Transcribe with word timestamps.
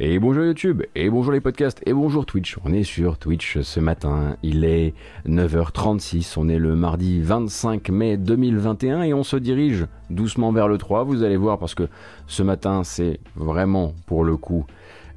Et 0.00 0.20
bonjour 0.20 0.44
YouTube, 0.44 0.84
et 0.94 1.10
bonjour 1.10 1.32
les 1.32 1.40
podcasts, 1.40 1.82
et 1.84 1.92
bonjour 1.92 2.24
Twitch. 2.24 2.56
On 2.64 2.72
est 2.72 2.84
sur 2.84 3.18
Twitch 3.18 3.58
ce 3.62 3.80
matin, 3.80 4.36
il 4.44 4.64
est 4.64 4.94
9h36, 5.26 6.34
on 6.36 6.48
est 6.48 6.60
le 6.60 6.76
mardi 6.76 7.20
25 7.20 7.88
mai 7.88 8.16
2021 8.16 9.02
et 9.02 9.12
on 9.12 9.24
se 9.24 9.34
dirige 9.34 9.88
doucement 10.08 10.52
vers 10.52 10.68
le 10.68 10.78
3, 10.78 11.02
vous 11.02 11.24
allez 11.24 11.36
voir, 11.36 11.58
parce 11.58 11.74
que 11.74 11.88
ce 12.28 12.44
matin 12.44 12.84
c'est 12.84 13.18
vraiment 13.34 13.92
pour 14.06 14.22
le 14.22 14.36
coup 14.36 14.66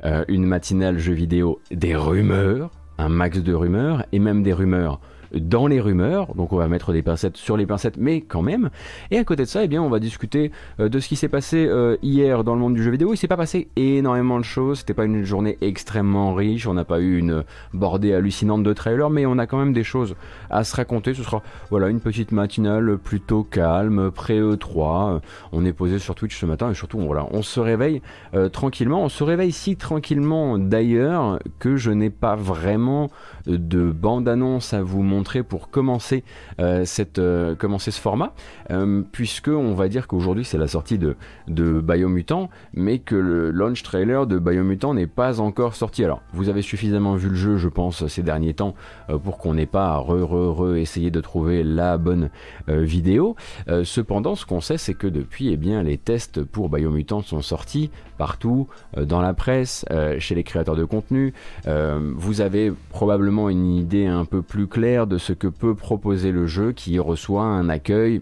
euh, 0.04 0.26
une 0.28 0.46
matinale 0.46 0.98
jeu 0.98 1.14
vidéo 1.14 1.60
des 1.70 1.96
rumeurs, 1.96 2.72
un 2.98 3.10
max 3.10 3.38
de 3.38 3.54
rumeurs, 3.54 4.04
et 4.12 4.18
même 4.18 4.42
des 4.42 4.54
rumeurs 4.54 5.00
dans 5.34 5.68
les 5.68 5.80
rumeurs, 5.80 6.34
donc 6.36 6.54
on 6.54 6.58
va 6.58 6.68
mettre 6.68 6.94
des 6.94 7.02
pincettes 7.02 7.38
sur 7.38 7.58
les 7.58 7.66
pincettes, 7.66 7.98
mais 7.98 8.22
quand 8.22 8.42
même. 8.42 8.70
Et 9.12 9.18
à 9.18 9.24
côté 9.24 9.44
de 9.44 9.48
ça, 9.48 9.64
eh 9.64 9.68
bien, 9.68 9.82
on 9.82 9.90
va 9.90 10.00
discuter 10.00 10.52
euh, 10.80 10.90
de 10.90 11.00
ce 11.00 11.08
qui 11.08 11.16
s'est 11.16 11.30
passé 11.30 11.66
euh, 11.68 11.98
hier 12.02 12.44
dans 12.44 12.54
le 12.54 12.60
monde 12.60 12.74
du 12.74 12.84
jeu 12.84 12.92
vidéo. 12.92 13.14
Il 13.14 13.18
s'est 13.18 13.28
pas 13.28 13.38
passé 13.38 13.70
énormément 13.76 14.40
de 14.40 14.46
choses, 14.46 14.80
c'était 14.80 14.94
pas 14.94 15.06
une 15.06 15.24
journée 15.24 15.58
extrêmement 15.62 16.34
riche, 16.34 16.68
on 16.68 16.74
n'a 16.74 16.86
pas 16.86 17.00
eu 17.00 17.18
une 17.18 17.44
bordée 17.74 18.14
hallucinante 18.14 18.64
de 18.64 18.74
trailers, 18.74 19.10
mais 19.10 19.26
on 19.26 19.38
a 19.38 19.48
quand 19.48 19.58
même 19.58 19.74
des 19.74 19.84
choses 19.84 20.16
à 20.50 20.64
se 20.64 20.76
raconter. 20.76 21.14
Ce 21.14 21.24
sera 21.24 21.42
voilà 21.70 21.90
une 21.90 22.00
petite 22.00 22.32
matinale 22.32 22.98
plutôt 22.98 23.44
calme, 23.44 24.12
pré 24.12 24.40
E3. 24.42 25.22
On 25.52 25.66
est 25.66 25.74
posé 25.74 26.00
sur 26.00 26.16
Twitch 26.16 26.40
ce 26.40 26.46
matin 26.46 26.72
et 26.72 26.74
surtout 26.74 27.00
voilà, 27.00 27.28
on 27.32 27.42
se 27.42 27.60
réveille 27.60 28.02
euh, 28.34 28.50
tranquillement. 28.50 29.04
On 29.04 29.10
se 29.10 29.24
réveille 29.24 29.52
si 29.52 29.76
tranquillement 29.76 30.58
d'ailleurs 30.58 31.40
que 31.60 31.78
je 31.78 31.92
n'ai 31.92 32.10
pas 32.10 32.36
vraiment 32.36 33.10
de 33.48 33.92
bande-annonce 33.92 34.74
à 34.74 34.82
vous 34.82 35.04
montrer 35.04 35.44
pour 35.44 35.70
commencer, 35.70 36.24
euh, 36.60 36.86
cette, 36.86 37.20
euh, 37.20 37.56
commencer 37.56 37.92
ce 37.92 38.00
format, 38.00 38.34
euh, 38.70 39.02
puisque 39.12 39.50
on 39.50 39.74
va 39.74 39.88
dire 39.88 40.08
qu'aujourd'hui 40.08 40.46
c'est 40.46 40.58
la 40.58 40.68
sortie 40.68 40.98
de, 40.98 41.16
Biomutant, 41.48 42.50
mais 42.74 43.00
que 43.00 43.16
le 43.16 43.52
launch 43.52 43.84
trailer 43.84 44.26
de 44.26 44.40
Biomutant 44.40 44.94
n'est 44.94 45.08
pas 45.08 45.40
encore 45.40 45.76
sorti. 45.76 46.04
Alors, 46.04 46.22
vous 46.34 46.50
avez 46.50 46.62
suffisamment 46.62 47.16
vu 47.16 47.30
le 47.30 47.36
jeu, 47.36 47.58
je 47.58 47.68
pense, 47.68 48.08
ces 48.08 48.24
derniers 48.24 48.54
temps, 48.54 48.76
pour 49.24 49.38
qu'on 49.38 49.54
n'ait 49.54 49.66
pas 49.66 49.90
à 49.90 49.98
re, 49.98 50.24
re, 50.24 50.58
re 50.58 50.76
essayer 50.78 51.12
de 51.12 51.20
trouver 51.20 51.64
la 51.64 51.98
bonne 51.98 52.30
vidéo. 52.68 53.36
cependant, 53.84 54.36
ce 54.36 54.46
qu'on 54.46 54.62
sait, 54.62 54.78
c'est 54.78 54.94
que 54.94 55.08
depuis, 55.08 55.50
eh 55.50 55.84
les 55.84 55.98
tests 55.98 56.44
pour 56.44 56.70
Biomutant 56.70 57.22
sont 57.22 57.42
sortis 57.42 57.92
partout, 58.22 58.68
dans 58.96 59.20
la 59.20 59.34
presse, 59.34 59.84
chez 60.20 60.36
les 60.36 60.44
créateurs 60.44 60.76
de 60.76 60.86
contenu. 60.86 61.34
vous 61.66 62.42
avez 62.42 62.72
probablement 62.90 63.50
une 63.50 63.74
idée 63.74 64.06
un 64.06 64.26
peu 64.26 64.44
plus 64.44 64.68
claire 64.68 65.08
de 65.08 65.18
ce 65.18 65.34
que 65.34 65.48
peut 65.48 65.74
proposer 65.74 66.32
le 66.32 66.46
jeu 66.46 66.72
qui 66.72 67.00
reçoit 67.00 67.46
un 67.46 67.68
accueil 67.68 68.22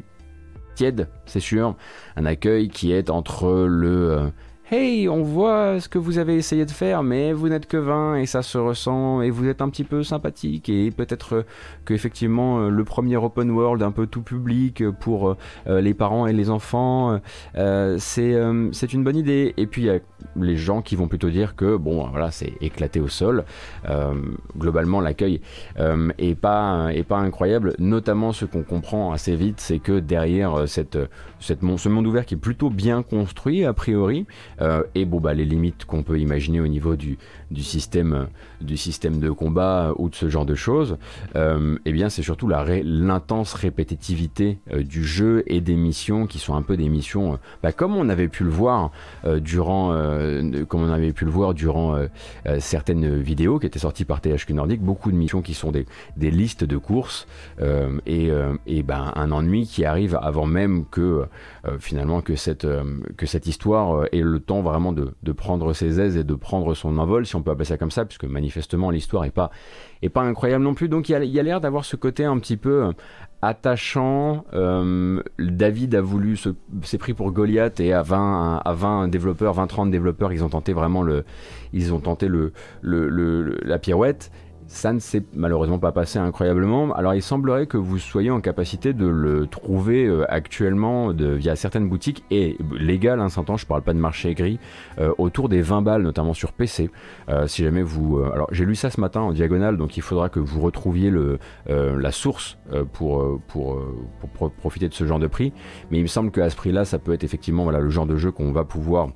tiède, 0.80 1.10
c'est 1.26 1.42
sûr, 1.42 1.76
un 2.16 2.26
accueil 2.26 2.70
qui 2.70 2.94
est 2.94 3.10
entre 3.10 3.66
le 3.68 4.12
euh, 4.12 4.28
Hey, 4.72 5.10
on 5.10 5.24
voit 5.24 5.80
ce 5.80 5.90
que 5.90 5.98
vous 5.98 6.20
avez 6.20 6.36
essayé 6.36 6.64
de 6.64 6.70
faire, 6.70 7.02
mais 7.02 7.34
vous 7.34 7.50
n'êtes 7.50 7.66
que 7.66 7.76
20 7.76 8.18
et 8.18 8.28
ça 8.28 8.44
se 8.44 8.56
ressent 8.60 9.20
et 9.20 9.32
vous 9.32 9.48
êtes 9.48 9.64
un 9.64 9.70
petit 9.70 9.84
peu 9.84 10.04
sympathique 10.04 10.70
et 10.70 10.92
peut-être 10.92 11.44
que 11.86 11.96
effectivement 11.96 12.60
euh, 12.60 12.70
le 12.70 12.84
premier 12.84 13.18
open 13.18 13.50
world 13.50 13.82
un 13.82 13.90
peu 13.90 14.06
tout 14.06 14.22
public 14.22 14.84
pour 15.00 15.36
euh, 15.66 15.82
les 15.82 15.96
parents 15.96 16.28
et 16.28 16.34
les 16.34 16.52
enfants, 16.52 17.20
euh, 17.58 17.98
c'est 17.98 18.94
une 18.94 19.04
bonne 19.04 19.16
idée. 19.16 19.56
Et 19.58 19.66
puis 19.66 19.82
il 19.82 19.86
y 19.86 19.90
a 19.90 19.98
les 20.36 20.56
gens 20.56 20.84
qui 20.84 20.96
vont 20.96 21.08
plutôt 21.08 21.32
dire 21.32 21.56
que 21.56 21.76
bon 21.76 22.08
voilà 22.08 22.30
c'est 22.30 22.54
éclaté 22.62 23.00
au 23.00 23.08
sol. 23.08 23.46
globalement 24.56 25.02
l'accueil 25.02 25.42
est 25.80 26.36
pas 26.36 26.92
incroyable, 27.12 27.74
notamment 27.80 28.34
ce 28.34 28.46
qu'on 28.46 28.62
comprend 28.62 29.14
assez 29.14 29.36
vite, 29.36 29.62
c'est 29.62 29.80
que 29.80 30.00
derrière 30.00 30.68
ce 30.68 31.90
monde 31.90 32.06
ouvert 32.06 32.28
qui 32.28 32.36
est 32.36 32.38
plutôt 32.38 32.70
bien 32.70 33.02
construit 33.02 33.66
a 33.66 33.74
priori. 33.74 34.28
Euh, 34.62 34.84
et 34.96 35.06
bon, 35.06 35.20
bah, 35.20 35.34
les 35.34 35.46
limites 35.46 35.86
qu'on 35.86 36.04
peut 36.04 36.20
imaginer 36.20 36.60
au 36.60 36.68
niveau 36.68 36.96
du, 36.96 37.18
du, 37.52 37.64
système, 37.64 38.28
du 38.62 38.78
système 38.78 39.20
de 39.20 39.30
combat 39.30 39.94
ou 39.98 40.10
de 40.10 40.16
ce 40.16 40.30
genre 40.30 40.46
de 40.46 40.56
choses, 40.56 40.98
euh, 41.36 41.78
eh 41.86 41.92
bien, 41.92 42.10
c'est 42.10 42.22
surtout 42.22 42.48
l'intense 42.48 43.54
répétitivité 43.54 44.60
euh, 44.72 44.84
du 44.84 45.04
jeu 45.04 45.44
et 45.48 45.62
des 45.62 45.76
missions 45.76 46.28
qui 46.28 46.40
sont 46.40 46.56
un 46.56 46.62
peu 46.62 46.78
des 46.78 46.90
missions, 46.90 47.40
comme 47.76 47.96
on 47.96 48.10
avait 48.10 48.28
pu 48.28 48.44
le 48.44 48.50
voir 48.50 48.92
durant, 49.42 49.94
comme 50.68 50.84
on 50.84 50.92
avait 50.92 51.14
pu 51.14 51.26
le 51.26 51.32
voir 51.32 51.54
durant 51.54 51.98
certaines 52.60 53.20
vidéos 53.20 53.60
qui 53.60 53.68
étaient 53.68 53.80
sorties 53.80 54.06
par 54.06 54.22
THQ 54.22 54.54
Nordic, 54.54 54.82
beaucoup 54.82 55.12
de 55.12 55.16
missions 55.16 55.42
qui 55.42 55.54
sont 55.54 55.72
des, 55.72 55.86
des 56.18 56.32
listes 56.32 56.64
de 56.64 56.78
courses 56.78 57.28
et, 58.06 58.30
et 58.68 58.84
ben, 58.84 59.12
un 59.16 59.32
ennui 59.32 59.68
qui 59.68 59.86
arrive 59.86 60.18
avant 60.22 60.46
même 60.46 60.86
que 60.86 61.26
finalement 61.80 62.22
que 62.22 62.36
cette, 62.36 62.68
que 63.18 63.26
cette 63.26 63.48
histoire 63.48 64.06
ait 64.12 64.22
le 64.22 64.40
temps 64.40 64.62
vraiment 64.62 64.94
de, 64.94 65.32
prendre 65.32 65.74
ses 65.74 66.00
aises 66.00 66.18
et 66.18 66.24
de 66.24 66.36
prendre 66.36 66.74
son 66.74 66.98
envol, 66.98 67.26
si 67.26 67.36
on 67.36 67.42
peut 67.42 67.52
appeler 67.52 67.66
ça 67.66 67.78
comme 67.78 67.92
ça, 67.92 68.06
puisque 68.06 68.26
manifestement 68.26 68.49
l'histoire 68.92 69.26
est 69.26 69.32
pas, 69.32 69.52
est 70.02 70.10
pas 70.10 70.22
incroyable 70.22 70.64
non 70.64 70.74
plus. 70.74 70.90
Donc 70.90 71.10
il 71.10 71.12
y 71.12 71.40
a, 71.40 71.44
l'air 71.44 71.62
d'avoir 71.62 71.86
ce 71.86 71.96
côté 71.96 72.26
un 72.26 72.38
petit 72.40 72.58
peu 72.58 72.84
euh, 72.84 72.92
attachant. 73.42 74.46
Euh, 74.54 75.22
David 75.38 75.96
a 75.96 76.02
voulu, 76.02 76.38
s'est 76.38 76.98
pris 76.98 77.14
pour 77.14 77.32
Goliath 77.32 77.80
et 77.80 77.94
à 77.94 78.02
20, 78.02 78.62
à 78.64 78.74
20 78.74 79.08
développeurs, 79.08 79.56
20-30 79.56 79.90
développeurs, 79.90 80.34
ils 80.34 80.44
ont 80.44 80.50
tenté 80.50 80.74
vraiment 80.74 81.04
le, 81.04 81.26
ils 81.74 81.94
ont 81.94 82.00
tenté 82.00 82.28
le 82.28 82.54
la 82.82 83.80
pirouette. 83.80 84.32
Ça 84.70 84.94
ne 84.94 85.00
s'est 85.00 85.24
malheureusement 85.34 85.80
pas 85.80 85.92
passé 85.92 86.20
incroyablement. 86.20 86.94
Alors 86.94 87.16
il 87.16 87.24
semblerait 87.24 87.66
que 87.66 87.76
vous 87.76 87.98
soyez 87.98 88.30
en 88.30 88.40
capacité 88.40 88.94
de 88.94 89.08
le 89.08 89.48
trouver 89.48 90.06
euh, 90.06 90.32
actuellement 90.32 91.12
via 91.12 91.56
certaines 91.56 91.90
boutiques 91.90 92.24
et 92.30 92.56
légal, 92.80 93.20
hein, 93.20 93.30
s'entend, 93.30 93.58
je 93.58 93.66
parle 93.66 93.82
pas 93.82 93.94
de 93.94 93.98
marché 93.98 94.36
gris, 94.36 94.60
euh, 95.00 95.12
autour 95.18 95.50
des 95.50 95.64
20 95.64 95.82
balles, 95.82 96.04
notamment 96.04 96.36
sur 96.36 96.54
PC. 96.54 96.92
Euh, 97.30 97.48
si 97.48 97.64
jamais 97.64 97.82
vous... 97.82 98.20
alors 98.20 98.48
j'ai 98.52 98.64
lu 98.64 98.76
ça 98.76 98.92
ce 98.92 99.02
matin 99.02 99.22
en 99.22 99.34
diagonale, 99.34 99.76
donc 99.76 99.98
il 99.98 100.04
faudra 100.04 100.30
que 100.30 100.40
vous 100.40 100.62
retrouviez 100.62 101.10
le, 101.10 101.40
la 101.68 102.12
source 102.12 102.60
pour, 102.94 103.40
pour, 103.48 103.82
pour, 104.36 104.52
profiter 104.52 104.88
de 104.88 104.94
ce 104.94 105.04
genre 105.04 105.20
de 105.20 105.28
prix. 105.28 105.52
Mais 105.90 105.98
il 105.98 106.04
me 106.04 106.08
semble 106.08 106.30
qu'à 106.30 106.48
ce 106.52 106.56
prix-là, 106.56 106.86
ça 106.86 107.00
peut 107.00 107.14
être 107.14 107.24
effectivement 107.24 107.64
voilà, 107.64 107.80
le 107.80 107.90
genre 107.90 108.06
de 108.06 108.18
jeu 108.18 108.32
qu'on 108.32 108.52
va 108.52 108.66
pouvoir 108.66 109.10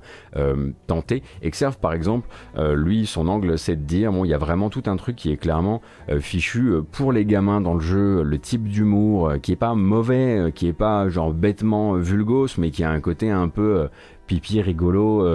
tenter. 0.88 1.22
Exerve 1.42 1.78
par 1.78 1.92
exemple, 1.92 2.28
lui, 2.58 3.06
son 3.06 3.28
angle, 3.28 3.56
c'est 3.56 3.76
de 3.76 3.82
dire, 3.82 4.10
bon, 4.10 4.24
il 4.24 4.30
y 4.30 4.34
a 4.34 4.38
vraiment 4.38 4.68
tout 4.68 4.82
un 4.86 4.96
truc 4.96 5.14
qui 5.14 5.30
est 5.30 5.43
clairement 5.44 5.82
euh, 6.08 6.20
fichu 6.20 6.70
euh, 6.70 6.80
pour 6.80 7.12
les 7.12 7.26
gamins 7.26 7.60
dans 7.60 7.74
le 7.74 7.80
jeu, 7.80 8.22
le 8.22 8.38
type 8.38 8.66
d'humour 8.66 9.28
euh, 9.28 9.36
qui 9.36 9.52
est 9.52 9.56
pas 9.56 9.74
mauvais, 9.74 10.50
qui 10.54 10.66
est 10.66 10.72
pas 10.72 11.10
genre 11.10 11.34
bêtement 11.34 11.96
vulgos, 11.96 12.56
mais 12.56 12.70
qui 12.70 12.82
a 12.82 12.90
un 12.90 13.00
côté 13.00 13.30
un 13.30 13.48
peu 13.48 13.88
pipi 14.26 14.62
rigolo. 14.62 15.28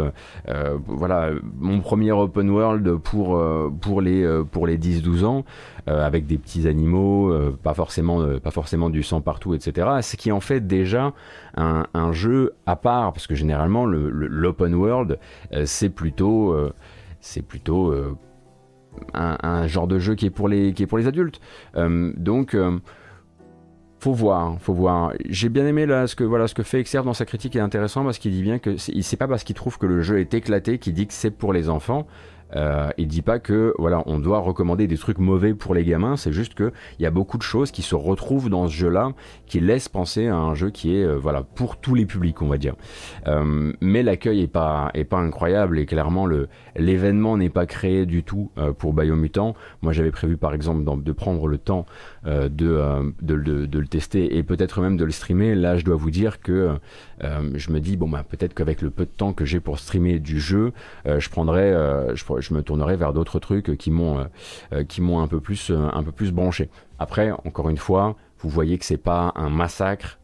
voilà, 0.88 1.30
mon 1.60 1.80
premier 1.80 2.12
open 2.12 2.50
world 2.50 2.96
pour, 2.98 4.02
les, 4.02 4.22
les 4.66 4.78
10-12 4.80 5.26
ans, 5.26 5.46
avec 5.86 6.26
des 6.26 6.40
petits 6.40 6.68
animaux, 6.68 7.32
pas, 7.62 7.76
forcément, 7.76 8.90
du 8.90 9.04
sang 9.04 9.22
partout, 9.22 9.54
etc. 9.54 9.88
Ce 10.02 10.16
qui 10.16 10.32
en 10.32 10.40
fait 10.40 10.66
déjà 10.66 11.14
un, 11.56 12.12
jeu 12.14 12.54
à 12.66 12.76
part, 12.76 13.14
parce 13.14 13.28
que 13.28 13.36
généralement 13.36 13.86
l'open 13.86 14.74
world, 14.74 15.20
c'est 15.66 15.94
c'est 17.22 17.42
plutôt 17.42 18.18
un, 19.14 19.68
genre 19.68 19.88
de 19.88 20.00
jeu 20.00 20.16
qui 20.16 20.26
est 20.26 20.32
pour 20.32 20.48
les, 20.48 20.74
qui 20.74 20.84
est 20.84 20.88
pour 20.88 20.98
les 20.98 21.08
adultes. 21.08 21.40
Euh, 21.76 22.12
donc, 22.16 22.54
euh, 22.54 22.80
faut 24.00 24.14
voir, 24.14 24.58
faut 24.62 24.74
voir. 24.74 25.14
J'ai 25.28 25.50
bien 25.50 25.66
aimé 25.66 25.86
là 25.86 26.08
ce 26.08 26.16
que 26.16 26.24
voilà 26.24 26.48
ce 26.48 26.54
que 26.54 26.64
fait 26.64 26.80
Exerve 26.80 27.06
dans 27.06 27.14
sa 27.14 27.26
critique 27.26 27.56
est 27.56 27.62
intéressant 27.62 28.04
parce 28.04 28.18
qu'il 28.18 28.32
dit 28.32 28.44
bien 28.44 28.60
que 28.60 28.78
c'est 28.78 29.18
pas 29.18 29.28
parce 29.28 29.44
qu'il 29.44 29.56
trouve 29.56 29.78
que 29.78 29.86
le 29.86 30.02
jeu 30.02 30.20
est 30.20 30.34
éclaté 30.34 30.78
qu'il 30.78 30.94
dit 30.94 31.08
que 31.08 31.14
c'est 31.14 31.32
pour 31.32 31.54
les 31.54 31.70
enfants. 31.70 32.08
Euh, 32.56 32.90
il 32.98 33.08
dit 33.08 33.22
pas 33.22 33.40
que 33.40 33.74
voilà, 33.78 34.04
on 34.06 34.20
doit 34.20 34.40
recommander 34.40 34.88
des 34.88 34.98
trucs 34.98 35.20
mauvais 35.20 35.54
pour 35.54 35.74
les 35.74 35.84
gamins. 35.84 36.18
C'est 36.18 36.32
juste 36.32 36.54
que 36.54 36.72
il 37.00 37.04
y 37.04 37.06
a 37.06 37.12
beaucoup 37.12 37.38
de 37.38 37.44
choses 37.44 37.72
qui 37.72 37.82
se 37.82 37.96
retrouvent 37.96 38.50
dans 38.50 38.68
ce 38.68 38.74
jeu-là, 38.74 39.12
qui 39.46 39.60
laissent 39.60 39.90
penser 39.90 40.28
à 40.28 40.36
un 40.36 40.56
jeu 40.56 40.70
qui 40.70 40.96
est 40.96 41.04
euh, 41.04 41.16
voilà 41.16 41.44
pour 41.44 41.78
tous 41.78 41.96
les 41.96 42.06
publics, 42.06 42.42
on 42.42 42.48
va 42.48 42.58
dire. 42.58 42.76
Euh, 43.28 43.74
mais 43.82 44.04
l'accueil 44.04 44.42
est 44.42 44.48
pas 44.48 44.92
est 44.94 45.04
pas 45.04 45.18
incroyable 45.18 45.80
et 45.80 45.86
clairement 45.86 46.26
le 46.26 46.48
l'événement 46.76 47.38
n'est 47.38 47.50
pas 47.50 47.66
créé 47.66 48.06
du 48.06 48.24
tout 48.24 48.52
euh, 48.58 48.74
pour 48.74 48.94
Biomutant. 48.94 49.56
Moi, 49.82 49.94
j'avais 49.94 50.12
prévu 50.12 50.38
par 50.38 50.54
exemple 50.54 50.84
de 51.04 51.12
prendre 51.12 51.48
le 51.48 51.58
temps 51.58 51.86
euh, 52.26 52.50
de, 52.50 52.80
de, 53.22 53.36
de, 53.36 53.66
de, 53.66 53.80
le 53.80 53.88
tester 53.88 54.38
et 54.38 54.44
peut-être 54.44 54.82
même 54.82 54.98
de 54.98 55.06
le 55.06 55.12
streamer. 55.12 55.56
Là, 55.56 55.78
je 55.78 55.86
dois 55.86 55.96
vous 55.96 56.12
dire 56.12 56.40
que 56.42 56.78
je 57.22 57.72
me 57.72 57.80
dis 57.80 57.98
bon 57.98 58.08
bah 58.08 58.24
peut-être 58.28 58.54
qu'avec 58.54 58.82
le 58.82 58.90
peu 58.90 59.06
de 59.06 59.12
temps 59.12 59.34
que 59.34 59.46
j'ai 59.46 59.60
pour 59.60 59.80
streamer 59.80 60.20
du 60.20 60.40
jeu, 60.40 60.72
je 61.06 61.30
prendrais 61.30 61.74
je, 62.16 62.24
je 62.40 62.54
me 62.54 62.62
tournerai 62.62 62.96
vers 62.96 63.14
d'autres 63.14 63.40
trucs 63.40 63.78
qui 63.78 63.92
m'ont 63.92 64.26
euh, 64.74 64.84
qui 64.84 65.02
m'ont 65.02 65.20
un 65.20 65.28
peu 65.28 65.40
plus 65.40 65.72
un 65.72 66.04
peu 66.04 66.12
plus 66.12 66.32
branché. 66.32 66.70
Après, 67.00 67.32
encore 67.32 67.70
une 67.70 67.78
fois, 67.78 68.16
vous 68.40 68.50
voyez 68.50 68.78
que 68.78 68.86
c'est 68.86 68.98
pas 68.98 69.34
un 69.36 69.50
massacre. 69.50 70.20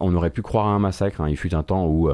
on 0.00 0.14
aurait 0.14 0.30
pu 0.30 0.42
croire 0.42 0.66
à 0.66 0.70
un 0.70 0.78
massacre. 0.78 1.20
Hein. 1.20 1.28
Il 1.28 1.36
fut 1.36 1.54
un 1.54 1.62
temps 1.62 1.86
où, 1.86 2.10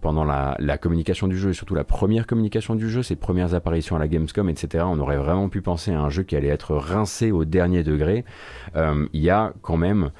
pendant 0.00 0.24
la, 0.24 0.78
communication 0.78 1.28
du 1.28 1.38
jeu, 1.38 1.52
surtout 1.52 1.74
la 1.74 1.84
première 1.84 2.26
communication 2.26 2.74
du 2.74 2.88
jeu, 2.88 3.02
ses 3.02 3.16
premières 3.16 3.54
apparitions 3.54 3.96
à 3.96 3.98
la 3.98 4.08
Gamescom, 4.08 4.48
etc., 4.48 4.84
on 4.86 4.98
aurait 4.98 5.18
vraiment 5.18 5.48
pu 5.48 5.60
penser 5.60 5.92
à 5.92 6.00
un 6.00 6.08
jeu 6.08 6.22
qui 6.22 6.36
allait 6.36 6.48
être 6.48 6.74
rincé 6.74 7.30
au 7.30 7.44
dernier 7.44 7.82
degré. 7.82 8.24
Il 8.74 9.20
y 9.20 9.30
a 9.30 9.52
quand 9.62 9.76
même 9.76 10.10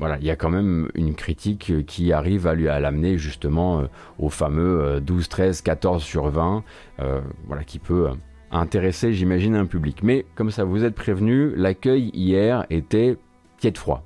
voilà, 0.00 0.18
il 0.20 0.26
y 0.26 0.30
a 0.30 0.36
quand 0.36 0.50
même 0.50 0.88
une 0.94 1.14
critique 1.14 1.72
qui 1.86 2.12
arrive 2.12 2.46
à 2.46 2.54
lui 2.54 2.68
à 2.68 2.80
l'amener 2.80 3.16
justement 3.16 3.80
euh, 3.80 3.86
au 4.18 4.28
fameux 4.28 5.00
12, 5.00 5.28
13, 5.28 5.62
14 5.62 6.02
sur 6.02 6.28
20, 6.30 6.64
euh, 7.00 7.20
voilà, 7.46 7.62
qui 7.62 7.78
peut 7.78 8.08
euh, 8.08 8.14
intéresser, 8.50 9.12
j'imagine, 9.12 9.54
un 9.54 9.66
public. 9.66 10.02
Mais 10.02 10.26
comme 10.34 10.50
ça, 10.50 10.64
vous 10.64 10.84
êtes 10.84 10.96
prévenu, 10.96 11.54
l'accueil 11.54 12.10
hier 12.12 12.66
était 12.70 13.16
tiède 13.58 13.78
froid. 13.78 14.02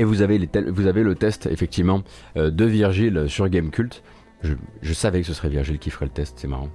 Et 0.00 0.04
vous 0.04 0.22
avez, 0.22 0.38
les 0.38 0.48
vous 0.70 0.86
avez 0.86 1.02
le 1.02 1.16
test 1.16 1.46
effectivement 1.46 2.04
de 2.36 2.64
Virgile 2.64 3.24
sur 3.26 3.48
Gamecult 3.48 4.04
je, 4.42 4.92
savais 4.92 5.20
que 5.20 5.26
ce 5.26 5.34
serait 5.34 5.48
Virgile 5.48 5.78
qui 5.78 5.90
ferait 5.90 6.06
le 6.06 6.12
test, 6.12 6.38
c'est 6.38 6.48
marrant. 6.48 6.70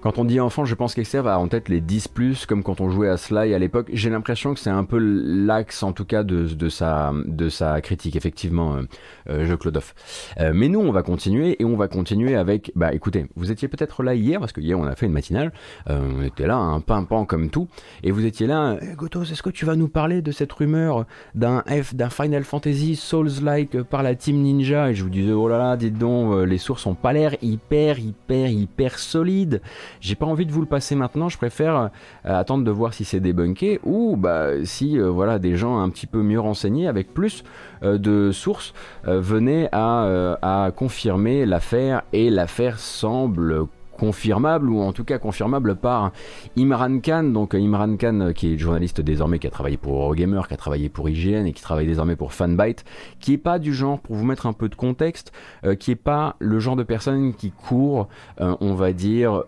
Quand 0.00 0.16
on 0.18 0.24
dit 0.24 0.38
enfant, 0.38 0.64
je 0.64 0.76
pense 0.76 0.94
qu'Exter 0.94 1.22
va 1.22 1.40
en 1.40 1.48
tête 1.48 1.68
les 1.68 1.80
10 1.80 2.06
plus, 2.06 2.46
comme 2.46 2.62
quand 2.62 2.80
on 2.80 2.88
jouait 2.88 3.08
à 3.08 3.16
Sly 3.16 3.52
à 3.52 3.58
l'époque. 3.58 3.90
J'ai 3.92 4.10
l'impression 4.10 4.54
que 4.54 4.60
c'est 4.60 4.70
un 4.70 4.84
peu 4.84 4.98
l'axe, 4.98 5.82
en 5.82 5.90
tout 5.90 6.04
cas, 6.04 6.22
de, 6.22 6.44
de, 6.44 6.68
sa, 6.68 7.12
de 7.26 7.48
sa 7.48 7.80
critique, 7.80 8.14
effectivement, 8.14 8.76
euh, 8.76 8.82
euh 9.28 9.46
je 9.46 9.56
Clodoff. 9.56 9.96
Euh, 10.38 10.52
mais 10.54 10.68
nous, 10.68 10.78
on 10.78 10.92
va 10.92 11.02
continuer, 11.02 11.60
et 11.60 11.64
on 11.64 11.76
va 11.76 11.88
continuer 11.88 12.36
avec, 12.36 12.70
bah 12.76 12.94
écoutez, 12.94 13.26
vous 13.34 13.50
étiez 13.50 13.66
peut-être 13.66 14.04
là 14.04 14.14
hier, 14.14 14.38
parce 14.38 14.52
que 14.52 14.60
hier 14.60 14.78
on 14.78 14.84
a 14.84 14.94
fait 14.94 15.06
une 15.06 15.12
matinale, 15.12 15.52
euh, 15.90 15.98
on 16.16 16.22
était 16.22 16.46
là, 16.46 16.54
un 16.54 16.78
pimpant 16.78 17.24
comme 17.24 17.50
tout, 17.50 17.66
et 18.04 18.12
vous 18.12 18.24
étiez 18.24 18.46
là, 18.46 18.76
eh, 18.80 18.94
Gotos, 18.94 19.24
est-ce 19.24 19.42
que 19.42 19.50
tu 19.50 19.64
vas 19.64 19.74
nous 19.74 19.88
parler 19.88 20.22
de 20.22 20.30
cette 20.30 20.52
rumeur 20.52 21.06
d'un 21.34 21.62
F, 21.62 21.96
d'un 21.96 22.10
Final 22.10 22.44
Fantasy 22.44 22.94
Souls-like 22.94 23.82
par 23.82 24.04
la 24.04 24.14
Team 24.14 24.42
Ninja? 24.42 24.90
Et 24.90 24.94
je 24.94 25.02
vous 25.02 25.10
disais, 25.10 25.32
oh 25.32 25.48
là 25.48 25.58
là, 25.58 25.76
dites 25.76 25.98
donc, 25.98 26.46
les 26.46 26.58
sources 26.58 26.86
ont 26.86 26.94
pas 26.94 27.12
l'air 27.12 27.34
hyper, 27.42 27.98
hyper, 27.98 28.48
hyper 28.48 28.96
solides. 28.96 29.60
J'ai 30.00 30.14
pas 30.14 30.26
envie 30.26 30.46
de 30.46 30.52
vous 30.52 30.60
le 30.60 30.66
passer 30.66 30.94
maintenant, 30.94 31.28
je 31.28 31.36
préfère 31.36 31.76
euh, 31.76 31.88
attendre 32.24 32.64
de 32.64 32.70
voir 32.70 32.94
si 32.94 33.04
c'est 33.04 33.20
débunké 33.20 33.80
ou 33.84 34.16
bah, 34.16 34.64
si 34.64 34.98
euh, 34.98 35.08
voilà, 35.10 35.38
des 35.38 35.56
gens 35.56 35.78
un 35.78 35.90
petit 35.90 36.06
peu 36.06 36.22
mieux 36.22 36.40
renseignés 36.40 36.88
avec 36.88 37.14
plus 37.14 37.44
euh, 37.82 37.98
de 37.98 38.32
sources 38.32 38.74
venaient 39.04 39.68
à, 39.72 40.38
à 40.42 40.70
confirmer 40.70 41.46
l'affaire 41.46 42.02
et 42.12 42.30
l'affaire 42.30 42.78
semble 42.78 43.66
confirmable 43.98 44.70
ou 44.70 44.80
en 44.80 44.92
tout 44.92 45.04
cas 45.04 45.18
confirmable 45.18 45.76
par 45.76 46.12
Imran 46.56 47.00
Khan. 47.00 47.24
Donc 47.24 47.54
Imran 47.54 47.96
Khan 47.96 48.20
euh, 48.20 48.32
qui 48.32 48.54
est 48.54 48.58
journaliste 48.58 49.00
désormais 49.00 49.38
qui 49.38 49.46
a 49.46 49.50
travaillé 49.50 49.76
pour 49.76 50.00
Eurogamer, 50.00 50.40
qui 50.48 50.54
a 50.54 50.56
travaillé 50.56 50.88
pour 50.88 51.08
IGN 51.08 51.46
et 51.46 51.52
qui 51.52 51.62
travaille 51.62 51.86
désormais 51.86 52.16
pour 52.16 52.32
Fanbyte, 52.32 52.84
qui 53.20 53.34
est 53.34 53.38
pas 53.38 53.58
du 53.58 53.74
genre 53.74 54.00
pour 54.00 54.16
vous 54.16 54.24
mettre 54.24 54.46
un 54.46 54.52
peu 54.52 54.68
de 54.68 54.74
contexte, 54.74 55.32
euh, 55.64 55.74
qui 55.74 55.90
est 55.90 55.96
pas 55.96 56.36
le 56.38 56.58
genre 56.60 56.76
de 56.76 56.82
personne 56.82 57.34
qui 57.34 57.50
court, 57.50 58.08
euh, 58.40 58.56
on 58.60 58.74
va 58.74 58.92
dire 58.92 59.42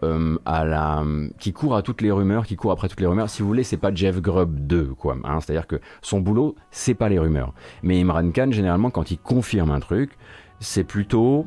à 0.45 0.65
la, 0.65 1.05
qui 1.39 1.53
court 1.53 1.77
à 1.77 1.83
toutes 1.83 2.03
les 2.03 2.11
rumeurs, 2.11 2.45
qui 2.45 2.57
court 2.57 2.73
après 2.73 2.89
toutes 2.89 3.01
les 3.01 3.07
rumeurs. 3.07 3.31
Si 3.31 3.43
vous 3.43 3.49
voulez, 3.49 3.63
c'est 3.63 3.77
pas 3.77 3.95
Jeff 3.95 4.21
Grubb 4.21 4.67
2 4.67 4.95
quoi. 4.99 5.17
Hein. 5.25 5.41
C'est-à-dire 5.41 5.67
que 5.67 5.81
son 6.03 6.21
boulot 6.21 6.57
c'est 6.71 6.95
pas 6.95 7.09
les 7.09 7.19
rumeurs. 7.19 7.55
Mais 7.83 8.01
Imran 8.01 8.31
Khan 8.33 8.51
généralement 8.51 8.91
quand 8.91 9.11
il 9.11 9.19
confirme 9.19 9.71
un 9.71 9.81
truc, 9.81 10.11
c'est 10.59 10.85
plutôt 10.85 11.47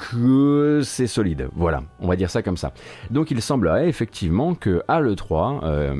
que 0.00 0.80
c'est 0.82 1.06
solide. 1.06 1.48
Voilà, 1.54 1.82
on 2.00 2.08
va 2.08 2.16
dire 2.16 2.30
ça 2.30 2.42
comme 2.42 2.56
ça. 2.56 2.72
Donc 3.10 3.30
il 3.30 3.40
semblerait 3.42 3.88
effectivement 3.88 4.54
que 4.54 4.82
à 4.88 5.00
l'E3, 5.00 5.60
euh, 5.62 5.96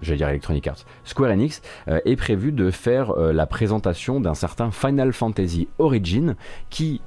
j'allais 0.00 0.18
dire 0.18 0.28
Electronic 0.28 0.66
Arts, 0.66 0.84
Square 1.04 1.30
Enix 1.30 1.60
euh, 1.88 2.00
est 2.04 2.16
prévu 2.16 2.52
de 2.52 2.70
faire 2.70 3.10
euh, 3.10 3.32
la 3.32 3.46
présentation 3.46 4.20
d'un 4.20 4.34
certain 4.34 4.70
Final 4.70 5.12
Fantasy 5.12 5.68
Origin 5.78 6.36
qui 6.70 7.00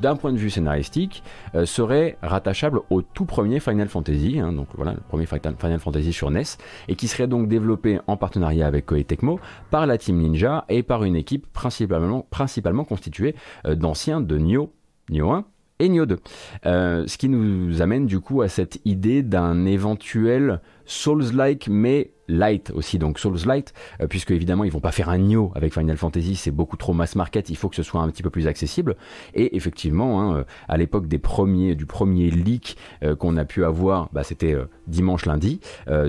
d'un 0.00 0.14
point 0.14 0.32
de 0.32 0.38
vue 0.38 0.48
scénaristique, 0.48 1.24
serait 1.64 2.18
rattachable 2.22 2.82
au 2.88 3.02
tout 3.02 3.24
premier 3.24 3.58
Final 3.58 3.88
Fantasy, 3.88 4.38
hein, 4.38 4.52
donc 4.52 4.68
voilà, 4.76 4.92
le 4.92 5.00
premier 5.00 5.26
Final 5.26 5.80
Fantasy 5.80 6.12
sur 6.12 6.30
NES, 6.30 6.44
et 6.86 6.94
qui 6.94 7.08
serait 7.08 7.26
donc 7.26 7.48
développé 7.48 7.98
en 8.06 8.16
partenariat 8.16 8.68
avec 8.68 8.86
Koei 8.86 9.02
Tecmo 9.02 9.40
par 9.72 9.88
la 9.88 9.98
Team 9.98 10.18
Ninja 10.18 10.64
et 10.68 10.84
par 10.84 11.02
une 11.02 11.16
équipe 11.16 11.52
principalement, 11.52 12.24
principalement 12.30 12.84
constituée 12.84 13.34
d'anciens 13.64 14.20
de 14.20 14.38
Nioh, 14.38 14.72
Nioh 15.10 15.32
1 15.32 15.44
et 15.78 15.88
Nioh 15.88 16.06
2. 16.06 16.18
Euh, 16.66 17.04
ce 17.06 17.18
qui 17.18 17.28
nous 17.28 17.82
amène 17.82 18.06
du 18.06 18.20
coup 18.20 18.42
à 18.42 18.48
cette 18.48 18.80
idée 18.84 19.22
d'un 19.22 19.64
éventuel 19.64 20.60
Souls-like 20.86 21.68
mais 21.68 22.12
light 22.28 22.70
aussi, 22.74 22.98
donc 22.98 23.18
Souls-light, 23.18 23.72
euh, 24.00 24.06
puisque 24.06 24.30
évidemment 24.30 24.64
ils 24.64 24.72
vont 24.72 24.80
pas 24.80 24.92
faire 24.92 25.08
un 25.08 25.18
Nioh 25.18 25.52
avec 25.54 25.72
Final 25.72 25.96
Fantasy, 25.96 26.34
c'est 26.34 26.50
beaucoup 26.50 26.76
trop 26.76 26.92
mass 26.92 27.14
market, 27.14 27.48
il 27.50 27.56
faut 27.56 27.68
que 27.68 27.76
ce 27.76 27.82
soit 27.82 28.00
un 28.00 28.08
petit 28.08 28.22
peu 28.22 28.30
plus 28.30 28.46
accessible. 28.46 28.96
Et 29.34 29.56
effectivement, 29.56 30.20
hein, 30.20 30.36
euh, 30.38 30.44
à 30.68 30.76
l'époque 30.76 31.08
des 31.08 31.18
premiers, 31.18 31.74
du 31.74 31.86
premier 31.86 32.30
leak 32.30 32.76
qu'on 33.18 33.36
a 33.36 33.44
pu 33.44 33.64
avoir, 33.64 34.08
bah, 34.12 34.24
c'était 34.24 34.56
dimanche 34.86 35.26
lundi, 35.26 35.60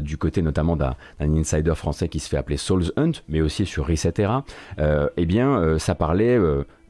du 0.01 0.17
côté 0.17 0.41
notamment 0.41 0.75
d'un 0.75 0.95
insider 1.19 1.75
français 1.75 2.09
qui 2.09 2.19
se 2.19 2.29
fait 2.29 2.37
appeler 2.37 2.57
Souls 2.57 2.91
Hunt, 2.97 3.11
mais 3.27 3.41
aussi 3.41 3.65
sur 3.65 3.87
Resetera, 3.87 4.43
eh 4.79 5.25
bien 5.25 5.77
ça 5.77 5.95
parlait 5.95 6.37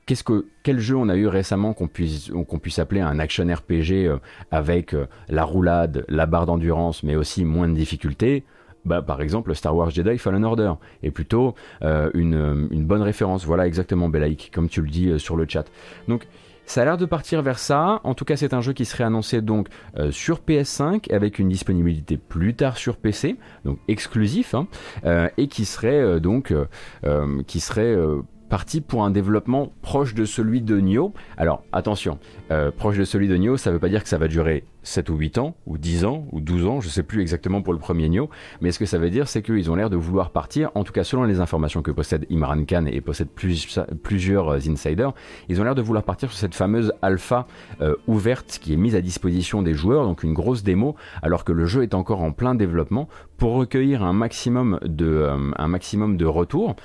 Que, 0.09 0.47
quel 0.63 0.79
jeu 0.79 0.95
on 0.95 1.07
a 1.07 1.15
eu 1.15 1.27
récemment 1.27 1.73
qu'on 1.73 1.87
puisse, 1.87 2.31
puisse 2.63 2.79
appeler 2.79 3.01
un 3.01 3.19
action 3.19 3.45
RPG 3.45 3.91
euh, 3.91 4.17
avec 4.49 4.95
euh, 4.95 5.05
la 5.27 5.43
roulade, 5.43 6.03
la 6.07 6.25
barre 6.25 6.47
d'endurance, 6.47 7.03
mais 7.03 7.15
aussi 7.15 7.45
moins 7.45 7.67
de 7.67 7.75
difficulté 7.75 8.43
bah, 8.85 9.01
par 9.01 9.21
exemple, 9.21 9.53
Star 9.53 9.75
Wars 9.75 9.89
Jedi 9.89 10.17
Fallen 10.17 10.43
Order 10.45 10.71
est 11.03 11.11
plutôt 11.11 11.53
euh, 11.83 12.09
une, 12.13 12.69
une, 12.71 12.85
bonne 12.85 13.01
référence. 13.01 13.45
Voilà 13.45 13.67
exactement, 13.67 14.07
Belaïk, 14.07 14.51
comme 14.55 14.69
tu 14.69 14.81
le 14.81 14.89
dis 14.89 15.19
sur 15.19 15.35
le 15.35 15.45
chat. 15.47 15.65
Donc, 16.07 16.27
ça 16.65 16.81
a 16.81 16.85
l'air 16.85 16.97
de 16.97 17.05
partir 17.05 17.41
vers 17.41 17.59
ça. 17.59 17.99
En 18.05 18.13
tout 18.15 18.23
cas, 18.23 18.37
c'est 18.37 18.53
un 18.53 18.61
jeu 18.61 18.71
qui 18.71 18.85
serait 18.85 19.03
annoncé 19.03 19.41
donc 19.41 19.67
sur 20.11 20.39
PS5 20.39 21.13
avec 21.13 21.39
une 21.39 21.49
disponibilité 21.49 22.15
plus 22.15 22.55
tard 22.55 22.77
sur 22.77 22.95
PC, 22.95 23.35
donc 23.65 23.79
exclusif, 23.89 24.55
hein, 24.55 24.67
et 25.37 25.47
qui 25.47 25.65
serait 25.65 26.21
donc 26.21 26.53
qui 27.47 27.59
serait 27.59 27.95
parti 28.49 28.81
pour 28.81 29.03
un 29.03 29.11
développement 29.11 29.71
proche 29.81 30.13
de 30.13 30.25
celui 30.25 30.61
de 30.61 30.79
Nioh. 30.79 31.13
Alors 31.37 31.63
attention, 31.71 32.19
euh, 32.51 32.71
proche 32.71 32.97
de 32.97 33.05
celui 33.05 33.27
de 33.27 33.35
Nioh, 33.35 33.57
ça 33.57 33.69
ne 33.69 33.75
veut 33.75 33.79
pas 33.79 33.89
dire 33.89 34.03
que 34.03 34.09
ça 34.09 34.17
va 34.17 34.27
durer 34.27 34.63
7 34.83 35.09
ou 35.09 35.15
8 35.15 35.37
ans, 35.37 35.55
ou 35.65 35.77
10 35.77 36.05
ans, 36.05 36.25
ou 36.31 36.39
12 36.39 36.65
ans, 36.65 36.81
je 36.81 36.87
ne 36.87 36.91
sais 36.91 37.03
plus 37.03 37.21
exactement 37.21 37.61
pour 37.61 37.73
le 37.73 37.79
premier 37.79 38.09
Nioh, 38.09 38.29
mais 38.61 38.71
ce 38.71 38.79
que 38.79 38.85
ça 38.85 38.97
veut 38.97 39.09
dire, 39.09 39.27
c'est 39.27 39.41
qu'ils 39.41 39.69
ont 39.69 39.75
l'air 39.75 39.89
de 39.89 39.97
vouloir 39.97 40.31
partir, 40.31 40.71
en 40.75 40.83
tout 40.83 40.93
cas 40.93 41.03
selon 41.03 41.23
les 41.23 41.39
informations 41.39 41.81
que 41.81 41.91
possède 41.91 42.25
Imran 42.31 42.63
Khan 42.65 42.85
et 42.85 43.01
possède 43.01 43.29
plusieurs 43.29 44.49
euh, 44.49 44.59
insiders, 44.67 45.13
ils 45.49 45.59
ont 45.61 45.63
l'air 45.63 45.75
de 45.75 45.81
vouloir 45.81 46.03
partir 46.03 46.29
sur 46.29 46.39
cette 46.39 46.55
fameuse 46.55 46.93
alpha 47.01 47.47
euh, 47.81 47.95
ouverte 48.07 48.59
qui 48.61 48.73
est 48.73 48.77
mise 48.77 48.95
à 48.95 49.01
disposition 49.01 49.61
des 49.61 49.73
joueurs, 49.73 50.05
donc 50.05 50.23
une 50.23 50.33
grosse 50.33 50.63
démo, 50.63 50.95
alors 51.21 51.43
que 51.43 51.51
le 51.51 51.65
jeu 51.65 51.83
est 51.83 51.93
encore 51.93 52.21
en 52.21 52.31
plein 52.31 52.55
développement, 52.55 53.09
pour 53.37 53.53
recueillir 53.53 54.03
un 54.03 54.13
maximum 54.13 54.79
de, 54.83 55.29
un 55.57 55.67
maximum 55.69 56.17
de 56.17 56.25
retours, 56.25 56.75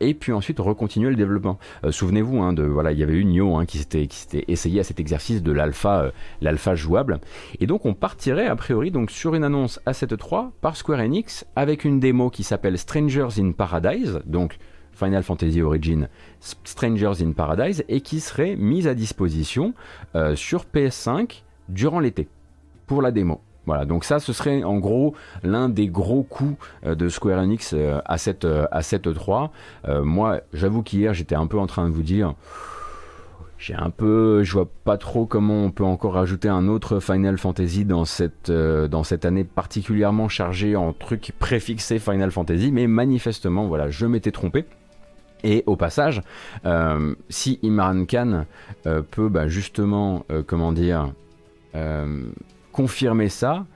et 0.00 0.14
puis 0.14 0.32
ensuite 0.32 0.58
recontinuer 0.58 1.10
le 1.10 1.16
développement. 1.16 1.58
Souvenez-vous, 1.90 2.40
hein, 2.40 2.54
de 2.54 2.62
voilà, 2.62 2.92
il 2.92 2.98
y 2.98 3.02
avait 3.02 3.12
eu 3.12 3.26
Nioh 3.26 3.58
hein, 3.58 3.66
qui 3.66 3.76
s'était 3.76 4.08
essayé 4.48 4.80
à 4.80 4.84
cet 4.84 5.00
exercice 5.00 5.42
de 5.42 5.52
l'alpha 5.52 6.10
l'alpha 6.40 6.74
jouable. 6.74 7.20
Et 7.60 7.66
donc 7.66 7.86
on 7.86 7.94
partirait 7.94 8.46
a 8.46 8.56
priori 8.56 8.90
donc 8.90 9.10
sur 9.10 9.34
une 9.34 9.44
annonce 9.44 9.80
à 9.86 9.92
7.3 9.92 10.50
par 10.60 10.76
Square 10.76 11.00
Enix 11.00 11.46
avec 11.56 11.84
une 11.84 12.00
démo 12.00 12.30
qui 12.30 12.42
s'appelle 12.42 12.78
Strangers 12.78 13.38
in 13.38 13.52
Paradise, 13.52 14.20
donc 14.26 14.58
Final 14.98 15.22
Fantasy 15.22 15.62
Origin 15.62 16.08
Strangers 16.40 17.22
in 17.22 17.32
Paradise, 17.32 17.84
et 17.88 18.00
qui 18.00 18.20
serait 18.20 18.56
mise 18.56 18.88
à 18.88 18.94
disposition 18.94 19.74
euh, 20.16 20.34
sur 20.34 20.64
PS5 20.74 21.42
durant 21.68 22.00
l'été 22.00 22.28
pour 22.86 23.02
la 23.02 23.12
démo. 23.12 23.40
Voilà, 23.66 23.84
donc 23.84 24.04
ça, 24.04 24.18
ce 24.18 24.32
serait 24.32 24.64
en 24.64 24.78
gros 24.78 25.14
l'un 25.42 25.68
des 25.68 25.88
gros 25.88 26.22
coups 26.22 26.56
euh, 26.86 26.94
de 26.94 27.08
Square 27.08 27.38
Enix 27.38 27.74
euh, 27.74 28.00
à 28.06 28.18
cette 28.18 28.44
à 28.44 28.80
7.3. 28.80 29.50
moi, 30.02 30.40
j'avoue 30.52 30.82
qu'hier, 30.82 31.14
j'étais 31.14 31.34
un 31.34 31.46
peu 31.46 31.58
en 31.58 31.66
train 31.66 31.86
de 31.86 31.92
vous 31.92 32.02
dire 32.02 32.34
j'ai 33.58 33.74
un 33.74 33.90
peu, 33.90 34.44
je 34.44 34.52
vois 34.52 34.70
pas 34.84 34.96
trop 34.96 35.26
comment 35.26 35.64
on 35.64 35.70
peut 35.72 35.84
encore 35.84 36.14
rajouter 36.14 36.48
un 36.48 36.68
autre 36.68 37.00
Final 37.00 37.38
Fantasy 37.38 37.84
dans 37.84 38.04
cette, 38.04 38.50
euh, 38.50 38.86
dans 38.86 39.02
cette 39.02 39.24
année 39.24 39.42
particulièrement 39.42 40.28
chargée 40.28 40.76
en 40.76 40.92
trucs 40.92 41.32
préfixés 41.40 41.98
Final 41.98 42.30
Fantasy, 42.30 42.70
mais 42.70 42.86
manifestement, 42.86 43.66
voilà, 43.66 43.90
je 43.90 44.06
m'étais 44.06 44.30
trompé. 44.30 44.64
Et 45.42 45.64
au 45.66 45.74
passage, 45.76 46.22
euh, 46.66 47.14
si 47.28 47.58
Imran 47.64 48.04
Khan 48.06 48.44
euh, 48.86 49.02
peut 49.02 49.28
bah, 49.28 49.48
justement, 49.48 50.24
comment 50.46 50.72
dire, 50.72 51.12
confirmer 52.72 53.28
ça, 53.28 53.66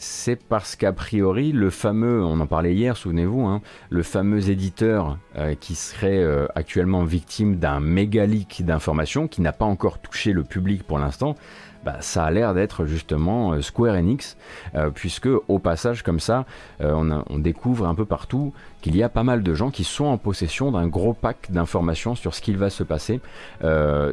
c'est 0.00 0.42
parce 0.42 0.76
qu'a 0.76 0.94
priori, 0.94 1.52
le 1.52 1.68
fameux, 1.68 2.24
on 2.24 2.40
en 2.40 2.46
parlait 2.46 2.72
hier, 2.72 2.96
souvenez-vous, 2.96 3.42
hein, 3.42 3.60
le 3.90 4.02
fameux 4.02 4.48
éditeur 4.48 5.18
euh, 5.36 5.54
qui 5.54 5.74
serait 5.74 6.22
euh, 6.22 6.46
actuellement 6.54 7.04
victime 7.04 7.56
d'un 7.56 7.80
méga 7.80 8.24
leak 8.24 8.64
d'informations, 8.64 9.28
qui 9.28 9.42
n'a 9.42 9.52
pas 9.52 9.66
encore 9.66 9.98
touché 9.98 10.32
le 10.32 10.42
public 10.42 10.84
pour 10.84 10.98
l'instant, 10.98 11.36
bah, 11.84 11.98
ça 12.00 12.24
a 12.24 12.30
l'air 12.30 12.54
d'être 12.54 12.86
justement 12.86 13.52
euh, 13.52 13.60
Square 13.60 13.94
Enix, 13.94 14.38
puisque 14.94 15.28
au 15.48 15.58
passage 15.58 16.02
comme 16.02 16.20
ça, 16.20 16.46
on, 16.80 17.38
découvre 17.38 17.86
un 17.86 17.94
peu 17.94 18.06
partout 18.06 18.54
qu'il 18.80 18.96
y 18.96 19.02
a 19.02 19.10
pas 19.10 19.22
mal 19.22 19.42
de 19.42 19.54
gens 19.54 19.70
qui 19.70 19.84
sont 19.84 20.06
en 20.06 20.16
possession 20.16 20.72
d'un 20.72 20.86
gros 20.86 21.12
pack 21.12 21.50
d'informations 21.50 22.14
sur 22.14 22.34
ce 22.34 22.40
qu'il 22.40 22.56
va 22.56 22.70
se 22.70 22.84
passer 22.84 23.20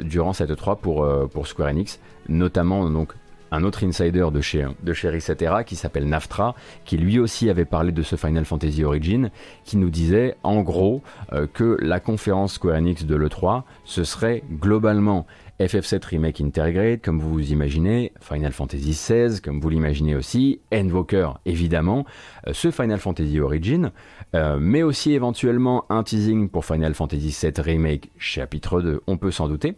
durant 0.02 0.34
cette 0.34 0.54
3 0.54 0.74
e 0.74 0.78
pour, 0.78 1.08
pour 1.30 1.48
Square 1.48 1.70
Enix, 1.70 2.00
notamment 2.28 2.90
donc 2.90 3.14
un 3.52 3.64
autre 3.64 3.84
insider 3.84 4.28
de 4.32 4.42
chez, 4.42 4.66
de 4.84 4.94
chez 4.94 5.18
qui 5.66 5.76
s'appelle 5.76 6.08
Naftra, 6.08 6.56
qui 6.86 6.98
lui 6.98 7.20
aussi 7.20 7.50
avait 7.50 7.66
parlé 7.66 7.92
de 7.92 8.02
ce 8.04 8.16
Final 8.16 8.46
Fantasy 8.46 8.84
Origin, 8.84 9.30
qui 9.64 9.78
nous 9.78 9.90
disait 9.90 10.36
en 10.44 10.62
gros 10.62 11.02
euh, 11.34 11.48
que 11.52 11.78
la 11.82 12.00
conférence 12.00 12.54
Square 12.54 12.78
Enix 12.78 13.06
de 13.06 13.16
l'E3, 13.16 13.64
ce 13.84 14.04
serait 14.04 14.44
globalement 14.52 15.26
FF7 15.60 16.06
Remake 16.06 16.42
Intergrade, 16.42 17.02
comme 17.02 17.20
vous 17.20 17.32
vous 17.32 17.52
imaginez, 17.52 18.12
Final 18.22 18.52
Fantasy 18.52 18.92
XVI, 18.92 19.42
comme 19.42 19.60
vous 19.60 19.70
l'imaginez 19.70 20.16
aussi, 20.16 20.60
Invoker, 20.72 21.40
évidemment, 21.46 22.06
euh, 22.48 22.52
ce 22.54 22.70
Final 22.70 23.00
Fantasy 23.00 23.40
Origin, 23.40 23.92
euh, 24.36 24.58
mais 24.60 24.84
aussi 24.84 25.14
éventuellement 25.14 25.86
un 25.90 26.04
teasing 26.04 26.50
pour 26.50 26.64
Final 26.64 26.94
Fantasy 26.94 27.36
VII 27.42 27.54
Remake 27.58 28.12
chapitre 28.18 28.82
2, 28.82 29.02
on 29.08 29.18
peut 29.18 29.32
s'en 29.32 29.48
douter 29.48 29.76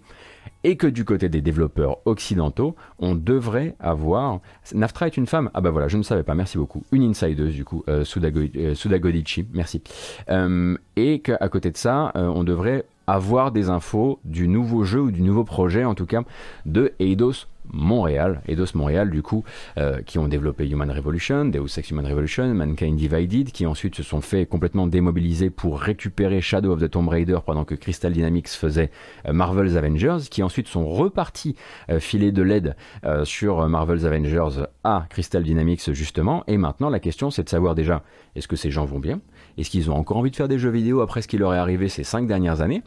et 0.64 0.76
que 0.76 0.88
du 0.88 1.06
côté 1.06 1.30
des 1.30 1.42
développeurs 1.42 1.98
occidentaux, 2.06 2.76
on 3.00 3.16
devrait 3.16 3.76
avoir. 3.80 4.40
Naftra 4.74 5.08
est 5.08 5.18
une 5.18 5.28
femme 5.28 5.50
Ah 5.54 5.62
bah 5.62 5.70
voilà, 5.70 5.88
je 5.88 5.98
ne 5.98 6.04
savais 6.04 6.24
pas, 6.24 6.36
merci 6.36 6.58
beaucoup. 6.58 6.84
Une 6.92 7.04
insideuse 7.04 7.54
du 7.54 7.66
coup, 7.66 7.84
euh, 7.88 8.04
euh 8.04 8.76
Sudagodichi, 8.76 9.48
merci. 9.54 9.82
Euh, 10.30 10.78
et 10.96 11.20
qu'à 11.20 11.50
côté 11.50 11.72
de 11.72 11.78
ça, 11.78 12.12
on 12.16 12.44
devrait 12.44 12.86
avoir 13.08 13.52
des 13.52 13.70
infos 13.70 14.20
du 14.24 14.48
nouveau 14.48 14.84
jeu 14.84 15.02
ou 15.02 15.12
du 15.12 15.22
nouveau 15.22 15.44
projet 15.44 15.84
en 15.84 15.96
tout 15.96 16.06
cas 16.06 16.22
de 16.66 16.94
Eidos 17.00 17.48
Montréal, 17.72 18.42
Eidos 18.48 18.76
Montréal 18.76 19.10
du 19.10 19.22
coup, 19.22 19.44
euh, 19.78 20.02
qui 20.02 20.20
ont 20.20 20.28
développé 20.28 20.68
Human 20.68 20.90
Revolution, 20.92 21.46
Deus 21.46 21.78
Ex 21.78 21.92
Human 21.92 22.06
Revolution, 22.06 22.54
Mankind 22.54 22.98
Divided, 22.98 23.52
qui 23.52 23.66
ensuite 23.66 23.96
se 23.96 24.04
sont 24.04 24.22
fait 24.22 24.46
complètement 24.46 24.88
démobiliser 24.88 25.50
pour 25.50 25.80
récupérer 25.80 26.42
Shadow 26.42 26.74
of 26.74 26.82
the 26.82 26.90
Tomb 26.90 27.08
Raider 27.08 27.40
pendant 27.46 27.66
que 27.66 27.76
Crystal 27.76 28.12
Dynamics 28.12 28.50
faisait 28.50 28.92
euh, 29.28 29.34
Marvel's 29.34 29.76
Avengers, 29.76 30.18
qui 30.30 30.44
ensuite 30.44 30.68
sont 30.68 30.88
repartis 30.88 31.56
euh, 31.90 32.00
filer 32.00 32.32
de 32.32 32.42
l'aide 32.42 32.76
sur 33.24 33.68
Marvel's 33.68 34.06
Avengers 34.06 34.66
à 34.84 35.06
Crystal 35.10 35.44
Dynamics 35.44 35.92
justement, 35.94 36.44
et 36.48 36.58
maintenant 36.58 36.90
la 36.90 37.00
question 37.00 37.32
c'est 37.32 37.44
de 37.44 37.50
savoir 37.50 37.76
déjà, 37.76 38.04
est-ce 38.36 38.48
que 38.48 38.56
ces 38.56 38.72
gens 38.72 38.86
vont 38.86 39.00
bien? 39.00 39.22
Est-ce 39.58 39.70
qu'ils 39.70 39.90
ont 39.92 39.96
encore 39.96 40.18
envie 40.18 40.32
de 40.32 40.36
faire 40.36 40.48
des 40.48 40.60
jeux 40.60 40.70
vidéo 40.70 41.02
après 41.02 41.22
ce 41.22 41.28
qui 41.28 41.38
leur 41.38 41.54
est 41.54 41.58
arrivé 41.58 41.90
ces 41.90 42.04
cinq 42.04 42.28
dernières 42.28 42.62
années? 42.62 42.84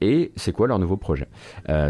Et 0.00 0.32
c'est 0.36 0.52
quoi 0.52 0.68
leur 0.68 0.78
nouveau 0.78 0.96
projet? 0.96 1.28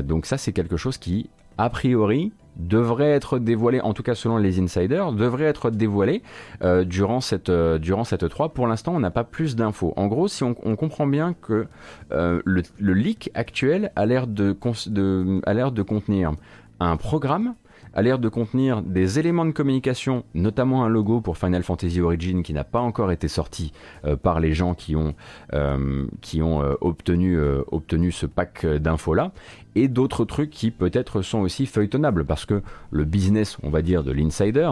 Donc 0.05 0.27
ça, 0.27 0.39
c'est 0.39 0.53
quelque 0.53 0.77
chose 0.77 0.99
qui 0.99 1.29
a 1.59 1.71
priori, 1.71 2.33
devrait 2.59 3.11
être 3.11 3.39
dévoilé, 3.39 3.81
en 3.81 3.95
tout 3.95 4.03
cas 4.03 4.15
selon 4.15 4.37
les 4.37 4.61
insiders, 4.61 5.13
devrait 5.13 5.45
être 5.45 5.71
dévoilé 5.71 6.23
euh, 6.63 6.85
durant, 6.85 7.21
cette, 7.21 7.49
euh, 7.49 7.79
durant 7.79 8.05
cette 8.05 8.29
3. 8.29 8.51
Pour 8.51 8.67
l'instant, 8.67 8.95
on 8.95 9.01
n'a 9.01 9.11
pas 9.11 9.25
plus 9.25 9.57
d'infos. 9.57 9.93
En 9.97 10.07
gros, 10.07 10.29
si 10.29 10.43
on, 10.43 10.55
comprend 10.55 11.07
bien 11.07 11.35
que 11.41 11.67
euh, 12.13 12.43
le, 12.45 12.63
leak 12.93 13.31
actuel 13.35 13.93
a 13.97 14.07
l'air 14.07 14.27
de 14.27 14.53
contenir 14.53 16.33
un 16.81 16.97
programme 16.97 17.55
a 17.95 18.03
l'air 18.03 18.19
de 18.19 18.29
contenir 18.29 18.83
des 18.83 19.19
éléments 19.19 19.45
de 19.45 19.51
communication, 19.51 20.25
notamment 20.35 20.85
un 20.85 20.89
logo 20.89 21.21
pour 21.21 21.37
Final 21.37 21.63
Fantasy 21.63 22.01
Origin 22.01 22.43
qui 22.43 22.53
n'a 22.53 22.65
pas 22.65 22.81
encore 22.81 23.13
été 23.13 23.29
sorti 23.29 23.73
euh, 24.05 24.17
par 24.17 24.41
les 24.41 24.53
gens 24.53 24.75
qui 24.75 24.97
ont, 24.97 25.15
euh, 25.55 26.07
qui 26.21 26.43
ont 26.43 26.63
euh, 26.63 26.75
obtenu, 26.81 27.39
obtenu 27.71 28.13
ce 28.13 28.27
pack 28.27 28.67
d'infos 28.67 29.15
là, 29.15 29.33
et 29.75 29.89
d'autres 29.89 30.25
trucs 30.25 30.51
qui 30.51 30.71
peut-être 30.71 31.23
sont 31.23 31.41
aussi 31.41 31.67
feuilletonnables 31.67 32.25
parce 32.25 32.47
que 32.47 32.63
le 32.91 33.05
business, 33.05 33.59
on 33.63 33.71
va 33.71 33.83
dire, 33.83 34.03
de 34.03 34.11
l'insider, 34.11 34.71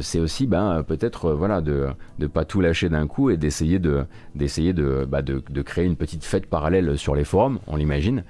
c'est 0.00 0.18
aussi 0.18 0.46
ben, 0.46 0.82
peut-être 0.82 1.32
voilà, 1.32 1.60
de 1.60 1.88
ne 2.18 2.26
pas 2.26 2.44
tout 2.44 2.60
lâcher 2.60 2.88
d'un 2.88 3.06
coup 3.06 3.30
et 3.30 3.36
d'essayer 3.36 3.78
de, 3.78 4.04
d'essayer 4.34 4.72
de, 4.72 5.06
bah, 5.08 5.22
de, 5.22 5.42
de, 5.48 5.62
créer 5.62 5.86
une 5.86 5.96
petite 5.96 6.24
fête 6.24 6.46
parallèle 6.46 6.98
sur 6.98 7.14
les 7.14 7.24
forums, 7.24 7.60
on 7.66 7.76
l'imagine. 7.76 8.24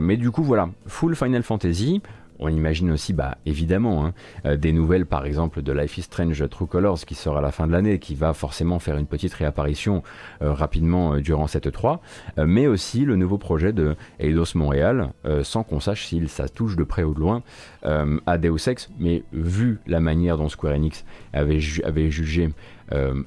mais 0.00 0.16
du 0.16 0.30
coup, 0.30 0.42
voilà, 0.42 0.70
full 0.86 1.14
Final 1.14 1.42
Fantasy. 1.42 2.00
On 2.40 2.48
imagine 2.48 2.90
aussi, 2.92 3.12
bah, 3.12 3.38
évidemment, 3.46 4.06
hein, 4.06 4.14
euh, 4.46 4.56
des 4.56 4.72
nouvelles, 4.72 5.06
par 5.06 5.26
exemple, 5.26 5.62
de 5.62 5.72
Life 5.72 5.98
is 5.98 6.02
Strange 6.02 6.48
True 6.48 6.66
Colors 6.66 7.00
qui 7.04 7.14
sort 7.14 7.36
à 7.36 7.40
la 7.40 7.50
fin 7.50 7.66
de 7.66 7.72
l'année, 7.72 7.98
qui 7.98 8.14
va 8.14 8.32
forcément 8.32 8.78
faire 8.78 8.96
une 8.96 9.06
petite 9.06 9.34
réapparition 9.34 10.02
euh, 10.42 10.52
rapidement 10.52 11.14
euh, 11.14 11.20
durant 11.20 11.46
cette 11.46 11.70
3, 11.70 12.00
mais 12.38 12.66
aussi 12.66 13.04
le 13.04 13.16
nouveau 13.16 13.36
projet 13.36 13.72
de 13.72 13.96
Eidos 14.20 14.54
Montréal, 14.54 15.12
sans 15.42 15.62
qu'on 15.64 15.80
sache 15.80 16.06
s'il 16.06 16.28
ça 16.28 16.48
touche 16.48 16.76
de 16.76 16.84
près 16.84 17.02
ou 17.02 17.14
de 17.14 17.20
loin 17.20 17.42
à 17.82 18.38
Deus 18.38 18.68
Ex, 18.68 18.90
mais 18.98 19.22
vu 19.32 19.80
la 19.86 20.00
manière 20.00 20.38
dont 20.38 20.48
Square 20.48 20.74
Enix 20.74 21.04
avait, 21.32 21.58
avait 21.84 22.10
jugé 22.10 22.50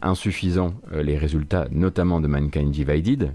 insuffisant 0.01 0.73
les 0.91 1.17
résultats, 1.17 1.67
notamment 1.71 2.19
de 2.19 2.27
Mankind 2.27 2.71
Divided, 2.71 3.33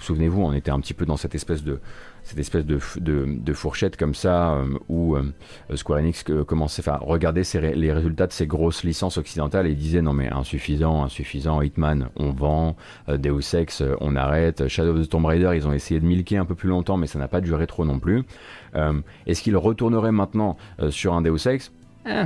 souvenez-vous, 0.00 0.42
on 0.42 0.52
était 0.52 0.70
un 0.70 0.80
petit 0.80 0.94
peu 0.94 1.06
dans 1.06 1.16
cette 1.16 1.34
espèce 1.34 1.62
de 1.62 1.80
cette 2.24 2.38
espèce 2.38 2.64
de, 2.64 2.78
de, 2.96 3.52
fourchette 3.52 3.96
comme 3.96 4.14
ça 4.14 4.54
euh, 4.54 4.78
où 4.88 5.14
euh, 5.14 5.22
Square 5.74 6.00
Enix 6.00 6.24
commençait, 6.46 6.80
enfin, 6.80 6.98
regarder 7.00 7.42
les 7.74 7.92
résultats 7.92 8.26
de 8.26 8.32
ces 8.32 8.46
grosses 8.46 8.82
licences 8.82 9.18
occidentales 9.18 9.66
et 9.66 9.74
disait 9.74 10.00
non 10.00 10.14
mais 10.14 10.32
insuffisant, 10.32 11.04
insuffisant, 11.04 11.60
Hitman, 11.60 12.08
on 12.16 12.30
vend, 12.30 12.76
euh, 13.10 13.18
Deus 13.18 13.54
Ex, 13.54 13.82
on 14.00 14.16
arrête, 14.16 14.68
Shadow 14.68 14.96
of 14.96 15.06
the 15.06 15.08
Tomb 15.08 15.26
Raider, 15.26 15.52
ils 15.54 15.68
ont 15.68 15.72
essayé 15.72 16.00
de 16.00 16.06
milquer 16.06 16.38
un 16.38 16.46
peu 16.46 16.54
plus 16.54 16.70
longtemps 16.70 16.96
mais 16.96 17.06
ça 17.06 17.18
n'a 17.18 17.28
pas 17.28 17.42
duré 17.42 17.66
trop 17.66 17.84
non 17.84 17.98
plus. 17.98 18.24
Est-ce 19.26 19.42
qu'ils 19.42 19.56
retourneraient 19.56 20.10
maintenant 20.10 20.56
sur 20.90 21.14
un 21.14 21.22
Deus 21.22 21.46
Ex? 21.46 21.70
Eh, 22.06 22.24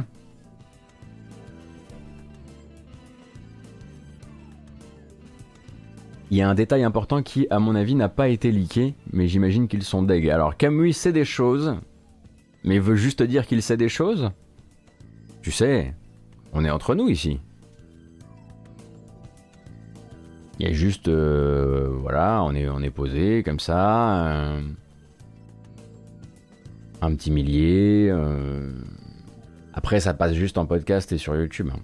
Il 6.31 6.37
y 6.37 6.43
a 6.43 6.49
un 6.49 6.55
détail 6.55 6.83
important 6.83 7.23
qui, 7.23 7.47
à 7.49 7.59
mon 7.59 7.75
avis, 7.75 7.95
n'a 7.95 8.11
pas 8.11 8.29
été 8.29 8.53
leaké, 8.53 8.95
mais 9.13 9.29
j'imagine 9.29 9.67
qu'ils 9.67 9.83
sont 9.83 10.03
deg. 10.03 10.29
Alors, 10.29 10.57
Camus 10.57 10.93
sait 10.93 11.13
des 11.13 11.25
choses, 11.25 11.77
mais 12.65 12.79
veut 12.79 12.97
juste 12.97 13.23
dire 13.23 13.47
qu'il 13.47 13.63
sait 13.63 13.79
des 13.79 13.89
choses? 13.89 14.31
Tu 15.41 15.51
sais, 15.51 15.95
on 16.53 16.65
est 16.65 16.71
entre 16.71 16.95
nous 16.95 17.09
ici. 17.09 17.41
Il 20.59 20.67
y 20.67 20.71
a 20.71 20.73
juste, 20.75 21.09
euh, 21.09 21.89
voilà, 22.03 22.43
on 22.43 22.53
est, 22.53 22.91
posé 22.91 23.43
comme 23.43 23.61
ça, 23.61 24.59
un, 27.01 27.15
petit 27.15 27.31
millier. 27.31 28.09
Euh. 28.11 28.73
Après, 29.73 30.01
ça 30.01 30.13
passe 30.13 30.35
juste 30.35 30.59
en 30.59 30.67
podcast 30.67 31.11
et 31.13 31.19
sur 31.19 31.37
YouTube. 31.37 31.71
Hein. 31.73 31.79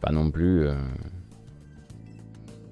Pas 0.00 0.12
non 0.12 0.30
plus. 0.30 0.68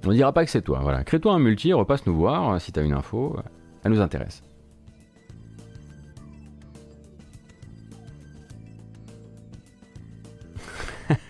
Euh. 0.04 0.10
On 0.10 0.12
dira 0.12 0.32
pas 0.32 0.44
que 0.44 0.50
c'est 0.50 0.62
toi. 0.62 0.80
Voilà. 0.82 1.04
Crée-toi 1.04 1.32
un 1.32 1.38
multi, 1.38 1.72
repasse 1.72 2.06
nous 2.06 2.16
voir 2.16 2.54
euh, 2.54 2.58
si 2.58 2.72
tu 2.72 2.80
as 2.80 2.82
une 2.82 2.92
info. 2.92 3.36
Euh, 3.38 3.42
elle 3.84 3.92
nous 3.92 4.00
intéresse. 4.00 4.42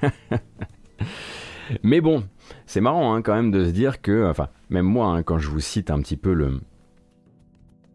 Mais 1.83 2.01
bon, 2.01 2.25
c'est 2.67 2.81
marrant 2.81 3.15
hein, 3.15 3.23
quand 3.23 3.35
même 3.35 3.51
de 3.51 3.65
se 3.65 3.71
dire 3.71 4.01
que, 4.01 4.29
enfin, 4.29 4.49
même 4.71 4.87
moi, 4.87 5.09
hein, 5.09 5.23
quand 5.23 5.39
je 5.39 5.49
vous 5.49 5.61
cite 5.61 5.91
un 5.91 6.01
petit 6.01 6.17
peu 6.17 6.33
le, 6.33 6.61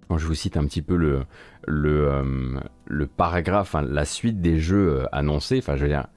quand 0.10 0.18
je 0.18 0.26
vous 0.26 0.34
cite 0.34 0.58
un 0.58 0.66
petit 0.66 0.82
peu 0.82 0.96
le, 0.96 1.24
le, 1.68 2.08
euh, 2.08 2.60
le 2.86 3.08
paragraphe, 3.08 3.76
la 3.82 4.06
suite 4.06 4.42
des 4.42 4.60
jeux 4.60 5.06
annoncés, 5.12 5.60
enfin, 5.60 5.76
je 5.76 5.84
veux 5.84 5.90
dire, 5.90 6.08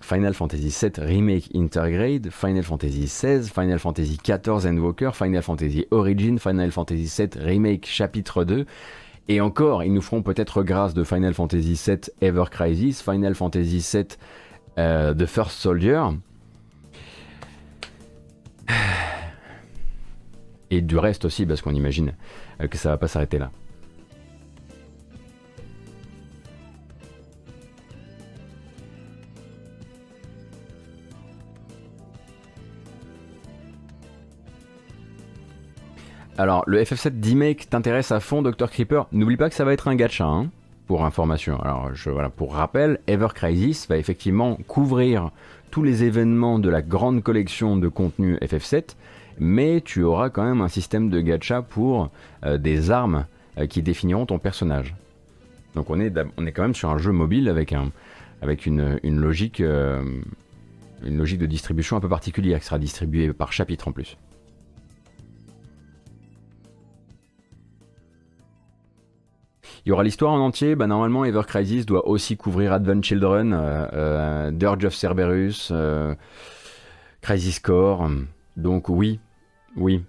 Final 0.00 0.34
Fantasy 0.34 0.68
VII 0.68 1.04
Remake 1.04 1.50
Intergrade, 1.54 2.30
Final 2.30 2.62
Fantasy 2.62 3.04
XVI, 3.04 3.48
Final 3.48 3.78
Fantasy 3.78 4.18
XIV 4.22 4.66
Endwalker, 4.66 5.10
Final 5.14 5.42
Fantasy 5.42 5.86
Origin, 5.90 6.38
Final 6.38 6.70
Fantasy 6.70 7.10
VII 7.16 7.42
Remake 7.42 7.86
chapitre 7.86 8.44
2. 8.44 8.66
Et 9.28 9.40
encore, 9.40 9.84
ils 9.84 9.92
nous 9.92 10.02
feront 10.02 10.22
peut-être 10.22 10.62
grâce 10.62 10.94
de 10.94 11.04
Final 11.04 11.32
Fantasy 11.34 11.80
VII 11.86 12.00
Ever 12.20 12.44
Crisis, 12.50 13.02
Final 13.02 13.34
Fantasy 13.34 13.78
VII 13.92 14.06
euh, 14.78 15.14
The 15.14 15.26
First 15.26 15.52
Soldier. 15.52 16.02
Et 20.70 20.80
du 20.80 20.96
reste 20.96 21.24
aussi, 21.24 21.44
parce 21.46 21.60
qu'on 21.60 21.74
imagine 21.74 22.14
euh, 22.60 22.66
que 22.66 22.78
ça 22.78 22.88
va 22.88 22.96
pas 22.96 23.08
s'arrêter 23.08 23.38
là. 23.38 23.50
Alors, 36.42 36.64
le 36.66 36.82
FF7 36.82 37.20
D-Make 37.20 37.70
t'intéresse 37.70 38.10
à 38.10 38.18
fond, 38.18 38.42
Dr. 38.42 38.68
Creeper. 38.68 39.06
N'oublie 39.12 39.36
pas 39.36 39.48
que 39.48 39.54
ça 39.54 39.64
va 39.64 39.72
être 39.72 39.86
un 39.86 39.94
gacha. 39.94 40.24
Hein 40.24 40.50
pour 40.88 41.04
information. 41.04 41.60
Alors, 41.60 41.88
pour 42.36 42.54
rappel, 42.54 42.98
Ever 43.06 43.28
Crisis 43.32 43.86
va 43.86 43.96
effectivement 43.96 44.56
couvrir 44.66 45.30
tous 45.70 45.84
les 45.84 46.02
événements 46.02 46.58
de 46.58 46.68
la 46.68 46.82
grande 46.82 47.22
collection 47.22 47.76
de 47.76 47.86
contenu 47.86 48.38
FF7, 48.38 48.96
mais 49.38 49.82
tu 49.82 50.02
auras 50.02 50.30
quand 50.30 50.42
même 50.42 50.62
un 50.62 50.68
système 50.68 51.10
de 51.10 51.20
gacha 51.20 51.62
pour 51.62 52.10
euh, 52.44 52.58
des 52.58 52.90
armes 52.90 53.26
euh, 53.58 53.68
qui 53.68 53.80
définiront 53.80 54.26
ton 54.26 54.40
personnage. 54.40 54.96
Donc 55.76 55.90
on 55.90 56.00
est, 56.00 56.12
on 56.36 56.44
est 56.44 56.50
quand 56.50 56.62
même 56.62 56.74
sur 56.74 56.90
un 56.90 56.98
jeu 56.98 57.12
mobile 57.12 57.48
avec, 57.48 57.72
euh, 57.72 58.98
une 59.04 59.20
logique 59.20 59.62
de 59.62 61.46
distribution 61.46 61.98
un 61.98 62.00
peu 62.00 62.08
particulière 62.08 62.58
qui 62.58 62.66
sera 62.66 62.80
distribuée 62.80 63.32
par 63.32 63.52
chapitre 63.52 63.86
en 63.86 63.92
plus. 63.92 64.16
Aura 69.92 70.04
l'histoire 70.04 70.32
en 70.32 70.40
entier. 70.40 70.74
Bah, 70.74 70.86
normalement, 70.86 71.24
Ever 71.24 71.42
Crisis 71.46 71.86
doit 71.86 72.08
aussi 72.08 72.36
couvrir 72.36 72.72
Advent 72.72 73.02
Children, 73.02 73.52
euh, 73.52 73.86
euh, 73.92 74.50
Dirge 74.50 74.84
of 74.84 74.94
Cerberus, 74.94 75.68
euh, 75.70 76.14
Crisis 77.20 77.60
Core. 77.60 78.08
Donc 78.56 78.88
oui, 78.88 79.20
oui, 79.76 80.04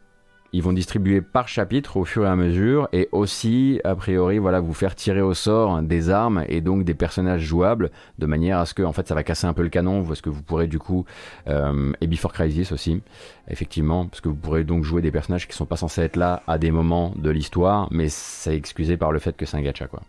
ils 0.53 0.61
vont 0.61 0.71
distribuer 0.71 1.21
par 1.21 1.47
chapitre 1.47 1.97
au 1.97 2.05
fur 2.05 2.25
et 2.25 2.29
à 2.29 2.35
mesure 2.35 2.87
et 2.93 3.09
aussi, 3.11 3.81
a 3.83 3.95
priori, 3.95 4.37
voilà, 4.37 4.59
vous 4.59 4.73
faire 4.73 4.95
tirer 4.95 5.21
au 5.21 5.33
sort 5.33 5.81
des 5.81 6.11
armes 6.11 6.45
et 6.47 6.61
donc 6.61 6.85
des 6.85 6.93
personnages 6.93 7.41
jouables 7.41 7.89
de 8.19 8.25
manière 8.27 8.59
à 8.59 8.67
ce 8.67 8.75
que, 8.75 8.83
en 8.83 8.93
fait, 8.93 9.07
ça 9.07 9.15
va 9.15 9.23
casser 9.23 9.47
un 9.47 9.53
peu 9.53 9.63
le 9.63 9.69
canon 9.69 10.03
parce 10.03 10.21
que 10.21 10.29
vous 10.29 10.43
pourrez 10.43 10.67
du 10.67 10.77
coup, 10.77 11.05
euh, 11.47 11.91
et 12.01 12.07
Before 12.07 12.31
Crisis 12.31 12.71
aussi, 12.71 13.01
effectivement, 13.47 14.05
parce 14.05 14.21
que 14.21 14.29
vous 14.29 14.35
pourrez 14.35 14.63
donc 14.63 14.83
jouer 14.83 15.01
des 15.01 15.11
personnages 15.11 15.47
qui 15.47 15.55
sont 15.55 15.65
pas 15.65 15.75
censés 15.75 16.01
être 16.01 16.17
là 16.17 16.43
à 16.45 16.59
des 16.59 16.69
moments 16.69 17.13
de 17.17 17.31
l'histoire, 17.31 17.87
mais 17.89 18.07
c'est 18.09 18.55
excusé 18.55 18.95
par 18.95 19.11
le 19.11 19.17
fait 19.17 19.35
que 19.35 19.47
c'est 19.47 19.57
un 19.57 19.61
gacha, 19.61 19.87
quoi. 19.87 20.01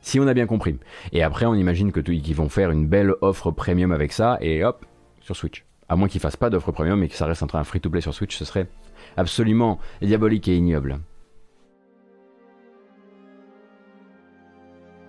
Si 0.00 0.18
on 0.20 0.26
a 0.26 0.34
bien 0.34 0.46
compris. 0.46 0.78
Et 1.12 1.22
après, 1.22 1.46
on 1.46 1.54
imagine 1.54 1.92
que 1.92 2.00
qu'ils 2.00 2.34
vont 2.34 2.50
faire 2.50 2.70
une 2.70 2.86
belle 2.86 3.14
offre 3.22 3.50
premium 3.52 3.92
avec 3.92 4.12
ça 4.12 4.36
et 4.40 4.62
hop, 4.64 4.84
sur 5.20 5.34
Switch. 5.34 5.64
À 5.88 5.96
moins 5.96 6.08
qu'ils 6.08 6.20
fassent 6.20 6.36
pas 6.36 6.50
d'offre 6.50 6.72
premium 6.72 7.02
et 7.02 7.08
que 7.08 7.14
ça 7.14 7.24
reste 7.24 7.42
un 7.42 7.64
free-to-play 7.64 8.00
sur 8.00 8.12
Switch, 8.12 8.36
ce 8.36 8.44
serait 8.44 8.66
absolument 9.16 9.78
diabolique 10.02 10.48
et 10.48 10.56
ignoble. 10.56 11.00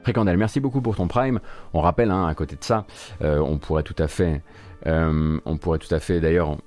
Frécandel, 0.06 0.38
merci 0.38 0.60
beaucoup 0.60 0.82
pour 0.82 0.96
ton 0.96 1.08
Prime. 1.08 1.40
On 1.74 1.82
rappelle, 1.82 2.12
hein, 2.12 2.28
à 2.28 2.36
côté 2.36 2.56
de 2.56 2.64
ça, 2.64 2.86
euh, 3.24 3.40
on 3.40 3.58
pourrait 3.58 3.82
tout 3.82 3.96
à 3.98 4.08
fait, 4.08 4.44
euh, 4.86 5.40
on 5.46 5.58
pourrait 5.58 5.80
tout 5.80 5.92
à 5.92 6.00
fait 6.00 6.20
d'ailleurs 6.20 6.58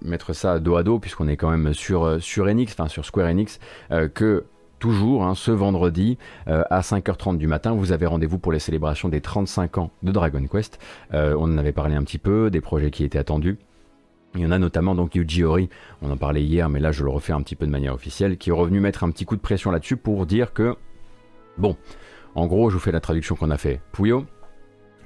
mettre 0.00 0.32
ça 0.32 0.58
dos 0.58 0.76
à 0.76 0.82
dos, 0.82 0.98
puisqu'on 0.98 1.28
est 1.28 1.36
quand 1.36 1.50
même 1.50 1.74
sur, 1.74 2.04
euh, 2.04 2.18
sur 2.18 2.46
Enix, 2.46 2.72
enfin 2.72 2.88
sur 2.88 3.04
Square 3.04 3.28
Enix, 3.28 3.60
que 4.14 4.46
toujours 4.78 5.24
hein, 5.24 5.34
ce 5.34 5.50
vendredi 5.50 6.16
à 6.46 6.80
5h30 6.80 7.36
du 7.36 7.46
matin, 7.46 7.74
vous 7.74 7.92
avez 7.92 8.06
rendez-vous 8.06 8.38
pour 8.38 8.52
les 8.52 8.58
célébrations 8.58 9.10
des 9.10 9.20
35 9.20 9.76
ans 9.76 9.90
de 10.02 10.10
Dragon 10.10 10.42
Quest. 10.50 10.78
on 11.12 11.42
en 11.42 11.58
avait 11.58 11.72
parlé 11.72 11.94
un 11.94 12.02
petit 12.04 12.16
peu, 12.16 12.50
des 12.50 12.62
projets 12.62 12.90
qui 12.90 13.04
étaient 13.04 13.18
attendus. 13.18 13.58
Il 14.34 14.40
y 14.40 14.46
en 14.46 14.52
a 14.52 14.58
notamment 14.58 14.94
donc 14.94 15.16
Yuji 15.16 15.42
Ori, 15.42 15.68
on 16.02 16.10
en 16.10 16.16
parlait 16.16 16.42
hier, 16.42 16.68
mais 16.68 16.78
là 16.78 16.92
je 16.92 17.02
le 17.02 17.10
refais 17.10 17.32
un 17.32 17.42
petit 17.42 17.56
peu 17.56 17.66
de 17.66 17.70
manière 17.70 17.94
officielle, 17.94 18.38
qui 18.38 18.50
est 18.50 18.52
revenu 18.52 18.78
mettre 18.78 19.02
un 19.02 19.10
petit 19.10 19.24
coup 19.24 19.34
de 19.34 19.40
pression 19.40 19.70
là-dessus 19.70 19.96
pour 19.96 20.24
dire 20.24 20.52
que, 20.52 20.76
bon, 21.58 21.76
en 22.36 22.46
gros, 22.46 22.70
je 22.70 22.74
vous 22.74 22.80
fais 22.80 22.92
la 22.92 23.00
traduction 23.00 23.34
qu'on 23.34 23.50
a 23.50 23.56
fait. 23.56 23.80
Puyo, 23.92 24.24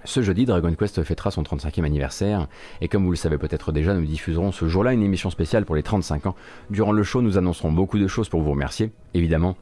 ce 0.05 0.21
jeudi, 0.21 0.45
Dragon 0.45 0.75
Quest 0.75 1.03
fêtera 1.03 1.31
son 1.31 1.43
35e 1.43 1.85
anniversaire, 1.85 2.49
et 2.83 2.89
comme 2.89 3.05
vous 3.05 3.11
le 3.11 3.17
savez 3.17 3.39
peut-être 3.39 3.73
déjà, 3.73 3.95
nous 3.95 4.05
diffuserons 4.05 4.53
ce 4.53 4.69
jour-là 4.69 4.93
une 4.93 5.03
émission 5.03 5.31
spéciale 5.31 5.65
pour 5.65 5.75
les 5.75 5.83
35 5.83 6.27
ans. 6.27 6.35
Durant 6.69 6.93
le 6.93 7.03
show, 7.03 7.23
nous 7.23 7.39
annoncerons 7.39 7.73
beaucoup 7.73 7.99
de 7.99 8.07
choses 8.07 8.29
pour 8.29 8.43
vous 8.43 8.51
remercier, 8.51 8.93
évidemment. 9.15 9.57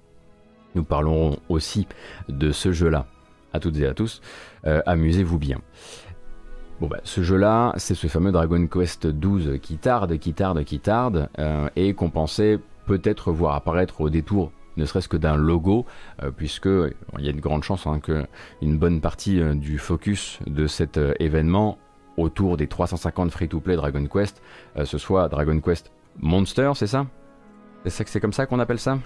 Nous 0.75 0.83
parlerons 0.83 1.39
aussi 1.49 1.87
de 2.29 2.51
ce 2.51 2.73
jeu-là. 2.73 3.07
À 3.53 3.61
toutes 3.61 3.77
et 3.77 3.87
à 3.87 3.95
tous, 3.95 4.23
euh, 4.67 4.81
amusez-vous 4.87 5.39
bien. 5.39 5.61
Bon 6.81 6.89
bah, 6.89 7.01
ce 7.05 7.23
jeu-là, 7.23 7.75
c'est 7.77 7.95
ce 7.95 8.07
fameux 8.09 8.33
Dragon 8.33 8.67
Quest 8.67 9.07
12 9.07 9.59
qui 9.63 9.77
tarde, 9.77 10.19
qui 10.19 10.33
tarde, 10.35 10.65
qui 10.65 10.81
tarde, 10.81 11.29
euh, 11.39 11.69
et 11.77 11.95
qu'on 11.95 12.11
pensait 12.11 12.59
peut-être 12.87 13.31
voir 13.31 13.55
apparaître 13.55 14.01
au 14.01 14.11
détour 14.11 14.51
ne 14.79 14.87
serait-ce 14.87 15.09
que 15.09 15.19
d'un 15.19 15.37
logo, 15.37 15.85
euh, 16.23 16.31
puisque 16.31 16.67
il 16.67 17.25
y 17.25 17.29
a 17.29 17.31
une 17.31 17.41
grande 17.41 17.63
chance 17.63 17.87
hein, 17.87 18.01
que 18.01 18.25
une 18.63 18.79
bonne 18.79 19.01
partie 19.01 19.39
euh, 19.39 19.55
du 19.55 19.79
focus 19.79 20.39
de 20.47 20.67
cet 20.67 20.99
événement 21.21 21.79
autour 22.17 22.57
des 22.57 22.67
350 22.67 23.31
free-to-play 23.31 23.77
Dragon 23.77 24.07
Quest, 24.07 24.43
ce 24.85 24.99
soit 24.99 25.29
Dragon 25.29 25.61
Quest 25.61 25.93
Monster, 26.21 26.73
c'est 26.75 26.87
ça? 26.87 27.07
C'est 27.87 28.21
comme 28.21 28.35
ça 28.35 28.45
qu'on 28.45 28.61
appelle 28.61 28.79
ça? 28.79 28.99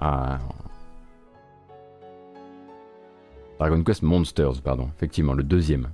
Ah. 0.00 0.38
Dragon 3.60 3.82
Quest 3.84 4.02
Monsters, 4.02 4.60
pardon, 4.62 4.88
effectivement, 4.96 5.34
le 5.34 5.42
deuxième. 5.42 5.90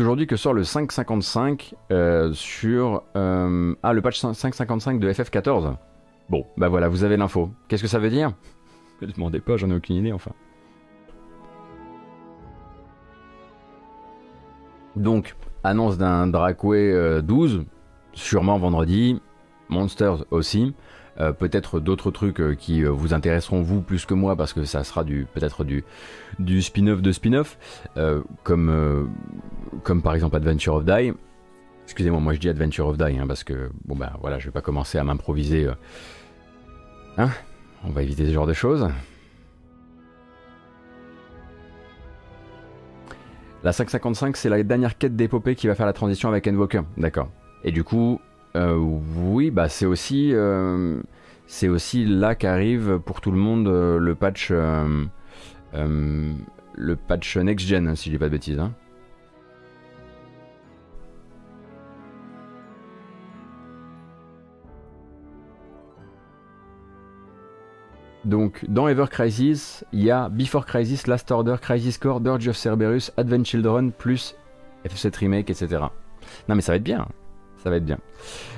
Aujourd'hui 0.00 0.26
que 0.26 0.36
sort 0.36 0.54
le 0.54 0.62
5.55 0.62 1.74
euh, 1.92 2.32
sur... 2.32 3.02
Euh, 3.16 3.74
ah, 3.82 3.92
le 3.92 4.00
patch 4.00 4.22
5.55 4.22 4.98
de 4.98 5.12
FF14. 5.12 5.74
Bon, 6.30 6.46
bah 6.56 6.68
voilà, 6.68 6.88
vous 6.88 7.04
avez 7.04 7.18
l'info. 7.18 7.50
Qu'est-ce 7.68 7.82
que 7.82 7.88
ça 7.88 7.98
veut 7.98 8.08
dire? 8.08 8.32
Ne 9.02 9.08
demandez 9.08 9.40
pas, 9.40 9.58
j'en 9.58 9.70
ai 9.70 9.74
aucune 9.74 9.96
idée, 9.96 10.12
enfin. 10.12 10.30
Donc, 14.96 15.36
annonce 15.64 15.98
d'un 15.98 16.28
Dracway 16.28 17.20
12, 17.20 17.56
euh, 17.56 17.64
sûrement 18.14 18.58
vendredi. 18.58 19.20
Monsters 19.68 20.24
aussi. 20.30 20.74
Peut-être 21.38 21.80
d'autres 21.80 22.10
trucs 22.10 22.56
qui 22.56 22.82
vous 22.82 23.12
intéresseront 23.12 23.60
vous 23.60 23.82
plus 23.82 24.06
que 24.06 24.14
moi 24.14 24.36
parce 24.36 24.54
que 24.54 24.64
ça 24.64 24.84
sera 24.84 25.04
du 25.04 25.26
peut-être 25.34 25.64
du, 25.64 25.84
du 26.40 26.62
spin-off 26.62 27.02
de 27.02 27.12
spin-off, 27.12 27.58
comme, 28.42 29.10
comme 29.82 30.02
par 30.02 30.14
exemple 30.14 30.36
Adventure 30.36 30.74
of 30.74 30.84
Die. 30.84 31.12
Excusez-moi, 31.84 32.20
moi 32.20 32.34
je 32.34 32.38
dis 32.38 32.48
Adventure 32.48 32.86
of 32.86 32.98
Die 32.98 33.18
hein, 33.18 33.26
parce 33.26 33.44
que 33.44 33.70
bon 33.84 33.96
bah 33.96 34.12
voilà, 34.20 34.38
je 34.38 34.46
vais 34.46 34.52
pas 34.52 34.60
commencer 34.60 34.98
à 34.98 35.04
m'improviser. 35.04 35.68
Hein 37.18 37.30
On 37.84 37.90
va 37.90 38.02
éviter 38.02 38.26
ce 38.26 38.32
genre 38.32 38.46
de 38.46 38.52
choses. 38.52 38.88
La 43.62 43.72
555, 43.72 44.36
c'est 44.38 44.48
la 44.48 44.62
dernière 44.62 44.96
quête 44.96 45.16
d'épopée 45.16 45.54
qui 45.54 45.66
va 45.66 45.74
faire 45.74 45.84
la 45.84 45.92
transition 45.92 46.30
avec 46.30 46.46
Endwalker. 46.46 46.80
D'accord. 46.96 47.28
Et 47.62 47.72
du 47.72 47.84
coup, 47.84 48.18
euh, 48.56 48.74
oui, 48.74 49.50
bah 49.50 49.68
c'est 49.68 49.84
aussi, 49.84 50.30
euh, 50.32 51.02
là 52.06 52.34
qu'arrive 52.34 52.98
pour 53.04 53.20
tout 53.20 53.30
le 53.30 53.36
monde 53.36 53.68
euh, 53.68 53.98
le 53.98 54.14
patch, 54.14 54.50
le 55.72 56.96
patch 56.96 57.36
next 57.36 57.66
gen, 57.66 57.94
si 57.96 58.08
je 58.08 58.14
dis 58.14 58.18
pas 58.18 58.26
de 58.26 58.32
bêtises. 58.32 58.58
Hein. 58.58 58.72
Donc, 68.24 68.64
dans 68.68 68.86
Ever 68.86 69.06
Crisis, 69.10 69.84
il 69.92 70.02
y 70.02 70.10
a 70.10 70.28
Before 70.28 70.66
Crisis, 70.66 71.06
Last 71.06 71.30
Order, 71.30 71.56
Crisis 71.60 71.96
Core, 71.96 72.20
Dirge 72.20 72.48
of 72.48 72.56
Cerberus, 72.56 73.10
Advent 73.16 73.44
Children, 73.44 73.92
plus 73.92 74.36
FF7 74.84 75.16
Remake, 75.16 75.50
etc. 75.50 75.84
Non, 76.48 76.54
mais 76.54 76.60
ça 76.60 76.72
va 76.72 76.76
être 76.76 76.82
bien 76.82 77.08
ça 77.62 77.70
va 77.70 77.76
être 77.76 77.84
bien. 77.84 77.98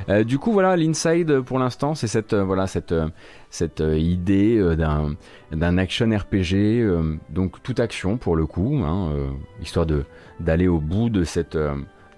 Euh, 0.08 0.24
du 0.24 0.38
coup, 0.38 0.52
voilà, 0.52 0.76
l'inside 0.76 1.40
pour 1.40 1.58
l'instant, 1.58 1.94
c'est 1.94 2.06
cette, 2.06 2.32
euh, 2.32 2.44
voilà, 2.44 2.66
cette, 2.66 2.92
euh, 2.92 3.08
cette 3.50 3.80
idée 3.80 4.76
d'un, 4.76 5.14
d'un 5.50 5.78
action 5.78 6.08
RPG, 6.08 6.82
donc 7.28 7.62
toute 7.62 7.80
action 7.80 8.16
pour 8.16 8.34
le 8.34 8.46
coup, 8.46 8.80
hein, 8.82 9.10
histoire 9.60 9.86
d'aller 10.40 10.68
au 10.68 10.78
bout 10.78 11.10
de 11.10 11.22
cette, 11.22 11.58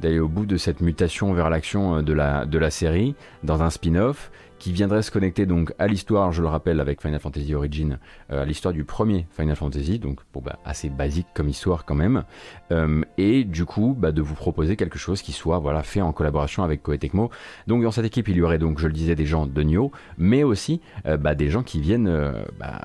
d'aller 0.01 0.21
au 0.21 0.29
bout 0.29 0.47
de 0.47 0.57
cette 0.57 0.81
mutation 0.81 1.33
vers 1.33 1.51
l'action 1.51 2.03
de 2.03 2.13
la, 2.13 2.47
de 2.47 2.57
la 2.57 2.71
série 2.71 3.17
dans 3.43 3.63
un 3.63 3.71
spin-off 3.71 4.31
qui 4.59 4.73
viendrait 4.73 5.03
se 5.03 5.11
connecter 5.11 5.47
donc 5.47 5.73
à 5.79 5.87
l'histoire, 5.87 6.33
je 6.33 6.43
le 6.43 6.49
rappelle, 6.49 6.81
avec 6.81 7.01
Final 7.01 7.21
Fantasy 7.21 7.55
Origin, 7.55 7.99
euh, 8.31 8.43
à 8.43 8.45
l'histoire 8.45 8.73
du 8.73 8.85
premier 8.85 9.27
Final 9.31 9.57
Fantasy, 9.57 9.99
donc 9.99 10.21
bah, 10.43 10.59
assez 10.65 10.89
basique 10.89 11.27
comme 11.35 11.49
histoire 11.49 11.85
quand 11.85 11.95
même, 11.95 12.25
euh, 12.73 13.03
et 13.19 13.45
du 13.45 13.65
coup 13.65 13.95
bah, 13.99 14.13
de 14.13 14.23
vous 14.23 14.35
proposer 14.35 14.77
quelque 14.77 14.99
chose 14.99 15.23
qui 15.23 15.33
soit 15.33 15.59
voilà 15.59 15.83
fait 15.83 16.01
en 16.01 16.13
collaboration 16.13 16.63
avec 16.63 16.83
Koei 16.83 16.99
Tecmo. 16.99 17.31
Donc 17.67 17.83
dans 17.83 17.91
cette 17.91 18.07
équipe, 18.07 18.29
il 18.29 18.37
y 18.37 18.43
aurait 18.43 18.59
donc, 18.59 18.79
je 18.79 18.87
le 18.87 18.93
disais, 18.93 19.15
des 19.15 19.27
gens 19.27 19.47
de 19.47 19.63
Nioh, 19.63 19.93
mais 20.19 20.45
aussi 20.45 20.81
euh, 21.07 21.17
bah, 21.17 21.35
des 21.35 21.51
gens 21.51 21.63
qui 21.63 21.81
viennent, 21.81 22.35
bah, 22.59 22.81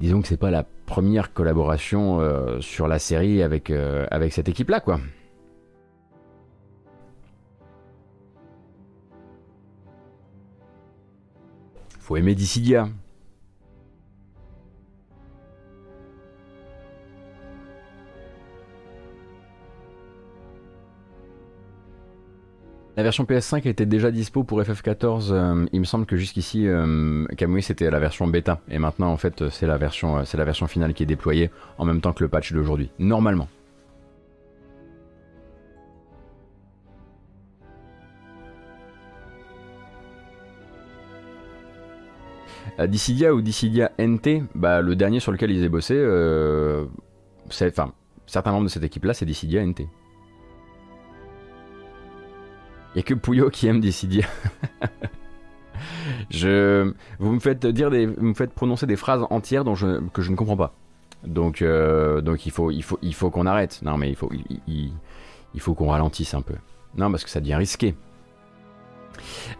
disons 0.00 0.22
que 0.22 0.28
c'est 0.28 0.36
pas 0.36 0.50
la 0.50 0.64
première 0.86 1.32
collaboration 1.32 2.20
sur 2.60 2.88
la 2.88 2.98
série 2.98 3.42
avec 3.42 3.70
avec 3.70 4.32
cette 4.32 4.48
équipe 4.48 4.68
là 4.70 4.80
quoi. 4.80 5.00
Faut 12.10 12.16
aimer 12.16 12.34
Dissidia. 12.34 12.88
La 22.96 23.04
version 23.04 23.22
PS5 23.22 23.68
était 23.68 23.86
déjà 23.86 24.10
dispo 24.10 24.42
pour 24.42 24.60
FF14. 24.60 25.28
Euh, 25.30 25.66
il 25.72 25.78
me 25.78 25.84
semble 25.84 26.04
que 26.04 26.16
jusqu'ici, 26.16 26.66
euh, 26.66 27.26
Kamui 27.36 27.62
c'était 27.62 27.88
la 27.88 28.00
version 28.00 28.26
bêta. 28.26 28.60
Et 28.68 28.80
maintenant, 28.80 29.12
en 29.12 29.16
fait, 29.16 29.48
c'est 29.48 29.68
la, 29.68 29.78
version, 29.78 30.18
euh, 30.18 30.22
c'est 30.24 30.36
la 30.36 30.44
version 30.44 30.66
finale 30.66 30.94
qui 30.94 31.04
est 31.04 31.06
déployée 31.06 31.50
en 31.78 31.84
même 31.84 32.00
temps 32.00 32.12
que 32.12 32.24
le 32.24 32.28
patch 32.28 32.52
d'aujourd'hui. 32.52 32.90
Normalement. 32.98 33.46
Dissidia 42.86 43.34
ou 43.34 43.40
Dissidia 43.40 43.92
NT, 43.98 44.44
bah, 44.54 44.80
le 44.80 44.96
dernier 44.96 45.20
sur 45.20 45.32
lequel 45.32 45.50
ils 45.50 45.64
aient 45.64 45.68
bossé, 45.68 45.96
enfin, 47.60 47.92
certains 48.26 48.52
membres 48.52 48.64
de 48.64 48.70
cette 48.70 48.84
équipe-là, 48.84 49.14
c'est 49.14 49.26
Dissidia 49.26 49.64
NT. 49.64 49.88
Il 52.94 52.98
n'y 52.98 53.00
a 53.00 53.02
que 53.04 53.14
Pouillot 53.14 53.50
qui 53.50 53.68
aime 53.68 53.80
Dissidia. 53.80 54.26
je, 56.30 56.92
vous 57.20 57.32
me 57.32 57.38
faites 57.38 57.64
dire 57.66 57.90
des, 57.90 58.06
vous 58.06 58.24
me 58.24 58.34
faites 58.34 58.52
prononcer 58.52 58.86
des 58.86 58.96
phrases 58.96 59.24
entières 59.30 59.64
dont 59.64 59.76
je, 59.76 60.00
que 60.12 60.22
je 60.22 60.30
ne 60.30 60.36
comprends 60.36 60.56
pas. 60.56 60.74
Donc, 61.24 61.62
euh, 61.62 62.20
donc 62.20 62.46
il 62.46 62.52
faut, 62.52 62.70
il 62.70 62.82
faut, 62.82 62.98
il 63.02 63.14
faut 63.14 63.30
qu'on 63.30 63.46
arrête. 63.46 63.80
Non, 63.82 63.96
mais 63.96 64.08
il 64.08 64.16
faut, 64.16 64.30
il, 64.66 65.60
faut 65.60 65.74
qu'on 65.74 65.88
ralentisse 65.88 66.34
un 66.34 66.42
peu. 66.42 66.54
Non, 66.96 67.10
parce 67.10 67.22
que 67.22 67.30
ça 67.30 67.40
devient 67.40 67.54
risqué. 67.54 67.94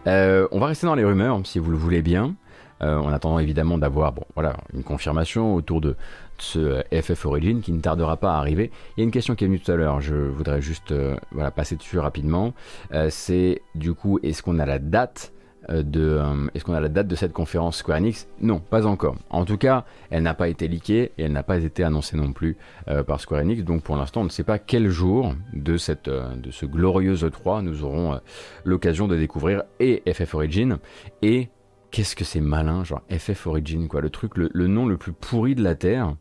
Euh, 0.07 0.47
on 0.51 0.59
va 0.59 0.67
rester 0.67 0.87
dans 0.87 0.95
les 0.95 1.05
rumeurs, 1.05 1.39
si 1.45 1.59
vous 1.59 1.71
le 1.71 1.77
voulez 1.77 2.01
bien. 2.01 2.35
Euh, 2.81 2.97
en 2.97 3.11
attendant 3.11 3.37
évidemment 3.37 3.77
d'avoir 3.77 4.13
voilà, 4.33 4.57
une 4.73 4.83
confirmation 4.83 5.53
autour 5.53 5.81
de, 5.81 5.95
ce 6.39 6.81
FF 6.91 7.27
Origin 7.27 7.61
qui 7.61 7.71
ne 7.71 7.79
tardera 7.79 8.17
pas 8.17 8.33
à 8.33 8.37
arriver. 8.39 8.71
Il 8.97 9.01
y 9.01 9.03
a 9.03 9.03
une 9.03 9.11
question 9.11 9.35
qui 9.35 9.43
est 9.43 9.47
venue 9.47 9.59
tout 9.59 9.71
à 9.71 9.75
l'heure, 9.75 10.01
je 10.01 10.15
voudrais 10.15 10.59
juste 10.59 10.91
euh, 10.91 11.15
voilà, 11.31 11.51
passer 11.51 11.75
dessus 11.75 11.99
rapidement. 11.99 12.55
Euh, 12.93 13.09
c'est 13.11 13.61
du 13.75 13.93
coup, 13.93 14.17
est-ce 14.23 14.41
qu'on 14.41 14.57
a 14.57 14.65
la 14.65 14.79
date 14.79 15.33
de, 15.69 16.19
est-ce 16.55 16.65
qu'on 16.65 16.73
a 16.73 16.79
la 16.79 16.89
date 16.89 17.07
de 17.07 17.15
cette 17.15 17.33
conférence 17.33 17.77
Square 17.77 17.99
Enix? 17.99 18.27
Non, 18.41 18.59
pas 18.59 18.87
encore. 18.87 19.15
En 19.29 19.45
tout 19.45 19.57
cas, 19.57 19.85
elle 20.09 20.23
n'a 20.23 20.33
pas 20.33 20.49
été 20.49 20.67
leakée 20.67 21.11
et 21.19 21.25
elle 21.25 21.31
n'a 21.31 21.43
pas 21.43 21.57
été 21.57 21.83
annoncée 21.83 22.17
non 22.17 22.33
plus 22.33 22.57
par 23.05 23.21
Square 23.21 23.41
Enix. 23.41 23.63
Donc 23.63 23.83
pour 23.83 23.95
l'instant, 23.95 24.21
on 24.21 24.23
ne 24.23 24.29
sait 24.29 24.43
pas 24.43 24.57
quel 24.57 24.89
jour 24.89 25.35
de, 25.53 25.73
de 25.73 26.51
ce 26.51 26.65
glorieux 26.65 27.13
E3 27.13 27.61
nous 27.61 27.83
aurons 27.83 28.19
l'occasion 28.65 29.07
de 29.07 29.15
découvrir 29.15 29.61
et 29.79 30.01
FF 30.11 30.33
Origin 30.33 30.79
et 31.21 31.49
qu'est-ce 31.91 32.15
que 32.15 32.23
c'est 32.23 32.41
malin, 32.41 32.83
genre 32.83 33.01
FF 33.09 33.47
Origin, 33.47 33.87
quoi, 33.87 34.01
le 34.01 34.09
truc, 34.09 34.37
le, 34.37 34.67
nom 34.67 34.85
le 34.85 34.97
plus 34.97 35.13
pourri 35.13 35.55
de 35.55 35.63
la 35.63 35.75
Terre, 35.75 36.15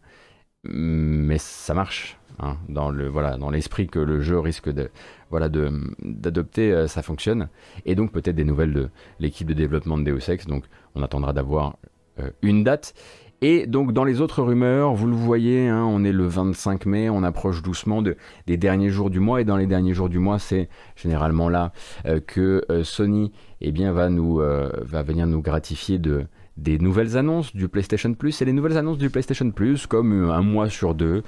mais 0.64 1.38
ça 1.38 1.74
marche. 1.74 2.16
Hein, 2.42 2.56
dans 2.70 2.88
le 2.88 3.06
voilà 3.06 3.36
dans 3.36 3.50
l'esprit 3.50 3.86
que 3.86 3.98
le 3.98 4.22
jeu 4.22 4.38
risque 4.38 4.70
de 4.70 4.90
voilà 5.28 5.50
de 5.50 5.70
d'adopter 6.02 6.72
euh, 6.72 6.86
ça 6.86 7.02
fonctionne. 7.02 7.48
Et 7.84 7.94
donc 7.94 8.12
peut-être 8.12 8.36
des 8.36 8.44
nouvelles 8.44 8.72
de 8.72 8.88
l'équipe 9.18 9.46
de 9.46 9.52
développement 9.52 9.98
de 9.98 10.04
Deus 10.04 10.30
Ex. 10.30 10.46
Donc 10.46 10.64
on 10.94 11.02
attendra 11.02 11.34
d'avoir 11.34 11.76
euh, 12.18 12.30
une 12.40 12.64
date 12.64 12.94
et 13.42 13.66
donc 13.66 13.92
dans 13.92 14.04
les 14.04 14.20
autres 14.20 14.42
rumeurs, 14.42 14.94
vous 14.94 15.06
le 15.06 15.14
voyez, 15.14 15.68
hein, 15.68 15.84
on 15.84 16.04
est 16.04 16.12
le 16.12 16.26
25 16.26 16.86
mai, 16.86 17.08
on 17.08 17.22
approche 17.22 17.62
doucement 17.62 18.02
de, 18.02 18.16
des 18.46 18.56
derniers 18.56 18.90
jours 18.90 19.10
du 19.10 19.20
mois, 19.20 19.40
et 19.40 19.44
dans 19.44 19.56
les 19.56 19.66
derniers 19.66 19.94
jours 19.94 20.08
du 20.08 20.18
mois, 20.18 20.38
c'est 20.38 20.68
généralement 20.96 21.48
là 21.48 21.72
euh, 22.06 22.20
que 22.20 22.64
euh, 22.70 22.84
Sony 22.84 23.32
eh 23.60 23.72
bien, 23.72 23.92
va, 23.92 24.08
nous, 24.10 24.40
euh, 24.40 24.70
va 24.82 25.02
venir 25.02 25.26
nous 25.26 25.40
gratifier 25.40 25.98
de, 25.98 26.26
des 26.60 26.78
nouvelles 26.78 27.16
annonces 27.16 27.56
du 27.56 27.68
PlayStation 27.68 28.14
Plus. 28.14 28.40
Et 28.42 28.44
les 28.44 28.52
nouvelles 28.52 28.76
annonces 28.76 28.98
du 28.98 29.10
PlayStation 29.10 29.50
Plus, 29.50 29.86
comme 29.86 30.30
un 30.30 30.42
mois 30.42 30.68
sur 30.68 30.94
deux, 30.94 31.22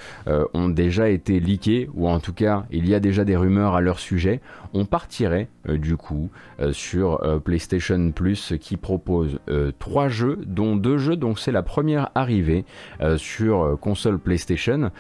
ont 0.55 0.69
déjà 0.69 1.09
été 1.09 1.41
leakées, 1.41 1.89
ou 1.95 2.09
en 2.09 2.21
tout 2.21 2.33
cas, 2.35 2.67
il 2.71 2.89
y 2.89 2.95
a 2.95 3.01
déjà 3.01 3.25
des 3.25 3.37
rumeurs 3.37 3.75
à 3.75 3.81
leur 3.81 3.99
sujet. 3.99 4.41
On 4.75 4.85
partirait 4.85 5.49
du 5.69 5.97
coup 5.97 6.31
sur 6.73 7.21
PlayStation 7.45 8.13
Plus 8.13 8.55
qui 8.61 8.77
propose 8.77 9.39
trois 9.79 10.09
jeux, 10.09 10.39
dont 10.47 10.77
deux 10.77 10.99
jeux, 10.99 11.17
donc 11.17 11.39
c'est 11.39 11.53
la 11.53 11.63
première 11.63 12.11
arrivée 12.15 12.65
sur 13.17 13.79
console 13.81 14.19
PlayStation 14.19 14.91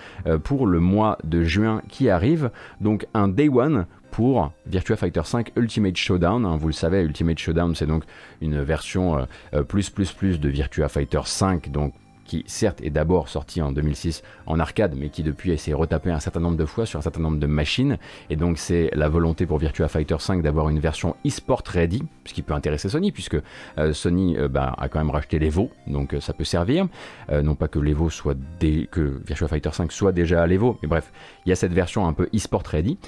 pour 0.45 0.66
le 0.66 0.81
mois 0.81 1.18
de 1.25 1.42
juin 1.42 1.83
qui 1.88 2.09
arrive. 2.09 2.51
Donc 2.81 3.07
un 3.14 3.29
Day 3.29 3.49
One 3.49 3.87
pour 4.12 4.53
Virtua 4.66 4.96
Fighter 4.96 5.22
5 5.25 5.53
Ultimate 5.57 5.96
Showdown. 5.96 6.44
Hein, 6.44 6.57
vous 6.57 6.68
le 6.68 6.75
savez, 6.75 7.01
Ultimate 7.01 7.38
Showdown, 7.38 7.75
c'est 7.75 7.87
donc 7.87 8.05
une 8.40 8.62
version 8.62 9.18
euh, 9.18 9.25
euh, 9.55 9.62
plus 9.64 9.90
plus 9.90 10.12
plus 10.12 10.38
de 10.38 10.48
Virtua 10.48 10.88
Fighter 10.88 11.22
5, 11.25 11.72
donc 11.72 11.94
qui 12.25 12.44
certes 12.46 12.81
est 12.83 12.90
d'abord 12.90 13.29
sorti 13.29 13.61
en 13.61 13.72
2006 13.72 14.22
en 14.46 14.61
arcade, 14.61 14.94
mais 14.96 15.09
qui 15.09 15.22
depuis 15.22 15.51
a 15.51 15.55
été 15.55 15.75
retapé 15.75 16.11
un 16.11 16.20
certain 16.20 16.38
nombre 16.40 16.57
de 16.57 16.64
fois 16.64 16.87
sur 16.87 16.98
un 16.98 17.03
certain 17.03 17.20
nombre 17.20 17.38
de 17.38 17.46
machines. 17.46 17.98
Et 18.31 18.37
donc 18.37 18.59
c'est 18.59 18.90
la 18.92 19.09
volonté 19.09 19.44
pour 19.44 19.59
Virtua 19.59 19.88
Fighter 19.88 20.16
5 20.18 20.42
d'avoir 20.42 20.68
une 20.68 20.79
version 20.79 21.16
e-sport 21.27 21.62
ready, 21.66 22.03
ce 22.25 22.33
qui 22.33 22.42
peut 22.42 22.55
intéresser 22.55 22.88
Sony, 22.88 23.11
puisque 23.11 23.38
euh, 23.79 23.92
Sony 23.92 24.37
bah, 24.51 24.75
a 24.79 24.88
quand 24.88 25.01
même 25.01 25.11
racheté 25.11 25.38
l'Evo, 25.38 25.70
donc 25.87 26.14
ça 26.20 26.33
peut 26.33 26.44
servir. 26.44 26.87
non 27.31 27.55
pas 27.55 27.68
que 27.68 27.81
que 27.81 29.20
Virtua 29.27 29.48
Fighter 29.48 29.70
5 29.72 29.90
soit 29.90 30.12
déjà 30.12 30.42
à 30.42 30.46
l'Evo, 30.46 30.79
mais 30.83 30.88
bref, 30.88 31.11
il 31.47 31.51
y 31.51 31.53
a 31.53 31.57
cette 31.57 31.73
version 31.73 32.07
un 32.07 32.13
peu 32.13 32.29
e-sport 32.35 32.63
ready 32.67 32.99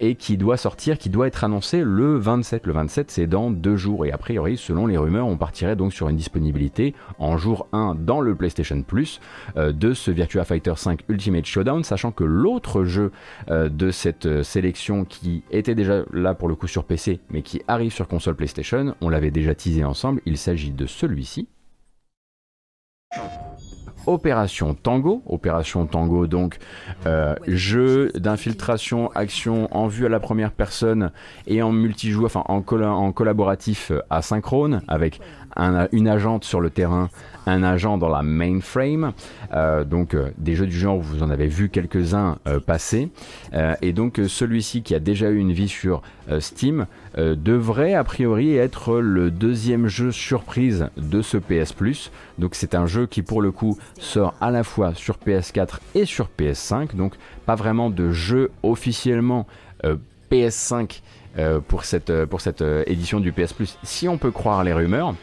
et 0.00 0.14
qui 0.14 0.36
doit 0.36 0.56
sortir, 0.56 0.98
qui 0.98 1.10
doit 1.10 1.26
être 1.26 1.44
annoncée 1.44 1.82
le 1.84 2.18
27. 2.18 2.66
Le 2.66 2.72
27, 2.72 3.10
c'est 3.10 3.26
dans 3.26 3.50
deux 3.50 3.76
jours. 3.76 4.06
Et 4.06 4.12
a 4.12 4.18
priori, 4.18 4.56
selon 4.56 4.86
les 4.86 4.96
rumeurs, 4.96 5.26
on 5.26 5.36
partirait 5.36 5.76
donc 5.76 5.92
sur 5.92 6.08
une 6.08 6.16
disponibilité 6.16 6.94
en 7.18 7.36
jour 7.36 7.66
1 7.72 7.94
dans 7.94 8.20
le 8.20 8.34
PlayStation 8.34 8.82
Plus 8.82 9.20
euh, 9.56 9.72
de 9.72 9.92
ce 9.94 10.10
Virtua 10.10 10.44
Fighter 10.44 10.74
5 10.76 11.00
Ultimate 11.08 11.46
Showdown, 11.46 11.84
sachant 11.84 12.12
que 12.12 12.24
l'autre 12.24 12.84
jeu 12.84 13.12
euh, 13.50 13.68
de 13.68 13.90
cette 13.90 14.26
euh, 14.26 14.42
sélection 14.42 15.04
qui 15.04 15.42
était 15.50 15.74
déjà 15.74 16.04
là 16.12 16.34
pour 16.34 16.48
le 16.48 16.54
coup 16.54 16.68
sur 16.68 16.84
PC, 16.84 17.20
mais 17.30 17.42
qui 17.42 17.62
arrive 17.68 17.92
sur 17.92 18.08
console 18.08 18.36
PlayStation, 18.36 18.94
on 19.00 19.08
l'avait 19.08 19.30
déjà 19.30 19.54
teasé 19.54 19.84
ensemble, 19.84 20.20
il 20.26 20.38
s'agit 20.38 20.70
de 20.70 20.86
celui-ci. 20.86 21.48
Opération 24.06 24.74
Tango. 24.74 25.22
Opération 25.26 25.86
Tango, 25.86 26.26
donc 26.26 26.58
jeu 27.46 28.10
d'infiltration, 28.14 29.10
action 29.14 29.68
en 29.76 29.86
vue 29.86 30.06
à 30.06 30.08
la 30.08 30.20
première 30.20 30.52
personne 30.52 31.10
et 31.46 31.62
en 31.62 31.72
multijoueur, 31.72 32.26
enfin 32.26 32.44
en, 32.48 32.62
en 32.82 33.12
collaboratif 33.12 33.92
asynchrone 34.10 34.82
avec 34.88 35.20
une 35.92 36.08
agente 36.08 36.44
sur 36.44 36.60
le 36.60 36.70
terrain, 36.70 37.08
un 37.46 37.62
agent 37.62 37.98
dans 37.98 38.08
la 38.08 38.22
mainframe. 38.22 39.12
Euh, 39.52 39.84
donc 39.84 40.14
euh, 40.14 40.30
des 40.38 40.54
jeux 40.54 40.66
du 40.66 40.76
genre, 40.76 40.98
vous 40.98 41.22
en 41.22 41.30
avez 41.30 41.46
vu 41.46 41.68
quelques-uns 41.68 42.38
euh, 42.46 42.60
passer. 42.60 43.10
et 43.82 43.92
donc 43.92 44.20
celui-ci 44.26 44.82
qui 44.82 44.94
a 44.94 44.98
déjà 44.98 45.30
eu 45.30 45.38
une 45.38 45.52
vie 45.52 45.68
sur 45.68 46.02
Steam 46.40 46.86
devrait 47.16 47.94
a 47.94 48.04
priori 48.04 48.56
être 48.56 48.98
le 49.00 49.30
deuxième 49.30 49.86
jeu 49.86 50.12
surprise 50.12 50.88
de 50.96 51.22
ce 51.22 51.38
PS 51.38 51.72
Plus. 51.72 52.10
Donc 52.38 52.54
c'est 52.54 52.74
un 52.74 52.86
jeu 52.86 53.06
qui 53.06 53.22
pour 53.22 53.40
le 53.40 53.52
coup 53.52 53.78
sort 53.98 54.34
à 54.40 54.50
la 54.50 54.64
fois 54.64 54.94
sur 54.94 55.16
PS4 55.16 55.78
et 55.94 56.04
sur 56.04 56.28
PS5. 56.38 56.94
Donc 56.94 57.14
pas 57.46 57.54
vraiment 57.54 57.90
de 57.90 58.10
jeu 58.10 58.50
officiellement 58.62 59.46
PS5 60.30 61.00
pour 61.68 61.84
cette, 61.84 62.24
pour 62.26 62.40
cette 62.40 62.62
édition 62.86 63.20
du 63.20 63.32
PS 63.32 63.52
Plus, 63.52 63.78
si 63.82 64.08
on 64.08 64.18
peut 64.18 64.30
croire 64.30 64.62
les 64.62 64.72
rumeurs. 64.72 65.14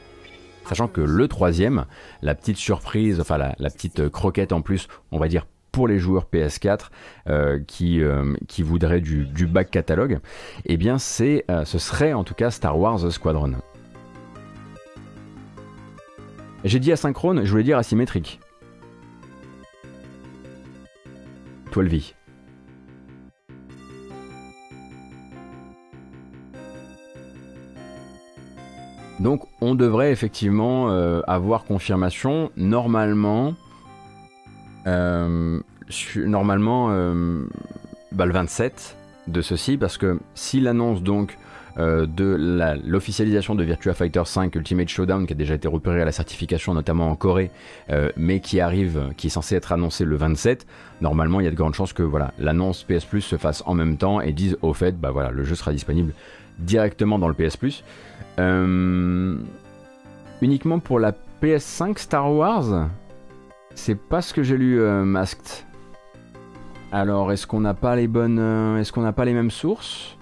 Sachant 0.66 0.88
que 0.88 1.02
le 1.02 1.28
troisième, 1.28 1.86
la 2.22 2.36
petite 2.36 2.58
surprise, 2.58 3.20
enfin 3.20 3.38
la, 3.38 3.70
petite 3.70 4.10
croquette 4.10 4.54
en 4.54 4.62
plus, 4.62 4.88
on 5.12 5.20
va 5.20 5.28
dire 5.28 5.46
pour 5.74 5.88
les 5.88 6.00
joueurs 6.00 6.28
PS4 6.32 6.90
euh, 7.28 7.60
qui, 7.68 8.02
euh, 8.02 8.36
qui 8.48 8.62
voudraient 8.62 9.02
du, 9.02 9.48
back 9.48 9.72
catalogue, 9.72 10.20
eh 10.66 10.78
bien 10.78 10.98
c'est, 10.98 11.44
euh, 11.50 11.66
ce 11.66 11.80
serait 11.80 12.14
en 12.14 12.24
tout 12.24 12.36
cas 12.36 12.52
Star 12.52 12.80
Wars 12.80 13.12
Squadron. 13.12 13.54
J'ai 16.64 16.80
dit 16.80 16.94
asynchrone, 16.94 17.44
je 17.44 17.52
voulais 17.52 17.64
dire 17.64 17.78
asymétrique. 17.78 18.40
12 21.74 22.14
Donc 29.20 29.48
on 29.60 29.74
devrait 29.74 30.12
effectivement 30.12 30.90
avoir 31.26 31.64
confirmation 31.64 32.52
normalement 32.56 33.56
euh, 34.88 35.60
normalement 36.16 36.90
euh, 36.92 37.46
bah, 38.12 38.26
le 38.26 38.34
27 38.34 38.98
de 39.28 39.42
ceci 39.42 39.78
parce 39.78 39.98
que 39.98 40.20
s'il 40.36 40.68
annonce 40.68 41.02
donc 41.02 41.38
de 41.76 42.78
l'officialisation 42.86 43.56
de 43.56 43.64
Virtua 43.64 43.96
Fighter 43.96 44.22
5 44.24 44.54
Ultimate 44.54 44.90
Showdown 44.90 45.26
qui 45.26 45.34
a 45.34 45.36
déjà 45.36 45.56
été 45.56 45.68
repéré 45.68 46.04
à 46.04 46.06
la 46.06 46.12
certification 46.12 46.76
notamment 46.76 47.10
en 47.10 47.16
Corée 47.16 47.50
mais 48.16 48.42
qui 48.42 48.60
arrive 48.60 49.10
qui 49.18 49.26
est 49.26 49.30
censé 49.32 49.56
être 49.56 49.72
annoncé 49.72 50.06
le 50.06 50.16
27 50.16 50.68
normalement 51.02 51.40
il 51.40 51.46
y 51.46 51.48
a 51.48 51.50
de 51.50 51.56
grandes 51.56 51.74
chances 51.74 51.92
que 51.92 52.04
voilà 52.04 52.32
l'annonce 52.38 52.84
PS 52.84 53.06
Plus 53.06 53.22
se 53.22 53.38
fasse 53.38 53.64
en 53.66 53.74
même 53.74 53.98
temps 53.98 54.22
et 54.22 54.34
dise 54.34 54.56
au 54.62 54.76
fait 54.76 55.02
bah 55.02 55.10
voilà 55.10 55.32
le 55.32 55.44
jeu 55.44 55.56
sera 55.56 55.72
disponible 55.72 56.14
directement 56.60 57.20
dans 57.20 57.28
le 57.28 57.34
PS 57.34 57.58
Plus. 57.58 57.84
Euh, 58.40 59.36
uniquement 60.42 60.80
pour 60.80 61.00
la 61.00 61.14
PS5 61.42 61.98
Star 61.98 62.32
Wars 62.32 62.88
c'est 63.76 63.96
pas 63.96 64.22
ce 64.22 64.34
que 64.34 64.44
j'ai 64.44 64.58
lu, 64.58 64.80
euh, 64.80 65.04
Masked. 65.04 65.66
Alors, 66.92 67.32
est-ce 67.32 67.48
qu'on 67.48 67.60
n'a 67.60 67.74
pas 67.74 67.96
les 67.96 68.08
bonnes. 68.08 68.40
Euh, 68.40 68.78
est-ce 68.78 68.92
qu'on 68.92 69.02
n'a 69.02 69.14
pas 69.14 69.26
les 69.26 69.34
mêmes 69.34 69.52
sources? 69.52 70.18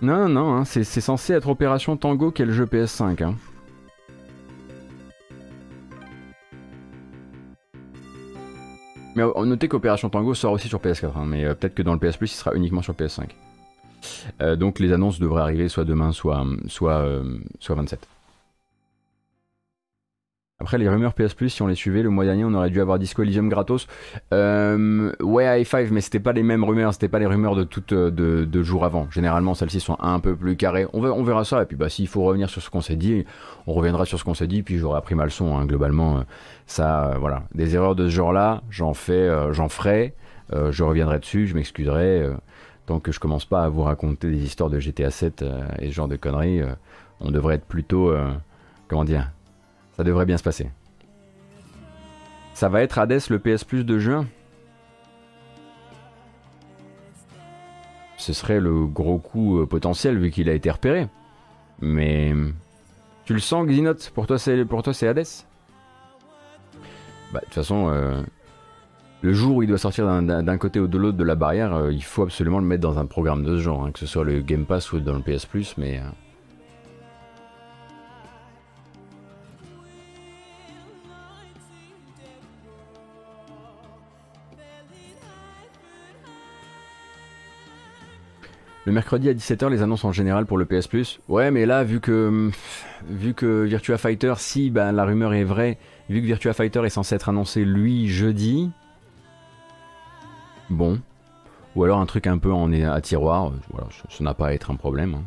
Non, 0.00 0.28
non, 0.28 0.28
non, 0.28 0.54
hein, 0.56 0.64
c'est 0.64 0.84
censé 0.84 1.32
être 1.32 1.48
Opération 1.48 1.96
Tango 1.96 2.30
qui 2.30 2.42
est 2.42 2.44
le 2.44 2.52
jeu 2.52 2.66
PS5. 2.66 3.34
Mais 9.14 9.22
notez 9.44 9.68
qu'Opération 9.68 10.08
Tango 10.08 10.34
sort 10.34 10.52
aussi 10.52 10.68
sur 10.68 10.80
PS4, 10.80 11.16
hein, 11.16 11.24
mais 11.26 11.44
euh, 11.44 11.54
peut-être 11.54 11.74
que 11.74 11.82
dans 11.82 11.94
le 11.94 12.00
PS 12.00 12.16
Plus, 12.16 12.32
il 12.32 12.36
sera 12.36 12.54
uniquement 12.54 12.82
sur 12.82 12.94
PS5. 12.94 13.28
Euh, 14.42 14.56
donc 14.56 14.78
les 14.80 14.92
annonces 14.92 15.18
devraient 15.18 15.42
arriver 15.42 15.68
soit 15.68 15.84
demain, 15.84 16.12
soit, 16.12 16.44
soit, 16.66 16.98
euh, 16.98 17.38
soit 17.60 17.74
27. 17.74 18.06
Après, 20.64 20.78
les 20.78 20.88
rumeurs 20.88 21.12
PS 21.12 21.34
Plus, 21.34 21.50
si 21.50 21.60
on 21.60 21.66
les 21.66 21.74
suivait, 21.74 22.02
le 22.02 22.08
mois 22.08 22.24
dernier, 22.24 22.42
on 22.42 22.54
aurait 22.54 22.70
dû 22.70 22.80
avoir 22.80 22.98
Disco 22.98 23.22
Elysium 23.22 23.50
gratos. 23.50 23.86
Euh, 24.32 25.12
ouais, 25.20 25.60
i5, 25.60 25.88
mais 25.90 26.00
c'était 26.00 26.20
pas 26.20 26.32
les 26.32 26.42
mêmes 26.42 26.64
rumeurs, 26.64 26.94
c'était 26.94 27.10
pas 27.10 27.18
les 27.18 27.26
rumeurs 27.26 27.54
de 27.54 27.64
toutes 27.64 27.92
de, 27.92 28.46
de 28.46 28.62
jours 28.62 28.86
avant. 28.86 29.06
Généralement, 29.10 29.52
celles-ci 29.52 29.78
sont 29.78 29.98
un 30.00 30.20
peu 30.20 30.34
plus 30.34 30.56
carrées. 30.56 30.86
On, 30.94 31.04
on 31.04 31.22
verra 31.22 31.44
ça, 31.44 31.60
et 31.60 31.66
puis 31.66 31.76
bah, 31.76 31.90
s'il 31.90 32.08
faut 32.08 32.22
revenir 32.22 32.48
sur 32.48 32.62
ce 32.62 32.70
qu'on 32.70 32.80
s'est 32.80 32.96
dit, 32.96 33.26
on 33.66 33.74
reviendra 33.74 34.06
sur 34.06 34.18
ce 34.18 34.24
qu'on 34.24 34.32
s'est 34.32 34.46
dit, 34.46 34.62
puis 34.62 34.78
j'aurai 34.78 34.96
appris 34.96 35.14
ma 35.14 35.24
leçon. 35.24 35.54
Hein, 35.54 35.66
globalement, 35.66 36.24
ça, 36.66 37.14
voilà. 37.20 37.42
Des 37.54 37.74
erreurs 37.74 37.94
de 37.94 38.08
ce 38.08 38.14
genre-là, 38.14 38.62
j'en 38.70 38.94
fais, 38.94 39.28
j'en 39.52 39.68
ferai, 39.68 40.14
je 40.50 40.82
reviendrai 40.82 41.18
dessus, 41.18 41.46
je 41.46 41.54
m'excuserai. 41.54 42.26
tant 42.86 43.00
que 43.00 43.12
je 43.12 43.20
commence 43.20 43.44
pas 43.44 43.64
à 43.64 43.68
vous 43.68 43.82
raconter 43.82 44.30
des 44.30 44.42
histoires 44.42 44.70
de 44.70 44.80
GTA 44.80 45.10
7 45.10 45.44
et 45.80 45.88
ce 45.88 45.92
genre 45.92 46.08
de 46.08 46.16
conneries, 46.16 46.62
on 47.20 47.30
devrait 47.30 47.56
être 47.56 47.66
plutôt, 47.66 48.14
comment 48.88 49.04
dire, 49.04 49.30
ça 49.96 50.04
devrait 50.04 50.26
bien 50.26 50.36
se 50.36 50.42
passer. 50.42 50.70
Ça 52.54 52.68
va 52.68 52.82
être 52.82 52.98
Hades 52.98 53.20
le 53.30 53.38
PS 53.38 53.64
Plus 53.64 53.84
de 53.84 53.98
juin? 53.98 54.26
Ce 58.16 58.32
serait 58.32 58.60
le 58.60 58.86
gros 58.86 59.18
coup 59.18 59.60
euh, 59.60 59.66
potentiel 59.66 60.18
vu 60.18 60.30
qu'il 60.30 60.48
a 60.48 60.54
été 60.54 60.70
repéré. 60.70 61.08
Mais 61.80 62.32
tu 63.24 63.34
le 63.34 63.40
sens, 63.40 63.66
Xinote 63.66 64.10
Pour 64.14 64.26
toi, 64.26 64.38
c'est 64.38 64.64
pour 64.64 64.82
toi, 64.82 64.92
Hades? 65.02 65.26
Bah, 67.32 67.40
de 67.40 67.44
toute 67.46 67.54
façon, 67.54 67.88
euh, 67.88 68.22
le 69.22 69.32
jour 69.32 69.56
où 69.56 69.62
il 69.62 69.68
doit 69.68 69.78
sortir 69.78 70.06
d'un 70.22 70.58
côté 70.58 70.78
ou 70.78 70.86
de 70.86 70.96
l'autre 70.96 71.18
de 71.18 71.24
la 71.24 71.34
barrière, 71.34 71.74
euh, 71.74 71.92
il 71.92 72.04
faut 72.04 72.22
absolument 72.22 72.60
le 72.60 72.66
mettre 72.66 72.82
dans 72.82 72.98
un 72.98 73.06
programme 73.06 73.42
de 73.42 73.56
ce 73.56 73.62
genre, 73.62 73.84
hein, 73.84 73.90
que 73.90 73.98
ce 73.98 74.06
soit 74.06 74.24
le 74.24 74.40
Game 74.40 74.64
Pass 74.64 74.92
ou 74.92 75.00
dans 75.00 75.14
le 75.14 75.22
PS 75.22 75.46
Plus, 75.46 75.74
mais. 75.76 76.00
Le 88.86 88.92
mercredi 88.92 89.30
à 89.30 89.32
17h, 89.34 89.70
les 89.70 89.80
annonces 89.80 90.04
en 90.04 90.12
général 90.12 90.44
pour 90.44 90.58
le 90.58 90.66
PS 90.66 90.88
Plus. 90.88 91.20
Ouais, 91.28 91.50
mais 91.50 91.64
là, 91.64 91.84
vu 91.84 92.00
que, 92.00 92.50
vu 93.08 93.32
que 93.32 93.62
Virtua 93.62 93.96
Fighter, 93.96 94.34
si 94.36 94.70
ben, 94.70 94.92
la 94.92 95.04
rumeur 95.04 95.32
est 95.32 95.44
vraie, 95.44 95.78
vu 96.10 96.20
que 96.20 96.26
Virtua 96.26 96.52
Fighter 96.52 96.84
est 96.84 96.90
censé 96.90 97.14
être 97.14 97.30
annoncé 97.30 97.64
lui 97.64 98.08
jeudi. 98.08 98.70
Bon. 100.68 101.00
Ou 101.76 101.84
alors 101.84 101.98
un 101.98 102.06
truc 102.06 102.26
un 102.26 102.36
peu 102.36 102.52
en 102.52 102.70
à 102.72 103.00
tiroir. 103.00 103.52
Voilà, 103.70 103.88
ça 104.10 104.22
n'a 104.22 104.34
pas 104.34 104.48
à 104.48 104.52
être 104.52 104.70
un 104.70 104.76
problème. 104.76 105.14
Hein. 105.14 105.24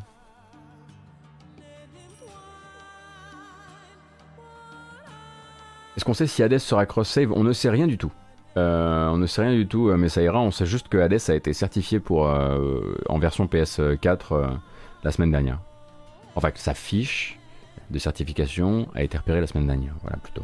Est-ce 5.95 6.05
qu'on 6.05 6.13
sait 6.13 6.27
si 6.27 6.43
Hades 6.43 6.59
sera 6.59 6.85
cross-save? 6.85 7.31
On 7.31 7.43
ne 7.43 7.53
sait 7.53 7.71
rien 7.71 7.87
du 7.87 7.97
tout. 7.97 8.11
Euh, 8.57 9.09
on 9.09 9.17
ne 9.17 9.27
sait 9.27 9.43
rien 9.43 9.53
du 9.53 9.67
tout, 9.67 9.89
euh, 9.89 9.97
mais 9.97 10.09
ça 10.09 10.21
ira. 10.23 10.39
On 10.39 10.49
sait 10.51 10.65
juste 10.65 10.87
que 10.87 10.97
Hades 10.97 11.19
a 11.29 11.35
été 11.35 11.53
certifié 11.53 11.99
pour, 11.99 12.27
euh, 12.27 12.95
en 13.07 13.19
version 13.19 13.45
PS4 13.45 14.57
la 15.03 15.11
semaine 15.11 15.31
dernière. 15.31 15.59
Enfin, 16.35 16.49
sa 16.55 16.73
fiche 16.73 17.37
de 17.91 17.99
certification 17.99 18.87
a 18.95 19.03
été 19.03 19.17
repérée 19.17 19.41
la 19.41 19.47
semaine 19.47 19.67
dernière. 19.67 19.93
Voilà, 20.01 20.17
plutôt. 20.17 20.43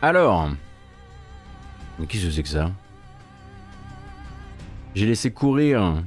Alors, 0.00 0.48
mais 1.98 2.06
qu'est-ce 2.06 2.26
que 2.26 2.30
c'est 2.30 2.42
que 2.42 2.48
ça? 2.48 2.70
J'ai 4.94 5.06
laissé 5.06 5.30
courir 5.30 6.02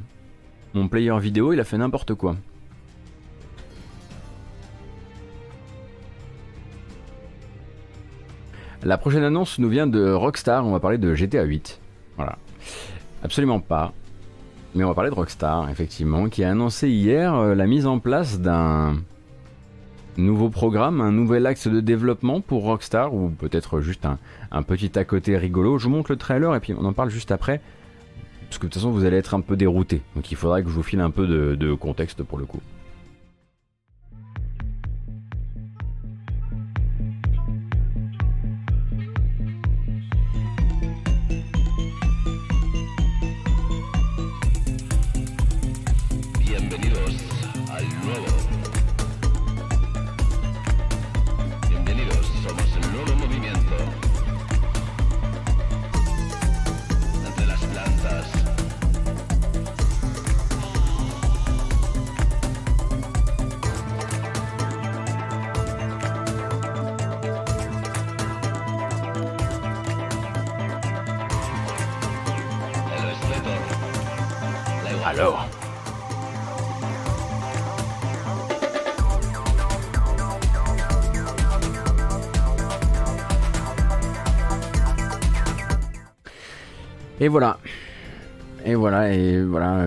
mon 0.73 0.87
player 0.87 1.17
vidéo, 1.19 1.53
il 1.53 1.59
a 1.59 1.63
fait 1.63 1.77
n'importe 1.77 2.13
quoi. 2.13 2.35
La 8.83 8.99
prochaine 8.99 9.23
annonce 9.23 9.57
nous 9.57 9.69
vient 9.69 9.87
de 9.87 10.11
Rockstar, 10.11 10.65
on 10.65 10.71
va 10.71 10.79
parler 10.79 10.99
de 10.99 11.15
GTA 11.15 11.43
8. 11.43 11.79
Voilà. 12.17 12.37
Absolument 13.23 13.59
pas. 13.59 13.93
Mais 14.75 14.83
on 14.83 14.89
va 14.89 14.93
parler 14.93 15.09
de 15.09 15.15
Rockstar, 15.15 15.69
effectivement, 15.69 16.29
qui 16.29 16.43
a 16.43 16.51
annoncé 16.51 16.89
hier 16.89 17.33
euh, 17.33 17.55
la 17.55 17.65
mise 17.65 17.87
en 17.87 17.97
place 17.97 18.39
d'un 18.39 18.97
nouveau 20.17 20.49
programme, 20.49 21.01
un 21.01 21.11
nouvel 21.11 21.45
axe 21.45 21.67
de 21.67 21.79
développement 21.79 22.41
pour 22.41 22.63
Rockstar, 22.63 23.13
ou 23.13 23.29
peut-être 23.29 23.81
juste 23.81 24.05
un, 24.51 24.63
petit 24.63 24.97
à 24.97 25.05
côté 25.05 25.37
rigolo. 25.37 25.77
Je 25.77 25.85
vous 25.85 25.91
montre 25.91 26.11
le 26.11 26.17
trailer 26.17 26.55
et 26.55 26.59
puis 26.59 26.73
on 26.73 26.85
en 26.85 26.93
parle 26.93 27.09
juste 27.09 27.31
après, 27.31 27.61
parce 28.47 28.57
que 28.57 28.67
de 28.67 28.71
toute 28.71 28.75
façon 28.75 28.91
vous 28.91 29.05
allez 29.05 29.17
être 29.17 29.33
un 29.33 29.41
peu 29.41 29.55
dérouté, 29.55 30.01
donc 30.15 30.31
il 30.31 30.35
faudra 30.35 30.61
que 30.61 30.69
je 30.69 30.73
vous 30.73 30.83
file 30.83 31.01
un 31.01 31.11
peu 31.11 31.27
de 31.27 31.73
contexte 31.73 32.23
pour 32.23 32.37
le 32.37 32.45
coup. 32.45 32.61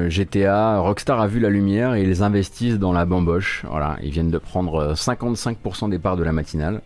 GTA, 0.08 0.78
Rockstar 0.78 1.20
a 1.20 1.26
vu 1.26 1.40
la 1.40 1.50
lumière 1.50 1.94
et 1.94 2.02
ils 2.02 2.22
investissent 2.22 2.78
dans 2.78 2.92
la 2.92 3.04
bamboche. 3.04 3.64
Voilà, 3.68 3.96
ils 4.02 4.10
viennent 4.10 4.30
de 4.30 4.38
prendre 4.38 4.94
55% 4.94 5.90
des 5.90 5.98
parts 5.98 6.16
de 6.16 6.24
la 6.24 6.32
matinale. 6.32 6.82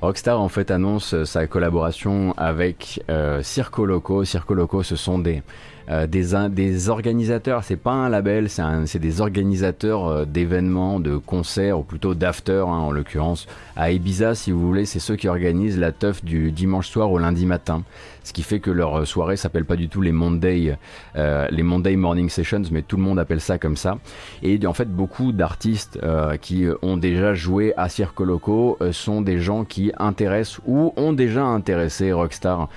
Rockstar 0.00 0.40
en 0.40 0.48
fait 0.48 0.70
annonce 0.70 1.24
sa 1.24 1.46
collaboration 1.46 2.32
avec 2.36 3.02
euh, 3.10 3.42
Circo 3.42 3.84
Loco. 3.84 4.24
Circo 4.24 4.54
Loco, 4.54 4.82
ce 4.82 4.94
sont 4.94 5.18
des, 5.18 5.42
euh, 5.90 6.06
des, 6.06 6.34
des, 6.50 6.88
organisateurs, 6.90 7.64
c'est 7.64 7.76
pas 7.76 7.92
un 7.92 8.10
label, 8.10 8.48
c'est 8.50 8.98
des 8.98 9.20
organisateurs 9.22 10.06
euh, 10.06 10.24
d'événements, 10.26 11.00
de 11.00 11.16
concerts, 11.16 11.78
ou 11.78 11.82
plutôt 11.82 12.14
d'after 12.14 12.60
hein, 12.60 12.66
en 12.66 12.90
l'occurrence. 12.90 13.46
À 13.74 13.90
Ibiza, 13.90 14.34
si 14.34 14.50
vous 14.50 14.60
voulez, 14.60 14.84
c'est 14.84 14.98
ceux 14.98 15.16
qui 15.16 15.28
organisent 15.28 15.78
la 15.78 15.92
teuf 15.92 16.22
du 16.22 16.52
dimanche 16.52 16.88
soir 16.88 17.10
au 17.10 17.18
lundi 17.18 17.46
matin. 17.46 17.84
Ce 18.22 18.34
qui 18.34 18.42
fait 18.42 18.60
que 18.60 18.70
leur 18.70 19.06
soirée 19.06 19.36
s'appelle 19.36 19.64
pas 19.64 19.76
du 19.76 19.88
tout 19.88 20.02
les 20.02 20.12
Monday, 20.12 20.76
euh, 21.16 21.46
les 21.50 21.62
Monday 21.62 21.96
Morning 21.96 22.28
Sessions, 22.28 22.64
mais 22.70 22.82
tout 22.82 22.98
le 22.98 23.02
monde 23.02 23.18
appelle 23.18 23.40
ça 23.40 23.56
comme 23.56 23.76
ça. 23.76 23.96
Et 24.42 24.60
en 24.66 24.74
fait, 24.74 24.90
beaucoup 24.90 25.32
d'artistes 25.32 25.98
qui 26.42 26.66
ont 26.82 26.98
déjà 26.98 27.32
joué 27.32 27.72
à 27.78 27.88
Circo 27.88 28.26
Loco 28.26 28.78
sont 28.92 29.22
des 29.22 29.38
gens 29.38 29.64
qui 29.64 29.92
intéressent 29.98 30.60
ou 30.66 30.92
ont 30.96 31.14
déjà 31.14 31.44
intéressé 31.44 32.12
Rockstar 32.12 32.68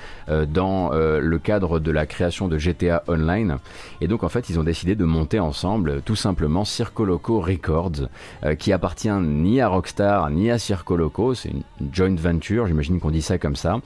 dans 0.47 0.91
le 0.93 1.39
cadre 1.39 1.79
de 1.79 1.91
la 1.91 2.05
création 2.05 2.47
de 2.47 2.57
GTA 2.57 3.00
Online. 3.07 3.57
Et 4.01 4.07
donc 4.07 4.23
en 4.23 4.29
fait, 4.29 4.49
ils 4.49 4.59
ont 4.59 4.63
décidé 4.63 4.95
de 4.95 5.05
monter 5.05 5.39
ensemble 5.39 6.01
tout 6.03 6.15
simplement 6.15 6.65
Circo 6.65 7.05
Loco 7.05 7.39
Records, 7.39 8.07
qui 8.57 8.73
appartient 8.73 9.09
ni 9.09 9.61
à 9.61 9.67
Rockstar 9.67 10.29
ni 10.29 10.49
à 10.51 10.57
Circo 10.57 10.95
Loco, 10.95 11.33
c'est 11.33 11.49
une 11.49 11.63
joint 11.93 12.15
venture, 12.15 12.67
j'imagine 12.67 12.99
qu'on 12.99 13.11
dit 13.11 13.21
ça 13.21 13.37
comme 13.37 13.55
ça, 13.55 13.79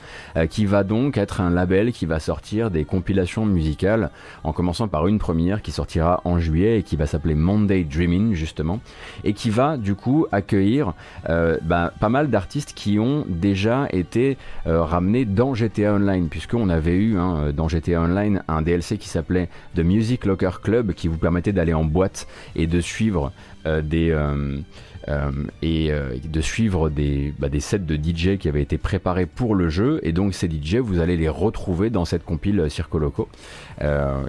qui 0.50 0.66
va 0.66 0.84
donc 0.84 1.18
être 1.18 1.42
un 1.42 1.50
label 1.50 1.92
qui 1.92 2.06
va 2.06 2.20
sortir 2.20 2.72
des 2.72 2.86
compilations 2.86 3.46
musicales, 3.46 4.12
en 4.44 4.54
commençant 4.54 4.88
par 4.88 5.08
une 5.08 5.20
première 5.20 5.62
qui 5.62 5.72
sortira 5.72 6.22
en 6.26 6.40
juillet 6.40 6.80
et 6.80 6.84
qui 6.84 6.96
va 6.96 7.08
s'appeler 7.08 7.36
Monday 7.36 7.84
Dreaming 7.84 8.34
justement, 8.34 8.80
et 9.24 9.34
qui 9.34 9.50
va 9.50 9.78
du 9.78 9.96
coup 9.96 10.28
accueillir 10.32 10.94
euh, 11.30 11.58
bah, 11.62 11.94
pas 12.00 12.10
mal 12.10 12.30
d'artistes 12.30 12.74
qui 12.74 13.00
ont 13.00 13.26
déjà 13.28 13.88
été 13.92 14.38
euh, 14.68 14.84
ramenés 14.84 15.26
dans 15.26 15.54
GTA 15.54 15.94
Online, 15.94 16.28
puisqu'on 16.30 16.70
avait 16.70 16.96
eu 16.96 17.18
hein, 17.18 17.52
dans 17.56 17.68
GTA 17.68 18.02
Online 18.02 18.44
un 18.48 18.62
DLC 18.62 18.98
qui 18.98 19.05
s'appelait 19.08 19.50
The 19.76 19.80
Music 19.80 20.26
Locker 20.26 20.62
Club, 20.62 20.94
qui 20.94 21.08
vous 21.08 21.18
permettait 21.18 21.54
d'aller 21.54 21.74
en 21.74 21.86
boîte 21.86 22.28
et 22.56 22.68
de 22.68 22.82
suivre 22.82 23.32
euh, 23.66 23.82
des 23.82 24.12
euh, 24.12 25.32
et 25.62 25.92
euh, 25.92 26.18
de 26.24 26.42
suivre 26.42 26.90
des, 26.90 27.32
bah, 27.38 27.48
des 27.48 27.60
sets 27.60 27.80
de 27.80 27.96
DJ 27.96 28.38
qui 28.40 28.48
avaient 28.48 28.62
été 28.62 28.78
préparés 28.80 29.28
pour 29.28 29.54
le 29.54 29.70
jeu. 29.70 30.00
Et 30.04 30.12
donc 30.12 30.34
ces 30.34 30.50
DJ, 30.50 30.78
vous 30.78 31.00
allez 31.00 31.18
les 31.18 31.30
retrouver 31.30 31.90
dans 31.90 32.06
cette 32.06 32.26
compile 32.26 32.66
Circo 32.70 32.98
Loco, 32.98 33.30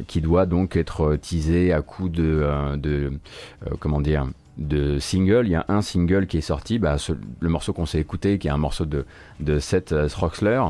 qui 0.07 0.21
doit 0.21 0.47
donc 0.47 0.77
être 0.77 1.17
teasée 1.17 1.73
à 1.73 1.81
coup 1.81 2.09
de, 2.09 2.77
de 2.77 3.13
comment 3.81 4.01
dire, 4.01 4.27
de 4.57 4.99
single. 4.99 5.47
Il 5.47 5.51
y 5.51 5.55
a 5.55 5.65
un 5.69 5.83
single 5.83 6.27
qui 6.27 6.39
est 6.39 6.43
sorti, 6.43 6.79
bah, 6.79 6.97
le 7.41 7.49
morceau 7.49 7.73
qu'on 7.73 7.87
s'est 7.87 8.01
écouté, 8.01 8.39
qui 8.39 8.49
est 8.49 8.51
un 8.51 8.57
morceau 8.57 8.85
de, 8.85 9.05
de 9.41 9.59
Seth 9.59 9.95
Stroxler. 10.09 10.63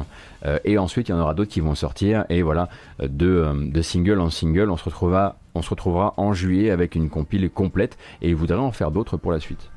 et 0.64 0.78
ensuite, 0.78 1.08
il 1.08 1.12
y 1.12 1.14
en 1.14 1.20
aura 1.20 1.34
d'autres 1.34 1.50
qui 1.50 1.60
vont 1.60 1.74
sortir. 1.74 2.24
Et 2.28 2.42
voilà, 2.42 2.68
de, 3.00 3.70
de 3.70 3.82
single 3.82 4.20
en 4.20 4.30
single, 4.30 4.70
on 4.70 4.76
se, 4.76 4.84
retrouvera, 4.84 5.36
on 5.54 5.62
se 5.62 5.70
retrouvera 5.70 6.14
en 6.16 6.32
juillet 6.32 6.70
avec 6.70 6.94
une 6.94 7.10
compile 7.10 7.48
complète. 7.50 7.96
Et 8.22 8.30
il 8.30 8.36
voudrait 8.36 8.58
en 8.58 8.72
faire 8.72 8.90
d'autres 8.90 9.16
pour 9.16 9.32
la 9.32 9.40
suite. 9.40 9.70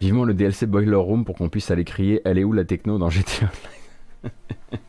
Vivement 0.00 0.24
le 0.24 0.32
DLC 0.32 0.66
Boiler 0.66 0.94
Room 0.94 1.26
pour 1.26 1.36
qu'on 1.36 1.50
puisse 1.50 1.70
aller 1.70 1.84
crier 1.84 2.22
Elle 2.24 2.38
est 2.38 2.44
où 2.44 2.52
la 2.52 2.64
techno? 2.64 2.96
dans 2.96 3.10
GTA 3.10 3.50
Online 4.22 4.30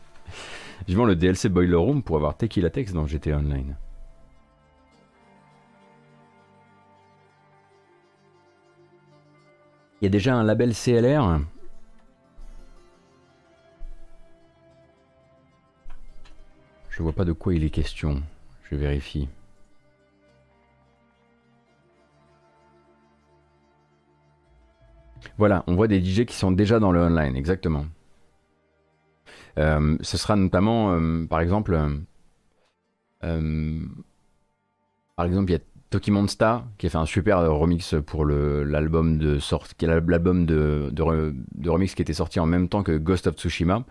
Vivement 0.88 1.04
le 1.04 1.16
DLC 1.16 1.50
Boiler 1.50 1.76
Room 1.76 2.02
pour 2.02 2.16
avoir 2.16 2.36
Tequila 2.36 2.70
Text 2.70 2.94
dans 2.94 3.06
GTA 3.06 3.36
Online. 3.36 3.76
Il 10.02 10.06
y 10.06 10.08
a 10.08 10.10
déjà 10.10 10.34
un 10.34 10.42
label 10.42 10.74
CLR 10.74 11.38
Je 16.90 17.02
vois 17.04 17.12
pas 17.12 17.24
de 17.24 17.30
quoi 17.30 17.54
il 17.54 17.62
est 17.62 17.70
question. 17.70 18.20
Je 18.68 18.74
vérifie. 18.74 19.28
Voilà, 25.38 25.62
on 25.68 25.76
voit 25.76 25.86
des 25.86 26.04
DJ 26.04 26.24
qui 26.26 26.34
sont 26.34 26.50
déjà 26.50 26.80
dans 26.80 26.90
le 26.90 27.00
online, 27.00 27.36
exactement. 27.36 27.86
Euh, 29.56 29.96
ce 30.00 30.16
sera 30.18 30.34
notamment, 30.34 30.94
euh, 30.94 31.26
par 31.26 31.38
exemple, 31.38 31.78
euh, 33.22 33.80
par 35.14 35.26
exemple, 35.26 35.52
il 35.52 35.54
y 35.54 35.56
a 35.58 35.60
Toki 35.92 36.10
Monsta 36.10 36.64
qui 36.78 36.86
a 36.86 36.90
fait 36.90 36.98
un 36.98 37.06
super 37.06 37.38
remix 37.52 37.94
pour 38.06 38.24
l'album 38.24 39.18
de 39.18 39.38
l'album 39.82 40.46
de, 40.46 40.88
de, 40.90 41.70
remix 41.70 41.94
qui 41.94 42.02
était 42.02 42.14
sorti 42.14 42.40
en 42.40 42.46
même 42.46 42.68
temps 42.68 42.82
que 42.82 42.96
Ghost 42.96 43.26
of 43.26 43.36
Tsushima. 43.36 43.84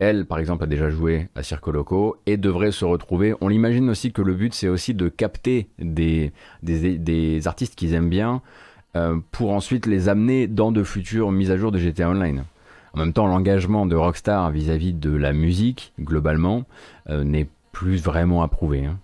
Elle, 0.00 0.26
par 0.26 0.38
exemple, 0.38 0.64
a 0.64 0.66
déjà 0.66 0.90
joué 0.90 1.28
à 1.36 1.42
Circo 1.42 1.70
Loco 1.70 2.16
et 2.26 2.36
devrait 2.36 2.72
se 2.72 2.84
retrouver. 2.84 3.34
On 3.40 3.48
l'imagine 3.48 3.88
aussi 3.90 4.10
que 4.10 4.22
le 4.22 4.34
but, 4.34 4.54
c'est 4.54 4.68
aussi 4.68 4.94
de 4.94 5.08
capter 5.08 5.68
des, 5.78 6.32
des, 6.62 6.98
des 6.98 7.46
artistes 7.46 7.76
qu'ils 7.76 7.94
aiment 7.94 8.10
bien, 8.10 8.42
euh, 8.96 9.18
pour 9.30 9.52
ensuite 9.52 9.86
les 9.86 10.08
amener 10.08 10.48
dans 10.48 10.72
de 10.72 10.82
futures 10.82 11.30
mises 11.30 11.50
à 11.50 11.56
jour 11.56 11.70
de 11.70 11.78
GTA 11.78 12.10
Online. 12.10 12.44
En 12.94 12.98
même 12.98 13.12
temps, 13.12 13.26
l'engagement 13.26 13.86
de 13.86 13.94
Rockstar 13.94 14.50
vis-à-vis 14.50 14.94
de 14.94 15.10
la 15.10 15.32
musique, 15.32 15.92
globalement, 16.00 16.64
euh, 17.10 17.22
n'est 17.22 17.48
plus 17.70 18.02
vraiment 18.02 18.42
approuvé. 18.42 18.86
Hein. 18.86 18.98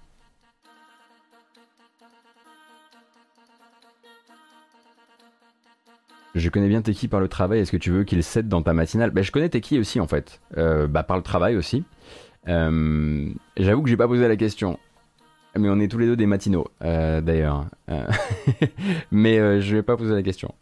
Je 6.41 6.49
connais 6.49 6.69
bien 6.69 6.83
Teki 6.83 7.09
par 7.09 7.21
le 7.21 7.29
travail, 7.29 7.61
est-ce 7.61 7.71
que 7.73 7.77
tu 7.77 7.91
veux 7.91 8.05
qu'il 8.05 8.23
cède 8.23 8.49
dans 8.49 8.63
ta 8.63 8.73
matinale? 8.73 9.11
Ben, 9.11 9.23
Je 9.23 9.31
connais 9.31 9.49
Teki 9.49 9.79
aussi 9.79 10.01
en 10.01 10.07
fait, 10.07 10.41
euh, 10.57 10.87
bah, 10.87 11.03
par 11.03 11.17
le 11.17 11.23
travail 11.23 11.57
aussi. 11.57 11.85
J'avoue 12.47 13.83
que 13.83 13.89
j'ai 13.89 13.97
pas 13.97 14.09
posé 14.09 14.27
la 14.27 14.37
question. 14.37 14.79
Mais 15.59 15.69
on 15.69 15.81
est 15.81 15.89
tous 15.89 15.99
les 15.99 16.07
deux 16.07 16.17
des 16.17 16.27
matinaux, 16.27 16.69
euh, 16.83 17.21
d'ailleurs. 17.21 17.67
Euh, 17.89 18.07
mais 19.11 19.39
euh, 19.39 19.61
je 19.61 19.77
vais 19.77 19.83
pas 19.83 19.97
poser 19.97 20.15
la 20.15 20.23
question. 20.23 20.55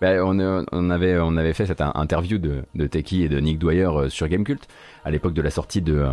Bah, 0.00 0.22
on, 0.22 0.38
on, 0.72 0.90
avait, 0.90 1.18
on 1.18 1.38
avait 1.38 1.54
fait 1.54 1.64
cette 1.64 1.80
interview 1.80 2.36
de, 2.36 2.64
de 2.74 2.86
Teki 2.86 3.22
et 3.22 3.28
de 3.30 3.40
Nick 3.40 3.58
Dwyer 3.58 3.88
sur 4.10 4.28
Gamecult 4.28 4.68
à 5.04 5.10
l'époque 5.10 5.32
de 5.32 5.40
la 5.40 5.48
sortie 5.48 5.80
de, 5.80 6.04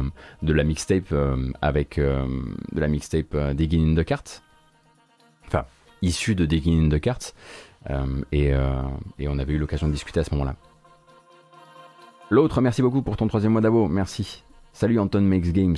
de 0.42 0.54
la 0.54 0.64
mixtape 0.64 1.14
avec 1.62 2.00
de 2.00 2.80
la 2.80 2.88
mixtape 2.88 3.36
Digging 3.54 3.92
in 3.92 4.02
the 4.02 4.06
Carts. 4.06 4.42
Enfin, 5.48 5.66
issue 6.02 6.34
de 6.34 6.46
Digging 6.46 6.86
in 6.86 6.98
the 6.98 7.02
Carts. 7.02 7.34
Et, 8.32 8.52
et, 9.20 9.28
on 9.28 9.40
avait 9.40 9.54
eu 9.54 9.58
l'occasion 9.58 9.88
de 9.88 9.94
discuter 9.94 10.20
à 10.20 10.24
ce 10.24 10.34
moment-là. 10.34 10.56
L'autre, 12.30 12.62
merci 12.62 12.82
beaucoup 12.82 13.02
pour 13.02 13.18
ton 13.18 13.28
troisième 13.28 13.52
mois 13.52 13.62
d'abo. 13.62 13.88
Merci. 13.88 14.44
Salut 14.72 15.00
Anton 15.00 15.22
Makes 15.22 15.52
Games. 15.52 15.76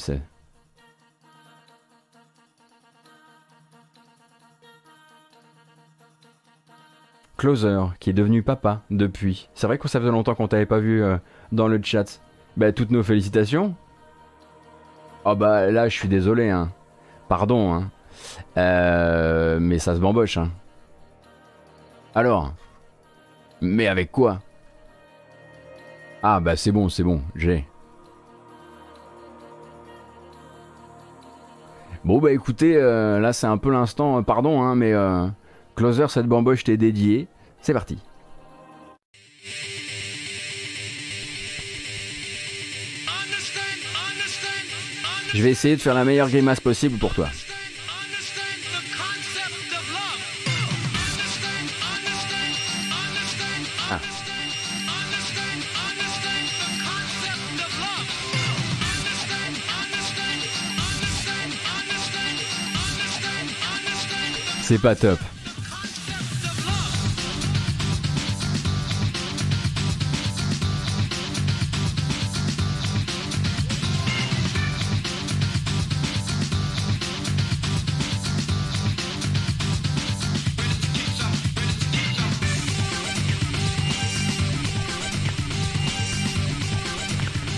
Closer, 7.37 7.79
qui 7.99 8.09
est 8.09 8.13
devenu 8.13 8.41
papa 8.41 8.83
depuis. 8.89 9.49
C'est 9.53 9.67
vrai 9.67 9.77
que 9.77 9.87
ça 9.89 9.99
faisait 9.99 10.11
longtemps 10.11 10.35
qu'on 10.35 10.47
t'avait 10.47 10.65
pas 10.65 10.79
vu 10.79 11.03
euh, 11.03 11.17
dans 11.51 11.67
le 11.67 11.81
chat. 11.83 12.21
Bah, 12.55 12.71
toutes 12.71 12.91
nos 12.91 13.03
félicitations. 13.03 13.75
Oh 15.25 15.35
bah 15.35 15.69
là, 15.69 15.89
je 15.89 15.93
suis 15.93 16.07
désolé, 16.07 16.49
hein. 16.49 16.71
Pardon, 17.27 17.73
hein. 17.73 17.91
Euh, 18.57 19.59
mais 19.59 19.79
ça 19.79 19.95
se 19.95 19.99
bamboche, 19.99 20.37
hein. 20.37 20.51
Alors 22.15 22.53
Mais 23.61 23.87
avec 23.87 24.11
quoi? 24.11 24.39
Ah 26.23 26.39
bah 26.39 26.55
c'est 26.55 26.71
bon, 26.71 26.89
c'est 26.89 27.03
bon, 27.03 27.21
j'ai. 27.35 27.65
Bon 32.05 32.19
bah 32.19 32.31
écoutez, 32.31 32.77
euh, 32.77 33.19
là 33.19 33.33
c'est 33.33 33.47
un 33.47 33.57
peu 33.57 33.69
l'instant, 33.69 34.23
pardon, 34.23 34.61
hein, 34.61 34.75
mais 34.75 34.93
Closer, 35.75 36.07
cette 36.07 36.25
bamboche 36.25 36.63
t'est 36.63 36.77
dédiée. 36.77 37.27
C'est 37.61 37.73
parti. 37.73 37.97
Je 45.33 45.43
vais 45.43 45.51
essayer 45.51 45.75
de 45.75 45.81
faire 45.81 45.93
la 45.93 46.05
meilleure 46.05 46.29
grimace 46.29 46.61
possible 46.61 46.97
pour 46.97 47.13
toi. 47.13 47.27
C'est 64.67 64.79
pas 64.79 64.95
top. 64.95 65.19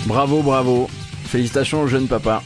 Bravo, 0.06 0.42
bravo. 0.42 0.90
Félicitations 1.24 1.80
au 1.80 1.86
jeune 1.86 2.06
papa. 2.06 2.42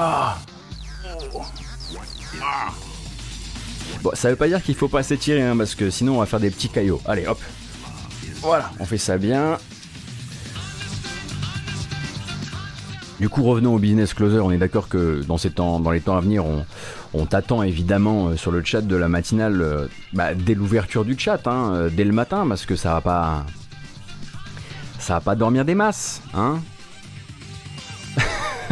Ah. 0.00 0.38
Bon, 4.02 4.10
ça 4.14 4.30
veut 4.30 4.36
pas 4.36 4.46
dire 4.46 4.62
qu'il 4.62 4.76
faut 4.76 4.86
pas 4.86 5.02
s'étirer, 5.02 5.42
hein, 5.42 5.56
parce 5.56 5.74
que 5.74 5.90
sinon 5.90 6.16
on 6.16 6.18
va 6.20 6.26
faire 6.26 6.38
des 6.38 6.50
petits 6.50 6.68
caillots. 6.68 7.00
Allez, 7.04 7.26
hop. 7.26 7.40
Voilà, 8.42 8.70
on 8.78 8.84
fait 8.84 8.98
ça 8.98 9.18
bien. 9.18 9.58
Du 13.18 13.28
coup, 13.28 13.42
revenons 13.42 13.74
au 13.74 13.80
business 13.80 14.14
closer. 14.14 14.38
On 14.38 14.52
est 14.52 14.58
d'accord 14.58 14.88
que 14.88 15.24
dans, 15.26 15.36
ces 15.36 15.50
temps, 15.50 15.80
dans 15.80 15.90
les 15.90 16.00
temps 16.00 16.16
à 16.16 16.20
venir, 16.20 16.46
on, 16.46 16.64
On 17.12 17.26
t'attend 17.26 17.64
évidemment 17.64 18.36
sur 18.36 18.52
le 18.52 18.62
chat 18.62 18.82
de 18.82 18.94
la 18.94 19.08
matinale 19.08 19.88
bah, 20.12 20.32
dès 20.34 20.54
l'ouverture 20.54 21.04
du 21.04 21.18
chat, 21.18 21.44
hein, 21.48 21.88
dès 21.90 22.04
le 22.04 22.12
matin, 22.12 22.46
parce 22.48 22.66
que 22.66 22.76
ça 22.76 22.94
va 22.94 23.00
pas. 23.00 23.46
Ça 25.00 25.14
va 25.14 25.20
pas 25.20 25.34
dormir 25.34 25.64
des 25.64 25.74
masses, 25.74 26.22
hein 26.34 26.60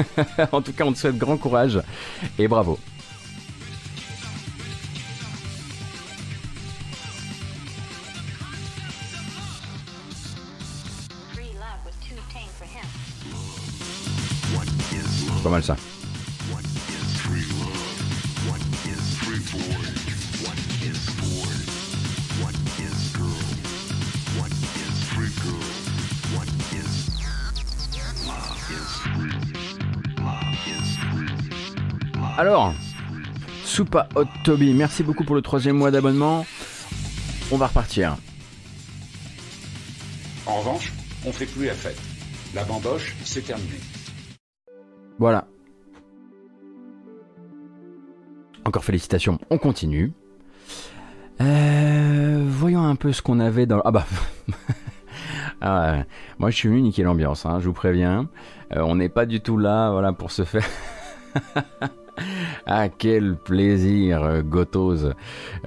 En 0.53 0.63
tout 0.63 0.73
cas, 0.73 0.85
on 0.85 0.93
te 0.93 0.99
souhaite 0.99 1.19
grand 1.19 1.37
courage 1.37 1.81
et 2.39 2.49
bravo. 2.49 2.79
Pas 15.43 15.51
mal 15.51 15.63
ça. 15.63 15.77
Soupa 33.77 34.09
Hot 34.15 34.25
Toby, 34.43 34.73
merci 34.73 35.03
beaucoup 35.03 35.23
pour 35.25 35.37
le 35.37 35.43
troisième 35.43 35.77
mois 35.77 35.91
d'abonnement. 35.91 36.47
On 37.53 37.59
va 37.59 37.67
repartir. 37.67 38.17
En 40.47 40.61
revanche, 40.61 40.95
on 41.27 41.31
fait 41.31 41.45
plus 41.45 41.67
la 41.67 41.75
fête. 41.75 42.01
La 42.55 42.65
bamboche, 42.65 43.15
c'est 43.23 43.43
terminé. 43.43 43.77
Voilà. 45.19 45.47
Encore 48.65 48.83
félicitations, 48.83 49.39
on 49.51 49.59
continue. 49.59 50.15
Euh, 51.43 52.47
voyons 52.49 52.83
un 52.83 52.97
peu 52.97 53.13
ce 53.13 53.21
qu'on 53.21 53.41
avait 53.41 53.67
dans... 53.67 53.83
Ah 53.85 53.91
bah... 53.91 54.07
ah, 55.61 56.05
moi 56.39 56.49
je 56.49 56.57
suis 56.57 56.71
venu 56.71 56.81
niquer 56.81 57.03
l'ambiance, 57.03 57.45
hein, 57.45 57.61
je 57.61 57.67
vous 57.67 57.75
préviens. 57.75 58.31
Euh, 58.75 58.81
on 58.81 58.95
n'est 58.95 59.11
pas 59.11 59.27
du 59.27 59.43
tout 59.43 59.59
là 59.59 59.91
voilà, 59.91 60.15
pour 60.15 60.31
se 60.31 60.45
faire... 60.45 60.65
Ah, 62.69 62.89
quel 62.89 63.37
plaisir, 63.37 64.25
euh, 64.25 64.43
Gotose. 64.43 65.15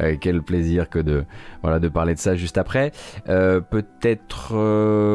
Euh, 0.02 0.18
quel 0.20 0.42
plaisir 0.42 0.90
que 0.90 1.00
de, 1.00 1.24
voilà, 1.62 1.80
de 1.80 1.88
parler 1.88 2.14
de 2.14 2.20
ça 2.20 2.36
juste 2.36 2.58
après. 2.58 2.92
Euh, 3.30 3.62
peut-être, 3.62 4.54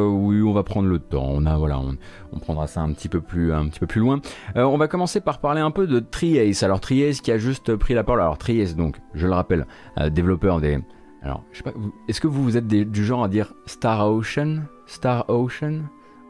oui, 0.09 0.41
on 0.41 0.55
va 0.55 0.63
prendre 0.63 0.89
le 0.89 0.99
temps. 0.99 1.27
On 1.29 1.45
a, 1.45 1.59
on, 1.59 2.39
prendra 2.39 2.67
ça 2.67 2.81
un 2.81 2.91
petit 2.95 3.11
peu 3.11 3.21
plus, 3.21 3.53
un 3.53 3.69
peu 3.69 3.87
plus 3.87 4.01
loin. 4.01 4.21
on 4.55 4.79
va 4.79 4.89
commencer 4.89 5.21
par 5.21 5.41
parler 5.41 5.61
un 5.61 5.71
peu 5.71 5.87
de 5.87 6.01
Triace. 6.01 6.63
Alors, 6.63 6.81
Triace 6.81 7.21
qui 7.21 7.31
a 7.31 7.37
juste 7.37 7.77
pris 7.77 7.93
la 7.93 8.03
parole. 8.03 8.23
Alors, 8.23 8.39
Triace, 8.39 8.77
donc, 8.77 8.97
je 9.13 9.27
le 9.27 9.35
rappelle, 9.35 9.67
développeur 10.11 10.63
des, 10.63 10.79
alors, 11.23 11.43
je 11.53 11.59
sais 11.59 11.65
pas, 11.65 11.73
est-ce 12.09 12.21
que 12.21 12.27
vous, 12.27 12.43
vous 12.43 12.57
êtes 12.57 12.67
du 12.67 13.05
genre 13.05 13.25
à 13.25 13.29
dire 13.29 13.53
Star 13.67 14.11
Ocean, 14.11 14.63
Star 14.87 15.29
Ocean? 15.29 15.83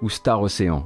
Ou 0.02 0.09
Star 0.09 0.40
Ocean? 0.42 0.84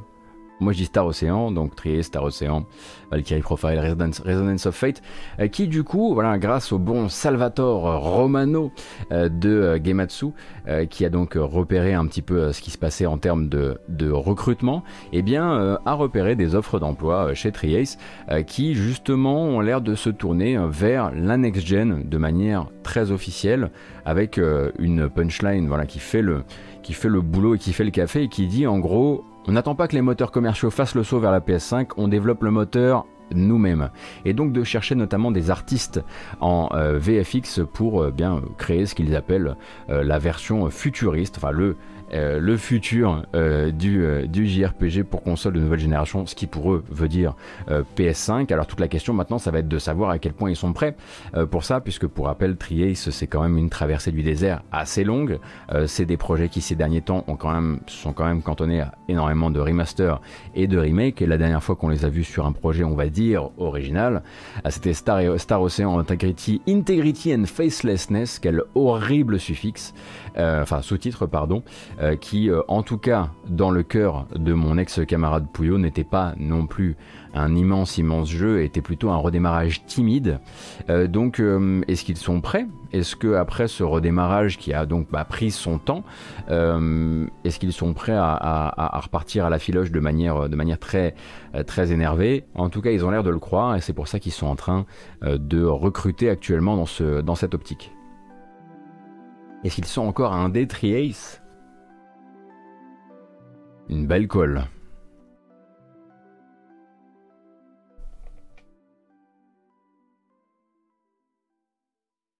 Moi 0.60 0.72
je 0.72 0.78
dis 0.78 0.84
Star 0.86 1.06
Ocean, 1.06 1.50
donc 1.50 1.74
Trier, 1.76 2.02
Star 2.02 2.24
Ocean, 2.24 2.64
Valkyrie 3.10 3.40
Profile, 3.40 3.78
Resonance, 3.78 4.66
of 4.66 4.74
Fate, 4.74 5.02
euh, 5.40 5.48
qui 5.48 5.68
du 5.68 5.84
coup, 5.84 6.14
voilà, 6.14 6.38
grâce 6.38 6.72
au 6.72 6.78
bon 6.78 7.08
Salvatore 7.08 8.00
Romano 8.02 8.72
euh, 9.12 9.28
de 9.28 9.48
euh, 9.48 9.78
Gematsu, 9.82 10.26
qui 10.90 11.06
a 11.06 11.08
donc 11.08 11.32
repéré 11.34 11.94
un 11.94 12.06
petit 12.06 12.20
peu 12.20 12.52
ce 12.52 12.60
qui 12.60 12.70
se 12.70 12.76
passait 12.76 13.06
en 13.06 13.16
termes 13.16 13.48
de, 13.48 14.10
recrutement, 14.10 14.84
eh 15.14 15.22
bien, 15.22 15.78
a 15.86 15.92
repéré 15.94 16.36
des 16.36 16.54
offres 16.54 16.78
d'emploi 16.78 17.32
chez 17.32 17.52
Triace 17.52 17.96
qui 18.46 18.74
justement 18.74 19.44
ont 19.44 19.60
l'air 19.60 19.80
de 19.80 19.94
se 19.94 20.10
tourner 20.10 20.58
vers 20.68 21.10
la 21.12 21.38
next 21.38 21.66
gen 21.66 22.02
de 22.06 22.18
manière 22.18 22.66
très 22.82 23.12
officielle, 23.12 23.70
avec 24.04 24.38
une 24.78 25.08
punchline 25.08 25.68
voilà, 25.68 25.86
qui 25.86 26.00
fait 26.00 26.22
le 26.22 26.42
qui 26.82 26.92
fait 26.92 27.08
le 27.08 27.22
boulot 27.22 27.54
et 27.54 27.58
qui 27.58 27.72
fait 27.72 27.84
le 27.84 27.90
café 27.90 28.24
et 28.24 28.28
qui 28.28 28.46
dit 28.46 28.66
en 28.66 28.78
gros 28.78 29.24
on 29.48 29.52
n'attend 29.52 29.74
pas 29.74 29.88
que 29.88 29.94
les 29.94 30.02
moteurs 30.02 30.30
commerciaux 30.30 30.70
fassent 30.70 30.94
le 30.94 31.02
saut 31.02 31.20
vers 31.20 31.32
la 31.32 31.40
PS5, 31.40 31.92
on 31.96 32.06
développe 32.06 32.42
le 32.42 32.50
moteur 32.50 33.06
nous-mêmes. 33.30 33.88
Et 34.26 34.34
donc 34.34 34.52
de 34.52 34.62
chercher 34.62 34.94
notamment 34.94 35.30
des 35.30 35.50
artistes 35.50 36.02
en 36.40 36.68
euh, 36.74 36.98
VFX 36.98 37.60
pour 37.72 38.02
euh, 38.02 38.10
bien 38.10 38.42
créer 38.58 38.84
ce 38.84 38.94
qu'ils 38.94 39.16
appellent 39.16 39.56
euh, 39.88 40.04
la 40.04 40.18
version 40.18 40.68
futuriste, 40.68 41.38
enfin 41.38 41.50
le 41.50 41.76
euh, 42.12 42.38
le 42.40 42.56
futur 42.56 43.22
euh, 43.34 43.70
du, 43.70 44.02
euh, 44.02 44.26
du 44.26 44.46
JRPG 44.46 45.02
pour 45.02 45.22
console 45.22 45.54
de 45.54 45.60
nouvelle 45.60 45.78
génération, 45.78 46.26
ce 46.26 46.34
qui 46.34 46.46
pour 46.46 46.72
eux 46.72 46.84
veut 46.90 47.08
dire 47.08 47.34
PS5. 47.96 48.52
Alors 48.52 48.66
toute 48.66 48.80
la 48.80 48.88
question 48.88 49.12
maintenant, 49.12 49.38
ça 49.38 49.50
va 49.50 49.58
être 49.58 49.68
de 49.68 49.78
savoir 49.78 50.10
à 50.10 50.18
quel 50.18 50.32
point 50.32 50.50
ils 50.50 50.56
sont 50.56 50.72
prêts 50.72 50.96
pour 51.50 51.64
ça, 51.64 51.80
puisque 51.80 52.06
pour 52.06 52.26
rappel, 52.26 52.56
Triace, 52.56 53.10
c'est 53.10 53.26
quand 53.26 53.42
même 53.42 53.56
une 53.58 53.70
traversée 53.70 54.10
du 54.10 54.22
désert 54.22 54.62
assez 54.72 55.04
longue. 55.04 55.38
c'est 55.86 56.06
des 56.06 56.16
projets 56.16 56.48
qui 56.48 56.60
ces 56.60 56.74
derniers 56.74 57.02
temps 57.02 57.24
ont 57.26 57.36
quand 57.36 57.52
même, 57.52 57.80
sont 57.86 58.12
quand 58.12 58.24
même 58.24 58.42
cantonnés 58.42 58.80
à 58.80 58.92
énormément 59.08 59.50
de 59.50 59.60
remaster 59.60 60.20
et 60.54 60.66
de 60.66 60.78
remake. 60.78 61.20
Et 61.22 61.26
la 61.26 61.38
dernière 61.38 61.62
fois 61.62 61.76
qu'on 61.76 61.88
les 61.88 62.04
a 62.04 62.08
vus 62.08 62.24
sur 62.24 62.46
un 62.46 62.52
projet, 62.52 62.84
on 62.84 62.94
va 62.94 63.08
dire, 63.08 63.50
original, 63.58 64.22
c'était 64.68 64.94
Star, 64.94 65.20
Star 65.38 65.60
Ocean 65.60 65.98
Integrity, 65.98 66.62
Integrity 66.68 67.34
and 67.34 67.44
Facelessness, 67.44 68.38
quel 68.38 68.62
horrible 68.74 69.38
suffixe, 69.38 69.94
enfin 70.36 70.82
sous-titre, 70.82 71.26
pardon, 71.26 71.62
euh, 72.00 72.16
qui, 72.16 72.50
euh, 72.50 72.62
en 72.68 72.82
tout 72.82 72.98
cas, 72.98 73.30
dans 73.48 73.70
le 73.70 73.82
cœur 73.82 74.26
de 74.34 74.52
mon 74.52 74.78
ex-camarade 74.78 75.46
Pouillot, 75.52 75.78
n'était 75.78 76.04
pas 76.04 76.34
non 76.38 76.66
plus 76.66 76.96
un 77.34 77.54
immense, 77.54 77.98
immense 77.98 78.28
jeu, 78.28 78.62
était 78.62 78.80
plutôt 78.80 79.10
un 79.10 79.16
redémarrage 79.16 79.84
timide. 79.86 80.40
Euh, 80.88 81.06
donc, 81.06 81.42
est-ce 81.88 82.04
qu'ils 82.04 82.16
sont 82.16 82.40
prêts? 82.40 82.66
Est-ce 82.92 83.16
que 83.16 83.34
après 83.34 83.68
ce 83.68 83.82
redémarrage 83.82 84.56
qui 84.56 84.72
a 84.72 84.86
donc 84.86 85.08
bah, 85.10 85.24
pris 85.24 85.50
son 85.50 85.78
temps, 85.78 86.04
est-ce 86.48 87.58
qu'ils 87.58 87.72
sont 87.72 87.92
prêts 87.92 88.16
à, 88.16 89.00
repartir 89.02 89.44
à 89.44 89.50
la 89.50 89.58
filoche 89.58 89.90
de 89.90 90.00
manière, 90.00 90.48
de 90.48 90.56
manière 90.56 90.78
très, 90.78 91.14
très 91.66 91.92
énervée? 91.92 92.44
En 92.54 92.70
tout 92.70 92.80
cas, 92.80 92.90
ils 92.90 93.04
ont 93.04 93.10
l'air 93.10 93.22
de 93.22 93.30
le 93.30 93.38
croire, 93.38 93.76
et 93.76 93.80
c'est 93.80 93.92
pour 93.92 94.08
ça 94.08 94.18
qu'ils 94.18 94.32
sont 94.32 94.46
en 94.46 94.56
train 94.56 94.86
de 95.22 95.62
recruter 95.64 96.30
actuellement 96.30 96.76
dans, 96.76 96.86
ce, 96.86 97.20
dans 97.20 97.34
cette 97.34 97.54
optique. 97.54 97.92
Est-ce 99.64 99.74
qu'ils 99.74 99.84
sont 99.86 100.06
encore 100.06 100.32
un 100.32 100.48
d 100.48 100.66
Ace 100.82 101.42
une 103.88 104.06
belle 104.06 104.28
colle. 104.28 104.64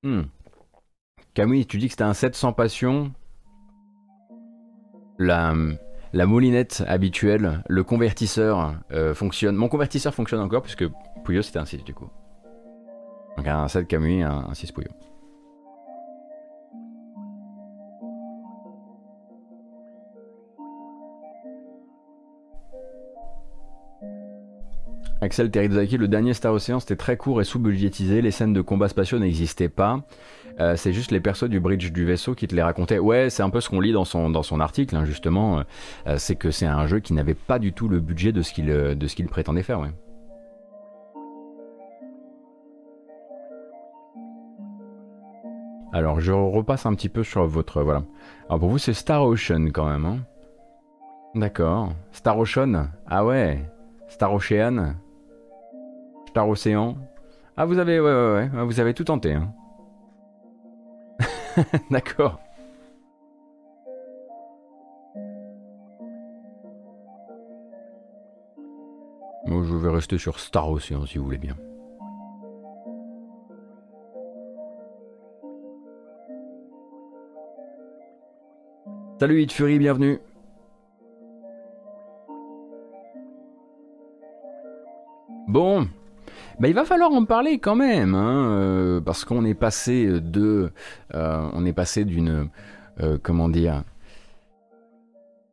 Hmm. 0.03 0.23
Camille, 1.35 1.67
tu 1.67 1.79
dis 1.79 1.87
que 1.87 1.93
c'était 1.93 2.05
un 2.05 2.15
7 2.15 2.35
sans 2.35 2.53
passion. 2.53 3.13
La, 5.19 5.55
la 6.13 6.27
moulinette 6.27 6.85
habituelle, 6.87 7.65
le 7.69 7.83
convertisseur 7.83 8.75
euh, 8.93 9.15
fonctionne. 9.15 9.57
Mon 9.57 9.69
convertisseur 9.69 10.15
fonctionne 10.15 10.41
encore 10.41 10.63
puisque 10.63 10.87
Pouillot 11.25 11.43
c'était 11.43 11.59
un 11.59 11.65
6 11.65 11.83
du 11.83 11.95
coup. 11.95 12.09
Donc 13.37 13.47
un 13.49 13.67
7 13.67 13.89
Camille, 13.89 14.23
un, 14.23 14.47
un 14.49 14.55
6 14.55 14.73
Pouillot. 14.73 14.93
Axel 25.21 25.51
Terizaki, 25.51 25.97
le 25.97 26.07
dernier 26.07 26.33
Star 26.33 26.53
Ocean, 26.53 26.79
c'était 26.79 26.95
très 26.95 27.17
court 27.17 27.41
et 27.41 27.45
sous-budgétisé. 27.45 28.23
Les 28.23 28.31
scènes 28.31 28.53
de 28.53 28.61
combat 28.61 28.89
spatiaux 28.89 29.19
n'existaient 29.19 29.69
pas. 29.69 30.01
Euh, 30.61 30.77
c'est 30.77 30.93
juste 30.93 31.11
les 31.11 31.19
persos 31.19 31.49
du 31.49 31.59
bridge 31.59 31.91
du 31.91 32.05
vaisseau 32.05 32.37
qui 32.37 32.47
te 32.47 32.55
les 32.55 32.63
racontaient. 32.63 33.01
Ouais, 33.01 33.29
c'est 33.29 33.43
un 33.43 33.51
peu 33.51 33.61
ce 33.61 33.69
qu'on 33.69 33.81
lit 33.81 33.93
dans 33.93 34.05
son, 34.05 34.61
article, 34.61 34.95
hein, 34.95 35.05
justement. 35.05 35.65
Euh, 36.07 36.17
c'est 36.19 36.37
que 36.37 36.53
c'est 36.53 36.67
un 36.67 36.87
jeu 36.87 37.01
qui 37.01 37.15
n'avait 37.15 37.35
pas 37.35 37.59
du 37.59 37.73
tout 37.73 37.89
le 37.89 37.99
budget 37.99 38.31
de 38.31 38.43
ce 38.43 38.53
qu'il 38.53 38.71
euh, 38.71 38.95
qu'il 38.95 39.27
prétendait 39.27 39.65
faire, 39.65 39.81
ouais. 39.81 39.91
Alors, 45.93 46.21
je 46.21 46.33
repasse 46.33 46.87
un 46.87 46.95
petit 46.95 47.09
peu 47.09 47.25
sur 47.25 47.45
votre. 47.47 47.83
Voilà. 47.83 48.05
Alors, 48.49 48.61
pour 48.61 48.69
vous, 48.69 48.79
c'est 48.79 48.93
Star 48.93 49.25
Ocean 49.25 49.71
quand 49.73 49.89
même. 49.89 50.05
Hein 50.05 50.19
D'accord. 51.35 51.93
Star 52.13 52.39
Ocean? 52.39 52.89
Ah 53.09 53.25
ouais. 53.25 53.65
Star 54.09 54.33
Ocean? 54.33 54.95
Star 56.29 56.47
Océan. 56.47 56.95
Ah, 57.57 57.65
vous 57.65 57.79
avez, 57.79 57.99
ouais, 57.99 58.13
ouais, 58.13 58.51
ouais, 58.53 58.65
vous 58.65 58.81
avez 58.81 58.93
tout 58.93 59.05
tenté. 59.05 59.33
Hein. 59.33 59.51
D'accord. 61.91 62.39
Moi, 69.47 69.65
je 69.65 69.75
vais 69.75 69.89
rester 69.89 70.19
sur 70.19 70.39
Star 70.39 70.69
Ocean 70.71 71.07
si 71.07 71.17
vous 71.17 71.25
voulez 71.25 71.39
bien. 71.39 71.57
Salut 79.19 79.41
Hit 79.41 79.53
Fury, 79.53 79.79
bienvenue. 79.79 80.21
Bon, 85.49 85.89
Bah, 86.61 86.69
il 86.69 86.75
va 86.75 86.85
falloir 86.85 87.13
en 87.13 87.25
parler 87.25 87.59
quand 87.59 87.77
même, 87.77 88.15
hein, 88.15 89.01
parce 89.05 89.25
qu'on 89.25 89.45
est 89.45 89.55
passé 89.55 90.21
de, 90.21 90.73
on 91.15 91.65
est 91.65 91.73
passé 91.73 92.05
d'une, 92.05 92.49
comment 93.23 93.49
dire, 93.49 93.85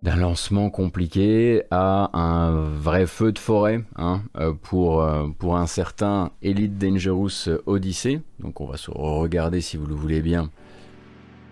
d'un 0.05 0.17
lancement 0.17 0.69
compliqué 0.69 1.63
à 1.71 2.11
un 2.13 2.51
vrai 2.51 3.07
feu 3.07 3.31
de 3.31 3.39
forêt 3.39 3.83
hein, 3.95 4.21
euh, 4.37 4.53
pour, 4.53 5.01
euh, 5.01 5.27
pour 5.39 5.57
un 5.57 5.65
certain 5.65 6.29
Elite 6.43 6.77
Dangerous 6.77 7.49
Odyssey. 7.65 8.21
Donc 8.39 8.61
on 8.61 8.67
va 8.67 8.77
se 8.77 8.91
regarder 8.91 9.61
si 9.61 9.77
vous 9.77 9.87
le 9.87 9.95
voulez 9.95 10.21
bien 10.21 10.51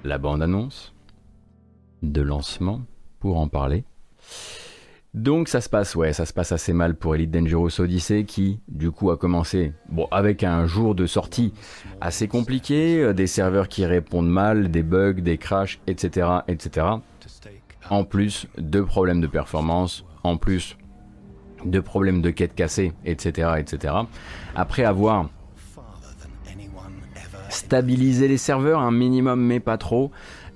la 0.04 0.20
bande-annonce 0.20 0.93
de 2.04 2.22
lancement 2.22 2.82
pour 3.20 3.39
en 3.39 3.47
parler. 3.47 3.86
Donc 5.14 5.47
ça 5.47 5.61
se 5.61 5.70
passe, 5.70 5.95
ouais, 5.95 6.11
ça 6.11 6.26
se 6.26 6.34
passe 6.34 6.51
assez 6.51 6.74
mal 6.74 6.95
pour 6.95 7.14
Elite 7.14 7.30
Dangerous 7.32 7.80
Odyssey 7.80 8.24
qui, 8.24 8.59
du 8.68 8.89
coup, 8.91 9.11
a 9.11 9.18
commencé, 9.18 9.74
bon, 9.89 10.07
avec 10.09 10.43
un 10.43 10.66
jour 10.66 10.95
de 10.95 11.05
sortie 11.05 11.53
assez 12.01 12.28
compliqué, 12.28 12.99
euh, 12.99 13.14
des 13.14 13.28
serveurs 13.28 13.68
qui 13.68 13.86
répondent 13.86 14.30
mal, 14.30 14.72
des 14.72 14.82
bugs, 14.82 15.14
des 15.14 15.38
crashs, 15.38 15.80
etc., 15.86 16.28
etc 16.47 16.95
en 17.89 18.03
plus 18.03 18.47
de 18.57 18.82
problèmes 18.82 19.22
de 19.22 19.28
performance, 19.28 20.05
en 20.24 20.38
plus 20.38 20.78
de 21.66 21.80
problèmes 21.80 22.22
de 22.22 22.30
quête 22.30 22.55
cassée, 22.55 22.93
etc., 23.05 23.51
etc. 23.57 23.93
Après 24.55 24.84
avoir 24.84 25.30
stabilisé 27.49 28.28
les 28.28 28.38
serveurs 28.38 28.80
un 28.80 28.91
minimum 28.91 29.39
mais 29.39 29.59
pas 29.59 29.78
trop, 29.78 30.11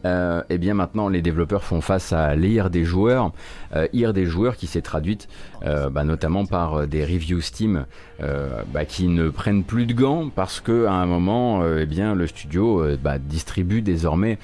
euh, 0.07 0.41
et 0.49 0.57
bien 0.57 0.73
maintenant 0.73 1.09
les 1.09 1.21
développeurs 1.21 1.63
font 1.63 1.81
face 1.81 2.13
à 2.13 2.35
l'IR 2.35 2.69
des 2.69 2.85
joueurs, 2.85 3.31
euh, 3.75 3.87
des 4.13 4.25
joueurs 4.25 4.55
qui 4.55 4.67
s'est 4.67 4.81
traduite 4.81 5.27
euh, 5.65 5.89
bah, 5.89 6.03
notamment 6.03 6.45
par 6.45 6.87
des 6.87 7.03
reviews 7.03 7.41
Steam 7.41 7.85
bah, 8.19 8.85
qui 8.85 9.07
ne 9.07 9.29
prennent 9.29 9.63
plus 9.63 9.85
de 9.85 9.93
gants 9.93 10.29
parce 10.33 10.59
que 10.59 10.85
à 10.85 10.93
un 10.93 11.05
moment, 11.05 11.63
eh 11.65 11.85
bien 11.85 12.15
le 12.15 12.25
studio 12.25 12.83
bah, 13.03 13.19
distribue 13.19 13.81
désormais 13.81 14.39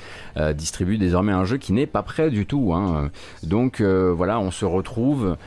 distribue 0.56 0.98
désormais 0.98 1.32
un 1.32 1.46
jeu 1.46 1.58
qui 1.58 1.74
n'est 1.74 1.88
pas 1.88 2.04
prêt 2.04 2.30
du 2.30 2.46
tout. 2.46 2.74
Hein. 2.74 3.10
Donc 3.42 3.82
voilà, 3.82 4.40
on 4.40 4.52
se 4.52 4.66
retrouve 4.66 5.38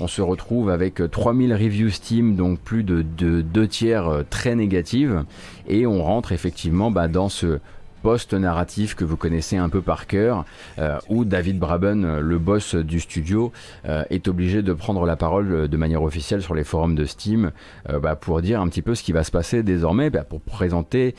on 0.00 0.08
se 0.08 0.22
retrouve 0.22 0.70
avec 0.70 1.00
3000 1.08 1.52
reviews 1.54 1.90
Steam, 1.90 2.34
donc 2.34 2.58
plus 2.58 2.82
de, 2.82 3.02
deux 3.02 3.68
tiers 3.68 4.24
très 4.28 4.56
négatives, 4.56 5.24
et 5.68 5.86
on 5.86 6.02
rentre 6.02 6.32
effectivement 6.32 6.90
dans 6.90 7.28
ce 7.28 7.60
post-narratif 8.04 8.94
que 8.94 9.04
vous 9.04 9.16
connaissez 9.16 9.56
un 9.56 9.70
peu 9.70 9.80
par 9.80 10.06
cœur, 10.06 10.44
euh, 10.78 10.98
où 11.08 11.24
David 11.24 11.58
Braben, 11.58 12.20
le 12.20 12.38
boss 12.38 12.74
du 12.74 13.00
studio, 13.00 13.50
euh, 13.88 14.04
est 14.10 14.28
obligé 14.28 14.60
de 14.60 14.74
prendre 14.74 15.06
la 15.06 15.16
parole 15.16 15.68
de 15.68 15.76
manière 15.78 16.02
officielle 16.02 16.42
sur 16.42 16.54
les 16.54 16.64
forums 16.64 16.94
de 16.94 17.06
Steam 17.06 17.50
euh, 17.88 17.98
bah, 17.98 18.14
pour 18.14 18.42
dire 18.42 18.60
un 18.60 18.68
petit 18.68 18.82
peu 18.82 18.94
ce 18.94 19.02
qui 19.02 19.12
va 19.12 19.24
se 19.24 19.30
passer 19.30 19.62
désormais, 19.62 20.10
bah, 20.10 20.22
pour 20.22 20.42
présenter, 20.42 21.14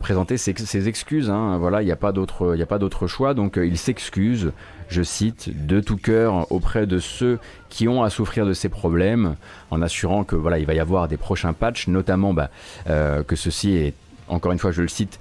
présenter 0.00 0.36
ses, 0.36 0.88
excuses. 0.88 1.30
Hein. 1.30 1.56
Voilà, 1.56 1.80
il 1.80 1.86
n'y 1.86 1.92
a 1.92 1.96
pas 1.96 2.12
d'autre, 2.12 2.54
il 2.54 2.62
a 2.62 2.66
pas 2.66 2.78
d'autre 2.78 3.06
choix. 3.06 3.32
Donc 3.32 3.56
il 3.56 3.78
s'excuse, 3.78 4.52
je 4.88 5.02
cite, 5.02 5.66
de 5.66 5.80
tout 5.80 5.96
cœur 5.96 6.52
auprès 6.52 6.86
de 6.86 6.98
ceux 6.98 7.38
qui 7.70 7.88
ont 7.88 8.02
à 8.02 8.10
souffrir 8.10 8.44
de 8.44 8.52
ces 8.52 8.68
problèmes, 8.68 9.36
en 9.70 9.80
assurant 9.80 10.24
que 10.24 10.36
voilà, 10.36 10.58
il 10.58 10.66
va 10.66 10.74
y 10.74 10.80
avoir 10.80 11.08
des 11.08 11.16
prochains 11.16 11.54
patchs, 11.54 11.88
notamment 11.88 12.34
bah, 12.34 12.50
que 12.86 13.36
ceci 13.36 13.72
est 13.72 13.94
encore 14.28 14.52
une 14.52 14.58
fois, 14.58 14.72
je 14.72 14.82
le 14.82 14.88
cite, 14.88 15.18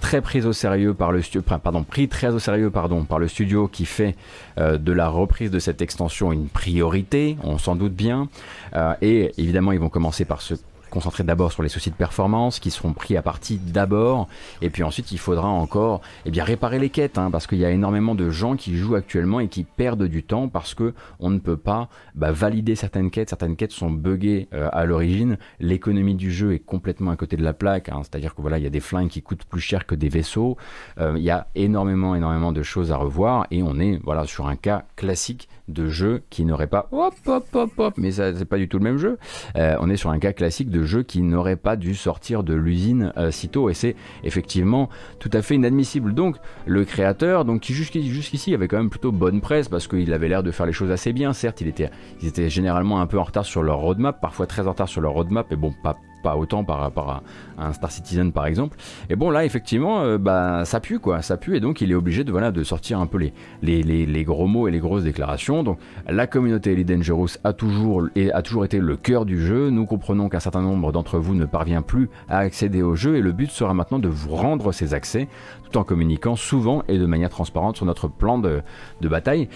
très 0.00 0.20
pris 0.20 0.44
au 0.44 0.52
sérieux 0.52 0.94
par 0.94 1.12
le 1.12 1.22
studio, 1.22 1.42
pardon, 1.42 1.82
pris 1.82 2.08
très 2.08 2.28
au 2.28 2.38
sérieux 2.38 2.70
pardon 2.70 3.04
par 3.04 3.18
le 3.18 3.28
studio 3.28 3.68
qui 3.68 3.84
fait 3.84 4.16
euh, 4.58 4.78
de 4.78 4.92
la 4.92 5.08
reprise 5.08 5.50
de 5.50 5.58
cette 5.58 5.82
extension 5.82 6.32
une 6.32 6.48
priorité, 6.48 7.36
on 7.42 7.58
s'en 7.58 7.76
doute 7.76 7.94
bien. 7.94 8.28
Euh, 8.74 8.94
et 9.02 9.32
évidemment, 9.38 9.72
ils 9.72 9.80
vont 9.80 9.88
commencer 9.88 10.24
par 10.24 10.40
se 10.40 10.54
concentrer 10.90 11.24
d'abord 11.24 11.52
sur 11.52 11.62
les 11.62 11.68
soucis 11.68 11.90
de 11.90 11.94
performance 11.94 12.60
qui 12.60 12.70
seront 12.70 12.92
pris 12.92 13.16
à 13.16 13.22
partie 13.22 13.58
d'abord. 13.58 14.28
Et 14.62 14.70
puis 14.70 14.82
ensuite 14.82 15.12
il 15.12 15.18
faudra 15.18 15.48
encore 15.48 16.00
eh 16.24 16.30
bien 16.30 16.44
réparer 16.44 16.78
les 16.78 16.90
quêtes 16.90 17.18
hein, 17.18 17.30
parce 17.30 17.46
qu'il 17.46 17.58
y 17.58 17.64
a 17.64 17.70
énormément 17.70 18.14
de 18.14 18.30
gens 18.30 18.56
qui 18.56 18.76
jouent 18.76 18.94
actuellement 18.94 19.40
et 19.40 19.48
qui 19.48 19.64
perdent 19.64 20.04
du 20.04 20.22
temps 20.22 20.48
parce 20.48 20.74
que 20.74 20.94
on 21.20 21.30
ne 21.30 21.38
peut 21.38 21.56
pas 21.56 21.88
bah, 22.14 22.32
valider 22.32 22.74
certaines 22.74 23.10
quêtes. 23.10 23.28
Certaines 23.28 23.56
quêtes 23.56 23.72
sont 23.72 23.90
buggées 23.90 24.48
euh, 24.52 24.68
à 24.72 24.84
l'origine. 24.84 25.38
L'économie 25.60 26.14
du 26.14 26.32
jeu 26.32 26.52
est 26.52 26.58
complètement 26.58 27.10
à 27.10 27.16
côté 27.16 27.36
de 27.36 27.44
la 27.44 27.52
plaque 27.52 27.88
hein, 27.88 28.00
c'est 28.02 28.16
à 28.16 28.20
dire 28.20 28.34
que 28.34 28.40
voilà 28.40 28.58
il 28.58 28.64
y 28.64 28.66
a 28.66 28.70
des 28.70 28.80
flingues 28.80 29.08
qui 29.08 29.22
coûtent 29.22 29.44
plus 29.44 29.60
cher 29.60 29.86
que 29.86 29.94
des 29.94 30.08
vaisseaux. 30.08 30.56
Euh, 30.98 31.14
il 31.16 31.22
y 31.22 31.30
a 31.30 31.46
énormément 31.54 32.14
énormément 32.14 32.52
de 32.52 32.62
choses 32.62 32.92
à 32.92 32.96
revoir 32.96 33.46
et 33.50 33.62
on 33.62 33.78
est 33.78 34.00
voilà 34.04 34.24
sur 34.24 34.46
un 34.46 34.56
cas 34.56 34.84
classique 34.96 35.48
de 35.68 35.88
jeu 35.88 36.22
qui 36.30 36.44
n'aurait 36.44 36.66
pas 36.66 36.88
hop 36.92 37.14
hop 37.26 37.44
hop 37.52 37.72
hop 37.76 37.94
mais 37.98 38.12
ça 38.12 38.34
c'est 38.34 38.44
pas 38.44 38.58
du 38.58 38.68
tout 38.68 38.78
le 38.78 38.84
même 38.84 38.98
jeu. 38.98 39.18
Euh, 39.56 39.76
on 39.80 39.90
est 39.90 39.96
sur 39.96 40.10
un 40.10 40.18
cas 40.18 40.32
classique 40.32 40.70
de 40.70 40.77
jeu 40.84 41.02
qui 41.02 41.22
n'aurait 41.22 41.56
pas 41.56 41.76
dû 41.76 41.94
sortir 41.94 42.42
de 42.42 42.54
l'usine 42.54 43.12
euh, 43.16 43.30
si 43.30 43.48
tôt 43.48 43.70
et 43.70 43.74
c'est 43.74 43.96
effectivement 44.24 44.88
tout 45.18 45.30
à 45.32 45.42
fait 45.42 45.54
inadmissible. 45.54 46.14
Donc 46.14 46.36
le 46.66 46.84
créateur, 46.84 47.44
donc 47.44 47.60
qui 47.60 47.74
jusqu'ici 47.74 48.54
avait 48.54 48.68
quand 48.68 48.78
même 48.78 48.90
plutôt 48.90 49.12
bonne 49.12 49.40
presse 49.40 49.68
parce 49.68 49.86
qu'il 49.88 50.12
avait 50.12 50.28
l'air 50.28 50.42
de 50.42 50.50
faire 50.50 50.66
les 50.66 50.72
choses 50.72 50.90
assez 50.90 51.12
bien, 51.12 51.32
certes 51.32 51.60
il 51.60 51.68
était, 51.68 51.90
ils 52.22 52.28
étaient 52.28 52.50
généralement 52.50 53.00
un 53.00 53.06
peu 53.06 53.18
en 53.18 53.24
retard 53.24 53.44
sur 53.44 53.62
leur 53.62 53.78
roadmap, 53.78 54.20
parfois 54.20 54.46
très 54.46 54.66
en 54.66 54.70
retard 54.70 54.88
sur 54.88 55.00
leur 55.00 55.12
roadmap, 55.12 55.50
et 55.52 55.56
bon 55.56 55.72
pas 55.82 55.96
pas 56.22 56.36
autant 56.36 56.64
par 56.64 56.78
rapport 56.78 57.10
à, 57.10 57.22
un 57.58 57.72
Star 57.72 57.90
Citizen 57.90 58.32
par 58.32 58.46
exemple. 58.46 58.78
Et 59.10 59.16
bon 59.16 59.30
là 59.30 59.44
effectivement 59.44 60.00
euh, 60.00 60.18
bah 60.18 60.64
ça 60.64 60.80
pue 60.80 60.98
quoi, 60.98 61.22
ça 61.22 61.36
pue 61.36 61.56
et 61.56 61.60
donc 61.60 61.80
il 61.80 61.90
est 61.90 61.94
obligé 61.94 62.24
de 62.24 62.30
voilà 62.30 62.50
de 62.50 62.62
sortir 62.62 63.00
un 63.00 63.06
peu 63.06 63.18
les, 63.18 63.82
les, 63.82 64.24
gros 64.24 64.46
mots 64.46 64.68
et 64.68 64.70
les 64.70 64.78
grosses 64.78 65.04
déclarations. 65.04 65.62
Donc 65.62 65.78
la 66.08 66.26
communauté 66.26 66.72
Elite 66.72 66.88
Dangerous 66.88 67.30
a 67.44 67.52
toujours, 67.52 68.08
a 68.32 68.42
toujours 68.42 68.64
été 68.64 68.78
le 68.78 68.96
cœur 68.96 69.24
du 69.24 69.44
jeu. 69.44 69.70
Nous 69.70 69.86
comprenons 69.86 70.28
qu'un 70.28 70.40
certain 70.40 70.62
nombre 70.62 70.92
d'entre 70.92 71.18
vous 71.18 71.34
ne 71.34 71.44
parvient 71.44 71.82
plus 71.82 72.10
à 72.28 72.38
accéder 72.38 72.82
au 72.82 72.94
jeu 72.94 73.16
et 73.16 73.20
le 73.20 73.32
but 73.32 73.50
sera 73.50 73.74
maintenant 73.74 73.98
de 73.98 74.08
vous 74.08 74.34
rendre 74.34 74.72
ces 74.72 74.94
accès 74.94 75.28
tout 75.64 75.78
en 75.78 75.84
communiquant 75.84 76.36
souvent 76.36 76.82
et 76.88 76.98
de 76.98 77.06
manière 77.06 77.30
transparente 77.30 77.76
sur 77.76 77.86
notre 77.86 78.08
plan 78.08 78.38
de, 78.38 78.62
de 79.00 79.08
bataille. 79.08 79.48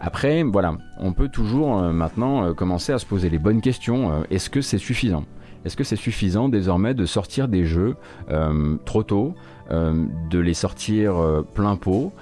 Après, 0.00 0.42
voilà, 0.42 0.78
on 0.98 1.12
peut 1.12 1.28
toujours 1.28 1.78
euh, 1.78 1.92
maintenant 1.92 2.44
euh, 2.44 2.54
commencer 2.54 2.92
à 2.92 2.98
se 2.98 3.04
poser 3.04 3.28
les 3.28 3.38
bonnes 3.38 3.60
questions. 3.60 4.24
Est-ce 4.30 4.48
que 4.48 4.62
c'est 4.62 4.78
suffisant? 4.78 5.24
Est-ce 5.64 5.76
que 5.76 5.84
c'est 5.84 5.96
suffisant 5.96 6.48
désormais 6.48 6.94
de 6.94 7.06
sortir 7.06 7.48
des 7.48 7.64
jeux 7.64 7.96
euh, 8.30 8.76
trop 8.84 9.02
tôt, 9.02 9.34
euh, 9.70 10.06
de 10.30 10.38
les 10.38 10.54
sortir 10.54 11.16
euh, 11.18 11.42
plein 11.42 11.76
pot 11.76 12.12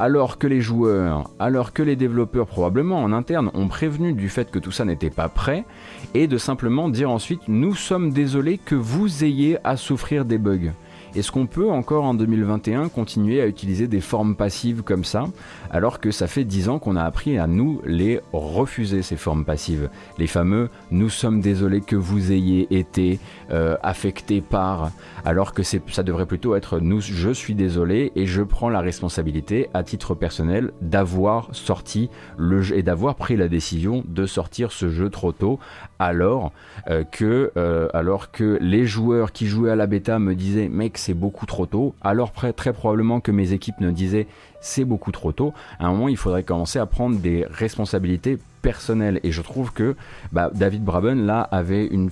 alors 0.00 0.38
que 0.38 0.48
les 0.48 0.60
joueurs, 0.60 1.30
alors 1.38 1.72
que 1.72 1.84
les 1.84 1.94
développeurs 1.94 2.48
probablement 2.48 2.98
en 3.04 3.12
interne 3.12 3.52
ont 3.54 3.68
prévenu 3.68 4.14
du 4.14 4.28
fait 4.28 4.50
que 4.50 4.58
tout 4.58 4.72
ça 4.72 4.84
n'était 4.84 5.10
pas 5.10 5.28
prêt, 5.28 5.64
et 6.12 6.26
de 6.26 6.38
simplement 6.38 6.88
dire 6.88 7.08
ensuite 7.08 7.42
nous 7.46 7.76
sommes 7.76 8.10
désolés 8.12 8.58
que 8.58 8.74
vous 8.74 9.22
ayez 9.22 9.58
à 9.62 9.76
souffrir 9.76 10.24
des 10.24 10.38
bugs. 10.38 10.72
Est-ce 11.16 11.32
qu'on 11.32 11.46
peut 11.46 11.70
encore 11.70 12.04
en 12.04 12.14
2021 12.14 12.88
continuer 12.88 13.40
à 13.40 13.46
utiliser 13.46 13.88
des 13.88 14.00
formes 14.00 14.36
passives 14.36 14.82
comme 14.82 15.04
ça, 15.04 15.24
alors 15.70 15.98
que 15.98 16.12
ça 16.12 16.28
fait 16.28 16.44
10 16.44 16.68
ans 16.68 16.78
qu'on 16.78 16.94
a 16.94 17.02
appris 17.02 17.36
à 17.36 17.48
nous 17.48 17.80
les 17.84 18.20
refuser, 18.32 19.02
ces 19.02 19.16
formes 19.16 19.44
passives? 19.44 19.90
Les 20.18 20.28
fameux 20.28 20.70
«nous 20.92 21.08
sommes 21.08 21.40
désolés 21.40 21.80
que 21.80 21.96
vous 21.96 22.30
ayez 22.30 22.68
été 22.70 23.18
euh, 23.52 23.76
affecté 23.82 24.40
par», 24.40 24.90
alors 25.24 25.52
que 25.52 25.62
ça 25.62 26.02
devrait 26.02 26.26
plutôt 26.26 26.54
être 26.54 26.78
«nous, 26.80 27.00
je 27.00 27.30
suis 27.30 27.54
désolé 27.54 28.12
et 28.16 28.26
je 28.26 28.42
prends 28.42 28.68
la 28.68 28.80
responsabilité 28.80 29.68
à 29.74 29.82
titre 29.82 30.14
personnel 30.14 30.72
d'avoir 30.80 31.48
sorti 31.52 32.10
le 32.36 32.62
jeu 32.62 32.76
et 32.76 32.82
d'avoir 32.82 33.16
pris 33.16 33.36
la 33.36 33.48
décision 33.48 34.04
de 34.06 34.26
sortir 34.26 34.72
ce 34.72 34.88
jeu 34.88 35.10
trop 35.10 35.32
tôt, 35.32 35.58
alors, 35.98 36.52
euh, 36.88 37.04
que, 37.04 37.52
euh, 37.56 37.88
alors 37.92 38.30
que 38.30 38.58
les 38.60 38.86
joueurs 38.86 39.32
qui 39.32 39.46
jouaient 39.46 39.70
à 39.70 39.76
la 39.76 39.86
bêta 39.86 40.18
me 40.18 40.34
disaient 40.34 40.68
«mec, 40.70 40.98
c'est 40.98 41.14
beaucoup 41.14 41.46
trop 41.46 41.66
tôt, 41.66 41.94
alors 42.02 42.32
très 42.32 42.72
probablement 42.72 43.20
que 43.20 43.32
mes 43.32 43.52
équipes 43.52 43.80
me 43.80 43.92
disaient 43.92 44.26
c'est 44.60 44.84
beaucoup 44.84 45.10
trop 45.10 45.32
tôt, 45.32 45.54
à 45.78 45.86
un 45.86 45.90
moment 45.90 46.08
il 46.08 46.16
faudrait 46.16 46.42
commencer 46.42 46.78
à 46.78 46.86
prendre 46.86 47.18
des 47.18 47.46
responsabilités 47.50 48.38
personnelles. 48.60 49.20
Et 49.22 49.32
je 49.32 49.40
trouve 49.40 49.72
que 49.72 49.96
bah, 50.32 50.50
David 50.54 50.84
Braben 50.84 51.24
là 51.24 51.40
avait 51.40 51.86
une 51.86 52.10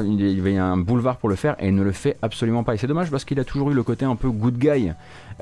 il 0.00 0.20
y 0.20 0.40
avait 0.40 0.56
un 0.56 0.76
boulevard 0.76 1.16
pour 1.16 1.28
le 1.28 1.36
faire 1.36 1.56
et 1.58 1.68
il 1.68 1.74
ne 1.74 1.82
le 1.82 1.92
fait 1.92 2.16
absolument 2.22 2.64
pas. 2.64 2.74
Et 2.74 2.78
c'est 2.78 2.86
dommage 2.86 3.10
parce 3.10 3.24
qu'il 3.24 3.38
a 3.40 3.44
toujours 3.44 3.70
eu 3.70 3.74
le 3.74 3.82
côté 3.82 4.04
un 4.04 4.16
peu 4.16 4.30
good 4.30 4.58
guy 4.58 4.92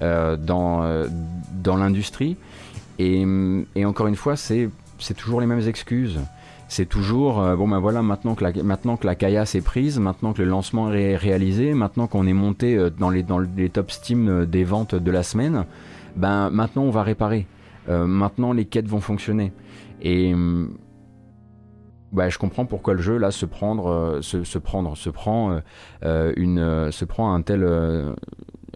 euh, 0.03 0.37
dans, 0.37 0.83
euh, 0.83 1.07
dans 1.63 1.77
l'industrie. 1.77 2.37
Et, 2.99 3.25
et, 3.75 3.85
encore 3.85 4.07
une 4.09 4.17
fois, 4.17 4.37
c'est 4.37 4.71
toujours 5.17 5.41
les 5.41 5.47
mêmes 5.47 5.67
excuses 5.67 6.19
c'est 6.73 6.87
toujours 6.87 7.43
euh, 7.43 7.57
bon 7.57 7.67
ben 7.67 7.81
voilà 7.81 8.01
maintenant 8.01 8.37
que 8.37 8.45
la 8.45 8.53
maintenant 8.63 8.97
que 8.97 9.05
la 9.05 9.17
caillasse 9.17 9.57
est 9.57 9.61
prise, 9.61 9.99
maintenant 9.99 10.33
que 10.33 10.41
le 10.41 10.49
lancement 10.49 10.93
est 10.93 11.17
réalisé, 11.17 11.75
maintenant 11.75 12.07
qu'on 12.07 12.29
est 12.29 12.33
monté 12.33 12.79
dans 12.97 13.11
les 13.11 13.25
dans 13.25 13.41
les 13.41 13.71
top 13.71 13.91
Steam 13.91 14.47
des 14.47 14.63
ventes 14.63 14.95
de 14.95 15.11
la 15.11 15.25
semaine, 15.25 15.65
ben 16.15 16.49
maintenant 16.51 16.83
on 16.83 16.91
va 16.91 17.03
réparer. 17.03 17.49
maintenant 17.89 18.53
les 18.53 18.67
quêtes 18.67 18.87
vont 18.87 19.01
fonctionner 19.01 19.53
et 20.01 20.33
bah, 22.13 22.29
je 22.29 22.39
comprends 22.39 22.67
pourquoi 22.67 22.95
le 22.95 23.03
jeu 23.03 23.17
là 23.19 23.31
se 23.31 23.47
prendre 23.47 24.19
se, 24.21 24.45
se 24.45 24.59
prendre 24.59 24.97
se 24.97 25.11
prend 25.11 25.61
une 26.03 26.91
se 26.91 27.05
prend 27.05 27.35
un 27.35 27.43
tel 27.43 27.65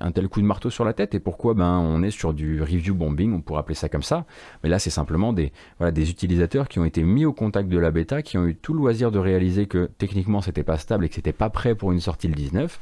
un 0.01 0.13
tel 0.13 0.29
coup 0.29 0.41
de 0.41 0.47
marteau 0.47 0.71
sur 0.71 0.85
la 0.85 0.93
tête 0.93 1.15
et 1.15 1.21
pourquoi 1.21 1.55
ben, 1.55 1.79
on 1.79 2.03
est 2.03 2.11
sur 2.11 2.35
du 2.35 2.63
review 2.63 2.95
bombing, 2.95 3.33
on 3.33 3.41
pourrait 3.41 3.61
appeler 3.61 3.75
ça 3.75 3.89
comme 3.89 4.03
ça. 4.03 4.25
Mais 4.63 4.69
là, 4.69 4.79
c'est 4.79 4.91
simplement 4.91 5.33
des, 5.33 5.53
voilà, 5.79 5.91
des 5.93 6.11
utilisateurs 6.11 6.69
qui 6.69 6.79
ont 6.79 6.85
été 6.85 7.03
mis 7.03 7.25
au 7.25 7.33
contact 7.33 7.69
de 7.69 7.79
la 7.79 7.91
bêta, 7.91 8.23
qui 8.23 8.39
ont 8.39 8.47
eu 8.47 8.55
tout 8.55 8.73
le 8.73 8.79
loisir 8.79 9.11
de 9.11 9.19
réaliser 9.19 9.67
que 9.67 9.91
techniquement 9.99 10.41
c'était 10.41 10.63
pas 10.63 10.79
stable 10.79 11.05
et 11.05 11.09
que 11.09 11.15
c'était 11.15 11.33
pas 11.33 11.51
prêt 11.51 11.75
pour 11.75 11.93
une 11.93 12.01
sortie 12.01 12.29
le 12.29 12.35
19 12.35 12.81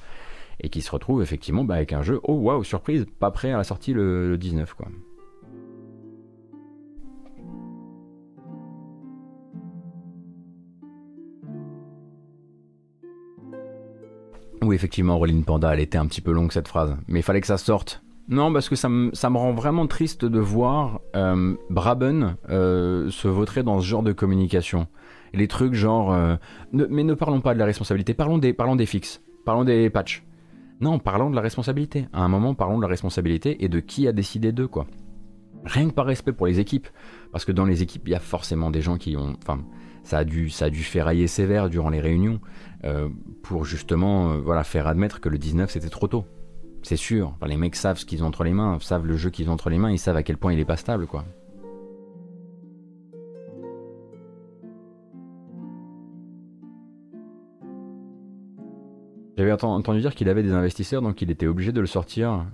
et 0.61 0.69
qui 0.69 0.81
se 0.81 0.91
retrouvent 0.91 1.23
effectivement 1.23 1.65
bah, 1.65 1.75
avec 1.75 1.93
un 1.93 2.03
jeu, 2.03 2.21
oh 2.25 2.35
waouh, 2.35 2.65
surprise, 2.65 3.07
pas 3.19 3.31
prêt 3.31 3.53
à 3.53 3.57
la 3.57 3.65
sortie 3.65 3.93
le, 3.93 4.29
le 4.29 4.39
19 4.39 4.75
quoi. 4.75 4.89
Effectivement, 14.73 15.19
Rolling 15.19 15.45
Panda, 15.45 15.73
elle 15.73 15.81
était 15.81 15.99
un 15.99 16.07
petit 16.07 16.21
peu 16.21 16.33
longue 16.33 16.53
cette 16.53 16.69
phrase, 16.69 16.97
mais 17.09 17.21
il 17.21 17.23
fallait 17.23 17.41
que 17.41 17.47
ça 17.47 17.59
sorte. 17.59 18.03
Non, 18.29 18.53
parce 18.53 18.69
que 18.69 18.77
ça 18.77 18.89
ça 19.13 19.31
me 19.31 19.37
rend 19.37 19.53
vraiment 19.53 19.87
triste 19.87 20.25
de 20.25 20.39
voir 20.39 21.01
euh, 21.17 21.55
Braben 21.71 22.37
euh, 22.51 23.11
se 23.11 23.29
vautrer 23.29 23.63
dans 23.63 23.81
ce 23.81 23.87
genre 23.87 24.03
de 24.03 24.13
communication. 24.13 24.87
Les 25.35 25.49
trucs 25.49 25.75
genre... 25.75 26.13
Euh, 26.13 26.37
mais 26.73 27.05
ne 27.05 27.15
parlons 27.15 27.41
pas 27.41 27.55
de 27.55 27.59
la 27.59 27.65
responsabilité, 27.65 28.15
parlons 28.15 28.39
des, 28.39 28.53
parlons 28.53 28.77
des 28.77 28.87
fixes, 28.87 29.23
parlons 29.45 29.65
des 29.65 29.91
patchs. 29.91 30.25
Non, 30.81 30.99
parlons 30.99 31.31
de 31.31 31.37
la 31.37 31.43
responsabilité. 31.43 32.07
À 32.13 32.23
un 32.23 32.29
moment, 32.29 32.55
parlons 32.55 32.77
de 32.77 32.83
la 32.83 32.89
responsabilité 32.89 33.65
et 33.65 33.69
de 33.69 33.81
qui 33.81 34.09
a 34.09 34.13
décidé 34.13 34.51
d'eux, 34.51 34.67
quoi. 34.67 34.87
Rien 35.65 35.89
que 35.89 35.95
par 35.95 36.07
respect 36.07 36.33
pour 36.33 36.47
les 36.47 36.59
équipes. 36.59 36.89
Parce 37.31 37.45
que 37.45 37.53
dans 37.53 37.65
les 37.65 37.83
équipes, 37.83 38.03
il 38.09 38.11
y 38.11 38.17
a 38.17 38.21
forcément 38.21 38.71
des 38.71 38.81
gens 38.81 38.99
qui 38.99 39.17
ont... 39.17 39.37
Enfin, 39.41 39.61
ça 40.05 40.19
a 40.19 40.25
dû, 40.25 40.51
ça 40.51 40.67
a 40.67 40.71
ferrailler 40.71 41.27
sévère 41.27 41.69
durant 41.71 41.91
les 41.91 42.01
réunions. 42.01 42.41
Euh, 42.85 43.09
pour 43.43 43.65
justement 43.65 44.33
euh, 44.33 44.39
voilà, 44.39 44.65
faire 44.65 44.89
admettre 44.89 45.21
que 45.21 45.29
le 45.29 45.39
19 45.39 45.71
c'était 45.71 45.89
trop 45.89 46.09
tôt. 46.09 46.25
C'est 46.83 46.97
sûr, 46.97 47.37
les 47.47 47.57
mecs 47.57 47.77
savent 47.77 47.99
ce 47.99 48.05
qu'ils 48.05 48.25
ont 48.25 48.27
entre 48.27 48.43
les 48.43 48.53
mains, 48.53 48.79
savent 48.81 49.07
le 49.07 49.17
jeu 49.17 49.31
qu'ils 49.31 49.49
ont 49.51 49.53
entre 49.53 49.71
les 49.71 49.79
mains, 49.79 49.93
ils 49.93 50.01
savent 50.01 50.17
à 50.17 50.25
quel 50.25 50.37
point 50.37 50.53
il 50.53 50.59
est 50.59 50.65
pas 50.65 50.77
stable 50.77 51.07
quoi. 51.07 51.25
J'avais 59.39 59.53
entendu 59.53 60.01
dire 60.01 60.15
qu'il 60.15 60.29
avait 60.29 60.43
des 60.43 60.53
investisseurs, 60.53 61.03
donc 61.03 61.23
il 61.23 61.31
était 61.31 61.47
obligé 61.47 61.73
de 61.73 61.81
le 61.81 61.87
sortir. 61.87 62.47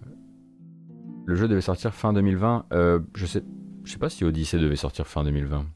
Le 1.26 1.34
jeu 1.34 1.48
devait 1.48 1.60
sortir 1.60 1.92
fin 1.92 2.12
2020. 2.12 2.66
Euh, 2.72 3.00
je 3.14 3.26
sais, 3.26 3.42
je 3.84 3.92
sais 3.92 3.98
pas 3.98 4.08
si 4.08 4.24
Odyssey 4.24 4.58
devait 4.58 4.76
sortir 4.76 5.06
fin 5.06 5.24
2020. 5.24 5.66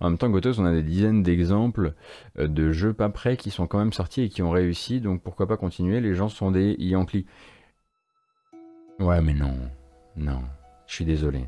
En 0.00 0.10
même 0.10 0.18
temps, 0.18 0.28
Gotos, 0.28 0.58
on 0.58 0.64
a 0.64 0.72
des 0.72 0.82
dizaines 0.82 1.22
d'exemples 1.22 1.94
euh, 2.38 2.48
de 2.48 2.72
jeux 2.72 2.92
pas 2.92 3.08
prêts 3.08 3.36
qui 3.36 3.50
sont 3.50 3.66
quand 3.66 3.78
même 3.78 3.92
sortis 3.92 4.22
et 4.22 4.28
qui 4.28 4.42
ont 4.42 4.50
réussi, 4.50 5.00
donc 5.00 5.22
pourquoi 5.22 5.46
pas 5.46 5.56
continuer? 5.56 6.00
Les 6.00 6.14
gens 6.14 6.28
sont 6.28 6.50
des 6.50 6.76
Yankees. 6.78 7.26
Ouais, 8.98 9.20
mais 9.20 9.34
non, 9.34 9.54
non, 10.16 10.40
je 10.86 10.94
suis 10.94 11.04
désolé. 11.04 11.44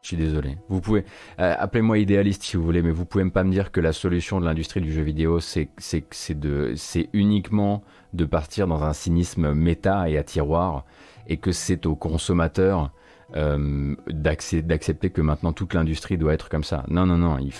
Je 0.00 0.08
suis 0.08 0.16
désolé. 0.16 0.56
Vous 0.68 0.80
pouvez, 0.80 1.04
euh, 1.40 1.54
appelez-moi 1.58 1.98
idéaliste 1.98 2.44
si 2.44 2.56
vous 2.56 2.62
voulez, 2.62 2.82
mais 2.82 2.92
vous 2.92 3.04
pouvez 3.04 3.28
pas 3.30 3.42
me 3.42 3.50
dire 3.50 3.72
que 3.72 3.80
la 3.80 3.92
solution 3.92 4.40
de 4.40 4.44
l'industrie 4.44 4.80
du 4.80 4.92
jeu 4.92 5.02
vidéo, 5.02 5.40
c'est 5.40 5.68
c'est 5.78 7.08
uniquement 7.12 7.82
de 8.12 8.24
partir 8.24 8.68
dans 8.68 8.84
un 8.84 8.92
cynisme 8.92 9.52
méta 9.54 10.08
et 10.08 10.16
à 10.16 10.22
tiroir, 10.22 10.84
et 11.26 11.36
que 11.36 11.50
c'est 11.50 11.84
aux 11.84 11.96
consommateurs 11.96 12.92
euh, 13.36 13.94
d'accepter 14.08 15.10
que 15.10 15.20
maintenant 15.20 15.52
toute 15.52 15.74
l'industrie 15.74 16.16
doit 16.16 16.32
être 16.32 16.48
comme 16.48 16.64
ça. 16.64 16.84
Non, 16.88 17.04
non, 17.06 17.18
non. 17.18 17.38
Il, 17.38 17.52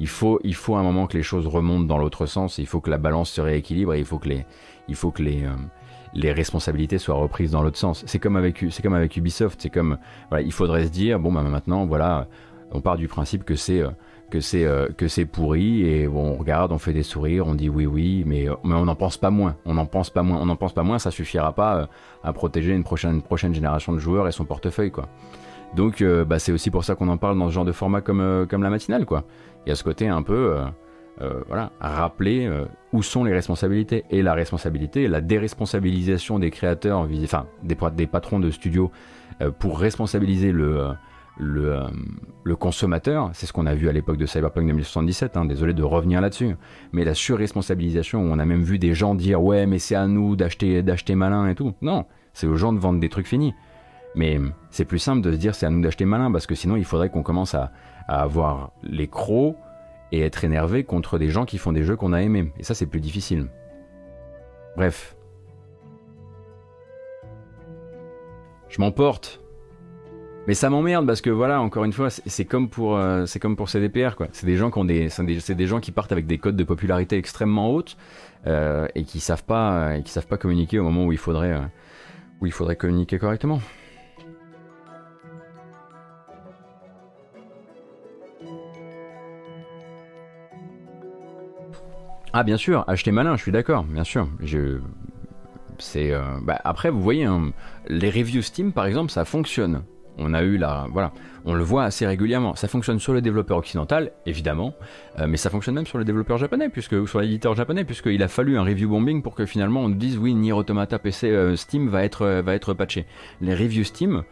il, 0.00 0.08
faut, 0.08 0.40
il 0.42 0.54
faut 0.54 0.76
un 0.76 0.82
moment 0.82 1.06
que 1.06 1.16
les 1.16 1.22
choses 1.22 1.46
remontent 1.46 1.84
dans 1.84 1.98
l'autre 1.98 2.26
sens. 2.26 2.58
Il 2.58 2.66
faut 2.66 2.80
que 2.80 2.90
la 2.90 2.98
balance 2.98 3.30
se 3.30 3.40
rééquilibre 3.40 3.94
et 3.94 4.00
il 4.00 4.04
faut 4.04 4.18
que 4.18 4.28
les, 4.28 4.44
il 4.88 4.94
faut 4.96 5.10
que 5.10 5.22
les, 5.22 5.44
euh, 5.44 5.50
les 6.14 6.32
responsabilités 6.32 6.98
soient 6.98 7.14
reprises 7.14 7.52
dans 7.52 7.62
l'autre 7.62 7.78
sens. 7.78 8.02
C'est 8.06 8.18
comme 8.18 8.36
avec, 8.36 8.64
c'est 8.70 8.82
comme 8.82 8.94
avec 8.94 9.16
Ubisoft. 9.16 9.60
C'est 9.62 9.70
comme, 9.70 9.98
voilà, 10.28 10.44
il 10.44 10.52
faudrait 10.52 10.86
se 10.86 10.90
dire, 10.90 11.20
bon, 11.20 11.32
bah, 11.32 11.42
maintenant, 11.42 11.86
voilà, 11.86 12.26
on 12.72 12.80
part 12.80 12.96
du 12.96 13.06
principe 13.08 13.44
que 13.44 13.54
c'est 13.54 13.80
euh, 13.80 13.90
que 14.32 14.40
c'est 14.40 14.64
euh, 14.64 14.88
que 14.88 15.08
c'est 15.08 15.26
pourri 15.26 15.82
et 15.82 16.08
bon, 16.08 16.30
on 16.30 16.36
regarde, 16.36 16.72
on 16.72 16.78
fait 16.78 16.94
des 16.94 17.02
sourires, 17.02 17.46
on 17.46 17.54
dit 17.54 17.68
oui 17.68 17.84
oui, 17.84 18.24
mais, 18.26 18.48
euh, 18.48 18.54
mais 18.64 18.74
on 18.74 18.86
n'en 18.86 18.94
pense 18.94 19.18
pas 19.18 19.30
moins. 19.30 19.56
On 19.66 19.74
n'en 19.74 19.84
pense 19.84 20.08
pas 20.08 20.22
moins. 20.22 20.38
On 20.40 20.46
n'en 20.46 20.56
pense 20.56 20.72
pas 20.72 20.82
moins. 20.82 20.98
Ça 20.98 21.10
suffira 21.10 21.52
pas 21.52 21.76
euh, 21.76 21.86
à 22.24 22.32
protéger 22.32 22.72
une 22.72 22.82
prochaine 22.82 23.20
prochaine 23.20 23.52
génération 23.52 23.92
de 23.92 23.98
joueurs 23.98 24.26
et 24.28 24.32
son 24.32 24.46
portefeuille 24.46 24.90
quoi. 24.90 25.06
Donc 25.76 26.02
bah, 26.02 26.38
c'est 26.38 26.52
aussi 26.52 26.70
pour 26.70 26.84
ça 26.84 26.94
qu'on 26.94 27.08
en 27.08 27.16
parle 27.16 27.38
dans 27.38 27.48
ce 27.48 27.54
genre 27.54 27.64
de 27.64 27.72
format 27.72 28.02
comme 28.02 28.46
comme 28.48 28.62
la 28.62 28.68
matinale 28.68 29.06
quoi. 29.06 29.24
Il 29.64 29.70
y 29.70 29.72
a 29.72 29.74
ce 29.74 29.82
côté 29.82 30.06
un 30.06 30.22
peu 30.22 30.58
voilà, 31.48 31.72
rappeler 31.80 32.50
où 32.92 33.02
sont 33.02 33.24
les 33.24 33.32
responsabilités 33.32 34.04
et 34.10 34.20
la 34.20 34.34
responsabilité, 34.34 35.08
la 35.08 35.22
déresponsabilisation 35.22 36.38
des 36.38 36.50
créateurs, 36.50 37.08
enfin 37.24 37.46
des, 37.62 37.76
des 37.96 38.06
patrons 38.06 38.38
de 38.38 38.50
studios 38.50 38.90
pour 39.58 39.78
responsabiliser 39.78 40.52
le 40.52 40.88
euh, 41.40 41.88
le, 42.44 42.56
consommateur, 42.56 43.30
c'est 43.32 43.46
ce 43.46 43.52
qu'on 43.52 43.66
a 43.66 43.74
vu 43.74 43.88
à 43.88 43.92
l'époque 43.92 44.18
de 44.18 44.26
Cyberpunk 44.26 44.66
2077, 44.66 45.36
hein, 45.36 45.44
désolé 45.44 45.72
de 45.72 45.82
revenir 45.82 46.20
là-dessus, 46.20 46.56
mais 46.92 47.04
la 47.04 47.14
surresponsabilisation, 47.14 48.20
on 48.20 48.38
a 48.38 48.44
même 48.44 48.62
vu 48.62 48.78
des 48.78 48.94
gens 48.94 49.14
dire 49.14 49.42
ouais 49.42 49.66
mais 49.66 49.78
c'est 49.78 49.94
à 49.94 50.06
nous 50.06 50.36
d'acheter 50.36 50.82
d'acheter 50.82 51.14
malin 51.14 51.48
et 51.48 51.54
tout. 51.54 51.72
Non, 51.80 52.04
c'est 52.34 52.46
aux 52.46 52.56
gens 52.56 52.72
de 52.72 52.78
vendre 52.78 53.00
des 53.00 53.08
trucs 53.08 53.26
finis. 53.26 53.54
Mais 54.14 54.38
c'est 54.70 54.84
plus 54.84 54.98
simple 54.98 55.22
de 55.22 55.32
se 55.32 55.36
dire 55.36 55.54
c'est 55.54 55.64
à 55.64 55.70
nous 55.70 55.80
d'acheter 55.80 56.04
malin, 56.04 56.30
parce 56.30 56.46
que 56.46 56.54
sinon 56.54 56.76
il 56.76 56.84
faudrait 56.84 57.08
qu'on 57.08 57.22
commence 57.22 57.54
à, 57.54 57.72
avoir 58.08 58.72
les 58.82 59.08
crocs 59.08 59.56
et 60.10 60.20
être 60.20 60.44
énervé 60.44 60.84
contre 60.84 61.18
des 61.18 61.30
gens 61.30 61.46
qui 61.46 61.56
font 61.56 61.72
des 61.72 61.84
jeux 61.84 61.96
qu'on 61.96 62.12
a 62.12 62.20
aimés. 62.20 62.52
Et 62.58 62.62
ça 62.62 62.74
c'est 62.74 62.86
plus 62.86 63.00
difficile. 63.00 63.46
Bref. 64.76 65.16
Je 68.68 68.80
m'emporte 68.80 69.41
mais 70.48 70.54
ça 70.54 70.70
m'emmerde 70.70 71.06
parce 71.06 71.20
que 71.20 71.30
voilà, 71.30 71.60
encore 71.60 71.84
une 71.84 71.92
fois, 71.92 72.10
c'est 72.10 72.44
comme 72.44 72.68
pour 72.68 72.96
euh, 72.96 73.26
c'est 73.26 73.38
comme 73.38 73.54
pour 73.54 73.68
CDPR 73.68 74.16
quoi. 74.16 74.26
C'est 74.32 74.46
des 74.46 74.56
gens 74.56 74.70
qui 74.72 74.78
ont 74.78 74.84
des 74.84 75.08
c'est 75.08 75.54
des, 75.54 75.66
gens 75.66 75.78
qui 75.78 75.92
partent 75.92 76.10
avec 76.10 76.26
des 76.26 76.38
codes 76.38 76.56
de 76.56 76.64
popularité 76.64 77.16
extrêmement 77.16 77.70
hautes 77.70 77.96
euh, 78.46 78.88
et 78.96 79.04
qui 79.04 79.20
savent 79.20 79.44
pas 79.44 79.96
et 79.96 80.02
qui 80.02 80.10
savent 80.10 80.26
pas 80.26 80.38
communiquer 80.38 80.80
au 80.80 80.84
moment 80.84 81.04
où 81.04 81.12
il 81.12 81.18
faudrait 81.18 81.52
euh, 81.52 81.60
où 82.40 82.46
il 82.46 82.52
faudrait 82.52 82.74
communiquer 82.74 83.18
correctement. 83.18 83.60
Ah 92.34 92.42
bien 92.42 92.56
sûr, 92.56 92.82
acheter 92.88 93.12
malin, 93.12 93.36
je 93.36 93.42
suis 93.42 93.52
d'accord, 93.52 93.84
bien 93.84 94.04
sûr. 94.04 94.26
Je 94.40 94.80
c'est 95.78 96.12
bah, 96.42 96.60
après 96.64 96.90
vous 96.90 97.02
voyez 97.02 97.24
hein, 97.24 97.52
les 97.86 98.10
reviews 98.10 98.42
Steam 98.42 98.72
par 98.72 98.86
exemple, 98.86 99.12
ça 99.12 99.24
fonctionne 99.24 99.82
on 100.18 100.34
a 100.34 100.42
eu 100.42 100.56
la, 100.56 100.86
voilà, 100.90 101.12
on 101.44 101.54
le 101.54 101.64
voit 101.64 101.84
assez 101.84 102.06
régulièrement. 102.06 102.54
Ça 102.54 102.68
fonctionne 102.68 102.98
sur 102.98 103.12
le 103.12 103.20
développeur 103.20 103.58
occidental, 103.58 104.12
évidemment, 104.26 104.74
euh, 105.18 105.26
mais 105.26 105.36
ça 105.36 105.50
fonctionne 105.50 105.74
même 105.74 105.86
sur 105.86 105.98
le 105.98 106.04
développeur 106.04 106.38
japonais, 106.38 106.68
puisque 106.68 106.92
ou 106.92 107.06
sur 107.06 107.20
l'éditeur 107.20 107.54
japonais, 107.54 107.84
puisqu'il 107.84 108.22
a 108.22 108.28
fallu 108.28 108.58
un 108.58 108.62
review 108.62 108.88
bombing 108.88 109.22
pour 109.22 109.34
que 109.34 109.46
finalement 109.46 109.80
on 109.80 109.88
dise 109.88 110.18
oui, 110.18 110.34
Nier 110.34 110.52
Automata 110.52 110.98
PC 110.98 111.30
euh, 111.30 111.56
Steam 111.56 111.88
va 111.88 112.04
être 112.04 112.22
euh, 112.22 112.42
va 112.42 112.54
être 112.54 112.74
patché. 112.74 113.06
Les 113.40 113.54
reviews 113.54 113.84
Steam 113.84 114.22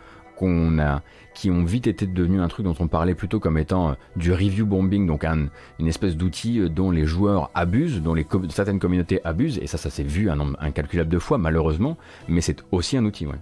a, 0.79 1.03
qui 1.35 1.51
ont 1.51 1.65
vite 1.65 1.87
été 1.87 2.07
devenus 2.07 2.41
un 2.41 2.49
truc 2.49 2.65
dont 2.65 2.75
on 2.81 2.89
parlait 2.89 3.15
plutôt 3.15 3.41
comme 3.41 3.59
étant 3.59 3.95
du 4.17 4.33
review 4.33 4.65
bombing, 4.65 5.07
donc 5.07 5.23
une 5.25 5.87
espèce 5.87 6.17
d'outil 6.17 6.71
dont 6.71 6.91
les 6.91 7.05
joueurs 7.05 7.51
abusent, 7.55 8.01
dont 8.01 8.15
certaines 8.49 8.79
communautés 8.79 9.21
abusent, 9.23 9.59
et 9.59 9.67
ça, 9.67 9.77
ça 9.77 9.91
s'est 9.91 10.03
vu 10.03 10.31
un 10.31 10.37
nombre 10.37 10.57
incalculable 10.59 11.11
de 11.11 11.19
fois 11.19 11.37
malheureusement, 11.37 11.99
mais 12.27 12.41
c'est 12.41 12.65
aussi 12.71 12.97
un 12.97 13.05
outil, 13.05 13.27
ouais. 13.27 13.37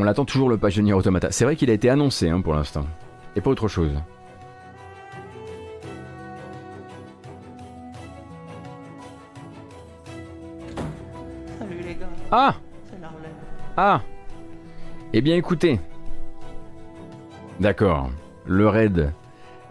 On 0.00 0.04
l'attend 0.04 0.24
toujours 0.24 0.48
le 0.48 0.60
Nier 0.80 0.92
Automata. 0.92 1.32
C'est 1.32 1.44
vrai 1.44 1.56
qu'il 1.56 1.70
a 1.70 1.72
été 1.72 1.90
annoncé 1.90 2.28
hein, 2.28 2.40
pour 2.40 2.54
l'instant. 2.54 2.86
Et 3.34 3.40
pas 3.40 3.50
autre 3.50 3.66
chose. 3.66 3.90
Salut 11.58 11.80
les 11.84 11.94
gars. 11.96 12.06
Ah 12.30 12.54
Ah 13.76 14.00
Eh 15.12 15.20
bien 15.20 15.34
écoutez. 15.34 15.80
D'accord. 17.58 18.10
Le 18.46 18.68
raid. 18.68 19.12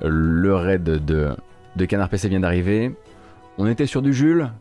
Le 0.01 0.55
raid 0.55 0.83
de, 0.83 1.37
de 1.77 1.85
Canard 1.85 2.09
PC 2.09 2.27
vient 2.27 2.41
d'arriver. 2.41 2.93
On 3.57 3.65
était 3.65 3.85
sur 3.85 4.01
du 4.01 4.13
Jules. 4.13 4.51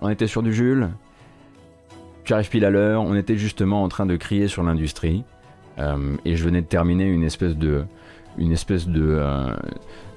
On 0.00 0.08
était 0.08 0.26
sur 0.26 0.42
du 0.42 0.54
Jules. 0.54 0.88
J'arrive 2.28 2.50
pile 2.50 2.66
à 2.66 2.70
l'heure, 2.70 3.04
on 3.04 3.14
était 3.14 3.38
justement 3.38 3.82
en 3.82 3.88
train 3.88 4.04
de 4.04 4.14
crier 4.16 4.48
sur 4.48 4.62
l'industrie, 4.62 5.24
euh, 5.78 6.14
et 6.26 6.36
je 6.36 6.44
venais 6.44 6.60
de 6.60 6.66
terminer 6.66 7.06
une 7.06 7.22
espèce 7.22 7.56
de, 7.56 7.84
une 8.36 8.52
espèce 8.52 8.86
de, 8.86 9.16
euh, 9.18 9.56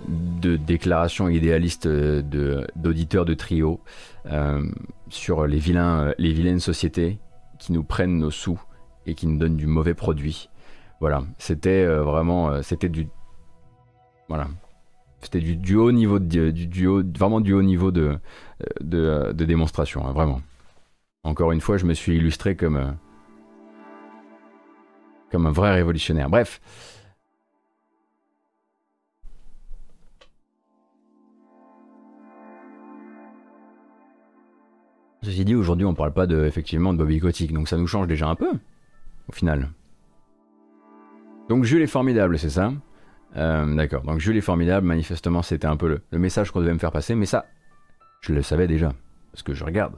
de 0.10 0.58
déclaration 0.58 1.30
idéaliste 1.30 1.88
d'auditeurs 1.88 3.24
de, 3.24 3.34
trio 3.34 3.80
euh, 4.26 4.62
sur 5.08 5.48
les, 5.48 5.58
vilains, 5.58 6.14
les 6.18 6.34
vilaines 6.34 6.60
sociétés 6.60 7.18
qui 7.60 7.72
nous 7.72 7.84
prennent 7.84 8.18
nos 8.18 8.30
sous 8.30 8.62
et 9.06 9.16
qui 9.16 9.26
nous 9.26 9.38
donne 9.38 9.56
du 9.56 9.66
mauvais 9.66 9.94
produit. 9.94 10.50
Voilà, 11.00 11.24
c'était 11.38 11.86
vraiment, 11.86 12.62
c'était 12.62 12.90
du, 12.90 13.08
voilà, 14.28 14.50
c'était 15.22 15.40
du, 15.40 15.76
haut 15.78 15.94
niveau 15.94 16.20
de, 16.20 16.52
du, 16.52 16.88
vraiment 17.18 17.40
du 17.40 17.54
haut 17.54 17.64
niveau 17.64 17.92
de, 17.92 18.18
de, 18.82 19.46
démonstration, 19.46 20.06
hein, 20.06 20.12
vraiment. 20.12 20.42
Encore 21.24 21.52
une 21.52 21.62
fois, 21.62 21.78
je 21.78 21.86
me 21.86 21.94
suis 21.94 22.16
illustré 22.16 22.56
comme 22.56 22.98
comme 25.32 25.46
un 25.46 25.52
vrai 25.52 25.74
révolutionnaire. 25.74 26.30
Bref. 26.30 26.60
Ceci 35.24 35.46
dit, 35.46 35.56
aujourd'hui, 35.56 35.86
on 35.86 35.94
parle 35.94 36.14
pas 36.14 36.26
de, 36.26 36.46
effectivement 36.46 36.94
de 36.94 36.98
Bobby 36.98 37.20
Kotick, 37.20 37.54
donc 37.54 37.68
ça 37.70 37.78
nous 37.78 37.86
change 37.86 38.08
déjà 38.08 38.28
un 38.28 38.36
peu, 38.36 38.50
au 39.30 39.32
final. 39.32 39.70
Donc 41.48 41.64
Jules 41.64 41.84
est 41.84 41.88
formidable, 41.88 42.40
c'est 42.40 42.50
ça? 42.50 42.74
Euh, 43.36 43.76
D'accord, 43.76 44.02
donc 44.02 44.20
Jules 44.20 44.38
est 44.38 44.42
formidable, 44.42 44.88
manifestement 44.88 45.44
c'était 45.44 45.68
un 45.68 45.78
peu 45.78 46.02
le 46.10 46.20
message 46.20 46.50
qu'on 46.50 46.60
devait 46.60 46.74
me 46.74 46.80
faire 46.80 46.92
passer, 46.92 47.14
mais 47.14 47.28
ça, 47.28 47.46
je 48.22 48.34
le 48.34 48.42
savais 48.42 48.68
déjà, 48.68 48.94
parce 49.32 49.44
que 49.44 49.54
je 49.54 49.64
regarde 49.64 49.94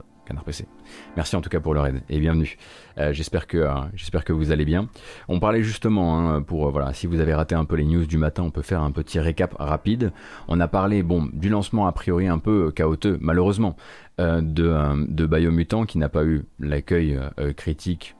Merci 1.16 1.36
en 1.36 1.40
tout 1.40 1.50
cas 1.50 1.60
pour 1.60 1.74
leur 1.74 1.86
aide 1.86 2.02
et 2.08 2.18
bienvenue. 2.18 2.56
Euh, 2.98 3.12
j'espère 3.12 3.46
que 3.46 3.58
euh, 3.58 3.72
j'espère 3.94 4.24
que 4.24 4.32
vous 4.32 4.52
allez 4.52 4.64
bien. 4.64 4.88
On 5.28 5.40
parlait 5.40 5.62
justement 5.62 6.18
hein, 6.18 6.42
pour 6.42 6.66
euh, 6.66 6.70
voilà 6.70 6.92
si 6.92 7.06
vous 7.06 7.20
avez 7.20 7.34
raté 7.34 7.54
un 7.54 7.64
peu 7.64 7.76
les 7.76 7.84
news 7.84 8.06
du 8.06 8.18
matin, 8.18 8.42
on 8.42 8.50
peut 8.50 8.62
faire 8.62 8.82
un 8.82 8.90
petit 8.90 9.20
récap 9.20 9.54
rapide. 9.58 10.12
On 10.48 10.60
a 10.60 10.68
parlé 10.68 11.02
bon 11.02 11.28
du 11.32 11.48
lancement 11.48 11.86
a 11.86 11.92
priori 11.92 12.28
un 12.28 12.38
peu 12.38 12.70
chaotique 12.70 13.18
malheureusement 13.20 13.76
de 14.18 15.06
de 15.08 15.26
Biomutant 15.26 15.84
qui 15.86 15.98
n'a 15.98 16.08
pas 16.08 16.24
eu 16.24 16.44
l'accueil 16.58 17.18
critique. 17.56 18.14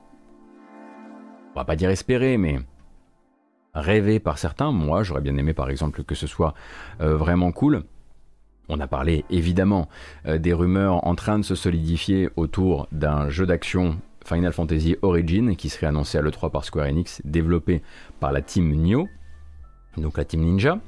On 1.55 1.59
va 1.59 1.65
pas 1.65 1.75
dire 1.75 1.89
espéré 1.89 2.37
mais 2.37 2.59
rêvé 3.73 4.19
par 4.19 4.37
certains. 4.37 4.71
Moi 4.71 5.03
j'aurais 5.03 5.21
bien 5.21 5.37
aimé 5.37 5.53
par 5.53 5.69
exemple 5.69 6.03
que 6.03 6.15
ce 6.15 6.27
soit 6.27 6.53
vraiment 6.99 7.51
cool. 7.51 7.83
On 8.69 8.79
a 8.79 8.87
parlé 8.87 9.25
évidemment 9.29 9.87
euh, 10.25 10.37
des 10.37 10.53
rumeurs 10.53 11.05
en 11.05 11.15
train 11.15 11.37
de 11.37 11.43
se 11.43 11.55
solidifier 11.55 12.29
autour 12.35 12.87
d'un 12.91 13.29
jeu 13.29 13.45
d'action 13.45 13.97
Final 14.25 14.53
Fantasy 14.53 14.95
Origin 15.03 15.55
qui 15.55 15.69
serait 15.69 15.87
annoncé 15.87 16.17
à 16.17 16.21
l'E3 16.21 16.49
par 16.49 16.65
Square 16.65 16.87
Enix, 16.87 17.21
développé 17.25 17.83
par 18.19 18.31
la 18.31 18.41
team 18.41 18.71
Nioh, 18.73 19.07
donc 19.97 20.17
la 20.17 20.25
team 20.25 20.41
Ninja. 20.41 20.79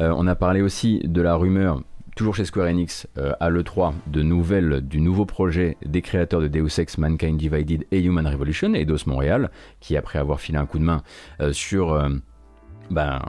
Euh, 0.00 0.12
on 0.16 0.26
a 0.26 0.34
parlé 0.34 0.60
aussi 0.60 0.98
de 1.04 1.22
la 1.22 1.36
rumeur, 1.36 1.82
toujours 2.16 2.34
chez 2.34 2.44
Square 2.44 2.66
Enix, 2.66 3.06
euh, 3.16 3.32
à 3.38 3.48
l'E3, 3.48 3.92
de 4.08 4.22
nouvelles 4.22 4.80
du 4.80 5.00
nouveau 5.00 5.24
projet 5.24 5.76
des 5.86 6.02
créateurs 6.02 6.40
de 6.40 6.48
Deus 6.48 6.80
Ex, 6.80 6.98
Mankind 6.98 7.36
Divided 7.36 7.86
et 7.92 8.02
Human 8.02 8.26
Revolution, 8.26 8.74
Eidos 8.74 9.06
Montréal, 9.06 9.52
qui 9.78 9.96
après 9.96 10.18
avoir 10.18 10.40
filé 10.40 10.58
un 10.58 10.66
coup 10.66 10.80
de 10.80 10.84
main 10.84 11.02
sur 11.52 11.94
ben, 12.90 13.20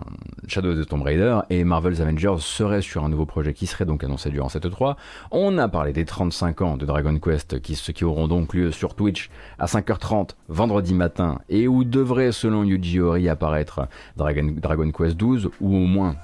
Shadow 0.48 0.72
of 0.72 0.80
the 0.80 0.88
Tomb 0.88 1.04
Raider 1.04 1.40
et 1.50 1.64
Marvel's 1.64 2.02
Avengers 2.02 2.38
seraient 2.40 2.82
sur 2.82 3.04
un 3.04 3.10
nouveau 3.10 3.26
projet 3.26 3.54
qui 3.54 3.68
serait 3.68 3.86
donc 3.86 4.04
annoncé 4.04 4.30
durant 4.30 4.50
cette 4.50 4.70
3. 4.70 4.98
On 5.32 5.58
a 5.58 5.68
parlé 5.68 5.94
des 5.94 6.06
35 6.06 6.62
ans 6.62 6.78
de 6.78 6.86
Dragon 6.86 7.18
Quest 7.20 7.62
qui, 7.62 7.76
qui 7.76 8.04
auront 8.04 8.28
donc 8.28 8.54
lieu 8.54 8.72
sur 8.72 8.96
Twitch 8.96 9.30
à 9.60 9.66
5h30 9.66 10.32
vendredi 10.50 10.94
matin 10.94 11.40
et 11.50 11.68
où 11.68 11.84
devrait 11.84 12.32
selon 12.32 12.64
Yuji 12.64 13.00
Horii 13.00 13.30
apparaître 13.30 13.88
Dragon, 14.18 14.54
Dragon 14.58 14.92
Quest 14.92 15.16
12 15.16 15.52
ou 15.62 15.76
au 15.76 15.86
moins 15.86 16.16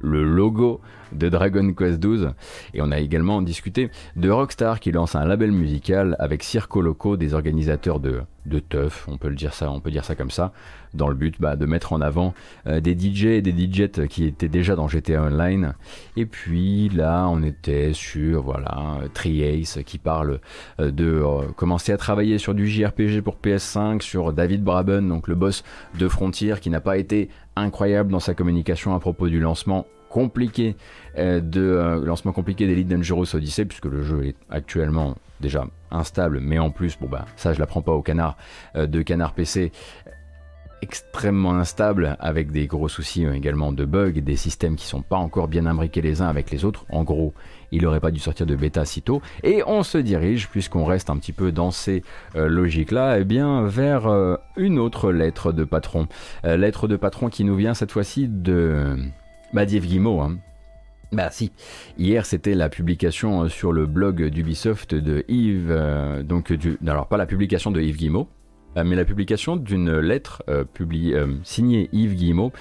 le 0.00 0.22
logo 0.22 0.80
de 1.12 1.28
Dragon 1.28 1.72
Quest 1.72 2.00
XII. 2.00 2.28
Et 2.74 2.82
on 2.82 2.90
a 2.92 2.98
également 2.98 3.42
discuté 3.42 3.90
de 4.14 4.30
Rockstar 4.30 4.80
qui 4.80 4.92
lance 4.92 5.14
un 5.14 5.24
label 5.24 5.52
musical 5.52 6.16
avec 6.18 6.42
Circo 6.42 6.80
Loco, 6.80 7.16
des 7.16 7.34
organisateurs 7.34 8.00
de, 8.00 8.22
de 8.46 8.58
teuf, 8.58 9.06
on 9.08 9.16
peut 9.16 9.28
le 9.28 9.34
dire 9.34 9.54
ça, 9.54 9.70
on 9.70 9.80
peut 9.80 9.90
dire 9.90 10.04
ça 10.04 10.14
comme 10.14 10.30
ça, 10.30 10.52
dans 10.94 11.08
le 11.08 11.14
but 11.14 11.36
bah, 11.40 11.56
de 11.56 11.66
mettre 11.66 11.92
en 11.92 12.00
avant 12.00 12.34
euh, 12.66 12.80
des 12.80 12.98
DJ 12.98 13.26
et 13.26 13.42
des 13.42 13.52
DJs 13.52 14.06
qui 14.08 14.24
étaient 14.24 14.48
déjà 14.48 14.74
dans 14.76 14.88
GTA 14.88 15.22
Online. 15.22 15.74
Et 16.16 16.26
puis 16.26 16.88
là, 16.88 17.26
on 17.28 17.42
était 17.42 17.92
sur 17.92 18.42
voilà 18.42 18.98
Triace 19.14 19.78
qui 19.84 19.98
parle 19.98 20.40
euh, 20.80 20.90
de 20.90 21.04
euh, 21.06 21.48
commencer 21.56 21.92
à 21.92 21.96
travailler 21.96 22.38
sur 22.38 22.54
du 22.54 22.66
JRPG 22.66 23.20
pour 23.20 23.36
PS5, 23.42 24.00
sur 24.00 24.32
David 24.32 24.62
Braben, 24.62 25.08
donc 25.08 25.28
le 25.28 25.34
boss 25.34 25.64
de 25.98 26.08
Frontier, 26.08 26.54
qui 26.60 26.70
n'a 26.70 26.80
pas 26.80 26.96
été 26.96 27.28
incroyable 27.56 28.10
dans 28.10 28.20
sa 28.20 28.34
communication 28.34 28.94
à 28.94 29.00
propos 29.00 29.28
du 29.28 29.40
lancement 29.40 29.86
compliqué 30.08 30.76
de 31.16 32.00
lancement 32.04 32.32
compliqué 32.32 32.66
d'Elite 32.66 32.88
Dangerous 32.88 33.34
Odyssey 33.34 33.64
puisque 33.64 33.86
le 33.86 34.02
jeu 34.02 34.24
est 34.24 34.36
actuellement 34.48 35.16
déjà 35.40 35.64
instable 35.90 36.40
mais 36.40 36.58
en 36.58 36.70
plus 36.70 36.98
bon 36.98 37.08
bah 37.08 37.24
ça 37.36 37.52
je 37.52 37.58
l'apprends 37.58 37.82
pas 37.82 37.92
au 37.92 38.02
canard 38.02 38.36
de 38.74 39.02
canard 39.02 39.34
PC 39.34 39.72
extrêmement 40.82 41.54
instable 41.56 42.16
avec 42.20 42.50
des 42.50 42.66
gros 42.66 42.88
soucis 42.88 43.24
euh, 43.24 43.32
également 43.32 43.72
de 43.72 43.84
bugs, 43.84 44.12
des 44.12 44.36
systèmes 44.36 44.76
qui 44.76 44.86
sont 44.86 45.02
pas 45.02 45.16
encore 45.16 45.48
bien 45.48 45.66
imbriqués 45.66 46.02
les 46.02 46.22
uns 46.22 46.28
avec 46.28 46.50
les 46.50 46.64
autres. 46.64 46.84
En 46.90 47.02
gros, 47.04 47.34
il 47.72 47.82
n'aurait 47.82 48.00
pas 48.00 48.10
dû 48.10 48.20
sortir 48.20 48.46
de 48.46 48.54
bêta 48.54 48.84
si 48.84 49.02
tôt. 49.02 49.22
Et 49.42 49.62
on 49.66 49.82
se 49.82 49.98
dirige, 49.98 50.48
puisqu'on 50.48 50.84
reste 50.84 51.10
un 51.10 51.16
petit 51.16 51.32
peu 51.32 51.52
dans 51.52 51.70
ces 51.70 52.02
euh, 52.36 52.48
logiques-là, 52.48 53.18
eh 53.18 53.24
bien 53.24 53.64
vers 53.64 54.06
euh, 54.06 54.36
une 54.56 54.78
autre 54.78 55.12
lettre 55.12 55.52
de 55.52 55.64
patron. 55.64 56.06
lettre 56.44 56.88
de 56.88 56.96
patron 56.96 57.28
qui 57.28 57.44
nous 57.44 57.56
vient 57.56 57.74
cette 57.74 57.92
fois-ci 57.92 58.28
de 58.28 58.96
bah, 59.52 59.66
Guimau. 59.66 60.20
Hein. 60.20 60.38
Bah 61.12 61.30
si, 61.30 61.52
hier 61.98 62.26
c'était 62.26 62.54
la 62.54 62.68
publication 62.68 63.48
sur 63.48 63.72
le 63.72 63.86
blog 63.86 64.24
d'Ubisoft 64.24 64.94
de 64.94 65.24
Yves, 65.28 66.24
donc 66.24 66.52
du, 66.52 66.78
alors 66.86 67.06
pas 67.06 67.16
la 67.16 67.26
publication 67.26 67.70
de 67.70 67.80
Yves 67.80 67.96
Guimau, 67.96 68.28
euh, 68.76 68.84
mais 68.84 68.96
la 68.96 69.04
publication 69.04 69.56
d'une 69.56 69.98
lettre 69.98 70.42
euh, 70.48 70.64
euh, 70.80 71.34
signée 71.42 71.88
Yves 71.92 72.14
Guillemot, 72.14 72.52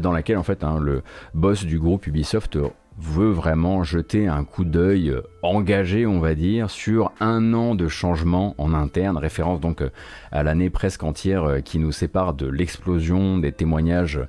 dans 0.00 0.12
laquelle 0.12 0.38
en 0.38 0.42
fait 0.42 0.64
hein, 0.64 0.78
le 0.80 1.02
boss 1.34 1.64
du 1.64 1.78
groupe 1.78 2.06
Ubisoft 2.06 2.58
veut 2.96 3.30
vraiment 3.30 3.82
jeter 3.82 4.28
un 4.28 4.44
coup 4.44 4.64
d'œil 4.64 5.12
engagé, 5.42 6.06
on 6.06 6.20
va 6.20 6.36
dire, 6.36 6.70
sur 6.70 7.10
un 7.18 7.52
an 7.52 7.74
de 7.74 7.88
changement 7.88 8.54
en 8.56 8.72
interne, 8.72 9.16
référence 9.16 9.60
donc 9.60 9.82
à 10.30 10.42
l'année 10.44 10.70
presque 10.70 11.02
entière 11.02 11.58
qui 11.64 11.80
nous 11.80 11.90
sépare 11.90 12.34
de 12.34 12.46
l'explosion 12.46 13.38
des 13.38 13.50
témoignages 13.50 14.20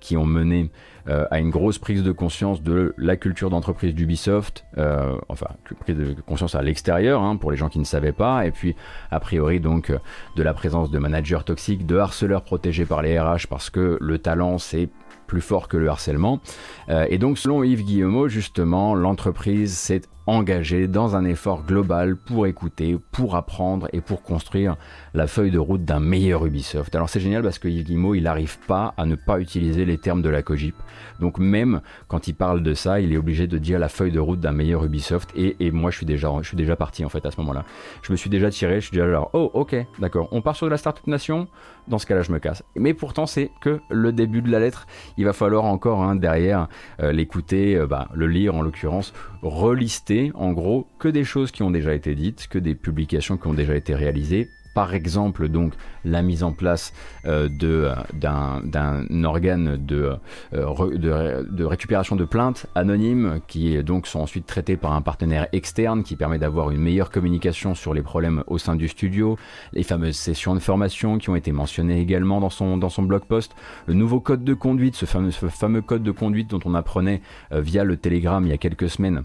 qui 0.00 0.16
ont 0.16 0.24
mené 0.24 0.70
euh, 1.08 1.26
à 1.30 1.38
une 1.38 1.50
grosse 1.50 1.78
prise 1.78 2.02
de 2.02 2.12
conscience 2.12 2.62
de 2.62 2.94
la 2.96 3.16
culture 3.16 3.50
d'entreprise 3.50 3.94
d'Ubisoft, 3.94 4.64
euh, 4.78 5.16
enfin 5.28 5.48
prise 5.80 5.96
de 5.96 6.14
conscience 6.26 6.54
à 6.54 6.62
l'extérieur 6.62 7.22
hein, 7.22 7.36
pour 7.36 7.50
les 7.50 7.56
gens 7.56 7.68
qui 7.68 7.78
ne 7.78 7.84
savaient 7.84 8.12
pas, 8.12 8.46
et 8.46 8.50
puis 8.50 8.74
a 9.10 9.20
priori 9.20 9.60
donc 9.60 9.92
de 10.36 10.42
la 10.42 10.54
présence 10.54 10.90
de 10.90 10.98
managers 10.98 11.44
toxiques, 11.44 11.86
de 11.86 11.96
harceleurs 11.96 12.42
protégés 12.42 12.86
par 12.86 13.02
les 13.02 13.18
RH 13.18 13.46
parce 13.48 13.70
que 13.70 13.98
le 14.00 14.18
talent 14.18 14.58
c'est 14.58 14.88
plus 15.26 15.40
fort 15.40 15.68
que 15.68 15.76
le 15.76 15.88
harcèlement. 15.88 16.40
Euh, 16.88 17.06
et 17.08 17.18
donc 17.18 17.38
selon 17.38 17.62
Yves 17.62 17.84
Guillemot, 17.84 18.28
justement, 18.28 18.94
l'entreprise 18.94 19.76
s'est 19.76 20.02
engagée 20.26 20.88
dans 20.88 21.16
un 21.16 21.24
effort 21.24 21.64
global 21.64 22.16
pour 22.16 22.46
écouter, 22.46 22.98
pour 23.12 23.36
apprendre 23.36 23.88
et 23.92 24.00
pour 24.00 24.22
construire 24.22 24.76
la 25.12 25.26
feuille 25.26 25.50
de 25.50 25.58
route 25.58 25.84
d'un 25.84 26.00
meilleur 26.00 26.46
Ubisoft. 26.46 26.94
Alors 26.94 27.08
c'est 27.08 27.20
génial 27.20 27.42
parce 27.42 27.58
que 27.58 27.68
Yves 27.68 27.90
il 27.90 28.22
n'arrive 28.22 28.58
pas 28.66 28.94
à 28.96 29.06
ne 29.06 29.14
pas 29.14 29.38
utiliser 29.40 29.84
les 29.84 29.98
termes 29.98 30.22
de 30.22 30.28
la 30.28 30.42
Cogip. 30.42 30.74
Donc 31.20 31.38
même 31.38 31.80
quand 32.08 32.28
il 32.28 32.34
parle 32.34 32.62
de 32.62 32.74
ça, 32.74 33.00
il 33.00 33.12
est 33.12 33.16
obligé 33.16 33.46
de 33.46 33.58
dire 33.58 33.78
la 33.78 33.88
feuille 33.88 34.12
de 34.12 34.20
route 34.20 34.40
d'un 34.40 34.52
meilleur 34.52 34.84
Ubisoft. 34.84 35.30
Et, 35.36 35.56
et, 35.60 35.70
moi, 35.70 35.90
je 35.90 35.98
suis 35.98 36.06
déjà, 36.06 36.30
je 36.40 36.48
suis 36.48 36.56
déjà 36.56 36.76
parti 36.76 37.04
en 37.04 37.08
fait 37.08 37.24
à 37.26 37.30
ce 37.30 37.40
moment-là. 37.40 37.64
Je 38.02 38.12
me 38.12 38.16
suis 38.16 38.30
déjà 38.30 38.50
tiré, 38.50 38.76
je 38.76 38.86
suis 38.86 38.96
déjà 38.96 39.10
genre, 39.10 39.30
oh 39.32 39.50
ok, 39.54 39.76
d'accord, 39.98 40.28
on 40.32 40.40
part 40.40 40.56
sur 40.56 40.66
de 40.66 40.70
la 40.70 40.78
Startup 40.78 41.06
Nation? 41.06 41.48
Dans 41.86 41.98
ce 41.98 42.06
cas-là, 42.06 42.22
je 42.22 42.32
me 42.32 42.38
casse. 42.38 42.62
Mais 42.76 42.94
pourtant, 42.94 43.26
c'est 43.26 43.50
que 43.60 43.78
le 43.90 44.10
début 44.10 44.40
de 44.40 44.50
la 44.50 44.58
lettre. 44.58 44.86
Il 45.18 45.26
va 45.26 45.34
falloir 45.34 45.64
encore 45.64 46.02
hein, 46.02 46.16
derrière 46.16 46.68
euh, 47.00 47.12
l'écouter, 47.12 47.76
euh, 47.76 47.86
bah, 47.86 48.08
le 48.14 48.26
lire 48.26 48.54
en 48.54 48.62
l'occurrence, 48.62 49.12
relister 49.42 50.13
en 50.34 50.52
gros 50.52 50.86
que 50.98 51.08
des 51.08 51.24
choses 51.24 51.50
qui 51.50 51.62
ont 51.62 51.70
déjà 51.70 51.94
été 51.94 52.14
dites, 52.14 52.48
que 52.48 52.58
des 52.58 52.74
publications 52.74 53.36
qui 53.36 53.46
ont 53.46 53.54
déjà 53.54 53.74
été 53.74 53.94
réalisées. 53.94 54.48
Par 54.74 54.92
exemple 54.92 55.48
donc 55.48 55.72
la 56.04 56.20
mise 56.20 56.42
en 56.42 56.52
place 56.52 56.92
euh, 57.26 57.48
euh, 57.62 57.94
d'un 58.12 59.24
organe 59.24 59.76
de, 59.76 60.16
euh, 60.52 61.44
de, 61.48 61.64
récupération 61.64 62.16
de 62.16 62.24
plaintes 62.24 62.66
anonymes 62.74 63.40
qui 63.46 63.82
donc 63.84 64.08
sont 64.08 64.18
ensuite 64.18 64.46
traités 64.46 64.76
par 64.76 64.92
un 64.92 65.00
partenaire 65.00 65.46
externe 65.52 66.02
qui 66.02 66.16
permet 66.16 66.38
d'avoir 66.38 66.72
une 66.72 66.80
meilleure 66.80 67.10
communication 67.10 67.76
sur 67.76 67.94
les 67.94 68.02
problèmes 68.02 68.42
au 68.48 68.58
sein 68.58 68.74
du 68.74 68.88
studio, 68.88 69.38
les 69.72 69.84
fameuses 69.84 70.16
sessions 70.16 70.54
de 70.54 70.60
formation 70.60 71.18
qui 71.18 71.30
ont 71.30 71.36
été 71.36 71.52
mentionnées 71.52 72.00
également 72.00 72.40
dans 72.40 72.50
son, 72.50 72.76
dans 72.76 72.88
son 72.88 73.04
blog 73.04 73.22
post, 73.28 73.54
le 73.86 73.94
nouveau 73.94 74.18
code 74.18 74.42
de 74.42 74.54
conduite, 74.54 74.96
ce 74.96 75.06
fameux, 75.06 75.30
ce 75.30 75.46
fameux 75.46 75.82
code 75.82 76.02
de 76.02 76.10
conduite 76.10 76.50
dont 76.50 76.60
on 76.64 76.74
apprenait 76.74 77.22
via 77.52 77.84
le 77.84 77.96
Telegram 77.96 78.44
il 78.44 78.50
y 78.50 78.52
a 78.52 78.58
quelques 78.58 78.90
semaines 78.90 79.22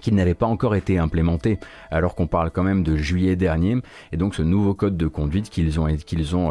qui 0.00 0.12
n'avait 0.12 0.34
pas 0.34 0.46
encore 0.46 0.74
été 0.74 0.98
implémenté 0.98 1.58
alors 1.90 2.14
qu'on 2.14 2.26
parle 2.26 2.50
quand 2.50 2.62
même 2.62 2.82
de 2.82 2.96
juillet 2.96 3.36
dernier. 3.36 3.76
Et 4.12 4.16
donc 4.16 4.34
ce 4.34 4.42
nouveau 4.42 4.74
code 4.74 4.96
de 4.96 5.06
conduite 5.06 5.50
qu'ils 5.50 5.80
ont, 5.80 5.88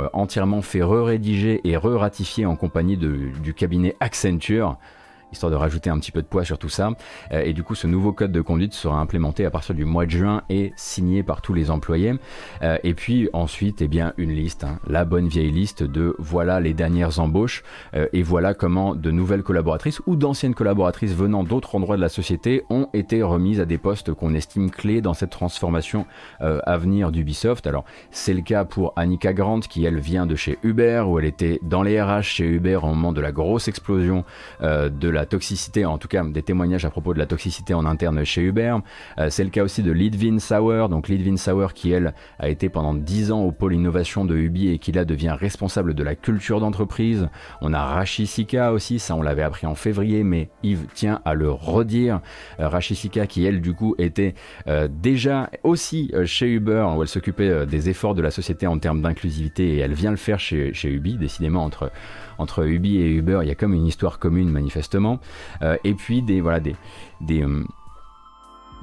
euh, 0.02 0.08
entièrement 0.14 0.62
fait 0.62 0.82
re-rédiger 0.82 1.62
et 1.64 1.78
re-ratifier 1.78 2.46
en 2.46 2.56
compagnie 2.56 2.98
du 2.98 3.54
cabinet 3.54 3.96
Accenture 4.00 4.78
histoire 5.34 5.52
de 5.52 5.56
rajouter 5.56 5.90
un 5.90 6.00
petit 6.00 6.12
peu 6.12 6.22
de 6.22 6.28
poids 6.28 6.46
sur 6.46 6.58
tout 6.58 6.70
ça. 6.70 6.92
et 7.32 7.54
du 7.54 7.64
coup, 7.64 7.76
ce 7.76 7.88
nouveau 7.88 8.14
code 8.14 8.32
de 8.32 8.42
conduite 8.42 8.74
sera 8.74 9.00
implémenté 9.00 9.46
à 9.46 9.52
partir 9.52 9.76
du 9.76 9.86
mois 9.86 10.06
de 10.06 10.12
juin 10.12 10.44
et 10.50 10.74
signé 10.76 11.24
par 11.24 11.42
tous 11.42 11.54
les 11.54 11.70
employés. 11.72 12.14
et 12.62 12.94
puis 12.94 13.30
ensuite, 13.34 13.82
eh 13.82 13.88
bien, 13.88 14.14
une 14.18 14.32
liste, 14.32 14.64
hein, 14.64 14.80
la 14.88 15.06
bonne 15.06 15.28
vieille 15.28 15.52
liste 15.52 15.84
de 15.84 16.16
voilà 16.20 16.60
les 16.60 16.74
dernières 16.74 17.20
embauches 17.20 17.64
et 18.14 18.24
voilà 18.24 18.54
comment 18.54 18.96
de 18.96 19.12
nouvelles 19.12 19.44
collaboratrices 19.44 20.02
ou 20.06 20.16
d'anciennes 20.16 20.56
collaboratrices 20.56 21.14
venant 21.14 21.44
d'autres 21.44 21.76
endroits 21.76 21.98
de 21.98 22.02
la 22.02 22.10
société 22.10 22.64
ont 22.70 22.88
été 22.94 23.22
remises 23.22 23.60
à 23.60 23.66
des 23.66 23.78
postes 23.78 24.14
qu'on 24.14 24.34
estime 24.34 24.70
clés 24.72 25.02
dans 25.02 25.14
cette 25.14 25.32
transformation 25.32 26.06
à 26.40 26.78
venir 26.78 27.12
d'Ubisoft. 27.12 27.68
Alors, 27.68 27.86
c'est 28.12 28.34
le 28.34 28.42
cas 28.42 28.66
pour 28.66 28.94
Annika 28.96 29.34
Grant 29.34 29.62
qui 29.62 29.86
elle 29.86 30.00
vient 30.00 30.26
de 30.26 30.36
chez 30.36 30.58
Uber 30.64 31.04
où 31.08 31.20
elle 31.20 31.26
était 31.26 31.60
dans 31.62 31.84
les 31.84 32.02
RH 32.02 32.22
chez 32.22 32.46
Uber 32.46 32.80
au 32.84 32.88
moment 32.88 33.14
de 33.14 33.22
la 33.22 33.32
grosse 33.32 33.68
explosion 33.68 34.24
euh, 34.62 34.90
de 34.90 35.10
la 35.10 35.23
toxicité, 35.26 35.86
en 35.86 35.98
tout 35.98 36.08
cas 36.08 36.24
des 36.24 36.42
témoignages 36.42 36.86
à 36.86 36.90
propos 36.90 37.14
de 37.14 37.20
la 37.20 37.26
toxicité 37.26 37.74
en 37.74 37.86
interne 37.86 38.24
chez 38.24 38.42
Uber. 38.42 38.78
Euh, 39.18 39.30
c'est 39.30 39.44
le 39.44 39.50
cas 39.50 39.64
aussi 39.64 39.84
de 39.84 39.92
Lidvin 39.92 40.40
Sauer, 40.40 40.88
donc 40.90 41.08
Lidvin 41.08 41.38
Sauer 41.38 41.68
qui 41.74 41.92
elle 41.92 42.14
a 42.40 42.50
été 42.50 42.70
pendant 42.70 42.94
10 42.94 43.32
ans 43.32 43.42
au 43.42 43.52
pôle 43.52 43.74
innovation 43.74 44.26
de 44.26 44.36
Ubi 44.36 44.70
et 44.70 44.80
qui 44.80 44.92
là 44.92 45.06
devient 45.06 45.36
responsable 45.38 45.94
de 45.94 46.04
la 46.04 46.16
culture 46.16 46.60
d'entreprise. 46.60 47.28
On 47.62 47.74
a 47.74 47.84
Rashi 47.84 48.28
Sika 48.28 48.72
aussi, 48.72 49.00
ça 49.00 49.16
on 49.16 49.22
l'avait 49.22 49.44
appris 49.44 49.68
en 49.68 49.76
février, 49.76 50.24
mais 50.24 50.50
Yves 50.64 50.86
tient 50.94 51.22
à 51.26 51.34
le 51.34 51.52
redire. 51.52 52.22
Euh, 52.60 52.70
qui 53.30 53.46
elle 53.46 53.62
du 53.62 53.74
coup 53.74 53.96
était 53.98 54.34
déjà 54.90 55.50
aussi 55.64 56.12
chez 56.26 56.48
Uber 56.48 56.86
où 56.96 57.02
elle 57.02 57.08
s'occupait 57.08 57.66
des 57.66 57.90
efforts 57.90 58.16
de 58.16 58.22
la 58.22 58.32
société 58.32 58.68
en 58.68 58.78
termes 58.78 59.02
d'inclusivité 59.02 59.76
et 59.76 59.78
elle 59.78 59.94
vient 59.94 60.12
le 60.12 60.18
faire 60.18 60.40
chez, 60.40 60.74
chez 60.74 60.90
Ubi, 60.90 61.18
décidément 61.18 61.64
entre 61.64 61.92
entre 62.38 62.68
Ubi 62.68 62.98
et 62.98 63.10
Uber, 63.10 63.40
il 63.44 63.48
y 63.48 63.52
a 63.52 63.56
comme 63.56 63.74
une 63.74 63.86
histoire 63.86 64.20
commune 64.20 64.50
manifestement. 64.50 65.20
Euh, 65.62 65.78
et 65.84 65.94
puis 65.94 66.22
des 66.22 66.42
voilà 66.42 66.60
euh, 67.32 67.64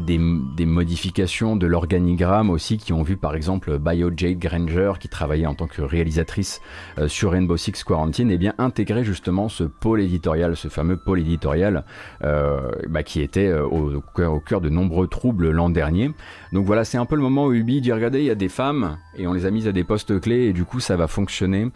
des, 0.00 0.66
modifications 0.66 1.56
de 1.56 1.66
l'organigramme 1.66 2.48
aussi 2.48 2.78
qui 2.78 2.92
ont 2.92 3.02
vu 3.02 3.16
par 3.16 3.34
exemple 3.34 3.78
Bio 3.78 4.10
Jade 4.16 4.38
Granger 4.38 4.92
qui 4.98 5.08
travaillait 5.08 5.46
en 5.46 5.54
tant 5.54 5.66
que 5.66 5.82
réalisatrice 5.82 6.60
euh, 6.98 7.08
sur 7.08 7.32
Rainbow 7.32 7.56
Six 7.56 7.84
Quarantine 7.84 8.30
et 8.30 8.34
eh 8.34 8.38
bien 8.38 8.54
intégrer 8.58 9.04
justement 9.04 9.48
ce 9.48 9.64
pôle 9.64 10.00
éditorial, 10.00 10.56
ce 10.56 10.68
fameux 10.68 10.96
pôle 10.96 11.20
éditorial 11.20 11.84
bah, 12.20 13.02
qui 13.02 13.20
était 13.20 13.52
au, 13.52 13.96
au, 13.96 14.40
cœur 14.40 14.60
de 14.60 14.68
nombreux 14.68 15.06
troubles 15.06 15.50
l'an 15.50 15.70
dernier. 15.70 16.10
Donc 16.52 16.64
voilà, 16.64 16.84
c'est 16.84 16.98
un 16.98 17.06
peu 17.06 17.16
le 17.16 17.22
moment 17.22 17.46
où 17.46 17.52
Ubi 17.52 17.80
dit 17.80 17.92
regardez, 17.92 18.20
il 18.20 18.26
y 18.26 18.30
a 18.30 18.34
des 18.34 18.48
femmes 18.48 18.96
et 19.16 19.26
on 19.26 19.32
les 19.32 19.46
a 19.46 19.50
mises 19.50 19.68
à 19.68 19.72
des 19.72 19.84
postes 19.84 20.20
clés 20.20 20.46
et 20.46 20.52
du 20.52 20.64
coup 20.64 20.80
ça 20.80 20.96
va 20.96 21.06
fonctionner. 21.06 21.70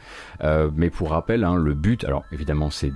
mais 0.75 0.91
pour 0.91 1.11
rappel, 1.11 1.45
hein, 1.45 1.57
le 1.57 1.75
but, 1.75 2.05
alors 2.05 2.25
évidemment 2.33 2.71
c'est 2.71 2.93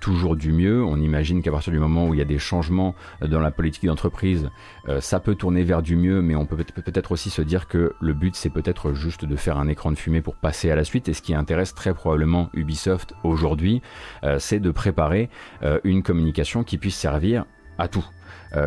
toujours 0.00 0.36
du 0.36 0.52
mieux. 0.52 0.84
On 0.84 0.96
imagine 0.96 1.42
qu'à 1.42 1.50
partir 1.50 1.72
du 1.72 1.78
moment 1.78 2.08
où 2.08 2.14
il 2.14 2.18
y 2.18 2.22
a 2.22 2.26
des 2.26 2.38
changements 2.38 2.94
dans 3.20 3.40
la 3.40 3.50
politique 3.50 3.86
d'entreprise, 3.86 4.50
euh, 4.88 5.00
ça 5.00 5.20
peut 5.20 5.34
tourner 5.34 5.62
vers 5.62 5.82
du 5.82 5.96
mieux, 5.96 6.22
mais 6.22 6.34
on 6.34 6.46
peut 6.46 6.56
peut-être 6.56 7.12
aussi 7.12 7.30
se 7.30 7.42
dire 7.42 7.68
que 7.68 7.94
le 8.00 8.14
but 8.14 8.34
c'est 8.34 8.50
peut-être 8.50 8.92
juste 8.94 9.24
de 9.24 9.36
faire 9.36 9.58
un 9.58 9.68
écran 9.68 9.90
de 9.90 9.96
fumée 9.96 10.20
pour 10.20 10.36
passer 10.36 10.70
à 10.70 10.76
la 10.76 10.84
suite. 10.84 11.08
Et 11.08 11.14
ce 11.14 11.22
qui 11.22 11.34
intéresse 11.34 11.74
très 11.74 11.94
probablement 11.94 12.50
Ubisoft 12.54 13.14
aujourd'hui, 13.22 13.82
euh, 14.24 14.38
c'est 14.38 14.60
de 14.60 14.70
préparer 14.70 15.30
euh, 15.62 15.78
une 15.84 16.02
communication 16.02 16.64
qui 16.64 16.78
puisse 16.78 16.96
servir 16.96 17.44
à 17.78 17.88
tout. 17.88 18.04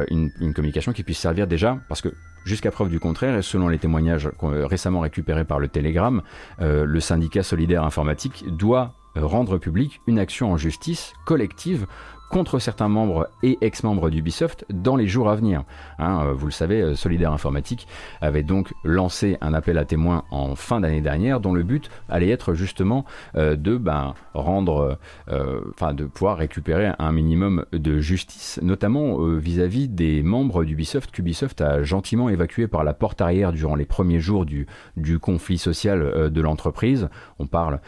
Une, 0.09 0.31
communication 0.55 0.93
qui 0.93 1.03
puisse 1.03 1.19
servir 1.19 1.45
déjà, 1.45 1.77
parce 1.87 2.01
que 2.01 2.09
Jusqu'à 2.45 2.71
preuve 2.71 2.89
du 2.89 2.99
contraire, 2.99 3.35
et 3.35 3.41
selon 3.41 3.67
les 3.67 3.79
témoignages 3.79 4.29
récemment 4.39 4.99
récupérés 5.01 5.45
par 5.45 5.59
le 5.59 5.67
Telegram, 5.67 6.21
le 6.59 6.99
syndicat 6.99 7.41
solidaire 7.41 7.83
informatique 7.83 8.45
doit 8.55 8.93
rendre 9.15 9.57
public 9.57 10.01
une 10.07 10.19
action 10.19 10.51
en 10.51 10.57
justice 10.57 11.13
collective 11.25 11.87
contre 12.29 12.59
certains 12.59 12.87
membres 12.87 13.29
et 13.43 13.57
ex-membres 13.61 14.09
d'Ubisoft 14.09 14.65
dans 14.69 14.95
les 14.95 15.07
jours 15.07 15.29
à 15.29 15.35
venir. 15.35 15.63
Hein, 15.99 16.25
euh, 16.25 16.33
vous 16.33 16.47
le 16.47 16.51
savez, 16.51 16.81
euh, 16.81 16.95
Solidaire 16.95 17.31
Informatique 17.31 17.87
avait 18.21 18.43
donc 18.43 18.73
lancé 18.83 19.37
un 19.41 19.53
appel 19.53 19.77
à 19.77 19.85
témoins 19.85 20.23
en 20.31 20.55
fin 20.55 20.81
d'année 20.81 21.01
dernière 21.01 21.39
dont 21.39 21.53
le 21.53 21.63
but 21.63 21.89
allait 22.09 22.29
être 22.29 22.53
justement 22.53 23.05
euh, 23.35 23.55
de 23.55 23.77
ben, 23.77 24.13
rendre, 24.33 24.97
enfin 25.71 25.93
de 25.93 26.05
pouvoir 26.05 26.37
récupérer 26.37 26.91
un 26.99 27.11
minimum 27.11 27.65
de 27.71 27.99
justice, 27.99 28.59
notamment 28.61 29.17
vis-à-vis 29.17 29.87
des 29.87 30.23
membres 30.23 30.63
d'Ubisoft 30.63 31.11
qu'Ubisoft 31.11 31.61
a 31.61 31.83
gentiment 31.83 32.29
évacué 32.29 32.67
par 32.67 32.83
la 32.83 32.93
porte 32.93 33.21
arrière 33.21 33.53
durant 33.53 33.75
les 33.75 33.85
premiers 33.85 34.19
jours 34.19 34.45
du, 34.45 34.67
du 34.97 35.19
conflit 35.19 35.57
social 35.57 36.29
de 36.31 36.41
l'entreprise. 36.41 37.09
On 37.39 37.47
parle 37.47 37.79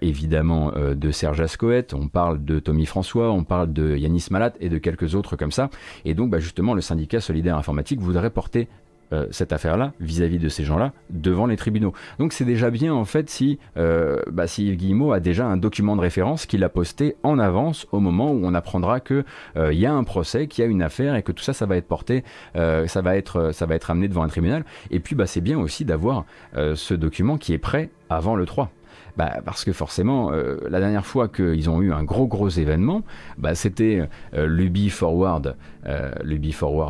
évidemment 0.00 0.72
de 0.76 1.10
Serge 1.10 1.40
Ascoët, 1.40 1.94
on 1.94 2.08
parle 2.08 2.44
de 2.44 2.58
Tommy 2.58 2.86
François, 2.86 3.30
on 3.30 3.44
parle 3.44 3.72
de 3.72 3.79
de 3.80 3.96
Yanis 3.96 4.26
Malat 4.30 4.52
et 4.60 4.68
de 4.68 4.78
quelques 4.78 5.14
autres 5.14 5.36
comme 5.36 5.52
ça. 5.52 5.70
Et 6.04 6.14
donc, 6.14 6.30
bah, 6.30 6.38
justement, 6.38 6.74
le 6.74 6.80
syndicat 6.80 7.20
solidaire 7.20 7.56
informatique 7.56 8.00
voudrait 8.00 8.30
porter 8.30 8.68
euh, 9.12 9.26
cette 9.32 9.52
affaire-là, 9.52 9.92
vis-à-vis 9.98 10.38
de 10.38 10.48
ces 10.48 10.62
gens-là, 10.62 10.92
devant 11.10 11.46
les 11.46 11.56
tribunaux. 11.56 11.92
Donc 12.20 12.32
c'est 12.32 12.44
déjà 12.44 12.70
bien 12.70 12.94
en 12.94 13.04
fait 13.04 13.28
si, 13.28 13.58
euh, 13.76 14.20
bah, 14.30 14.46
si 14.46 14.68
Yves 14.68 14.76
Guillemot 14.76 15.12
a 15.12 15.18
déjà 15.18 15.46
un 15.46 15.56
document 15.56 15.96
de 15.96 16.00
référence 16.00 16.46
qu'il 16.46 16.62
a 16.62 16.68
posté 16.68 17.16
en 17.24 17.40
avance 17.40 17.88
au 17.90 17.98
moment 17.98 18.30
où 18.30 18.40
on 18.44 18.54
apprendra 18.54 19.00
que 19.00 19.24
euh, 19.56 19.72
il 19.72 19.80
y 19.80 19.86
a 19.86 19.92
un 19.92 20.04
procès, 20.04 20.46
qu'il 20.46 20.62
y 20.64 20.66
a 20.68 20.70
une 20.70 20.80
affaire 20.80 21.16
et 21.16 21.24
que 21.24 21.32
tout 21.32 21.42
ça, 21.42 21.52
ça 21.52 21.66
va 21.66 21.76
être 21.76 21.88
porté, 21.88 22.22
ça 22.54 23.02
va 23.02 23.16
être, 23.16 23.50
ça 23.52 23.66
va 23.66 23.74
être 23.74 23.90
amené 23.90 24.06
devant 24.06 24.22
un 24.22 24.28
tribunal. 24.28 24.64
Et 24.92 25.00
puis 25.00 25.16
bah, 25.16 25.26
c'est 25.26 25.40
bien 25.40 25.58
aussi 25.58 25.84
d'avoir 25.84 26.24
ce 26.54 26.94
document 26.94 27.36
qui 27.36 27.52
est 27.52 27.58
prêt 27.58 27.90
avant 28.10 28.36
le 28.36 28.46
3. 28.46 28.70
Bah, 29.16 29.40
parce 29.44 29.64
que 29.64 29.72
forcément, 29.72 30.32
euh, 30.32 30.56
la 30.68 30.80
dernière 30.80 31.06
fois 31.06 31.28
qu'ils 31.28 31.68
ont 31.70 31.82
eu 31.82 31.92
un 31.92 32.04
gros 32.04 32.26
gros 32.26 32.48
événement, 32.48 33.02
bah, 33.38 33.54
c'était 33.54 34.08
euh, 34.34 34.46
l'Ubi 34.46 34.90
Forward, 34.90 35.56
euh, 35.86 36.12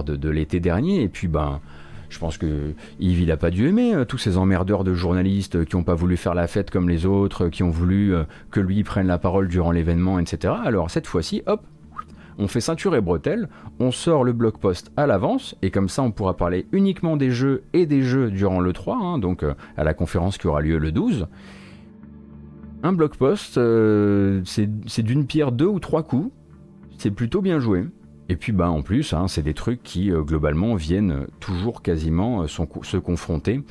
de, 0.03 0.29
l'été 0.29 0.61
dernier, 0.61 1.03
et 1.03 1.09
puis 1.09 1.29
ben. 1.29 1.61
Je 2.09 2.19
pense 2.19 2.39
que 2.39 2.73
Yves, 2.99 3.21
il 3.21 3.37
pas 3.37 3.51
dû 3.51 3.69
aimer 3.69 3.95
tous 4.09 4.19
ces 4.19 4.37
emmerdeurs 4.37 4.83
de 4.83 4.95
journalistes 4.95 5.65
qui 5.65 5.77
n'ont 5.77 5.85
pas 5.85 5.95
voulu 5.95 6.17
faire 6.17 6.35
la 6.35 6.49
fête 6.49 6.69
comme 6.69 6.89
les 6.89 7.07
autres, 7.07 7.47
qui 7.47 7.63
ont 7.63 7.71
voulu 7.71 8.13
que 8.51 8.59
lui 8.59 8.83
prenne 8.83 9.07
la 9.07 9.17
parole 9.17 9.47
durant 9.47 9.71
l'événement, 9.71 10.19
etc. 10.19 10.55
Alors 10.65 10.91
cette 10.91 11.07
fois-ci, 11.07 11.45
hop, 11.47 11.63
on 12.37 12.49
fait 12.49 12.61
ceinture 12.61 12.97
et 12.97 13.01
bretelles, 13.01 13.49
on 13.79 13.93
sort 13.93 14.25
le 14.25 14.33
blog 14.33 14.59
post 14.59 14.91
à 14.97 15.07
l'avance, 15.07 15.55
et 15.63 15.71
comme 15.71 15.89
ça 15.89 16.03
on 16.03 16.11
pourra 16.11 16.37
parler 16.37 16.67
uniquement 16.73 17.17
des 17.17 17.31
jeux 17.31 17.63
et 17.75 17.87
des 17.87 18.03
jeux 18.03 18.33
durant 18.33 18.59
le 18.59 18.73
3, 18.73 18.97
hein, 18.97 19.19
donc 19.19 19.45
à 19.77 19.85
la 19.85 19.95
conférence 19.95 20.37
qui 20.37 20.49
aura 20.49 20.63
lieu 20.63 20.79
le 20.79 20.91
12. 20.91 21.29
Un 22.83 22.93
blog 22.93 23.17
post, 23.17 23.59
euh, 23.59 24.41
c'est 24.45 25.03
d'une 25.03 25.27
pierre 25.27 25.53
deux 25.53 25.67
ou 25.67 25.81
trois 25.81 26.03
coups. 26.03 26.33
C'est 26.99 27.11
plutôt 27.11 27.43
bien 27.43 27.59
joué. 27.59 27.85
Et 28.29 28.37
puis 28.37 28.53
bah 28.53 28.71
en 28.71 28.83
plus, 28.83 29.13
hein, 29.13 29.27
c'est 29.29 29.43
des 29.43 29.55
trucs 29.55 29.83
qui 29.83 30.13
euh, 30.13 30.23
globalement 30.23 30.75
viennent 30.77 31.27
toujours 31.41 31.83
quasiment 31.83 32.43
euh, 32.43 32.47
se 32.47 32.97
confronter 32.97 33.63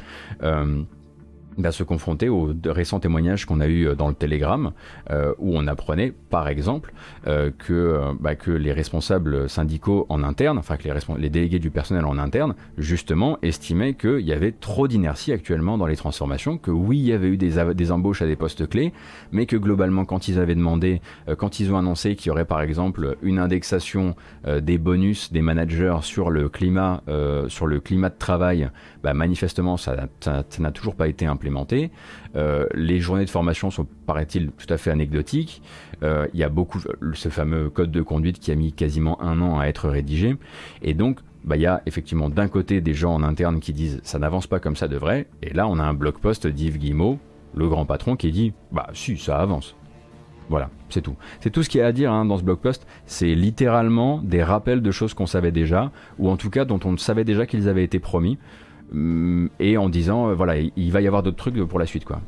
à 1.66 1.72
se 1.72 1.84
confronter 1.84 2.30
aux 2.30 2.54
récents 2.66 3.00
témoignages 3.00 3.46
qu'on 3.46 3.60
a 3.60 3.68
eu 3.68 3.88
euh, 3.88 3.96
dans 3.96 4.08
le 4.08 4.14
Telegram, 4.14 4.72
euh, 5.10 5.34
où 5.38 5.58
on 5.58 5.68
apprenait, 5.68 6.14
par 6.30 6.48
exemple, 6.48 6.94
euh, 7.28 7.52
que, 7.58 8.02
bah, 8.20 8.36
que 8.36 8.52
les 8.52 8.74
responsables 8.74 9.50
syndicaux 9.50 10.06
en 10.10 10.24
interne, 10.24 10.58
enfin 10.58 10.78
que 10.78 10.84
les, 10.84 10.94
les 11.18 11.30
délégués 11.30 11.60
du 11.60 11.72
personnel 11.72 12.06
en 12.06 12.18
interne, 12.18 12.56
justement, 12.78 13.38
estimaient 13.42 13.94
qu'il 13.94 14.22
y 14.22 14.34
avait 14.34 14.52
trop 14.52 14.88
d'inertie 14.88 15.32
actuellement 15.32 15.78
dans 15.78 15.86
les 15.86 15.96
transformations, 15.96 16.58
que 16.58 16.72
oui, 16.72 16.98
il 17.00 17.06
y 17.06 17.14
avait 17.14 17.28
eu 17.28 17.38
des, 17.38 17.74
des, 17.74 17.92
embauches 17.92 18.22
à 18.22 18.28
des 18.28 18.36
postes 18.36 18.68
clés, 18.68 18.94
mais 19.32 19.46
que 19.46 19.58
globalement, 19.58 20.06
quand 20.06 20.28
ils 20.28 20.40
avaient 20.40 20.56
demandé, 20.56 21.02
quand 21.38 21.60
ils 21.60 21.72
ont 21.74 21.78
annoncé 21.78 22.16
qu'il 22.16 22.28
y 22.28 22.32
aurait 22.32 22.46
par 22.46 22.62
exemple 22.62 23.18
une 23.22 23.40
indexation 23.40 24.16
des 24.46 24.78
bonus 24.78 25.32
des 25.32 25.42
managers 25.42 25.98
sur 26.02 26.30
le 26.30 26.50
climat, 26.50 27.02
sur 27.48 27.68
le 27.68 27.80
climat 27.80 28.10
de 28.10 28.18
travail, 28.18 28.70
bah, 29.04 29.14
manifestement, 29.14 29.78
ça 29.78 29.96
n'a 30.26 30.72
toujours 30.72 30.96
pas 30.96 31.08
été 31.08 31.26
implémenté 31.26 31.49
euh, 32.36 32.66
les 32.74 33.00
journées 33.00 33.26
de 33.26 33.30
formation 33.30 33.72
sont, 33.72 33.88
paraît-il, 34.06 34.52
tout 34.52 34.72
à 34.74 34.78
fait 34.78 34.92
anecdotiques. 34.92 35.62
Euh, 36.04 36.28
il 36.34 36.40
y 36.40 36.44
a 36.44 36.50
beaucoup, 36.50 36.80
ce 37.14 37.30
fameux 37.30 37.70
code 37.70 37.92
de 37.92 38.02
conduite 38.02 38.40
qui 38.40 38.52
a 38.52 38.56
mis 38.56 38.72
quasiment 38.74 39.22
un 39.22 39.42
an 39.42 39.60
à 39.60 39.66
être 39.66 39.90
rédigé. 39.90 40.36
Et 40.82 40.94
donc, 40.94 41.20
bah, 41.44 41.56
il 41.56 41.62
y 41.62 41.68
a 41.68 41.82
effectivement 41.86 42.30
d'un 42.30 42.48
côté 42.48 42.82
des 42.82 42.94
gens 42.94 43.14
en 43.14 43.24
interne 43.24 43.60
qui 43.60 43.74
disent 43.74 44.00
ça 44.04 44.20
n'avance 44.20 44.48
pas 44.48 44.60
comme 44.60 44.76
ça 44.76 44.88
devrait. 44.88 45.28
Et 45.42 45.54
là, 45.54 45.68
on 45.68 45.80
a 45.80 45.84
un 45.84 45.94
blog 45.94 46.16
post 46.20 46.48
d'Yves 46.48 46.78
Guillemot, 46.78 47.20
le 47.56 47.68
grand 47.68 47.86
patron, 47.86 48.16
qui 48.16 48.32
dit 48.32 48.54
bah 48.72 48.88
si, 48.94 49.18
ça 49.18 49.38
avance. 49.38 49.76
Voilà, 50.50 50.72
c'est 50.90 51.02
tout. 51.02 51.16
C'est 51.42 51.52
tout 51.52 51.62
ce 51.62 51.70
qu'il 51.70 51.80
y 51.80 51.84
a 51.84 51.88
à 51.88 51.92
dire 51.92 52.12
hein, 52.12 52.26
dans 52.26 52.38
ce 52.38 52.44
blog 52.44 52.58
post. 52.58 52.88
C'est 53.06 53.36
littéralement 53.36 54.20
des 54.20 54.44
rappels 54.44 54.82
de 54.82 54.92
choses 54.92 55.14
qu'on 55.14 55.28
savait 55.28 55.52
déjà, 55.52 55.92
ou 56.18 56.30
en 56.30 56.38
tout 56.38 56.50
cas 56.50 56.66
dont 56.66 56.80
on 56.86 56.98
savait 56.98 57.24
déjà 57.24 57.46
qu'ils 57.46 57.70
avaient 57.70 57.84
été 57.84 58.00
promis. 58.00 58.40
Mm, 58.92 59.48
et 59.60 59.78
en 59.78 59.90
disant 59.90 60.30
euh, 60.30 60.34
voilà 60.34 60.58
il 60.58 60.92
va 60.92 61.02
y 61.02 61.08
avoir 61.08 61.22
d'autres 61.22 61.38
trucs 61.38 61.62
pour 61.64 61.80
la 61.80 61.86
suite 61.86 62.06
quoi. 62.06 62.22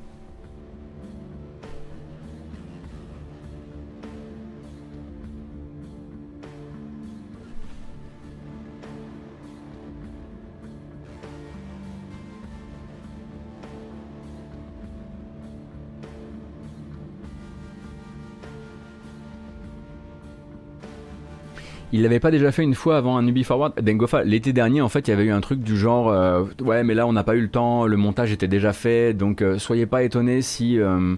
Il 21.94 22.04
l'avait 22.04 22.22
pas 22.22 22.32
déjà 22.32 22.54
fait 22.54 22.64
une 22.64 22.74
fois 22.74 22.98
avant 22.98 23.18
un 23.18 23.28
Ubi 23.28 23.44
Forward 23.44 23.74
Dengofa, 23.82 24.24
l'été 24.24 24.54
dernier, 24.54 24.82
en 24.82 24.88
fait, 24.88 25.08
il 25.08 25.12
y 25.12 25.14
avait 25.14 25.26
eu 25.26 25.32
un 25.32 25.42
truc 25.42 25.62
du 25.62 25.78
genre 25.78 26.10
euh, 26.10 26.44
Ouais, 26.64 26.84
mais 26.84 26.94
là, 26.94 27.06
on 27.06 27.12
n'a 27.12 27.24
pas 27.24 27.36
eu 27.36 27.42
le 27.42 27.50
temps, 27.50 27.86
le 27.86 27.98
montage 27.98 28.32
était 28.32 28.48
déjà 28.48 28.72
fait, 28.72 29.14
donc 29.14 29.42
euh, 29.42 29.60
soyez 29.60 29.86
pas 29.86 30.04
étonnés 30.04 30.42
si. 30.42 30.80
Euh, 30.80 31.16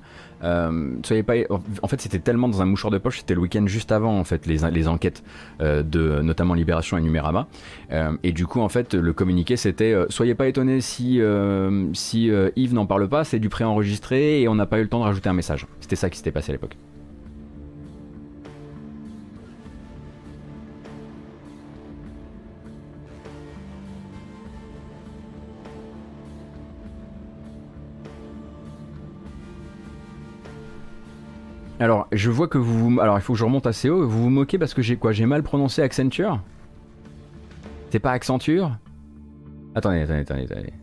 soyez 1.03 1.21
pas. 1.21 1.35
En 1.83 1.87
fait, 1.87 2.01
c'était 2.01 2.17
tellement 2.17 2.47
dans 2.47 2.63
un 2.63 2.65
mouchoir 2.65 2.89
de 2.89 2.97
poche, 2.97 3.19
c'était 3.19 3.35
le 3.35 3.41
week-end 3.41 3.67
juste 3.67 3.91
avant, 3.91 4.17
en 4.17 4.23
fait, 4.23 4.47
les, 4.47 4.57
les 4.71 4.87
enquêtes 4.87 5.23
de 5.59 6.21
notamment 6.21 6.55
Libération 6.55 6.97
et 6.97 7.01
Numérama. 7.01 7.47
et 8.23 8.31
du 8.31 8.47
coup, 8.47 8.59
en 8.59 8.69
fait, 8.69 8.95
le 8.95 9.13
communiqué, 9.13 9.55
c'était 9.55 9.95
Soyez 10.09 10.35
pas 10.35 10.47
étonnés 10.47 10.81
si, 10.81 11.21
si 11.93 12.31
Yves 12.55 12.73
n'en 12.73 12.85
parle 12.85 13.07
pas, 13.07 13.23
c'est 13.23 13.39
du 13.39 13.47
préenregistré 13.47 14.41
et 14.41 14.47
on 14.49 14.55
n'a 14.55 14.65
pas 14.65 14.79
eu 14.79 14.81
le 14.81 14.89
temps 14.89 14.99
de 14.99 15.05
rajouter 15.05 15.29
un 15.29 15.33
message. 15.33 15.65
C'était 15.79 15.95
ça 15.95 16.09
qui 16.09 16.17
s'était 16.17 16.31
passé 16.31 16.51
à 16.51 16.55
l'époque. 16.55 16.75
Alors, 31.83 32.07
je 32.13 32.31
vois 32.31 32.47
que 32.47 32.57
vous... 32.57 33.01
Alors, 33.01 33.17
il 33.17 33.21
faut 33.21 33.33
que 33.33 33.39
je 33.39 33.43
remonte 33.43 33.67
assez 33.67 33.89
haut. 33.89 34.07
Vous 34.07 34.23
vous 34.23 34.29
moquez 34.29 34.57
parce 34.57 34.73
que 34.73 34.81
j'ai 34.81 34.95
quoi? 34.95 35.11
J'ai 35.11 35.25
mal 35.25 35.43
prononcé 35.43 35.81
Accenture? 35.81 36.39
C'est 37.89 37.99
pas 37.99 38.11
Accenture? 38.11 38.77
Attendez, 39.75 39.99
attendez, 39.99 40.21
attendez, 40.21 40.43
attendez. 40.43 40.73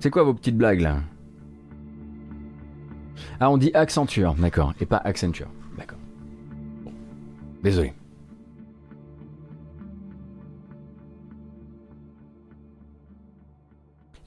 C'est 0.00 0.10
quoi 0.10 0.22
vos 0.22 0.34
petites 0.34 0.58
blagues, 0.58 0.82
là? 0.82 0.98
Ah, 3.40 3.50
on 3.50 3.56
dit 3.56 3.70
Accenture, 3.72 4.34
d'accord, 4.34 4.74
et 4.82 4.84
pas 4.84 4.98
Accenture. 4.98 5.48
D'accord. 5.78 5.96
Désolé. 7.62 7.94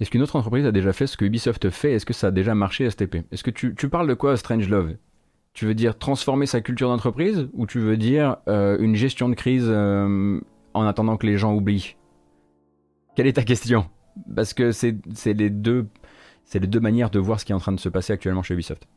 Est-ce 0.01 0.09
qu'une 0.09 0.23
autre 0.23 0.35
entreprise 0.35 0.65
a 0.65 0.71
déjà 0.71 0.93
fait 0.93 1.05
ce 1.05 1.15
que 1.15 1.25
Ubisoft 1.25 1.69
fait? 1.69 1.93
Est-ce 1.93 2.07
que 2.07 2.13
ça 2.13 2.27
a 2.27 2.31
déjà 2.31 2.55
marché 2.55 2.89
STP 2.89 3.17
Est-ce 3.31 3.43
que 3.43 3.51
tu, 3.51 3.87
parles 3.87 4.07
de 4.07 4.15
quoi 4.15 4.35
Strange 4.35 4.67
Love? 4.67 4.95
Tu 5.53 5.65
veux 5.65 5.75
dire 5.75 5.95
transformer 5.95 6.47
sa 6.47 6.59
culture 6.59 6.89
d'entreprise 6.89 7.47
ou 7.53 7.67
tu 7.67 7.79
veux 7.79 7.97
dire 7.97 8.37
euh, 8.47 8.79
une 8.79 8.95
gestion 8.95 9.29
de 9.29 9.35
crise 9.35 9.67
euh, 9.67 10.41
en 10.73 10.87
attendant 10.87 11.17
que 11.17 11.27
les 11.27 11.37
gens 11.37 11.53
oublient? 11.53 11.97
Quelle 13.15 13.27
est 13.27 13.33
ta 13.33 13.43
question? 13.43 13.85
Parce 14.35 14.55
que 14.55 14.71
c'est 14.71 14.97
les 15.25 15.51
deux 15.51 15.87
c'est 16.45 16.57
les 16.59 16.67
deux 16.67 16.79
manières 16.79 17.11
de 17.11 17.19
voir 17.19 17.39
ce 17.39 17.45
qui 17.45 17.51
est 17.51 17.55
en 17.55 17.59
train 17.59 17.71
de 17.71 17.79
se 17.79 17.87
passer 17.87 18.11
actuellement 18.11 18.41
chez 18.41 18.55
Ubisoft. 18.55 18.87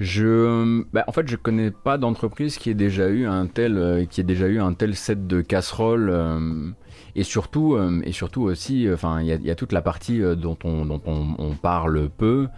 Je, 0.00 0.82
bah, 0.94 1.04
en 1.08 1.12
fait, 1.12 1.28
je 1.28 1.36
connais 1.36 1.70
pas 1.70 1.98
d'entreprise 1.98 2.56
qui 2.56 2.70
ait 2.70 2.74
déjà 2.74 3.08
eu 3.08 3.26
un 3.26 3.46
tel, 3.46 3.76
euh, 3.76 4.06
qui 4.06 4.22
ait 4.22 4.24
déjà 4.24 4.46
eu 4.46 4.58
un 4.58 4.72
tel 4.72 4.96
set 4.96 5.26
de 5.26 5.42
casseroles. 5.42 6.08
Euh, 6.08 6.70
et 7.14 7.22
surtout, 7.22 7.74
euh, 7.74 8.00
et 8.04 8.12
surtout 8.12 8.42
aussi, 8.44 8.88
enfin, 8.90 9.20
il 9.20 9.26
y, 9.26 9.50
a 9.50 9.54
toute 9.54 9.72
la 9.72 9.82
partie 9.82 10.20
dont 10.36 10.56
on, 10.64 10.86
dont 10.86 11.02
on, 11.04 11.54
parle 11.54 12.08
peu, 12.08 12.48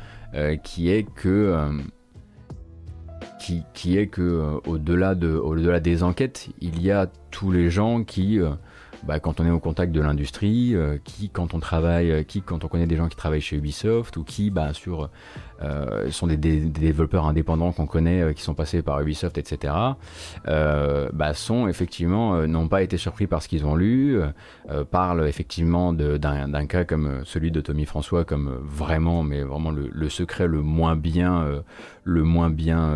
qui 0.62 0.90
est 0.90 1.02
que, 1.02 1.70
qui, 3.40 3.62
qui, 3.74 3.98
est 3.98 4.06
que, 4.06 4.60
au-delà 4.66 5.16
de, 5.16 5.30
au-delà 5.30 5.80
des 5.80 6.02
enquêtes, 6.02 6.48
il 6.60 6.80
y 6.80 6.92
a 6.92 7.08
tous 7.30 7.50
les 7.50 7.70
gens 7.70 8.04
qui 8.04 8.38
bah, 9.04 9.20
quand 9.20 9.40
on 9.40 9.46
est 9.46 9.50
au 9.50 9.58
contact 9.58 9.90
de 9.90 10.00
l'industrie, 10.00 10.76
qui 11.02 11.30
quand 11.30 11.54
on 11.54 11.60
travaille, 11.60 12.24
qui 12.26 12.42
quand 12.42 12.62
on 12.64 12.68
connaît 12.68 12.86
des 12.86 12.96
gens 12.96 13.08
qui 13.08 13.16
travaillent 13.16 13.40
chez 13.40 13.56
Ubisoft 13.56 14.16
ou 14.18 14.22
qui 14.22 14.50
bah, 14.50 14.74
sur 14.74 15.08
euh, 15.62 16.10
sont 16.10 16.26
des, 16.26 16.36
développeurs 16.36 17.26
indépendants 17.26 17.72
qu'on 17.72 17.86
connaît, 17.86 18.22
euh, 18.22 18.32
qui 18.32 18.42
sont 18.42 18.54
passés 18.54 18.82
par 18.82 19.00
Ubisoft, 19.00 19.38
etc., 19.38 19.74
euh, 20.48 21.08
bah, 21.12 21.34
sont 21.34 21.68
effectivement, 21.68 22.46
n'ont 22.46 22.68
pas 22.68 22.82
été 22.82 22.96
surpris 22.96 23.26
par 23.26 23.42
ce 23.42 23.48
qu'ils 23.48 23.64
ont 23.64 23.74
lu, 23.74 24.18
parlent 24.90 25.26
effectivement 25.26 25.92
d'un 25.92 26.66
cas 26.66 26.84
comme 26.84 27.22
celui 27.24 27.50
de 27.50 27.60
Tommy 27.60 27.84
François 27.84 28.24
comme 28.24 28.58
vraiment, 28.62 29.22
mais 29.22 29.42
vraiment 29.42 29.70
le, 29.70 30.08
secret 30.08 30.46
le 30.46 30.62
moins 30.62 30.96
bien, 30.96 31.62
le 32.04 32.22
moins 32.22 32.50
bien 32.50 32.94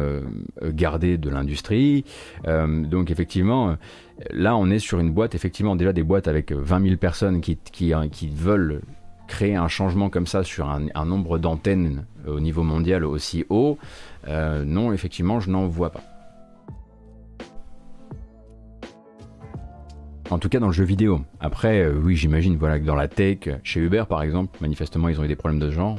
gardé 0.63 1.19
de 1.19 1.31
l'industrie. 1.31 2.05
donc 2.45 3.11
effectivement, 3.11 3.77
là 4.31 4.57
on 4.57 4.71
est 4.71 4.79
sur 4.79 5.01
une 5.01 5.13
boîte, 5.13 5.35
effectivement 5.35 5.77
déjà 5.77 5.93
des 5.93 6.03
boîtes 6.03 6.29
avec 6.29 6.53
20 6.53 6.83
000 6.83 6.97
personnes 6.97 7.41
qui, 7.41 7.57
qui, 7.57 7.93
qui 8.11 8.29
veulent 8.29 8.81
créer 9.27 9.57
un 9.57 9.69
changement 9.69 10.09
comme 10.09 10.27
ça 10.27 10.43
sur 10.45 10.69
un, 10.69 11.05
nombre 11.05 11.39
d'antennes 11.39 12.05
au 12.27 12.41
niveau 12.41 12.63
mondial 12.63 13.05
aussi 13.05 13.45
haut, 13.49 13.79
euh, 14.29 14.65
non, 14.65 14.93
effectivement, 14.93 15.41
je 15.41 15.51
n'en 15.51 15.67
vois 15.67 15.91
pas. 15.91 16.03
En 20.31 20.39
tout 20.39 20.49
cas 20.49 20.59
dans 20.59 20.67
le 20.67 20.73
jeu 20.73 20.85
vidéo. 20.85 21.21
Après, 21.39 21.83
euh, 21.83 22.01
oui, 22.03 22.17
j'imagine 22.17 22.57
voilà, 22.57 22.81
que 22.81 22.85
dans 22.85 22.97
la 22.97 23.07
tech, 23.07 23.49
chez 23.63 23.81
Uber 23.81 24.05
par 24.09 24.23
exemple, 24.23 24.59
manifestement 24.61 25.09
ils 25.09 25.21
ont 25.21 25.25
eu 25.25 25.29
des 25.29 25.37
problèmes 25.37 25.61
de 25.61 25.71
ce 25.71 25.75
genre. 25.75 25.99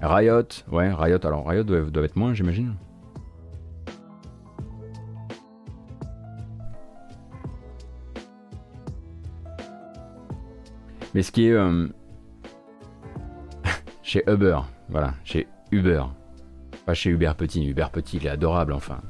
Riot, 0.00 0.42
ouais, 0.70 0.92
Riot, 0.92 1.24
alors 1.26 1.46
Riot 1.46 1.64
doit 1.64 2.04
être 2.04 2.16
moins, 2.16 2.34
j'imagine. 2.34 2.74
Mais 11.14 11.22
ce 11.22 11.30
qui 11.30 11.46
est 11.46 11.52
euh, 11.52 11.88
chez 14.02 14.22
Uber, 14.26 14.58
voilà, 14.88 15.14
chez 15.24 15.46
Uber, 15.70 16.04
pas 16.84 16.94
chez 16.94 17.10
Uber 17.10 17.32
Petit, 17.36 17.64
Uber 17.64 17.86
Petit 17.92 18.16
il 18.18 18.26
est 18.26 18.30
adorable 18.30 18.72
enfin. 18.72 19.00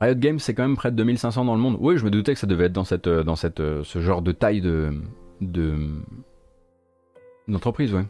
Riot 0.00 0.14
Games, 0.14 0.38
c'est 0.38 0.54
quand 0.54 0.62
même 0.62 0.76
près 0.76 0.90
de 0.90 0.96
2500 0.96 1.44
dans 1.44 1.54
le 1.54 1.60
monde. 1.60 1.76
Oui, 1.78 1.98
je 1.98 2.04
me 2.04 2.10
doutais 2.10 2.32
que 2.32 2.40
ça 2.40 2.46
devait 2.46 2.64
être 2.64 2.72
dans, 2.72 2.84
cette, 2.84 3.06
euh, 3.06 3.22
dans 3.22 3.36
cette, 3.36 3.60
euh, 3.60 3.84
ce 3.84 4.00
genre 4.00 4.22
de 4.22 4.32
taille 4.32 4.62
de, 4.62 4.94
de 5.42 5.76
d'entreprise, 7.48 7.94
ouais. 7.94 8.04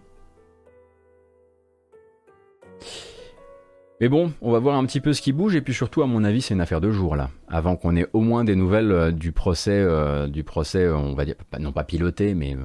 Mais 4.00 4.08
bon, 4.08 4.32
on 4.40 4.50
va 4.50 4.58
voir 4.58 4.76
un 4.76 4.86
petit 4.86 5.00
peu 5.00 5.12
ce 5.12 5.20
qui 5.20 5.32
bouge 5.32 5.54
et 5.54 5.60
puis 5.60 5.74
surtout, 5.74 6.02
à 6.02 6.06
mon 6.06 6.24
avis, 6.24 6.40
c'est 6.40 6.54
une 6.54 6.62
affaire 6.62 6.80
de 6.80 6.90
jour 6.90 7.16
là, 7.16 7.30
avant 7.48 7.76
qu'on 7.76 7.96
ait 7.96 8.06
au 8.14 8.20
moins 8.20 8.44
des 8.44 8.56
nouvelles 8.56 8.92
euh, 8.92 9.10
du 9.10 9.32
procès, 9.32 9.86
du 10.28 10.42
procès, 10.42 10.88
on 10.88 11.14
va 11.14 11.26
dire, 11.26 11.34
non 11.58 11.72
pas 11.72 11.84
piloté, 11.84 12.34
mais 12.34 12.56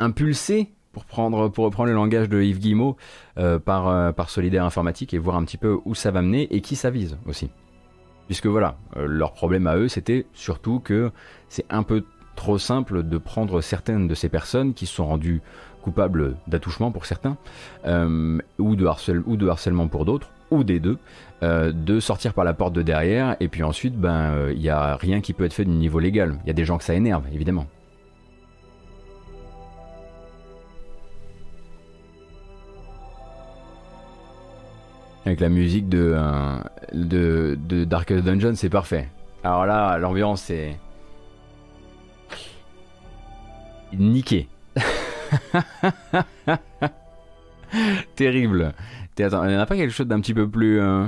impulsé 0.00 0.72
pour 0.90 1.04
prendre, 1.04 1.48
pour 1.48 1.64
reprendre 1.64 1.90
le 1.90 1.94
langage 1.94 2.28
de 2.28 2.42
Yves 2.42 2.58
Guillemot, 2.58 2.96
par, 3.64 4.14
par 4.14 4.30
Solidaire 4.30 4.64
Informatique 4.64 5.14
et 5.14 5.18
voir 5.18 5.36
un 5.36 5.44
petit 5.44 5.58
peu 5.58 5.78
où 5.84 5.94
ça 5.94 6.10
va 6.10 6.22
mener 6.22 6.52
et 6.54 6.60
qui 6.60 6.76
ça 6.76 6.90
vise 6.90 7.18
aussi. 7.26 7.50
Puisque 8.26 8.46
voilà, 8.46 8.78
euh, 8.96 9.06
leur 9.06 9.32
problème 9.32 9.66
à 9.66 9.76
eux, 9.76 9.88
c'était 9.88 10.26
surtout 10.32 10.80
que 10.80 11.10
c'est 11.48 11.66
un 11.68 11.82
peu 11.82 12.04
trop 12.36 12.58
simple 12.58 13.02
de 13.02 13.18
prendre 13.18 13.60
certaines 13.60 14.08
de 14.08 14.14
ces 14.14 14.28
personnes 14.28 14.74
qui 14.74 14.86
se 14.86 14.94
sont 14.94 15.06
rendues 15.06 15.42
coupables 15.84 16.36
d'attouchement 16.46 16.90
pour 16.90 17.04
certains, 17.04 17.36
euh, 17.86 18.38
ou, 18.58 18.74
de 18.74 19.46
harcèlement 19.46 19.86
pour 19.86 20.06
d'autres, 20.06 20.30
ou 20.50 20.64
des 20.64 20.80
deux, 20.80 20.98
euh, 21.42 21.72
de 21.72 22.00
sortir 22.00 22.32
par 22.32 22.44
la 22.44 22.54
porte 22.54 22.72
de 22.72 22.80
derrière, 22.80 23.36
et 23.38 23.48
puis 23.48 23.62
ensuite, 23.62 23.94
ben, 23.94 24.48
il 24.50 24.60
n'y 24.60 24.70
a 24.70 24.96
rien 24.96 25.20
qui 25.20 25.34
peut 25.34 25.44
être 25.44 25.52
fait 25.52 25.66
du 25.66 25.72
niveau 25.72 25.98
légal. 25.98 26.38
Il 26.44 26.46
y 26.48 26.50
a 26.50 26.54
des 26.54 26.64
gens 26.64 26.78
que 26.78 26.84
ça 26.84 26.94
énerve, 26.94 27.24
évidemment. 27.32 27.66
Avec 35.26 35.40
la 35.40 35.48
musique 35.50 35.88
de, 35.88 36.14
euh, 36.16 36.58
de, 36.92 37.58
de 37.68 37.84
Dark 37.84 38.12
Dungeon, 38.12 38.54
c'est 38.56 38.70
parfait. 38.70 39.08
Alors 39.42 39.66
là, 39.66 39.98
l'ambiance 39.98 40.48
est. 40.48 40.78
Niqué. 43.92 44.48
Terrible. 48.16 48.74
Attends, 49.18 49.44
il 49.44 49.50
n'y 49.50 49.56
en 49.56 49.60
a 49.60 49.66
pas 49.66 49.76
quelque 49.76 49.92
chose 49.92 50.06
d'un 50.06 50.20
petit 50.20 50.34
peu 50.34 50.48
plus. 50.48 50.80
Euh, 50.80 51.06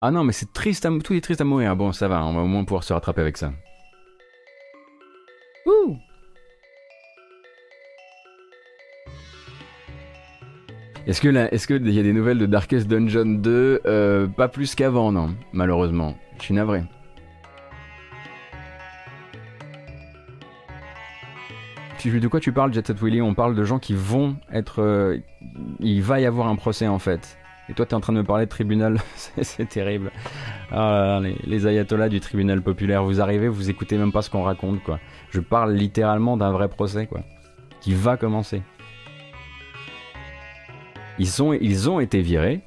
ah 0.00 0.10
non, 0.10 0.24
mais 0.24 0.32
c'est 0.32 0.52
triste, 0.52 0.84
à... 0.84 0.90
tout 1.02 1.14
est 1.14 1.20
triste 1.20 1.40
à 1.40 1.44
mourir. 1.44 1.70
Ah 1.70 1.74
bon, 1.74 1.92
ça 1.92 2.08
va, 2.08 2.24
on 2.24 2.34
va 2.34 2.40
au 2.40 2.46
moins 2.46 2.64
pouvoir 2.64 2.84
se 2.84 2.92
rattraper 2.92 3.20
avec 3.20 3.36
ça. 3.36 3.52
Ouh 5.66 5.96
Est-ce 11.06 11.20
que 11.20 11.90
y 11.90 11.98
a 11.98 12.02
des 12.02 12.12
nouvelles 12.12 12.38
de 12.38 12.46
Darkest 12.46 12.86
Dungeon 12.86 13.40
2 13.40 13.80
euh, 13.86 14.26
Pas 14.28 14.48
plus 14.48 14.74
qu'avant, 14.74 15.10
non? 15.10 15.34
Malheureusement, 15.52 16.16
je 16.38 16.44
suis 16.44 16.54
navré. 16.54 16.84
De 22.04 22.28
quoi 22.28 22.40
tu 22.40 22.52
parles, 22.52 22.72
Jet 22.72 22.86
Set 22.86 23.00
Willy? 23.00 23.22
On 23.22 23.34
parle 23.34 23.54
de 23.54 23.64
gens 23.64 23.78
qui 23.78 23.94
vont 23.94 24.36
être. 24.52 24.82
Euh, 24.82 25.18
il 25.80 26.02
va 26.02 26.20
y 26.20 26.26
avoir 26.26 26.48
un 26.48 26.56
procès 26.56 26.88
en 26.88 26.98
fait. 26.98 27.38
Et 27.68 27.74
toi, 27.74 27.86
tu 27.86 27.92
es 27.92 27.94
en 27.94 28.00
train 28.00 28.12
de 28.12 28.18
me 28.18 28.24
parler 28.24 28.46
de 28.46 28.50
tribunal. 28.50 28.98
c'est 29.16 29.68
terrible. 29.68 30.10
Ah 30.70 31.20
les, 31.22 31.36
les, 31.44 31.66
ayatollahs 31.66 32.08
du 32.08 32.20
tribunal 32.20 32.60
populaire, 32.60 33.04
vous 33.04 33.20
arrivez, 33.20 33.48
vous 33.48 33.70
écoutez 33.70 33.96
même 33.98 34.12
pas 34.12 34.22
ce 34.22 34.30
qu'on 34.30 34.42
raconte, 34.42 34.82
quoi. 34.82 34.98
Je 35.30 35.40
parle 35.40 35.72
littéralement 35.74 36.36
d'un 36.36 36.50
vrai 36.50 36.68
procès, 36.68 37.06
quoi. 37.06 37.20
Qui 37.80 37.94
va 37.94 38.16
commencer. 38.16 38.62
Ils, 41.18 41.88
ont 41.88 42.00
été 42.00 42.20
virés. 42.20 42.60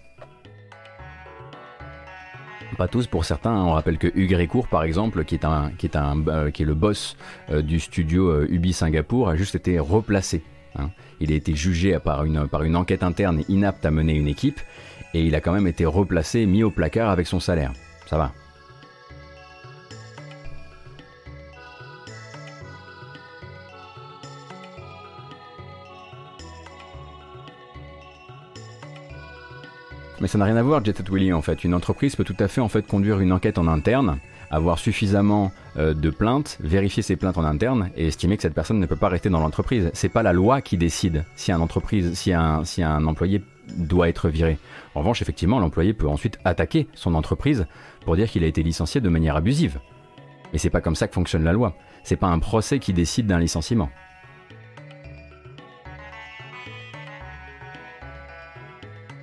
Pas 2.77 2.87
tous, 2.89 3.07
pour 3.07 3.23
certains. 3.23 3.51
Hein. 3.51 3.65
On 3.65 3.71
rappelle 3.71 3.97
que 3.97 4.07
Hugues 4.15 4.33
Récourt, 4.33 4.67
par 4.67 4.83
exemple, 4.83 5.23
qui 5.23 5.35
est, 5.35 5.45
un, 5.45 5.71
qui 5.77 5.85
est, 5.85 5.95
un, 5.95 6.27
euh, 6.27 6.51
qui 6.51 6.63
est 6.63 6.65
le 6.65 6.73
boss 6.73 7.15
euh, 7.49 7.61
du 7.61 7.79
studio 7.79 8.29
euh, 8.29 8.47
Ubi 8.49 8.73
Singapour, 8.73 9.29
a 9.29 9.35
juste 9.35 9.55
été 9.55 9.79
replacé. 9.79 10.43
Hein. 10.77 10.89
Il 11.21 11.31
a 11.31 11.35
été 11.35 11.55
jugé 11.55 11.97
par 11.99 12.25
une, 12.25 12.47
par 12.47 12.63
une 12.63 12.75
enquête 12.75 13.03
interne 13.03 13.43
inapte 13.47 13.85
à 13.85 13.91
mener 13.91 14.13
une 14.13 14.27
équipe, 14.27 14.59
et 15.13 15.21
il 15.21 15.35
a 15.35 15.41
quand 15.41 15.53
même 15.53 15.67
été 15.67 15.85
replacé, 15.85 16.45
mis 16.45 16.63
au 16.63 16.71
placard 16.71 17.09
avec 17.09 17.27
son 17.27 17.39
salaire. 17.39 17.71
Ça 18.07 18.17
va. 18.17 18.33
Mais 30.25 30.29
ça 30.29 30.39
n'a 30.39 30.45
rien 30.45 30.55
à 30.55 30.63
voir, 30.63 30.83
Jet 30.83 31.07
Willy, 31.07 31.31
en 31.33 31.43
fait. 31.43 31.63
Une 31.63 31.75
entreprise 31.75 32.15
peut 32.15 32.23
tout 32.23 32.35
à 32.39 32.47
fait 32.47 32.59
en 32.59 32.67
fait 32.67 32.87
conduire 32.87 33.19
une 33.19 33.31
enquête 33.31 33.59
en 33.59 33.67
interne, 33.67 34.17
avoir 34.49 34.79
suffisamment 34.79 35.51
euh, 35.77 35.93
de 35.93 36.09
plaintes, 36.09 36.57
vérifier 36.61 37.03
ses 37.03 37.15
plaintes 37.15 37.37
en 37.37 37.43
interne 37.43 37.91
et 37.95 38.07
estimer 38.07 38.35
que 38.35 38.41
cette 38.41 38.55
personne 38.55 38.79
ne 38.79 38.87
peut 38.87 38.95
pas 38.95 39.07
rester 39.07 39.29
dans 39.29 39.39
l'entreprise. 39.39 39.91
C'est 39.93 40.09
pas 40.09 40.23
la 40.23 40.33
loi 40.33 40.61
qui 40.61 40.77
décide 40.77 41.25
si 41.35 41.51
un 41.51 41.61
employé 41.61 43.43
doit 43.77 44.09
être 44.09 44.27
viré. 44.27 44.57
En 44.95 45.01
revanche, 45.01 45.21
effectivement, 45.21 45.59
l'employé 45.59 45.93
peut 45.93 46.07
ensuite 46.07 46.39
attaquer 46.43 46.87
son 46.95 47.13
entreprise 47.13 47.67
pour 48.03 48.15
dire 48.15 48.27
qu'il 48.27 48.43
a 48.43 48.47
été 48.47 48.63
licencié 48.63 49.01
de 49.01 49.09
manière 49.09 49.35
abusive. 49.35 49.79
Mais 50.53 50.57
c'est 50.57 50.71
pas 50.71 50.81
comme 50.81 50.95
ça 50.95 51.07
que 51.07 51.13
fonctionne 51.13 51.43
la 51.43 51.53
loi. 51.53 51.77
C'est 52.03 52.15
pas 52.15 52.29
un 52.29 52.39
procès 52.39 52.79
qui 52.79 52.93
décide 52.93 53.27
d'un 53.27 53.37
licenciement. 53.37 53.91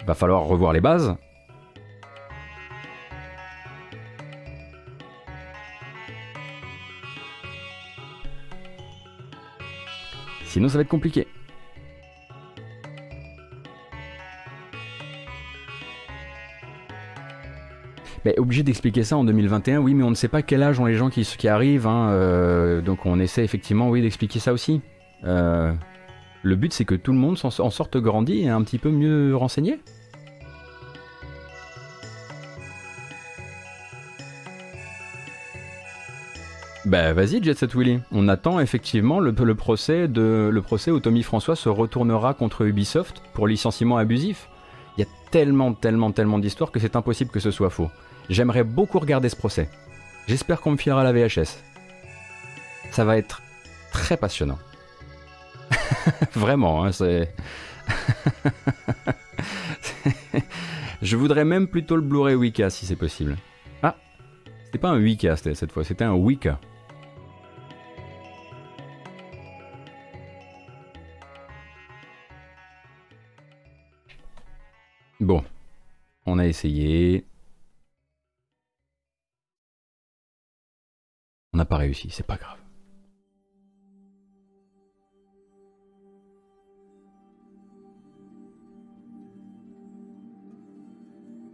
Va 0.06 0.14
falloir 0.14 0.44
revoir 0.44 0.72
les 0.72 0.80
bases. 0.80 1.16
Sinon 10.44 10.68
ça 10.68 10.76
va 10.76 10.82
être 10.82 10.88
compliqué. 10.88 11.26
Mais 18.24 18.38
obligé 18.38 18.62
d'expliquer 18.62 19.02
ça 19.02 19.16
en 19.16 19.24
2021, 19.24 19.78
oui, 19.78 19.94
mais 19.94 20.04
on 20.04 20.10
ne 20.10 20.14
sait 20.14 20.28
pas 20.28 20.42
quel 20.42 20.62
âge 20.62 20.78
ont 20.78 20.84
les 20.84 20.94
gens 20.94 21.10
qui, 21.10 21.48
arrivent, 21.48 21.86
hein, 21.86 22.10
euh, 22.10 22.80
donc 22.80 23.06
on 23.06 23.18
essaie 23.18 23.42
effectivement, 23.42 23.88
oui, 23.88 24.02
d'expliquer 24.02 24.38
ça 24.38 24.52
aussi. 24.52 24.80
Euh, 25.24 25.72
le 26.42 26.56
but, 26.56 26.72
c'est 26.72 26.84
que 26.84 26.94
tout 26.94 27.12
le 27.12 27.18
monde 27.18 27.38
en 27.42 27.70
sorte 27.70 27.96
grandi 27.96 28.40
et 28.40 28.48
un 28.48 28.62
petit 28.62 28.78
peu 28.78 28.90
mieux 28.90 29.36
renseigné. 29.36 29.78
Bah 36.84 37.12
vas-y 37.12 37.40
Jet 37.40 37.56
Set 37.56 37.76
Willy, 37.76 38.00
on 38.10 38.26
attend 38.26 38.58
effectivement 38.58 39.20
le, 39.20 39.30
le, 39.30 39.54
procès 39.54 40.08
de, 40.08 40.50
le 40.52 40.62
procès 40.62 40.90
où 40.90 40.98
Tommy 40.98 41.22
François 41.22 41.54
se 41.54 41.68
retournera 41.68 42.34
contre 42.34 42.62
Ubisoft 42.62 43.22
pour 43.34 43.46
licenciement 43.46 43.98
abusif. 43.98 44.48
Il 44.96 45.02
y 45.02 45.04
a 45.04 45.10
tellement, 45.30 45.74
tellement, 45.74 46.10
tellement 46.10 46.40
d'histoires 46.40 46.72
que 46.72 46.80
c'est 46.80 46.96
impossible 46.96 47.30
que 47.30 47.38
ce 47.38 47.52
soit 47.52 47.70
faux. 47.70 47.88
J'aimerais 48.28 48.64
beaucoup 48.64 48.98
regarder 48.98 49.28
ce 49.28 49.36
procès. 49.36 49.70
J'espère 50.26 50.60
qu'on 50.60 50.72
me 50.72 50.76
filera 50.76 51.04
la 51.04 51.12
VHS. 51.12 51.62
Ça 52.90 53.04
va 53.04 53.16
être 53.16 53.42
très 53.92 54.16
passionnant. 54.16 54.58
Vraiment, 56.34 56.84
hein, 56.84 56.92
c'est. 56.92 57.34
Je 61.02 61.16
voudrais 61.16 61.44
même 61.44 61.66
plutôt 61.66 61.96
le 61.96 62.02
Blu-ray 62.02 62.36
Wicca 62.36 62.70
si 62.70 62.86
c'est 62.86 62.96
possible. 62.96 63.36
Ah, 63.82 63.96
c'était 64.64 64.78
pas 64.78 64.90
un 64.90 64.98
Wicca 64.98 65.36
cette 65.36 65.72
fois, 65.72 65.84
c'était 65.84 66.04
un 66.04 66.14
Wicca. 66.14 66.60
Bon, 75.20 75.44
on 76.26 76.38
a 76.38 76.46
essayé. 76.46 77.26
On 81.52 81.58
n'a 81.58 81.64
pas 81.64 81.76
réussi, 81.76 82.10
c'est 82.10 82.26
pas 82.26 82.36
grave. 82.36 82.61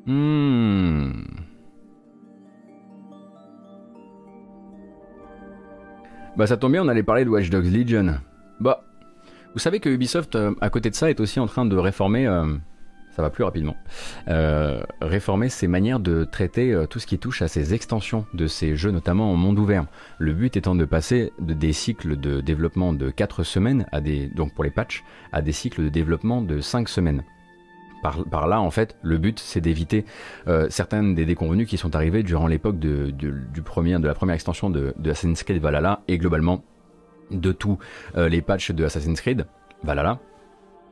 Hmm. 0.09 1.11
Bah 6.38 6.46
ça 6.46 6.56
tombe 6.56 6.72
bien, 6.72 6.82
on 6.82 6.88
allait 6.88 7.02
parler 7.02 7.26
de 7.26 7.28
Watch 7.28 7.50
Dogs 7.50 7.70
Legion. 7.70 8.14
Bah, 8.59 8.84
vous 9.52 9.59
savez 9.59 9.80
que 9.80 9.90
Ubisoft, 9.90 10.34
euh, 10.34 10.54
à 10.62 10.70
côté 10.70 10.88
de 10.88 10.94
ça, 10.94 11.11
est 11.11 11.20
aussi 11.20 11.40
en 11.40 11.46
train 11.46 11.66
de 11.66 11.76
réformer 11.76 12.26
euh, 12.26 12.46
ça 13.11 13.20
va 13.20 13.28
plus 13.28 13.44
rapidement, 13.44 13.76
euh, 14.28 14.80
réformer 15.02 15.50
ses 15.50 15.66
manières 15.66 16.00
de 16.00 16.24
traiter 16.24 16.84
tout 16.88 17.00
ce 17.00 17.06
qui 17.06 17.18
touche 17.18 17.42
à 17.42 17.48
ces 17.48 17.74
extensions 17.74 18.24
de 18.32 18.46
ces 18.46 18.76
jeux, 18.76 18.92
notamment 18.92 19.30
en 19.30 19.36
monde 19.36 19.59
ouvert. 19.59 19.84
Le 20.18 20.32
but 20.32 20.56
étant 20.56 20.74
de 20.74 20.86
passer 20.86 21.32
de 21.38 21.52
des 21.52 21.74
cycles 21.74 22.16
de 22.16 22.40
développement 22.40 22.94
de 22.94 23.11
4 23.11 23.42
semaines, 23.42 23.84
à 23.92 24.00
des, 24.00 24.28
donc 24.28 24.54
pour 24.54 24.64
les 24.64 24.70
patchs, 24.70 25.04
à 25.32 25.42
des 25.42 25.52
cycles 25.52 25.82
de 25.82 25.88
développement 25.90 26.40
de 26.40 26.61
5 26.61 26.88
semaines. 26.88 27.24
Par, 28.03 28.46
là, 28.46 28.61
en 28.61 28.70
fait, 28.70 28.96
le 29.03 29.18
but, 29.18 29.38
c'est 29.38 29.61
d'éviter 29.61 30.05
euh, 30.46 30.66
certaines 30.70 31.14
des 31.14 31.24
déconvenues 31.24 31.66
qui 31.66 31.76
sont 31.76 31.96
arrivées 31.96 32.22
durant 32.22 32.46
l'époque 32.46 32.78
de, 32.78 33.12
la 34.03 34.14
première 34.14 34.34
extension 34.34 34.70
de, 34.70 34.94
Assassin's 35.05 35.42
Creed 35.42 35.61
Valhalla 35.61 36.01
et 36.09 36.18
globalement 36.18 36.64
de 37.30 37.53
tous 37.53 37.78
les 38.14 38.40
patchs 38.40 38.70
de 38.70 38.84
Assassin's 38.84 39.20
Creed 39.20 39.46
Valhalla. 39.82 40.18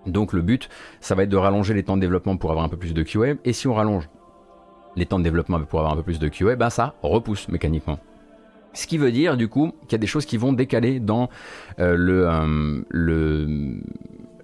Donc 0.07 0.33
le 0.33 0.43
but, 0.43 0.69
ça 1.01 1.15
va 1.15 1.25
être 1.25 1.29
de 1.29 1.37
rallonger 1.37 1.75
les 1.75 1.83
temps 1.83 1.97
de 1.97 2.01
développement 2.01 2.37
pour 2.37 2.51
avoir 2.51 2.65
un 2.65 2.69
peu 2.69 2.77
plus 2.77 2.95
de 2.95 3.03
QA. 3.03 3.35
Et 3.45 3.53
si 3.53 3.67
on 3.67 3.75
rallonge 3.75 4.09
les 4.97 5.07
temps 5.07 5.19
de 5.19 5.25
développement 5.25 5.61
pour 5.61 5.81
avoir 5.81 5.93
un 5.93 5.97
peu 5.97 6.03
plus 6.03 6.19
de 6.19 6.29
QA, 6.29 6.57
ben 6.57 6.71
ça 6.71 6.95
repousse 7.03 7.49
mécaniquement. 7.49 7.99
Ce 8.73 8.87
qui 8.87 8.99
veut 8.99 9.13
dire 9.13 9.37
du 9.37 9.49
coup 9.49 9.73
qu'il 9.83 9.93
y 9.93 9.95
a 9.95 9.99
des 9.99 10.07
choses 10.07 10.27
qui 10.27 10.37
vont 10.37 10.53
décaler 10.53 11.01
dans 11.01 11.29
euh, 11.79 11.97
le, 11.97 12.29
euh, 12.29 12.83
le, 12.91 13.81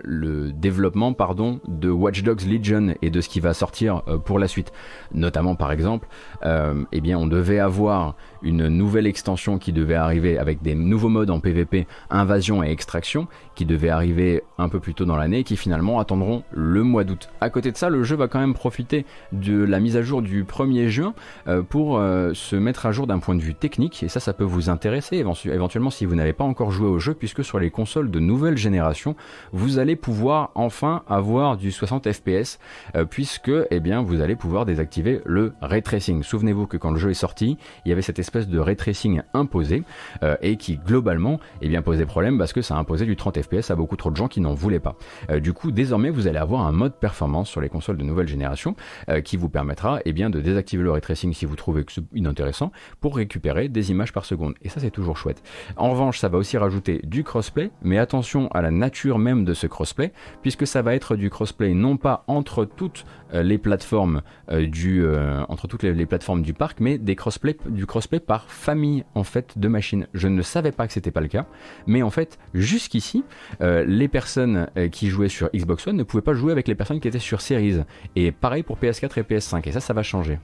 le 0.03 0.53
développement 0.53 1.13
pardon, 1.13 1.61
de 1.67 1.91
Watch 1.91 2.23
Dogs 2.23 2.43
Legion 2.43 2.95
et 3.03 3.11
de 3.11 3.21
ce 3.21 3.29
qui 3.29 3.41
va 3.41 3.55
sortir 3.55 4.03
euh, 4.09 4.19
pour 4.19 4.39
la 4.39 4.49
suite. 4.49 4.73
Notamment 5.13 5.55
par 5.55 5.73
exemple, 5.73 6.09
eh 6.45 7.01
bien 7.01 7.19
on 7.19 7.27
devait 7.27 7.59
avoir 7.59 8.17
une 8.43 8.69
nouvelle 8.69 9.07
extension 9.07 9.59
qui 9.59 9.73
devait 9.73 9.95
arriver 9.95 10.39
avec 10.39 10.63
des 10.63 10.75
nouveaux 10.75 11.09
modes 11.09 11.31
en 11.31 11.41
PvP, 11.41 11.87
invasion 12.11 12.63
et 12.63 12.71
extraction, 12.71 13.29
qui 13.55 13.65
devait 13.65 13.89
arriver 13.89 14.43
un 14.59 14.69
peu 14.69 14.81
plus 14.81 14.95
tôt 14.95 15.05
dans 15.05 15.17
l'année, 15.17 15.45
qui 15.45 15.57
finalement 15.57 15.99
attendront 15.99 16.43
le 16.51 16.83
mois 16.83 17.05
d'août. 17.05 17.29
À 17.41 17.51
côté 17.51 17.71
de 17.71 17.77
ça, 17.77 17.89
le 17.89 18.03
jeu 18.03 18.17
va 18.17 18.29
quand 18.29 18.41
même 18.41 18.55
profiter 18.55 19.07
de 19.33 19.63
la 19.63 19.81
mise 19.81 19.97
à 19.97 20.03
jour 20.03 20.23
du 20.23 20.45
1er 20.45 20.89
juin 20.89 21.15
euh, 21.47 21.63
pour 21.63 21.99
euh, 21.99 22.35
se 22.35 22.57
mettre 22.57 22.87
à 22.87 22.93
jour 22.93 23.07
d'un 23.07 23.19
point 23.19 23.35
de 23.35 23.43
vue 23.43 23.55
technique, 23.55 24.03
et 24.03 24.09
ça, 24.09 24.21
ça 24.21 24.33
peut 24.33 24.45
vous 24.45 24.71
intéresser 24.71 25.17
éventuellement 25.45 25.91
si 25.91 26.05
vous 26.05 26.15
n'avez 26.15 26.33
pas 26.33 26.45
encore 26.45 26.71
joué 26.71 26.89
au 26.89 26.99
jeu, 26.99 27.15
puisque 27.15 27.45
sur 27.45 27.59
les 27.59 27.71
consoles 27.71 28.11
de 28.11 28.19
nouvelle 28.19 28.57
génération, 28.57 29.17
vous 29.53 29.79
allez 29.79 29.97
pouvoir 29.97 30.51
enfin 30.55 31.03
avoir 31.09 31.57
du 31.57 31.71
60 31.71 32.11
FPS, 32.13 32.59
euh, 32.97 33.05
puisque 33.05 33.53
eh 33.71 33.81
bien, 33.81 34.03
vous 34.03 34.21
allez 34.21 34.37
pouvoir 34.37 34.65
désactiver 34.65 35.21
le 35.25 35.53
ray 35.61 35.83
tracing. 35.83 36.23
Souvenez-vous 36.23 36.67
que 36.67 36.77
quand 36.77 36.91
le 36.91 36.99
jeu 36.99 37.11
est 37.11 37.15
sorti, 37.15 37.57
il 37.85 37.89
y 37.89 37.93
avait 37.93 38.03
cette 38.03 38.19
espèce 38.19 38.32
de 38.37 38.59
ray 38.59 38.77
tracing 38.77 39.23
imposé 39.35 39.83
euh, 40.23 40.37
et 40.43 40.57
qui 40.57 40.77
globalement 40.77 41.41
eh 41.61 41.69
bien, 41.69 41.83
posait 41.83 42.07
problème 42.07 42.39
parce 42.39 42.53
que 42.53 42.63
ça 42.63 42.77
imposait 42.77 43.07
du 43.07 43.17
30 43.17 43.43
fps 43.43 43.71
à 43.71 43.77
beaucoup 43.77 43.97
trop 43.97 44.11
de 44.11 44.17
gens 44.17 44.29
qui 44.29 44.41
n'en 44.41 44.55
voulaient 44.55 44.81
pas. 44.81 44.97
Euh, 45.31 45.41
du 45.41 45.53
coup, 45.53 45.71
désormais, 45.71 46.11
vous 46.11 46.27
allez 46.27 46.39
avoir 46.39 46.67
un 46.67 46.73
mode 46.73 46.95
performance 46.95 47.49
sur 47.49 47.61
les 47.61 47.69
consoles 47.69 47.97
de 47.97 48.05
nouvelle 48.05 48.29
génération 48.29 48.75
euh, 49.09 49.21
qui 49.21 49.37
vous 49.37 49.49
permettra 49.49 50.01
eh 50.05 50.13
bien, 50.13 50.31
de 50.31 50.41
désactiver 50.41 50.83
le 50.83 50.91
ray 50.91 51.01
tracing 51.01 51.33
si 51.33 51.47
vous 51.47 51.57
trouvez 51.57 51.85
inintéressant 52.15 52.73
pour 53.01 53.17
récupérer 53.17 53.69
des 53.69 53.91
images 53.91 54.13
par 54.13 54.25
seconde. 54.25 54.55
Et 54.63 54.69
ça, 54.69 54.81
c'est 54.81 54.91
toujours 54.91 55.17
chouette. 55.17 55.43
En 55.77 55.91
revanche, 55.91 56.19
ça 56.19 56.29
va 56.29 56.39
aussi 56.39 56.57
rajouter 56.57 57.01
du 57.05 57.25
crossplay, 57.25 57.71
mais 57.83 57.99
attention 57.99 58.49
à 58.49 58.63
la 58.63 58.71
nature 58.71 59.19
même 59.19 59.45
de 59.45 59.55
ce 59.55 59.67
crossplay 59.67 60.13
puisque 60.43 60.67
ça 60.67 60.83
va 60.83 60.95
être 60.95 61.17
du 61.17 61.31
crossplay 61.31 61.75
non 61.75 61.97
pas 61.97 62.25
entre 62.27 62.65
toutes 62.65 63.05
les 63.33 63.59
plateformes 63.59 64.23
euh, 64.51 64.67
du 64.67 65.05
entre 65.49 65.67
toutes 65.67 65.83
les, 65.83 66.07
plateformes 66.07 66.43
du 66.43 66.55
parc, 66.55 66.81
mais 66.81 66.99
des 66.99 67.17
crossplay 67.17 67.57
du 67.67 67.87
crossplay 67.87 68.21
par 68.21 68.51
famille 68.51 69.05
en 69.15 69.25
fait 69.25 69.59
de 69.59 69.69
machines. 69.69 70.07
Je 70.15 70.29
ne 70.29 70.43
savais 70.43 70.73
pas 70.73 70.87
que 70.87 70.93
c'était 70.93 71.11
pas 71.11 71.21
le 71.21 71.29
cas, 71.29 71.47
mais 71.87 72.03
en 72.03 72.11
fait 72.11 72.39
jusqu'ici 72.55 73.25
les 73.61 74.09
personnes 74.09 74.69
qui 74.91 75.09
jouaient 75.09 75.29
sur 75.29 75.49
Xbox 75.55 75.87
One 75.87 75.97
ne 75.97 76.03
pouvaient 76.03 76.23
pas 76.23 76.35
jouer 76.35 76.53
avec 76.53 76.69
les 76.69 76.75
personnes 76.75 77.01
qui 77.01 77.09
étaient 77.09 77.19
sur 77.19 77.41
Series. 77.41 77.81
Et 78.17 78.33
pareil 78.33 78.63
pour 78.63 78.79
PS4 78.79 79.19
et 79.19 79.23
PS5. 79.23 79.69
Et 79.69 79.73
ça, 79.73 79.81
ça 79.81 79.93
va 79.93 80.03
changer. 80.03 80.39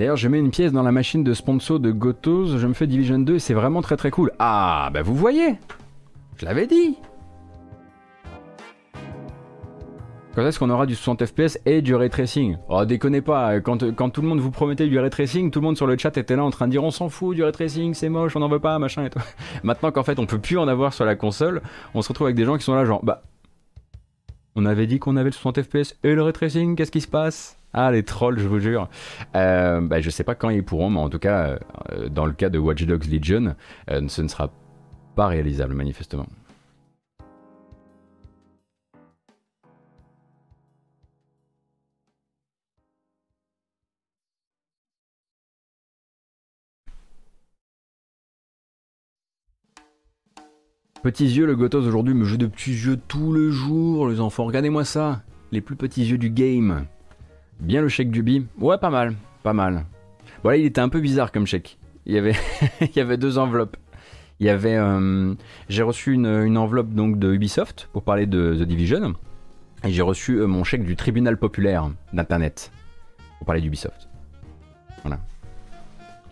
D'ailleurs, 0.00 0.16
je 0.16 0.28
mets 0.28 0.38
une 0.38 0.50
pièce 0.50 0.72
dans 0.72 0.82
la 0.82 0.92
machine 0.92 1.22
de 1.22 1.34
sponsor 1.34 1.78
de 1.78 1.90
Gotos, 1.90 2.56
je 2.56 2.66
me 2.66 2.72
fais 2.72 2.86
Division 2.86 3.18
2 3.18 3.34
et 3.34 3.38
c'est 3.38 3.52
vraiment 3.52 3.82
très 3.82 3.98
très 3.98 4.10
cool. 4.10 4.32
Ah, 4.38 4.88
bah 4.94 5.02
vous 5.02 5.14
voyez 5.14 5.58
Je 6.38 6.46
l'avais 6.46 6.66
dit 6.66 6.96
Quand 10.34 10.46
est-ce 10.46 10.58
qu'on 10.58 10.70
aura 10.70 10.86
du 10.86 10.94
60 10.94 11.26
FPS 11.26 11.58
et 11.66 11.82
du 11.82 11.94
ray 11.94 12.08
tracing? 12.08 12.56
Oh, 12.70 12.86
déconnez 12.86 13.20
pas, 13.20 13.60
quand, 13.60 13.94
quand, 13.94 14.08
tout 14.08 14.22
le 14.22 14.28
monde 14.28 14.40
vous 14.40 14.50
promettait 14.50 14.86
du 14.86 14.98
ray 14.98 15.10
tracing, 15.10 15.50
tout 15.50 15.60
le 15.60 15.66
monde 15.66 15.76
sur 15.76 15.86
le 15.86 15.98
chat 15.98 16.16
était 16.16 16.34
là 16.34 16.44
en 16.44 16.50
train 16.50 16.66
de 16.66 16.70
dire 16.70 16.82
on 16.82 16.90
s'en 16.90 17.10
fout 17.10 17.36
du 17.36 17.42
ray 17.42 17.52
tracing, 17.52 17.92
c'est 17.92 18.08
moche, 18.08 18.34
on 18.34 18.40
n'en 18.40 18.48
veut 18.48 18.58
pas, 18.58 18.78
machin 18.78 19.04
et 19.04 19.10
tout. 19.10 19.20
Maintenant 19.64 19.92
qu'en 19.92 20.02
fait 20.02 20.18
on 20.18 20.24
peut 20.24 20.38
plus 20.38 20.56
en 20.56 20.66
avoir 20.66 20.94
sur 20.94 21.04
la 21.04 21.14
console, 21.14 21.60
on 21.92 22.00
se 22.00 22.08
retrouve 22.08 22.28
avec 22.28 22.36
des 22.36 22.46
gens 22.46 22.56
qui 22.56 22.64
sont 22.64 22.74
là 22.74 22.86
genre 22.86 23.04
bah 23.04 23.22
on 24.56 24.64
avait 24.64 24.86
dit 24.86 24.98
qu'on 24.98 25.18
avait 25.18 25.28
le 25.28 25.34
60 25.34 25.60
FPS 25.60 25.98
et 26.04 26.14
le 26.14 26.22
ray 26.22 26.32
tracing, 26.32 26.74
qu'est-ce 26.74 26.90
qui 26.90 27.02
se 27.02 27.08
passe? 27.08 27.59
Ah, 27.72 27.90
les 27.92 28.02
trolls, 28.02 28.38
je 28.38 28.48
vous 28.48 28.58
jure. 28.58 28.88
Euh, 29.36 29.80
bah, 29.80 30.00
je 30.00 30.10
sais 30.10 30.24
pas 30.24 30.34
quand 30.34 30.50
ils 30.50 30.64
pourront, 30.64 30.90
mais 30.90 31.00
en 31.00 31.08
tout 31.08 31.18
cas, 31.20 31.58
euh, 31.92 32.08
dans 32.08 32.26
le 32.26 32.32
cas 32.32 32.48
de 32.48 32.58
Watch 32.58 32.84
Dogs 32.84 33.06
Legion, 33.06 33.54
euh, 33.90 34.08
ce 34.08 34.22
ne 34.22 34.28
sera 34.28 34.50
pas 35.14 35.28
réalisable, 35.28 35.74
manifestement. 35.74 36.26
Petits 51.02 51.24
yeux, 51.24 51.46
le 51.46 51.56
Gotos 51.56 51.86
aujourd'hui 51.86 52.12
me 52.12 52.24
joue 52.24 52.36
de 52.36 52.46
petits 52.46 52.72
yeux 52.72 52.98
tous 53.08 53.32
les 53.32 53.50
jours, 53.50 54.08
les 54.08 54.20
enfants. 54.20 54.44
Regardez-moi 54.44 54.84
ça, 54.84 55.22
les 55.50 55.62
plus 55.62 55.76
petits 55.76 56.04
yeux 56.04 56.18
du 56.18 56.28
game. 56.28 56.84
Bien 57.60 57.82
le 57.82 57.88
chèque 57.88 58.10
du 58.10 58.22
bi. 58.22 58.46
Ouais, 58.58 58.78
pas 58.78 58.90
mal, 58.90 59.14
pas 59.42 59.52
mal. 59.52 59.84
Voilà, 60.42 60.56
il 60.56 60.64
était 60.64 60.80
un 60.80 60.88
peu 60.88 61.00
bizarre 61.00 61.30
comme 61.30 61.46
chèque. 61.46 61.78
Il 62.06 62.14
y 62.14 62.18
avait, 62.18 62.34
il 62.80 62.96
y 62.96 63.00
avait 63.00 63.18
deux 63.18 63.38
enveloppes. 63.38 63.76
Il 64.40 64.46
y 64.46 64.48
avait, 64.48 64.76
euh, 64.76 65.34
j'ai 65.68 65.82
reçu 65.82 66.14
une, 66.14 66.56
enveloppe 66.56 66.90
donc 66.90 67.18
de 67.18 67.30
Ubisoft 67.30 67.90
pour 67.92 68.02
parler 68.02 68.26
de 68.26 68.56
The 68.58 68.62
Division, 68.62 69.14
et 69.84 69.90
j'ai 69.90 70.00
reçu 70.00 70.38
euh, 70.38 70.46
mon 70.46 70.64
chèque 70.64 70.84
du 70.84 70.96
tribunal 70.96 71.36
populaire 71.36 71.90
d'internet 72.14 72.72
pour 73.36 73.46
parler 73.46 73.60
d'Ubisoft. 73.60 74.08
Voilà. 75.02 75.20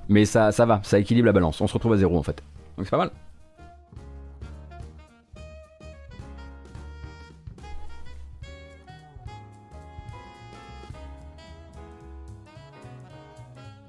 Mais 0.09 0.25
ça, 0.25 0.53
ça 0.53 0.65
va, 0.65 0.81
ça 0.85 0.99
équilibre 0.99 1.27
la 1.27 1.33
balance. 1.33 1.61
On 1.61 1.67
se 1.67 1.75
retrouve 1.75 1.93
à 1.93 1.97
zéro 1.99 2.17
en 2.17 2.23
fait. 2.23 2.43
Donc 2.79 2.87
c'est 2.87 2.91
pas 2.91 2.97
mal. 2.97 3.11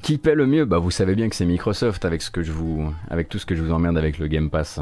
Qui 0.10 0.18
paie 0.18 0.34
le 0.34 0.48
mieux 0.48 0.66
Bah 0.66 0.80
vous 0.80 0.90
savez 0.90 1.14
bien 1.14 1.30
que 1.30 1.36
c'est 1.36 1.46
Microsoft 1.46 2.04
avec 2.04 2.24
ce 2.24 2.32
que 2.32 2.42
je 2.42 2.52
vous 2.52 2.92
tout 3.30 3.38
ce 3.38 3.46
que 3.46 3.54
je 3.54 3.62
vous 3.62 3.72
emmerde 3.72 3.96
avec 3.96 4.18
le 4.18 4.26
Game 4.26 4.50
Pass. 4.50 4.80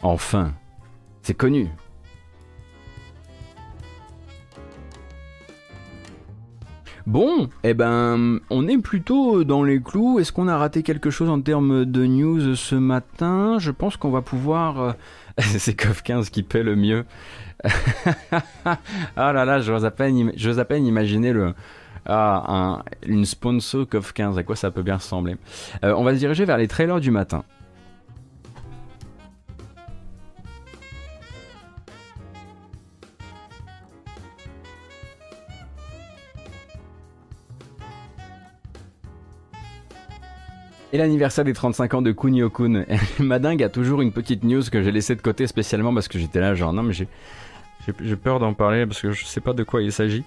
Enfin, 0.00 0.54
c'est 1.20 1.34
connu. 1.34 1.68
Bon, 7.04 7.50
eh 7.62 7.74
ben, 7.74 8.40
on 8.48 8.66
est 8.66 8.78
plutôt 8.78 9.44
dans 9.44 9.62
les 9.62 9.82
clous. 9.82 10.18
Est-ce 10.18 10.32
qu'on 10.32 10.48
a 10.48 10.56
raté 10.56 10.82
quelque 10.82 11.10
chose 11.10 11.28
en 11.28 11.42
termes 11.42 11.84
de 11.84 12.06
news 12.06 12.56
ce 12.56 12.76
matin? 12.76 13.58
Je 13.58 13.70
pense 13.70 13.98
qu'on 13.98 14.10
va 14.10 14.22
pouvoir. 14.22 14.80
Euh, 14.80 14.92
c'est 15.38 15.76
KOF 15.76 16.02
15 16.02 16.30
qui 16.30 16.42
paie 16.42 16.62
le 16.62 16.76
mieux. 16.76 17.04
ah 19.16 19.32
là 19.34 19.44
là, 19.44 19.60
j'ose 19.60 19.84
à 19.84 19.90
peine, 19.90 20.32
à 20.32 20.64
peine 20.64 20.86
imaginer 20.86 21.34
le, 21.34 21.52
ah, 22.08 22.82
une 23.06 23.24
sponsor 23.24 23.88
COF 23.88 24.12
15, 24.12 24.38
à 24.38 24.42
quoi 24.42 24.56
ça 24.56 24.70
peut 24.70 24.82
bien 24.82 24.96
ressembler 24.96 25.36
euh, 25.84 25.94
On 25.96 26.04
va 26.04 26.14
se 26.14 26.18
diriger 26.18 26.44
vers 26.44 26.58
les 26.58 26.68
trailers 26.68 27.00
du 27.00 27.10
matin. 27.10 27.44
Et 40.92 40.98
l'anniversaire 40.98 41.44
des 41.44 41.52
35 41.52 41.92
ans 41.92 42.00
de 42.00 42.10
Kunio 42.12 42.48
Kun. 42.48 42.84
Madingue 43.18 43.62
a 43.62 43.68
toujours 43.68 44.00
une 44.00 44.12
petite 44.12 44.44
news 44.44 44.62
que 44.62 44.82
j'ai 44.82 44.92
laissée 44.92 45.14
de 45.14 45.20
côté 45.20 45.46
spécialement 45.46 45.92
parce 45.92 46.08
que 46.08 46.18
j'étais 46.18 46.40
là 46.40 46.54
genre 46.54 46.72
non 46.72 46.82
mais 46.82 46.94
j'ai 46.94 47.06
peur 47.92 48.38
d'en 48.38 48.54
parler 48.54 48.86
parce 48.86 49.00
que 49.00 49.12
je 49.12 49.24
sais 49.24 49.40
pas 49.40 49.52
de 49.52 49.62
quoi 49.62 49.82
il 49.82 49.92
s'agit. 49.92 50.24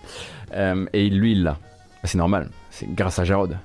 Euh, 0.53 0.86
et 0.94 1.10
lui 1.10 1.34
il 1.34 1.44
l'a. 1.44 1.52
Bah, 1.52 1.60
c'est 2.06 2.18
normal, 2.18 2.49
c'est 2.69 2.94
grâce 2.94 3.19
à 3.19 3.23
Jarod. 3.23 3.57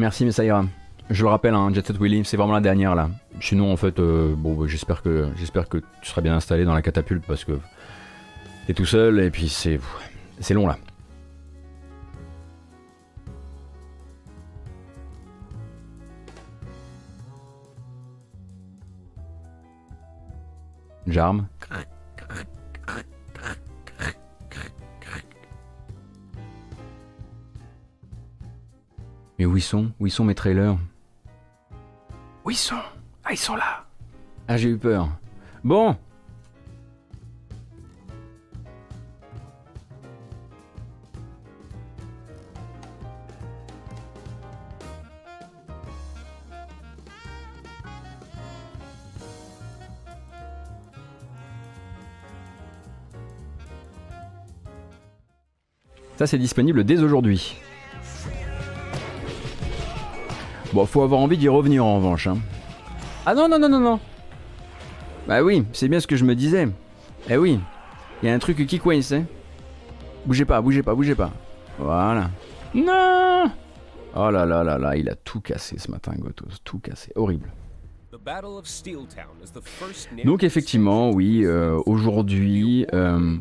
Merci 0.00 0.24
Messaïra. 0.24 0.64
Je 1.10 1.24
le 1.24 1.28
rappelle, 1.28 1.54
hein, 1.54 1.70
Jet 1.74 1.86
Set 1.86 1.98
Willy, 2.00 2.24
c'est 2.24 2.38
vraiment 2.38 2.54
la 2.54 2.62
dernière 2.62 2.94
là. 2.94 3.10
Sinon, 3.40 3.70
en 3.70 3.76
fait, 3.76 3.98
euh, 3.98 4.32
bon, 4.34 4.54
bah, 4.54 4.64
j'espère 4.66 5.02
que 5.02 5.28
j'espère 5.36 5.68
que 5.68 5.76
tu 5.76 6.08
seras 6.08 6.22
bien 6.22 6.34
installé 6.34 6.64
dans 6.64 6.72
la 6.72 6.80
catapulte 6.80 7.22
parce 7.26 7.44
que 7.44 7.58
t'es 8.70 8.74
tout 8.74 8.86
seul 8.86 9.18
et 9.18 9.32
puis 9.32 9.48
c'est 9.48 9.80
c'est 10.38 10.54
long 10.54 10.68
là. 10.68 10.78
Jarme. 21.08 21.48
Mais 29.36 29.46
où 29.46 29.56
ils 29.56 29.60
sont? 29.60 29.90
Où 29.98 30.06
ils 30.06 30.10
sont 30.12 30.24
mes 30.24 30.36
trailers? 30.36 30.76
Où 32.44 32.50
ils 32.50 32.56
sont? 32.56 32.76
Ah, 33.24 33.32
ils 33.32 33.36
sont 33.36 33.56
là 33.56 33.84
Ah, 34.46 34.56
j'ai 34.56 34.68
eu 34.68 34.78
peur. 34.78 35.08
Bon 35.64 35.96
Ça, 56.20 56.26
c'est 56.26 56.36
disponible 56.36 56.84
dès 56.84 57.02
aujourd'hui. 57.02 57.56
Bon, 60.74 60.84
faut 60.84 61.00
avoir 61.00 61.18
envie 61.18 61.38
d'y 61.38 61.48
revenir 61.48 61.82
en 61.82 61.96
revanche. 61.96 62.26
Hein. 62.26 62.36
Ah 63.24 63.34
non, 63.34 63.48
non, 63.48 63.58
non, 63.58 63.70
non, 63.70 63.80
non. 63.80 64.00
Bah 65.26 65.42
oui, 65.42 65.64
c'est 65.72 65.88
bien 65.88 65.98
ce 65.98 66.06
que 66.06 66.16
je 66.16 66.26
me 66.26 66.34
disais. 66.34 66.68
Eh 67.30 67.38
oui, 67.38 67.58
il 68.22 68.28
y 68.28 68.30
a 68.30 68.34
un 68.34 68.38
truc 68.38 68.66
qui 68.66 68.78
coince. 68.78 69.12
Hein. 69.12 69.24
Bougez 70.26 70.44
pas, 70.44 70.60
bougez 70.60 70.82
pas, 70.82 70.94
bougez 70.94 71.14
pas. 71.14 71.30
Voilà. 71.78 72.28
Non 72.74 73.50
Oh 74.14 74.30
là 74.30 74.44
là 74.44 74.62
là 74.62 74.76
là, 74.76 74.96
il 74.96 75.08
a 75.08 75.14
tout 75.14 75.40
cassé 75.40 75.78
ce 75.78 75.90
matin, 75.90 76.12
Gotos. 76.18 76.58
Tout 76.62 76.80
cassé. 76.80 77.12
Horrible. 77.14 77.50
Donc 80.24 80.42
effectivement, 80.42 81.10
oui, 81.10 81.44
euh, 81.44 81.80
aujourd'hui, 81.86 82.86
euh, 82.92 83.36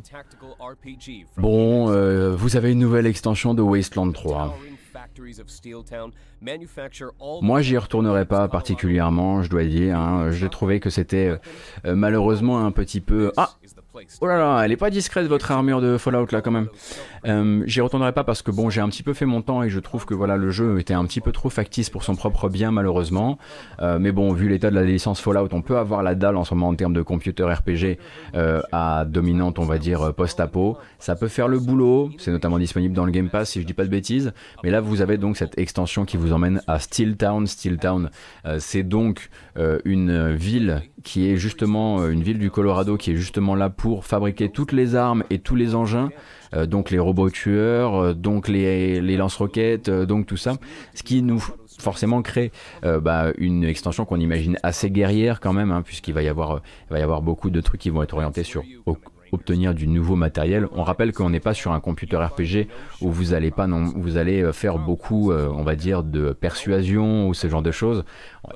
bon, 1.37 1.89
euh, 1.89 2.35
vous 2.35 2.55
avez 2.55 2.71
une 2.71 2.79
nouvelle 2.79 3.07
extension 3.07 3.53
de 3.53 3.61
Wasteland 3.61 4.11
3. 4.11 4.55
Moi, 7.41 7.61
j'y 7.61 7.77
retournerai 7.77 8.25
pas 8.25 8.47
particulièrement, 8.47 9.41
je 9.41 9.49
dois 9.49 9.63
dire. 9.63 9.97
Hein. 9.97 10.31
J'ai 10.31 10.49
trouvé 10.49 10.79
que 10.79 10.89
c'était 10.89 11.39
malheureusement 11.83 12.63
un 12.63 12.71
petit 12.71 13.01
peu. 13.01 13.31
Ah 13.37 13.55
Oh 14.21 14.27
là 14.27 14.37
là, 14.37 14.61
elle 14.63 14.71
est 14.71 14.77
pas 14.77 14.89
discrète 14.89 15.27
votre 15.27 15.51
armure 15.51 15.81
de 15.81 15.97
Fallout 15.97 16.27
là 16.31 16.41
quand 16.41 16.51
même. 16.51 16.67
Euh, 17.25 17.63
J'y 17.65 17.81
retournerai 17.81 18.13
pas 18.13 18.23
parce 18.23 18.41
que 18.41 18.51
bon, 18.51 18.69
j'ai 18.69 18.81
un 18.81 18.89
petit 18.89 19.03
peu 19.03 19.13
fait 19.13 19.25
mon 19.25 19.41
temps 19.41 19.63
et 19.63 19.69
je 19.69 19.79
trouve 19.79 20.05
que 20.05 20.13
voilà 20.13 20.37
le 20.37 20.49
jeu 20.51 20.79
était 20.79 20.93
un 20.93 21.05
petit 21.05 21.21
peu 21.21 21.31
trop 21.31 21.49
factice 21.49 21.89
pour 21.89 22.03
son 22.03 22.15
propre 22.15 22.49
bien 22.49 22.71
malheureusement. 22.71 23.37
Euh, 23.81 23.99
mais 23.99 24.11
bon, 24.11 24.33
vu 24.33 24.49
l'état 24.49 24.69
de 24.69 24.75
la 24.75 24.83
licence 24.83 25.19
Fallout, 25.19 25.49
on 25.51 25.61
peut 25.61 25.77
avoir 25.77 26.03
la 26.03 26.15
dalle 26.15 26.37
en 26.37 26.43
ce 26.43 26.53
moment 26.53 26.69
en 26.69 26.75
termes 26.75 26.93
de 26.93 27.01
computer 27.01 27.43
RPG 27.43 27.97
euh, 28.35 28.61
à 28.71 29.05
dominante, 29.05 29.59
on 29.59 29.65
va 29.65 29.77
dire 29.77 30.13
post-apo. 30.13 30.77
Ça 30.99 31.15
peut 31.15 31.27
faire 31.27 31.47
le 31.47 31.59
boulot. 31.59 32.11
C'est 32.17 32.31
notamment 32.31 32.59
disponible 32.59 32.93
dans 32.93 33.05
le 33.05 33.11
Game 33.11 33.29
Pass 33.29 33.51
si 33.51 33.61
je 33.61 33.65
dis 33.65 33.73
pas 33.73 33.83
de 33.83 33.89
bêtises. 33.89 34.33
Mais 34.63 34.69
là, 34.69 34.81
vous 34.81 35.01
avez 35.01 35.17
donc 35.17 35.37
cette 35.37 35.57
extension 35.57 36.05
qui 36.05 36.17
vous 36.17 36.33
emmène 36.33 36.61
à 36.67 36.79
Steel 36.79 37.17
Town. 37.17 37.47
Steel 37.47 37.77
Town, 37.77 38.09
c'est 38.59 38.83
donc 38.83 39.29
euh, 39.59 39.79
une 39.85 40.33
ville 40.33 40.81
qui 41.03 41.29
est 41.29 41.37
justement 41.37 42.07
une 42.07 42.23
ville 42.23 42.39
du 42.39 42.49
Colorado 42.49 42.97
qui 42.97 43.11
est 43.11 43.15
justement 43.15 43.55
là 43.55 43.69
pour 43.69 44.05
fabriquer 44.05 44.49
toutes 44.49 44.71
les 44.71 44.95
armes 44.95 45.23
et 45.29 45.39
tous 45.39 45.55
les 45.55 45.75
engins, 45.75 46.09
euh, 46.53 46.65
donc 46.65 46.91
les 46.91 46.99
robots 46.99 47.29
tueurs, 47.29 47.95
euh, 47.95 48.13
donc 48.13 48.47
les, 48.47 48.99
lance-roquettes, 49.17 49.89
euh, 49.89 50.05
donc 50.05 50.25
tout 50.25 50.37
ça, 50.37 50.55
ce 50.93 51.03
qui 51.03 51.21
nous 51.21 51.43
forcément 51.77 52.21
crée 52.21 52.51
bah, 52.83 53.31
une 53.37 53.63
extension 53.63 54.03
qu'on 54.03 54.19
imagine 54.19 54.57
assez 54.63 54.91
guerrière 54.91 55.39
quand 55.39 55.53
même, 55.53 55.71
hein, 55.71 55.81
puisqu'il 55.81 56.13
va 56.13 56.21
y 56.21 56.27
avoir, 56.27 56.61
va 56.89 56.99
y 56.99 57.01
avoir 57.01 57.21
beaucoup 57.21 57.49
de 57.49 57.61
trucs 57.61 57.79
qui 57.79 57.89
vont 57.89 58.03
être 58.03 58.15
orientés 58.15 58.43
sur 58.43 58.63
obtenir 59.31 59.73
du 59.73 59.87
nouveau 59.87 60.15
matériel. 60.15 60.67
On 60.73 60.83
rappelle 60.83 61.13
qu'on 61.13 61.29
n'est 61.29 61.39
pas 61.39 61.53
sur 61.53 61.71
un 61.71 61.79
computer 61.79 62.17
RPG 62.17 62.67
où 63.01 63.11
vous 63.11 63.33
allez 63.33 63.51
pas 63.51 63.67
non, 63.67 63.91
vous 63.95 64.17
allez 64.17 64.51
faire 64.53 64.79
beaucoup, 64.79 65.31
on 65.31 65.63
va 65.63 65.75
dire, 65.75 66.03
de 66.03 66.33
persuasion 66.33 67.27
ou 67.27 67.33
ce 67.33 67.47
genre 67.47 67.61
de 67.61 67.71
choses. 67.71 68.03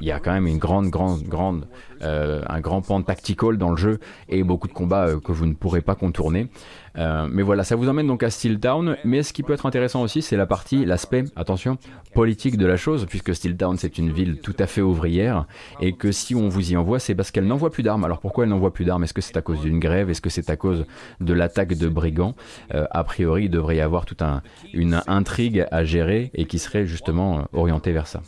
Il 0.01 0.07
y 0.07 0.11
a 0.11 0.19
quand 0.19 0.33
même 0.33 0.47
une 0.47 0.57
grande, 0.57 0.87
grande, 0.87 1.23
grande 1.23 1.65
euh, 1.65 1.92
un 2.03 2.59
grand 2.59 2.81
pan 2.81 3.01
tactical 3.01 3.57
dans 3.57 3.71
le 3.71 3.77
jeu 3.77 3.99
et 4.29 4.43
beaucoup 4.43 4.67
de 4.67 4.73
combats 4.73 5.07
euh, 5.07 5.19
que 5.19 5.31
vous 5.31 5.45
ne 5.45 5.53
pourrez 5.53 5.81
pas 5.81 5.95
contourner. 5.95 6.49
Euh, 6.97 7.27
mais 7.31 7.41
voilà, 7.41 7.63
ça 7.63 7.75
vous 7.75 7.89
emmène 7.89 8.07
donc 8.07 8.21
à 8.23 8.29
Steel 8.29 8.59
Town. 8.59 8.97
Mais 9.03 9.23
ce 9.23 9.33
qui 9.33 9.41
peut 9.41 9.53
être 9.53 9.65
intéressant 9.65 10.01
aussi, 10.01 10.21
c'est 10.21 10.37
la 10.37 10.45
partie, 10.45 10.85
l'aspect, 10.85 11.23
attention, 11.35 11.77
politique 12.13 12.57
de 12.57 12.65
la 12.65 12.77
chose, 12.77 13.05
puisque 13.07 13.33
Steel 13.33 13.57
Town 13.57 13.77
c'est 13.77 13.97
une 13.97 14.11
ville 14.11 14.39
tout 14.41 14.55
à 14.59 14.67
fait 14.67 14.81
ouvrière 14.81 15.45
et 15.79 15.93
que 15.93 16.11
si 16.11 16.35
on 16.35 16.49
vous 16.49 16.71
y 16.71 16.77
envoie, 16.77 16.99
c'est 16.99 17.15
parce 17.15 17.31
qu'elle 17.31 17.47
n'envoie 17.47 17.71
plus 17.71 17.83
d'armes. 17.83 18.03
Alors 18.03 18.19
pourquoi 18.19 18.43
elle 18.43 18.51
n'envoie 18.51 18.73
plus 18.73 18.85
d'armes? 18.85 19.03
Est-ce 19.03 19.13
que 19.13 19.21
c'est 19.21 19.37
à 19.37 19.41
cause 19.41 19.61
d'une 19.61 19.79
grève? 19.79 20.09
Est-ce 20.09 20.21
que 20.21 20.29
c'est 20.29 20.49
à 20.49 20.55
cause 20.55 20.85
de 21.19 21.33
l'attaque 21.33 21.73
de 21.75 21.87
brigands? 21.87 22.35
A 22.69 23.03
priori, 23.03 23.45
il 23.45 23.49
devrait 23.49 23.77
y 23.77 23.81
avoir 23.81 24.05
toute 24.05 24.21
un, 24.21 24.41
une 24.73 25.01
intrigue 25.07 25.65
à 25.71 25.83
gérer 25.83 26.31
et 26.33 26.45
qui 26.45 26.59
serait 26.59 26.85
justement 26.85 27.47
orientée 27.53 27.91
vers 27.91 28.07
ça. 28.07 28.21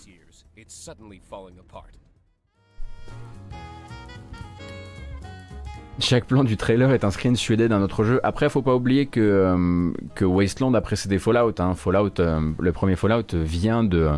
Chaque 5.99 6.25
plan 6.25 6.43
du 6.43 6.57
trailer 6.57 6.91
est 6.91 7.05
un 7.05 7.11
screen 7.11 7.37
suédé 7.37 7.69
d'un 7.69 7.81
autre 7.81 8.03
jeu. 8.03 8.19
Après, 8.23 8.49
faut 8.49 8.61
pas 8.61 8.75
oublier 8.75 9.05
que, 9.05 9.21
euh, 9.21 9.91
que 10.13 10.25
Wasteland 10.25 10.73
a 10.73 10.81
précédé 10.81 11.19
Fallout. 11.19 11.53
Hein. 11.59 11.73
Fallout, 11.73 12.19
euh, 12.19 12.51
le 12.59 12.71
premier 12.73 12.97
Fallout 12.97 13.33
vient 13.33 13.81
de, 13.81 14.09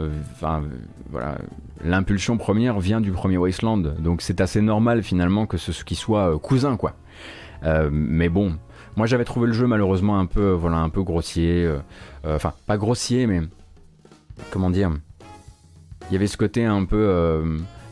euh, 0.00 0.10
enfin, 0.32 0.62
voilà, 1.10 1.38
l'impulsion 1.84 2.38
première 2.38 2.80
vient 2.80 3.00
du 3.00 3.12
premier 3.12 3.38
Wasteland. 3.38 3.82
Donc 4.00 4.20
c'est 4.20 4.40
assez 4.40 4.60
normal 4.60 5.04
finalement 5.04 5.46
que 5.46 5.58
ce 5.58 5.84
qui 5.84 5.94
soit 5.94 6.36
cousin, 6.40 6.76
quoi. 6.76 6.94
mais 7.92 8.28
bon, 8.28 8.56
moi 8.96 9.06
j'avais 9.06 9.24
trouvé 9.24 9.46
le 9.46 9.52
jeu 9.52 9.68
malheureusement 9.68 10.18
un 10.18 10.26
peu, 10.26 10.50
voilà, 10.50 10.78
un 10.78 10.88
peu 10.88 11.04
grossier. 11.04 11.70
Enfin, 12.24 12.52
pas 12.66 12.76
grossier, 12.76 13.28
mais 13.28 13.42
comment 14.50 14.70
dire 14.70 14.90
Il 16.10 16.14
y 16.14 16.16
avait 16.16 16.26
ce 16.26 16.36
côté 16.36 16.64
un 16.64 16.84
peu 16.84 17.44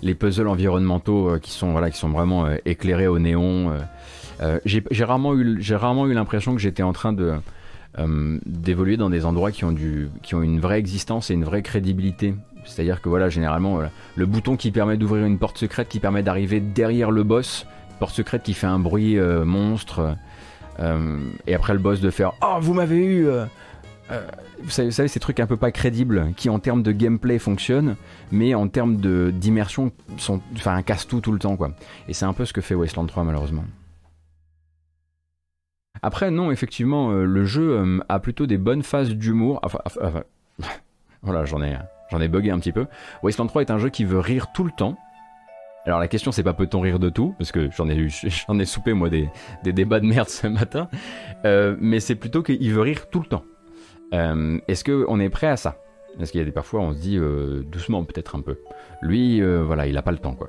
les 0.02 0.14
puzzles 0.14 0.48
environnementaux 0.48 1.30
euh, 1.30 1.38
qui 1.38 1.50
sont 1.50 1.72
voilà 1.72 1.90
qui 1.90 1.98
sont 1.98 2.10
vraiment 2.10 2.46
euh, 2.46 2.56
éclairés 2.64 3.06
au 3.06 3.18
néon. 3.18 3.72
Euh, 4.42 4.58
j'ai 4.64 5.04
rarement 5.04 5.34
eu 5.34 6.14
l'impression 6.14 6.54
que 6.54 6.60
j'étais 6.60 6.82
en 6.82 6.92
train 6.92 7.12
de 7.12 7.34
d'évoluer 8.46 8.96
dans 8.96 9.10
des 9.10 9.26
endroits 9.26 9.50
qui 9.50 9.64
ont 9.64 9.72
du 9.72 10.08
qui 10.22 10.34
ont 10.34 10.42
une 10.42 10.60
vraie 10.60 10.78
existence 10.78 11.30
et 11.30 11.34
une 11.34 11.44
vraie 11.44 11.62
crédibilité. 11.62 12.34
C'est-à-dire 12.64 13.02
que 13.02 13.08
voilà 13.08 13.28
généralement 13.28 13.80
le 14.14 14.26
bouton 14.26 14.56
qui 14.56 14.70
permet 14.70 14.96
d'ouvrir 14.96 15.26
une 15.26 15.38
porte 15.38 15.58
secrète 15.58 15.88
qui 15.88 15.98
permet 15.98 16.22
d'arriver 16.22 16.60
derrière 16.60 17.10
le 17.10 17.24
boss, 17.24 17.66
porte 17.98 18.14
secrète 18.14 18.42
qui 18.42 18.54
fait 18.54 18.68
un 18.68 18.78
bruit 18.78 19.18
monstre. 19.44 20.16
et 20.78 21.54
après 21.54 21.74
le 21.74 21.78
boss 21.80 22.00
de 22.00 22.10
faire 22.10 22.32
Oh, 22.42 22.56
vous 22.60 22.72
m'avez 22.72 23.04
eu 23.04 23.28
euh, 24.10 24.26
vous, 24.62 24.70
savez, 24.70 25.08
ces 25.08 25.20
trucs 25.20 25.40
un 25.40 25.46
peu 25.46 25.56
pas 25.56 25.70
crédibles 25.70 26.32
qui 26.36 26.50
en 26.50 26.58
termes 26.58 26.82
de 26.82 26.92
gameplay 26.92 27.38
fonctionnent, 27.38 27.96
mais 28.32 28.54
en 28.54 28.68
termes 28.68 28.96
d'immersion 29.32 29.92
sont, 30.16 30.40
enfin, 30.56 30.82
casse 30.82 31.06
tout 31.06 31.20
tout 31.20 31.32
le 31.32 31.38
temps 31.38 31.56
quoi. 31.56 31.70
Et 32.08 32.12
c'est 32.12 32.24
un 32.24 32.32
peu 32.32 32.44
ce 32.44 32.52
que 32.52 32.60
fait 32.60 32.74
Wasteland 32.74 33.06
3 33.06 33.24
malheureusement. 33.24 33.64
Après 36.02 36.30
non, 36.30 36.50
effectivement, 36.50 37.10
euh, 37.10 37.24
le 37.24 37.44
jeu 37.44 37.78
euh, 37.78 38.00
a 38.08 38.20
plutôt 38.20 38.46
des 38.46 38.58
bonnes 38.58 38.82
phases 38.82 39.10
d'humour. 39.10 39.60
Enfin, 39.62 39.80
voilà, 41.22 41.44
j'en 41.44 41.62
ai, 41.62 41.76
j'en 42.10 42.20
ai 42.20 42.28
bugué 42.28 42.50
un 42.50 42.58
petit 42.58 42.72
peu. 42.72 42.86
Wasteland 43.22 43.46
3 43.46 43.62
est 43.62 43.70
un 43.70 43.78
jeu 43.78 43.90
qui 43.90 44.04
veut 44.04 44.20
rire 44.20 44.48
tout 44.52 44.64
le 44.64 44.72
temps. 44.72 44.96
Alors 45.86 45.98
la 45.98 46.08
question 46.08 46.30
c'est 46.30 46.42
pas 46.42 46.52
peut-on 46.52 46.80
rire 46.80 46.98
de 46.98 47.08
tout? 47.08 47.34
Parce 47.38 47.52
que 47.52 47.70
j'en 47.70 47.88
ai 47.88 47.96
eu 47.96 48.10
j'en 48.46 48.58
ai 48.58 48.66
soupé 48.66 48.92
moi 48.92 49.08
des, 49.08 49.30
des, 49.64 49.72
débats 49.72 50.00
de 50.00 50.06
merde 50.06 50.28
ce 50.28 50.46
matin, 50.46 50.88
mais 51.44 52.00
c'est 52.00 52.16
plutôt 52.16 52.42
qu'il 52.42 52.70
veut 52.72 52.82
rire 52.82 53.08
tout 53.08 53.20
le 53.20 53.26
temps. 53.26 53.44
Euh, 54.12 54.58
est-ce 54.68 54.84
qu'on 54.84 55.20
est 55.20 55.28
prêt 55.28 55.46
à 55.46 55.56
ça? 55.56 55.76
Parce 56.18 56.30
qu'il 56.30 56.40
y 56.40 56.42
a 56.42 56.44
des 56.44 56.52
parfois 56.52 56.80
on 56.80 56.92
se 56.92 56.98
dit 56.98 57.16
euh, 57.16 57.62
doucement 57.62 58.04
peut-être 58.04 58.34
un 58.34 58.40
peu. 58.40 58.58
Lui, 59.00 59.40
euh, 59.40 59.62
voilà, 59.62 59.86
il 59.86 59.96
a 59.96 60.02
pas 60.02 60.10
le 60.12 60.18
temps 60.18 60.34
quoi. 60.34 60.48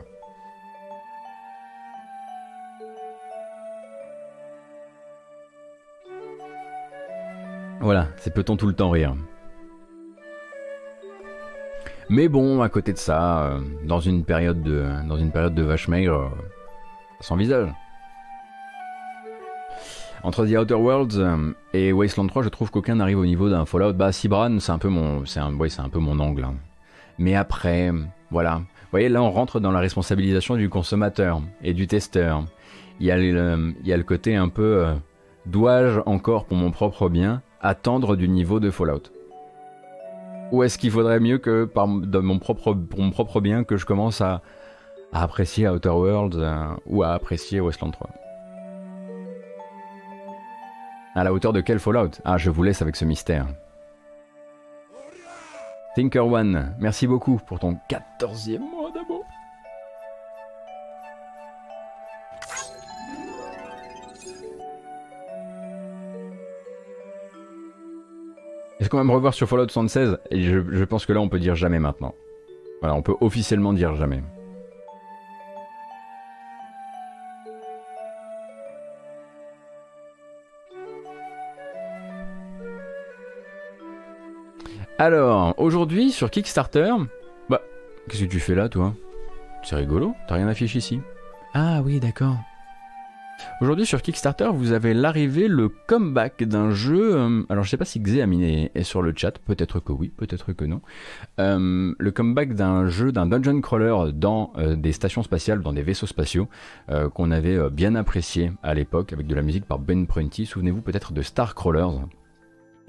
Voilà, 7.79 8.07
c'est 8.17 8.33
peut-on 8.33 8.57
tout 8.57 8.67
le 8.67 8.73
temps 8.73 8.91
rire. 8.91 9.15
Mais 12.09 12.27
bon, 12.27 12.61
à 12.61 12.69
côté 12.69 12.93
de 12.93 12.97
ça, 12.97 13.59
dans 13.85 13.99
une 13.99 14.23
période 14.23 14.61
de, 14.61 14.85
dans 15.07 15.17
une 15.17 15.31
période 15.31 15.55
de 15.55 15.63
vache 15.63 15.88
maigre, 15.88 16.31
sans 17.21 17.38
visage. 17.38 17.69
Entre 20.23 20.45
The 20.45 20.56
Outer 20.56 20.76
Worlds 20.76 21.18
euh, 21.18 21.53
et 21.73 21.91
Wasteland 21.91 22.27
3, 22.27 22.43
je 22.43 22.49
trouve 22.49 22.69
qu'aucun 22.69 22.95
n'arrive 22.95 23.18
au 23.18 23.26
niveau 23.26 23.49
d'un 23.49 23.65
Fallout. 23.65 23.93
Bah, 23.93 24.11
Cibran, 24.11 24.60
c'est 24.60 24.72
un 24.72 24.77
peu 24.77 24.89
mon, 24.89 25.26
c'est 25.26 25.39
un, 25.39 25.89
peu 25.89 25.99
mon 25.99 26.19
angle. 26.19 26.43
Hein. 26.43 26.56
Mais 27.18 27.35
après, 27.35 27.91
voilà. 28.30 28.57
Vous 28.57 28.91
voyez, 28.91 29.10
là, 29.10 29.23
on 29.23 29.31
rentre 29.31 29.60
dans 29.60 29.72
la 29.72 29.80
responsabilisation 29.80 30.57
du 30.57 30.69
consommateur 30.69 31.41
et 31.64 31.73
du 31.73 31.88
testeur. 31.88 32.45
Il 32.99 33.07
y 33.07 33.11
a 33.11 33.18
le, 33.18 33.73
y 33.84 33.93
a 33.93 33.98
le 33.98 34.03
côté 34.03 34.35
un 34.35 34.49
peu, 34.49 34.85
euh, 34.85 34.93
dois-je 35.48 36.02
encore, 36.06 36.45
pour 36.45 36.57
mon 36.57 36.69
propre 36.69 37.10
bien, 37.10 37.41
attendre 37.60 38.15
du 38.15 38.30
niveau 38.30 38.60
de 38.60 38.69
Fallout? 38.69 39.11
Ou 40.52 40.61
est-ce 40.61 40.77
qu'il 40.77 40.91
faudrait 40.91 41.19
mieux 41.19 41.39
que, 41.39 41.65
par, 41.65 41.88
mon 41.88 42.38
pour 42.38 42.99
mon 42.99 43.10
propre 43.10 43.41
bien, 43.41 43.64
que 43.64 43.77
je 43.77 43.88
commence 43.88 44.22
à, 44.22 44.41
apprécier 45.14 45.68
Outer 45.68 45.89
Worlds 45.89 46.38
euh, 46.38 46.68
ou 46.85 47.03
à 47.03 47.10
apprécier 47.10 47.60
Wasteland 47.60 47.91
3 47.91 48.20
à 51.15 51.23
la 51.23 51.33
hauteur 51.33 51.53
de 51.53 51.61
quel 51.61 51.79
Fallout? 51.79 52.11
Ah, 52.23 52.38
je 52.38 52.49
vous 52.49 52.63
laisse 52.63 52.81
avec 52.81 52.95
ce 52.95 53.05
mystère. 53.05 53.47
Thinker 55.95 56.25
One, 56.25 56.73
merci 56.79 57.05
beaucoup 57.05 57.39
pour 57.45 57.59
ton 57.59 57.77
14e 57.89 58.59
mois 58.59 58.91
d'amour. 58.91 59.25
Est-ce 68.79 68.89
qu'on 68.89 68.97
va 68.97 69.03
me 69.03 69.11
revoir 69.11 69.33
sur 69.33 69.47
Fallout 69.47 69.67
76 69.67 70.17
Et 70.31 70.41
je 70.41 70.83
pense 70.85 71.05
que 71.05 71.13
là, 71.13 71.19
on 71.19 71.29
peut 71.29 71.39
dire 71.39 71.55
jamais 71.55 71.79
maintenant. 71.79 72.15
Voilà, 72.81 72.95
on 72.95 73.03
peut 73.03 73.15
officiellement 73.21 73.73
dire 73.73 73.95
jamais. 73.95 74.23
Alors, 85.01 85.55
aujourd'hui 85.57 86.11
sur 86.11 86.29
Kickstarter, 86.29 86.93
bah, 87.49 87.59
qu'est-ce 88.07 88.25
que 88.25 88.29
tu 88.29 88.39
fais 88.39 88.53
là, 88.53 88.69
toi? 88.69 88.93
C'est 89.63 89.75
rigolo, 89.75 90.13
t'as 90.27 90.35
rien 90.35 90.47
affiché 90.47 90.77
ici. 90.77 91.01
Ah 91.55 91.81
oui, 91.83 91.99
d'accord. 91.99 92.35
Aujourd'hui 93.61 93.87
sur 93.87 94.03
Kickstarter, 94.03 94.49
vous 94.53 94.73
avez 94.73 94.93
l'arrivée, 94.93 95.47
le 95.47 95.69
comeback 95.69 96.43
d'un 96.43 96.69
jeu. 96.69 97.15
Euh, 97.15 97.41
alors 97.49 97.63
je 97.63 97.71
sais 97.71 97.77
pas 97.77 97.85
si 97.85 97.99
Xéamine 97.99 98.43
est, 98.43 98.71
est 98.75 98.83
sur 98.83 99.01
le 99.01 99.11
chat, 99.17 99.39
peut-être 99.39 99.79
que 99.79 99.91
oui, 99.91 100.11
peut-être 100.15 100.53
que 100.53 100.65
non. 100.65 100.81
Euh, 101.39 101.95
le 101.97 102.11
comeback 102.11 102.53
d'un 102.53 102.87
jeu, 102.87 103.11
d'un 103.11 103.25
dungeon 103.25 103.59
crawler 103.59 104.11
dans 104.13 104.53
euh, 104.59 104.75
des 104.75 104.91
stations 104.91 105.23
spatiales, 105.23 105.63
dans 105.63 105.73
des 105.73 105.81
vaisseaux 105.81 106.05
spatiaux, 106.05 106.47
qu'on 107.15 107.31
avait 107.31 107.71
bien 107.71 107.95
apprécié 107.95 108.51
à 108.61 108.75
l'époque 108.75 109.13
avec 109.13 109.25
de 109.25 109.33
la 109.33 109.41
musique 109.41 109.65
par 109.65 109.79
Ben 109.79 110.05
Prunty. 110.05 110.45
Souvenez-vous 110.45 110.81
peut-être 110.81 111.11
de 111.11 111.23
Star 111.23 111.55
Crawlers, 111.55 112.05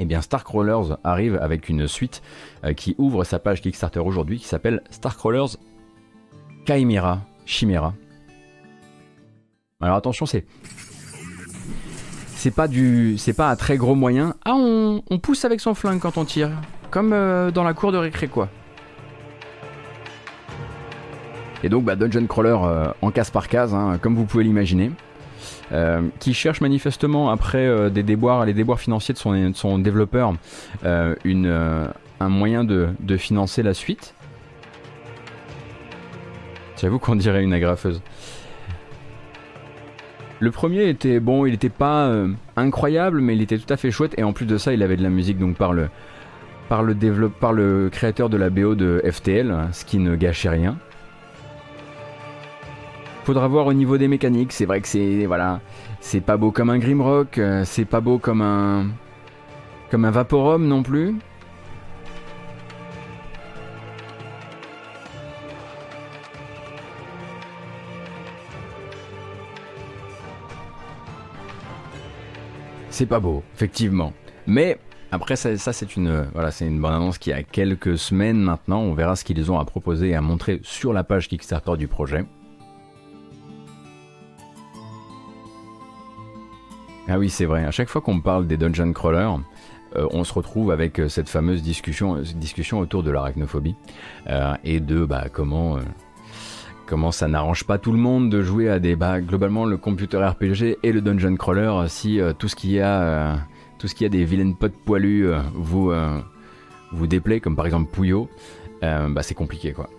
eh 0.02 0.04
bien 0.04 0.20
Starcrawlers 0.20 0.96
arrive 1.04 1.36
avec 1.40 1.68
une 1.68 1.86
suite 1.86 2.22
euh, 2.64 2.72
qui 2.72 2.96
ouvre 2.98 3.22
sa 3.24 3.38
page 3.38 3.60
Kickstarter 3.60 4.00
aujourd'hui 4.00 4.38
qui 4.38 4.48
s'appelle 4.48 4.82
Starcrawlers 4.90 5.56
Chimera. 6.66 7.20
Chimera. 7.46 7.94
Alors 9.80 9.96
attention, 9.96 10.26
c'est 10.26 10.44
c'est 12.34 12.50
pas 12.50 12.66
du 12.66 13.16
c'est 13.18 13.32
pas 13.32 13.48
un 13.48 13.56
très 13.56 13.76
gros 13.76 13.94
moyen. 13.94 14.34
Ah, 14.44 14.54
on, 14.54 15.18
pousse 15.18 15.44
avec 15.44 15.60
son 15.60 15.74
flingue 15.74 16.00
quand 16.00 16.18
on 16.18 16.24
tire, 16.24 16.50
comme 16.90 17.12
euh, 17.12 17.50
dans 17.50 17.64
la 17.64 17.74
cour 17.74 17.92
de 17.92 17.98
récré. 17.98 18.28
Et 21.62 21.68
donc 21.68 21.84
bah, 21.84 21.94
Dungeon 21.94 22.26
Crawler 22.26 22.56
euh, 22.62 22.86
en 23.02 23.12
case 23.12 23.30
par 23.30 23.48
case, 23.48 23.72
hein, 23.72 23.98
comme 24.00 24.16
vous 24.16 24.24
pouvez 24.24 24.42
l'imaginer. 24.42 24.90
Euh, 25.72 26.02
qui 26.18 26.34
cherche 26.34 26.60
manifestement 26.60 27.30
après 27.30 27.66
euh, 27.66 27.88
des 27.88 28.02
déboires, 28.02 28.44
les 28.44 28.52
déboires 28.52 28.78
financiers 28.78 29.14
de 29.14 29.18
son, 29.18 29.54
son 29.54 29.78
développeur, 29.78 30.34
une, 31.24 31.88
un 32.20 32.28
moyen 32.28 32.62
de, 32.64 32.90
de, 33.00 33.16
financer 33.16 33.62
la 33.62 33.72
suite. 33.72 34.14
J'avoue 36.76 36.98
qu'on 36.98 37.16
dirait 37.16 37.42
une 37.42 37.54
agrafeuse. 37.54 38.02
Le 40.40 40.50
premier 40.50 40.88
était 40.88 41.20
bon, 41.20 41.46
il 41.46 41.52
n'était 41.52 41.68
pas 41.68 42.12
incroyable, 42.56 43.20
mais 43.20 43.34
il 43.36 43.42
était 43.42 43.56
tout 43.56 43.72
à 43.72 43.76
fait 43.76 43.92
chouette. 43.92 44.14
Et 44.18 44.24
en 44.24 44.32
plus 44.32 44.46
de 44.46 44.58
ça, 44.58 44.74
il 44.74 44.82
avait 44.82 44.96
de 44.96 45.02
la 45.02 45.08
musique 45.08 45.38
donc 45.38 45.56
par 45.56 45.72
le, 45.72 45.88
par 46.68 46.82
le, 46.82 46.94
par 47.28 47.52
le 47.52 47.88
créateur 47.90 48.28
de 48.28 48.36
la 48.36 48.50
BO 48.50 48.74
de 48.74 49.00
FTL, 49.08 49.68
ce 49.72 49.84
qui 49.84 49.98
ne 49.98 50.16
gâchait 50.16 50.48
rien. 50.48 50.76
Faudra 53.24 53.46
voir 53.46 53.66
au 53.66 53.72
niveau 53.72 53.98
des 53.98 54.08
mécaniques. 54.08 54.52
C'est 54.52 54.66
vrai 54.66 54.80
que 54.80 54.88
c'est 54.88 55.26
voilà, 55.26 55.60
c'est 56.00 56.20
pas 56.20 56.36
beau 56.36 56.50
comme 56.50 56.70
un 56.70 56.78
Grimrock, 56.78 57.38
euh, 57.38 57.62
c'est 57.64 57.84
pas 57.84 58.00
beau 58.00 58.18
comme 58.18 58.42
un 58.42 58.86
comme 59.90 60.04
un 60.04 60.10
Vaporum 60.10 60.66
non 60.66 60.82
plus. 60.82 61.14
C'est 72.90 73.06
pas 73.06 73.20
beau, 73.20 73.42
effectivement. 73.54 74.12
Mais 74.46 74.78
après, 75.12 75.36
ça, 75.36 75.56
c'est 75.56 75.96
une, 75.96 76.26
voilà, 76.34 76.50
une 76.60 76.80
bonne 76.80 76.92
annonce 76.92 77.18
qui 77.18 77.32
a 77.32 77.42
quelques 77.42 77.96
semaines 77.98 78.38
maintenant. 78.38 78.80
On 78.80 78.94
verra 78.94 79.16
ce 79.16 79.24
qu'ils 79.24 79.50
ont 79.50 79.58
à 79.58 79.64
proposer 79.64 80.10
et 80.10 80.14
à 80.14 80.20
montrer 80.20 80.60
sur 80.62 80.92
la 80.92 81.02
page 81.02 81.28
Kickstarter 81.28 81.76
du 81.78 81.88
projet. 81.88 82.24
Ah 87.14 87.18
oui, 87.18 87.28
c'est 87.28 87.44
vrai. 87.44 87.66
À 87.66 87.70
chaque 87.70 87.90
fois 87.90 88.00
qu'on 88.00 88.20
parle 88.20 88.46
des 88.46 88.56
dungeon 88.56 88.90
crawlers, 88.94 89.38
euh, 89.96 90.06
on 90.12 90.24
se 90.24 90.32
retrouve 90.32 90.70
avec 90.70 90.98
euh, 90.98 91.10
cette 91.10 91.28
fameuse 91.28 91.62
discussion, 91.62 92.22
discussion 92.36 92.78
autour 92.78 93.02
de 93.02 93.10
l'arachnophobie 93.10 93.74
euh, 94.28 94.54
et 94.64 94.80
de 94.80 95.04
bah, 95.04 95.26
comment, 95.30 95.76
comment 96.86 97.12
ça 97.12 97.28
n'arrange 97.28 97.64
pas 97.64 97.76
tout 97.76 97.92
le 97.92 97.98
monde 97.98 98.30
de 98.30 98.40
jouer 98.40 98.70
à 98.70 98.78
des 98.78 98.96
bah, 98.96 99.20
globalement 99.20 99.66
le 99.66 99.76
computer 99.76 100.24
RPG 100.24 100.78
et 100.82 100.90
le 100.90 101.02
dungeon 101.02 101.36
crawler 101.36 101.84
si 101.88 102.18
tout 102.38 102.48
ce 102.48 102.56
qui 102.56 102.80
a 102.80 103.40
tout 103.78 103.88
ce 103.88 103.94
qui 103.94 104.06
a 104.06 104.08
des 104.08 104.24
vilaines 104.24 104.56
potes 104.56 104.72
poilus 104.72 105.28
vous 105.52 105.92
vous 106.92 107.06
déplaît 107.06 107.40
comme 107.40 107.56
par 107.56 107.66
exemple 107.66 107.90
Puyo, 107.92 108.30
bah, 108.80 109.22
c'est 109.22 109.34
compliqué 109.34 109.72
quoi. 109.72 109.90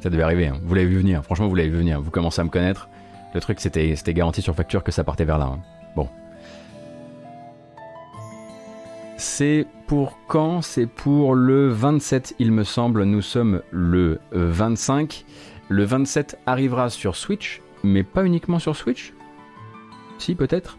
Ça 0.00 0.08
devait 0.08 0.22
arriver, 0.22 0.46
hein. 0.46 0.58
vous 0.62 0.74
l'avez 0.74 0.86
vu 0.86 0.98
venir, 0.98 1.22
franchement 1.22 1.48
vous 1.48 1.54
l'avez 1.54 1.68
vu 1.68 1.76
venir, 1.76 2.00
vous 2.00 2.10
commencez 2.10 2.40
à 2.40 2.44
me 2.44 2.48
connaître. 2.48 2.88
Le 3.34 3.40
truc 3.40 3.60
c'était 3.60 4.14
garanti 4.14 4.42
sur 4.42 4.54
facture 4.54 4.82
que 4.82 4.92
ça 4.92 5.04
partait 5.04 5.24
vers 5.24 5.38
là. 5.38 5.46
Hein. 5.46 5.60
Bon. 5.94 6.08
C'est 9.16 9.66
pour 9.86 10.18
quand? 10.26 10.62
C'est 10.62 10.86
pour 10.86 11.34
le 11.34 11.68
27 11.68 12.36
il 12.38 12.52
me 12.52 12.64
semble, 12.64 13.04
nous 13.04 13.22
sommes 13.22 13.60
le 13.70 14.20
25. 14.32 15.24
Le 15.68 15.84
27 15.84 16.38
arrivera 16.46 16.90
sur 16.90 17.14
Switch, 17.14 17.60
mais 17.84 18.02
pas 18.02 18.24
uniquement 18.24 18.58
sur 18.58 18.74
Switch? 18.74 19.12
Si 20.18 20.34
peut-être 20.34 20.78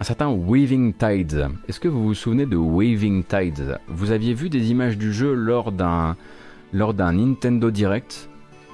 un 0.00 0.04
certain 0.04 0.28
Waving 0.28 0.94
Tides. 0.94 1.48
Est-ce 1.68 1.78
que 1.78 1.88
vous 1.88 2.02
vous 2.02 2.14
souvenez 2.14 2.46
de 2.46 2.56
Waving 2.56 3.22
Tides? 3.22 3.78
Vous 3.86 4.12
aviez 4.12 4.32
vu 4.32 4.48
des 4.48 4.70
images 4.70 4.96
du 4.96 5.12
jeu 5.12 5.34
lors 5.34 5.72
d'un 5.72 6.16
lors 6.72 6.94
d'un 6.94 7.12
Nintendo 7.12 7.70
Direct? 7.70 8.29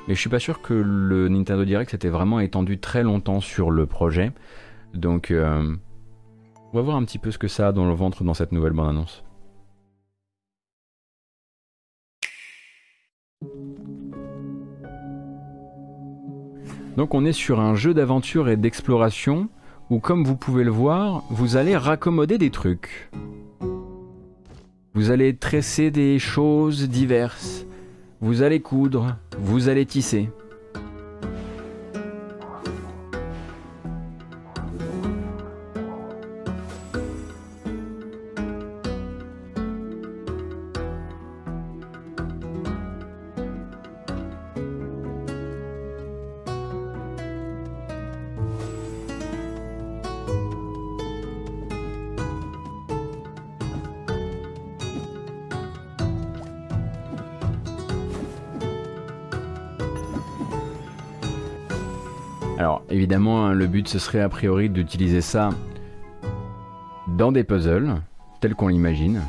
Mais 0.07 0.15
je 0.15 0.21
suis 0.21 0.31
pas 0.31 0.39
sûr 0.39 0.63
que 0.63 0.75
le 0.75 1.29
Nintendo 1.29 1.65
Direct 1.65 1.91
s'était 1.91 2.09
vraiment 2.09 2.41
étendu 2.41 2.79
très 2.79 3.03
longtemps 3.03 3.41
sur 3.41 3.71
le 3.71 3.87
projet. 3.87 4.33
Donc, 4.95 5.31
euh, 5.31 5.77
on 6.73 6.77
va 6.77 6.83
voir 6.83 6.97
un 6.97 7.05
petit 7.05 7.19
peu 7.19 7.31
ce 7.31 7.39
que 7.39 7.49
ça 7.49 7.69
a 7.69 7.73
dans 7.73 7.87
le 7.87 7.95
ventre 7.95 8.25
dans 8.25 8.35
cette 8.35 8.53
nouvelle 8.53 8.73
bande-annonce. 8.73 9.25
Donc 16.97 17.13
on 17.13 17.27
est 17.27 17.33
sur 17.33 17.61
un 17.61 17.75
jeu 17.75 17.93
d'aventure 17.93 18.49
et 18.49 18.57
d'exploration 18.57 19.51
où 19.91 20.01
comme 20.01 20.25
vous 20.25 20.37
pouvez 20.37 20.65
le 20.65 20.71
voir, 20.71 21.25
vous 21.29 21.57
allez 21.57 21.77
raccommoder 21.77 22.39
des 22.39 22.51
trucs. 22.51 23.11
Vous 24.95 25.11
allez 25.11 25.37
tresser 25.37 25.91
des 25.91 26.19
choses 26.19 26.89
diverses. 26.89 27.66
Vous 28.23 28.41
allez 28.41 28.61
coudre, 28.61 29.17
vous 29.39 29.69
allez 29.69 29.85
tisser. 29.85 30.31
Évidemment, 63.07 63.47
hein, 63.47 63.53
le 63.53 63.69
but 63.69 63.87
ce 63.87 64.01
serait 64.01 64.21
a 64.21 64.29
priori 64.29 64.69
d'utiliser 64.69 65.21
ça 65.21 65.51
dans 67.07 67.31
des 67.31 67.45
puzzles, 67.45 68.03
tels 68.41 68.57
qu'on 68.57 68.67
l'imagine. 68.67 69.23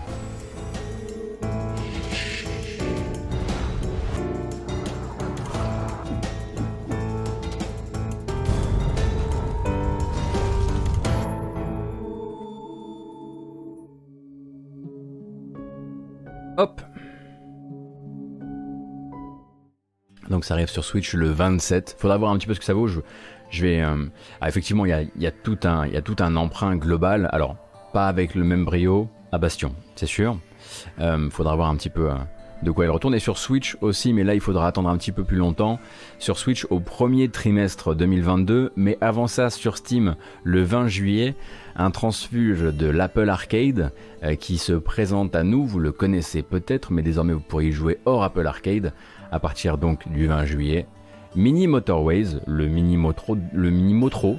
Donc 20.38 20.46
ça 20.46 20.54
arrive 20.54 20.70
sur 20.70 20.86
Switch 20.86 21.16
le 21.16 21.32
27. 21.32 21.96
Faudra 21.98 22.16
voir 22.16 22.32
un 22.32 22.38
petit 22.38 22.46
peu 22.46 22.54
ce 22.54 22.60
que 22.60 22.66
ça 22.66 22.76
vaut. 22.76 22.88
Je, 22.88 23.02
vais, 23.54 23.84
effectivement, 24.46 24.86
il 24.86 24.90
y 24.90 24.94
a, 24.94 25.02
y, 25.18 25.26
a 25.26 25.32
tout 25.32 25.58
un, 25.64 25.88
il 25.88 25.94
y 25.94 25.98
a 25.98 26.04
tout 26.04 26.16
un 26.20 26.36
emprunt 26.36 26.76
global. 26.76 27.28
Alors, 27.32 27.56
pas 27.92 28.08
avec 28.08 28.36
le 28.36 28.44
même 28.44 28.64
brio 28.64 29.10
à 29.32 29.40
Bastion, 29.40 29.74
c'est 29.96 30.06
sûr. 30.06 30.38
Euh, 31.00 31.28
faudra 31.32 31.56
voir 31.56 31.70
un 31.70 31.76
petit 31.76 31.90
peu 31.90 32.12
euh, 32.12 32.16
de 32.62 32.70
quoi 32.70 32.86
il 32.86 32.92
retourne. 32.92 33.16
Et 33.16 33.20
sur 33.20 33.40
Switch 33.40 33.78
aussi, 33.82 34.14
mais 34.14 34.24
là, 34.24 34.36
il 34.36 34.42
faudra 34.42 34.68
attendre 34.68 34.90
un 34.90 34.98
petit 34.98 35.12
peu 35.12 35.24
plus 35.24 35.38
longtemps. 35.38 35.80
Sur 36.20 36.38
Switch 36.38 36.68
au 36.70 36.80
premier 36.80 37.30
trimestre 37.30 37.96
2022, 37.96 38.74
mais 38.76 39.00
avant 39.02 39.26
ça, 39.26 39.50
sur 39.50 39.76
Steam, 39.78 40.18
le 40.44 40.62
20 40.62 40.88
juillet, 40.88 41.34
un 41.76 41.90
transfuge 41.90 42.62
de 42.62 42.86
l'Apple 42.86 43.28
Arcade 43.28 43.92
euh, 44.24 44.36
qui 44.36 44.60
se 44.60 44.74
présente 44.74 45.36
à 45.36 45.42
nous. 45.42 45.66
Vous 45.66 45.80
le 45.80 45.92
connaissez 45.92 46.44
peut-être, 46.44 46.92
mais 46.92 47.02
désormais 47.02 47.34
vous 47.34 47.40
pourriez 47.40 47.72
jouer 47.72 47.98
hors 48.06 48.24
Apple 48.24 48.46
Arcade 48.46 48.94
à 49.32 49.40
partir 49.40 49.78
donc 49.78 50.08
du 50.10 50.28
20 50.28 50.46
juillet 50.46 50.88
Mini 51.36 51.68
Motorways, 51.68 52.40
le 52.48 52.68
mini 52.68 52.98
motro, 52.98 53.38
le 53.54 53.70
mini 53.70 53.94
motro. 53.94 54.38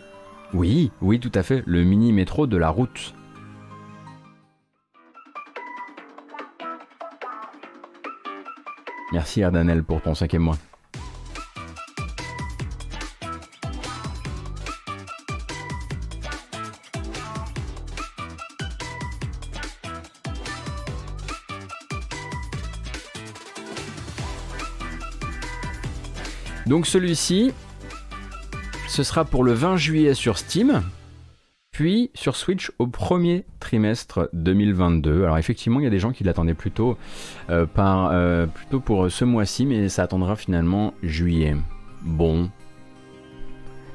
Oui, 0.52 0.90
oui, 1.00 1.20
tout 1.20 1.30
à 1.34 1.42
fait, 1.42 1.62
le 1.66 1.84
mini 1.84 2.12
métro 2.12 2.46
de 2.46 2.56
la 2.56 2.70
route. 2.70 3.14
Merci 9.12 9.42
Ardanel 9.42 9.84
pour 9.84 10.02
ton 10.02 10.14
cinquième 10.14 10.42
mois. 10.42 10.58
Donc 26.68 26.86
celui-ci, 26.86 27.50
ce 28.88 29.02
sera 29.02 29.24
pour 29.24 29.42
le 29.42 29.54
20 29.54 29.78
juillet 29.78 30.12
sur 30.12 30.36
Steam, 30.36 30.82
puis 31.70 32.10
sur 32.12 32.36
Switch 32.36 32.70
au 32.78 32.86
premier 32.86 33.46
trimestre 33.58 34.28
2022. 34.34 35.24
Alors 35.24 35.38
effectivement, 35.38 35.80
il 35.80 35.84
y 35.84 35.86
a 35.86 35.90
des 35.90 35.98
gens 35.98 36.12
qui 36.12 36.24
l'attendaient 36.24 36.52
plutôt, 36.52 36.98
euh, 37.48 37.64
par, 37.64 38.10
euh, 38.12 38.44
plutôt 38.44 38.80
pour 38.80 39.10
ce 39.10 39.24
mois-ci, 39.24 39.64
mais 39.64 39.88
ça 39.88 40.02
attendra 40.02 40.36
finalement 40.36 40.92
juillet. 41.02 41.56
Bon, 42.02 42.50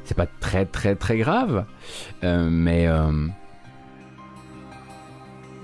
c'est 0.03 0.17
pas 0.17 0.25
très 0.25 0.65
très 0.65 0.95
très 0.95 1.17
grave, 1.19 1.65
euh, 2.23 2.49
mais 2.49 2.87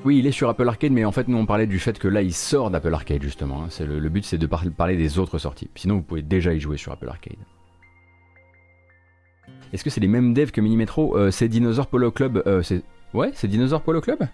oui, 0.10 0.18
il 0.18 0.26
est 0.26 0.32
sur 0.32 0.50
Apple 0.50 0.68
Arcade, 0.68 0.92
mais 0.92 1.06
en 1.06 1.12
fait, 1.12 1.28
nous 1.28 1.38
on 1.38 1.46
parlait 1.46 1.68
du 1.68 1.78
fait 1.78 2.00
que 2.00 2.08
là, 2.08 2.24
il 2.24 2.34
sort 2.34 2.72
d'Apple 2.72 2.92
Arcade 2.96 3.22
justement. 3.22 3.66
Hein. 3.66 3.86
Le, 3.86 4.10
but, 4.10 4.26
c'est 4.26 4.40
de 4.40 4.48
parler 4.48 4.98
des 4.98 5.20
autres 5.20 5.38
sorties. 5.38 5.70
Sinon, 5.76 5.98
vous 5.98 6.02
pouvez 6.02 6.24
déjà 6.24 6.52
y 6.52 6.60
jouer 6.60 6.78
sur 6.78 6.92
Apple 6.92 7.08
Arcade. 7.08 7.38
Est-ce 9.72 9.84
que 9.84 9.92
c'est 9.92 10.02
les 10.02 10.08
mêmes 10.08 10.34
devs 10.34 10.50
que 10.50 10.62
Mini 10.62 10.78
Metro? 10.78 11.16
Euh, 11.16 11.30
C'est 11.30 11.48
Dinosaur 11.48 11.86
Polo 11.86 12.10
Club. 12.10 12.42
Euh, 12.48 12.64
ouais, 13.14 13.30
c'est 13.36 13.48
Dinosaur 13.48 13.84
Polo 13.84 14.02
Club? 14.02 14.28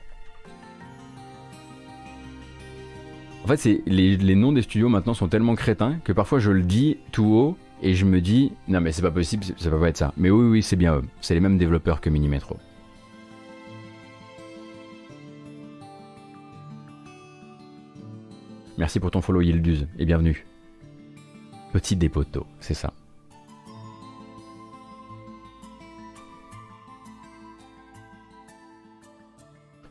En 3.44 3.48
fait, 3.48 3.58
c'est 3.58 3.82
les, 3.86 4.36
noms 4.36 4.54
des 4.54 4.62
studios 4.62 4.88
maintenant 4.88 5.14
sont 5.14 5.28
tellement 5.28 5.56
crétins 5.56 5.98
que 6.06 6.14
parfois 6.14 6.40
je 6.40 6.52
le 6.52 6.62
dis 6.62 7.00
tout 7.12 7.26
haut 7.26 7.58
et 7.84 7.96
je 7.96 8.06
me 8.06 8.22
dis 8.22 8.54
non 8.70 8.80
mais 8.80 8.94
c'est 8.94 9.02
pas 9.02 9.12
possible, 9.12 9.44
ça 9.58 9.70
va 9.70 9.78
pas 9.78 9.90
être 9.90 9.98
ça. 9.98 10.14
Mais 10.16 10.30
oui 10.30 10.48
oui 10.48 10.64
c'est 10.64 10.78
bien 10.78 10.96
eux. 10.96 11.04
C'est 11.20 11.34
les 11.34 11.42
mêmes 11.42 11.58
développeurs 11.58 12.00
que 12.00 12.10
Mini 12.10 12.30
Merci 18.78 19.00
pour 19.00 19.12
ton 19.12 19.22
follow 19.22 19.42
Yilduz 19.42 19.88
et 19.98 20.06
bienvenue. 20.06 20.46
Petit 21.72 21.96
dépoteau, 21.96 22.46
c'est 22.60 22.74
ça. 22.74 22.92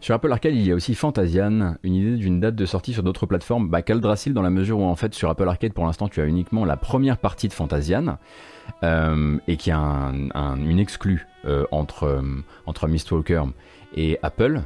Sur 0.04 0.14
Apple 0.14 0.30
Arcade, 0.30 0.54
il 0.54 0.66
y 0.66 0.70
a 0.70 0.74
aussi 0.74 0.94
Fantasian, 0.94 1.76
une 1.82 1.94
idée 1.94 2.16
d'une 2.18 2.38
date 2.38 2.54
de 2.54 2.66
sortie 2.66 2.92
sur 2.92 3.02
d'autres 3.02 3.24
plateformes. 3.24 3.70
Bah, 3.70 3.80
Caldrassil, 3.80 4.34
dans 4.34 4.42
la 4.42 4.50
mesure 4.50 4.80
où 4.80 4.84
en 4.84 4.96
fait 4.96 5.14
sur 5.14 5.30
Apple 5.30 5.48
Arcade, 5.48 5.72
pour 5.72 5.86
l'instant, 5.86 6.08
tu 6.08 6.20
as 6.20 6.26
uniquement 6.26 6.66
la 6.66 6.76
première 6.76 7.16
partie 7.16 7.48
de 7.48 7.54
Fantasian 7.54 8.18
euh, 8.82 9.38
et 9.48 9.56
qui 9.56 9.70
a 9.70 9.78
une 9.80 10.78
exclue 10.78 11.26
euh, 11.46 11.64
entre, 11.70 12.04
euh, 12.04 12.22
entre 12.66 12.86
Mistwalker 12.86 13.44
et 13.96 14.18
Apple 14.22 14.60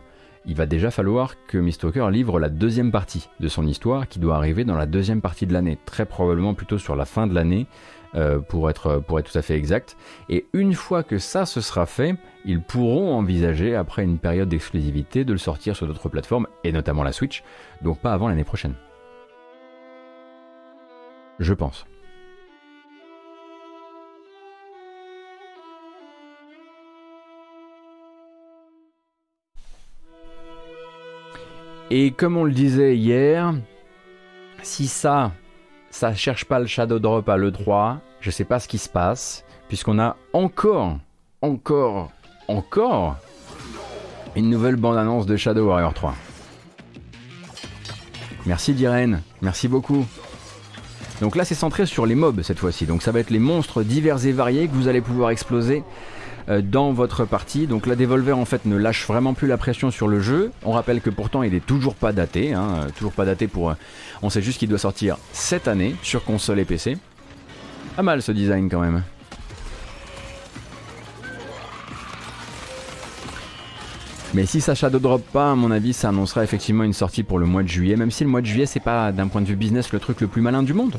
il 0.47 0.55
va 0.55 0.67
déjà 0.67 0.91
falloir 0.91 1.35
que 1.47 1.59
Mistwalker 1.59 2.09
livre 2.11 2.39
la 2.41 2.49
deuxième 2.49 2.91
partie 2.91 3.29
de 3.41 3.49
son 3.49 3.67
histoire 3.67 4.09
qui 4.09 4.19
doit 4.19 4.37
arriver 4.37 4.65
dans 4.65 4.77
la 4.77 4.87
deuxième 4.87 5.21
partie 5.21 5.47
de 5.47 5.53
l'année, 5.53 5.79
très 5.85 6.07
probablement 6.07 6.55
plutôt 6.55 6.79
sur 6.79 6.97
la 6.97 7.05
fin 7.05 7.27
de 7.27 7.35
l'année 7.35 7.67
euh, 8.15 8.39
pour, 8.39 8.71
être, 8.71 9.03
pour 9.07 9.19
être 9.19 9.31
tout 9.31 9.39
à 9.39 9.43
fait 9.43 9.57
exact. 9.57 9.97
Et 10.29 10.47
une 10.55 10.75
fois 10.75 11.03
que 11.03 11.19
ça 11.19 11.45
se 11.45 11.61
sera 11.61 11.85
fait, 11.85 12.17
ils 12.45 12.63
pourront 12.63 13.15
envisager, 13.15 13.75
après 13.77 14.03
une 14.03 14.19
période 14.19 14.49
d'exclusivité, 14.49 15.25
de 15.25 15.33
le 15.33 15.39
sortir 15.39 15.77
sur 15.77 15.87
d'autres 15.87 16.09
plateformes, 16.09 16.47
et 16.65 16.73
notamment 16.73 17.03
la 17.03 17.13
Switch, 17.13 17.43
donc 17.83 18.01
pas 18.01 18.13
avant 18.13 18.29
l'année 18.29 18.45
prochaine. 18.45 18.75
Je 21.39 21.53
pense. 21.55 21.87
Et 31.91 32.11
comme 32.11 32.37
on 32.37 32.45
le 32.45 32.53
disait 32.53 32.97
hier, 32.97 33.55
si 34.63 34.89
ça, 34.89 35.33
ça 35.91 36.15
cherche 36.15 36.45
pas 36.45 36.59
le 36.59 36.67
Shadow 36.67 36.99
Drop 36.99 37.27
à 37.31 37.39
l'E3, 37.39 37.97
je 38.21 38.31
sais 38.31 38.45
pas 38.45 38.61
ce 38.61 38.69
qui 38.69 38.77
se 38.77 38.91
passe, 38.91 39.45
puisqu'on 39.69 39.99
a 39.99 40.17
encore, 40.35 40.99
encore, 41.41 42.13
encore 42.47 43.17
une 44.37 44.51
nouvelle 44.51 44.77
bande-annonce 44.77 45.25
de 45.25 45.37
Shadow 45.37 45.69
Warrior 45.69 45.95
3. 45.95 46.15
Merci 48.45 48.75
Diren, 48.75 49.23
merci 49.41 49.67
beaucoup. 49.67 50.07
Donc 51.23 51.37
là 51.37 51.47
c'est 51.47 51.55
centré 51.55 51.87
sur 51.87 52.05
les 52.05 52.15
mobs 52.15 52.43
cette 52.43 52.59
fois-ci, 52.59 52.85
donc 52.85 53.03
ça 53.03 53.13
va 53.13 53.21
être 53.21 53.31
les 53.31 53.39
monstres 53.39 53.83
divers 53.83 54.25
et 54.27 54.33
variés 54.33 54.69
que 54.69 54.75
vous 54.75 54.89
allez 54.89 55.01
pouvoir 55.01 55.31
exploser 55.31 55.83
dans 56.49 56.93
votre 56.93 57.25
partie. 57.25 57.67
Donc 57.67 57.87
la 57.87 57.95
Devolver 57.95 58.37
en 58.37 58.45
fait 58.45 58.65
ne 58.65 58.77
lâche 58.77 59.07
vraiment 59.07 59.35
plus 59.35 59.47
la 59.47 59.57
pression 59.57 59.91
sur 59.91 60.09
le 60.09 60.21
jeu. 60.21 60.51
On 60.65 60.73
rappelle 60.73 61.01
que 61.01 61.11
pourtant 61.11 61.43
il 61.43 61.55
est 61.55 61.65
toujours 61.65 61.95
pas 61.95 62.13
daté, 62.13 62.55
hein, 62.55 62.69
euh, 62.77 62.89
toujours 62.97 63.13
pas 63.13 63.25
daté 63.25 63.49
pour. 63.49 63.71
Euh, 63.71 63.75
on 64.23 64.31
sait 64.31 64.43
juste 64.43 64.59
qu'il 64.59 64.69
doit 64.69 64.79
sortir 64.79 65.19
cette 65.33 65.69
année 65.69 65.95
sur 66.03 66.25
console 66.25 66.61
et 66.61 66.65
PC. 66.65 66.97
Pas 67.97 68.03
mal 68.03 68.23
ce 68.23 68.33
design 68.33 68.69
quand 68.71 68.81
même. 68.81 69.03
Mais 74.35 74.45
si 74.45 74.61
ça 74.61 74.75
shadow 74.75 74.99
drop 74.99 75.23
pas, 75.33 75.53
à 75.53 75.55
mon 75.55 75.71
avis, 75.71 75.95
ça 75.95 76.11
annoncera 76.11 76.45
effectivement 76.45 76.85
une 76.85 76.93
sortie 76.93 77.23
pour 77.23 77.39
le 77.39 77.47
mois 77.47 77.63
de 77.63 77.69
juillet, 77.69 77.97
même 77.97 78.11
si 78.11 78.25
le 78.25 78.31
mois 78.31 78.43
de 78.43 78.47
juillet, 78.47 78.67
c'est 78.67 78.79
pas 78.79 79.11
d'un 79.11 79.27
point 79.27 79.41
de 79.41 79.47
vue 79.47 79.57
business 79.57 79.91
le 79.91 79.99
truc 79.99 80.21
le 80.21 80.27
plus 80.27 80.43
malin 80.43 80.63
du 80.63 80.75
monde 80.75 80.97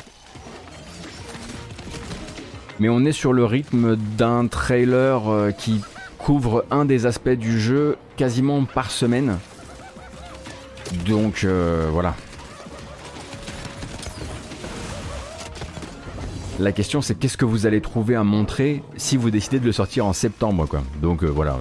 mais 2.79 2.89
on 2.89 3.05
est 3.05 3.11
sur 3.11 3.33
le 3.33 3.45
rythme 3.45 3.95
d'un 3.95 4.47
trailer 4.47 5.29
euh, 5.29 5.51
qui 5.51 5.81
couvre 6.17 6.65
un 6.71 6.85
des 6.85 7.05
aspects 7.05 7.29
du 7.29 7.59
jeu 7.59 7.97
quasiment 8.17 8.63
par 8.65 8.91
semaine. 8.91 9.37
Donc 11.05 11.43
euh, 11.43 11.87
voilà. 11.91 12.15
La 16.59 16.71
question 16.71 17.01
c'est 17.01 17.15
qu'est-ce 17.15 17.37
que 17.37 17.45
vous 17.45 17.65
allez 17.65 17.79
trouver 17.79 18.15
à 18.15 18.23
montrer 18.23 18.83
si 18.97 19.15
vous 19.15 19.29
décidez 19.31 19.59
de 19.59 19.65
le 19.65 19.71
sortir 19.71 20.05
en 20.05 20.13
septembre 20.13 20.65
quoi. 20.65 20.81
Donc 21.01 21.23
euh, 21.23 21.27
voilà. 21.27 21.57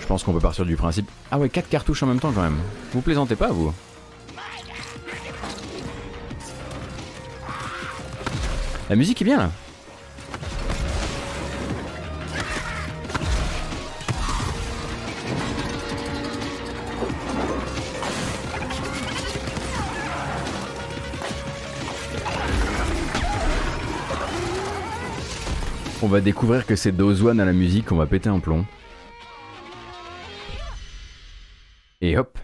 je 0.00 0.06
pense 0.06 0.22
qu'on 0.22 0.32
peut 0.32 0.40
partir 0.40 0.64
du 0.64 0.76
principe. 0.76 1.10
Ah 1.30 1.38
ouais, 1.38 1.48
4 1.48 1.68
cartouches 1.68 2.02
en 2.02 2.06
même 2.06 2.20
temps 2.20 2.32
quand 2.32 2.42
même. 2.42 2.58
Vous 2.92 3.00
plaisantez 3.00 3.34
pas 3.34 3.48
vous? 3.48 3.72
La 8.88 8.94
musique 8.94 9.20
est 9.20 9.24
bien 9.24 9.38
là. 9.38 9.50
On 26.02 26.08
va 26.08 26.20
découvrir 26.20 26.66
que 26.66 26.76
c'est 26.76 26.92
Dozwan 26.92 27.40
à 27.40 27.44
la 27.44 27.52
musique, 27.52 27.90
on 27.90 27.96
va 27.96 28.06
péter 28.06 28.28
un 28.28 28.38
plomb. 28.38 28.64
Et 32.00 32.16
hop, 32.16 32.38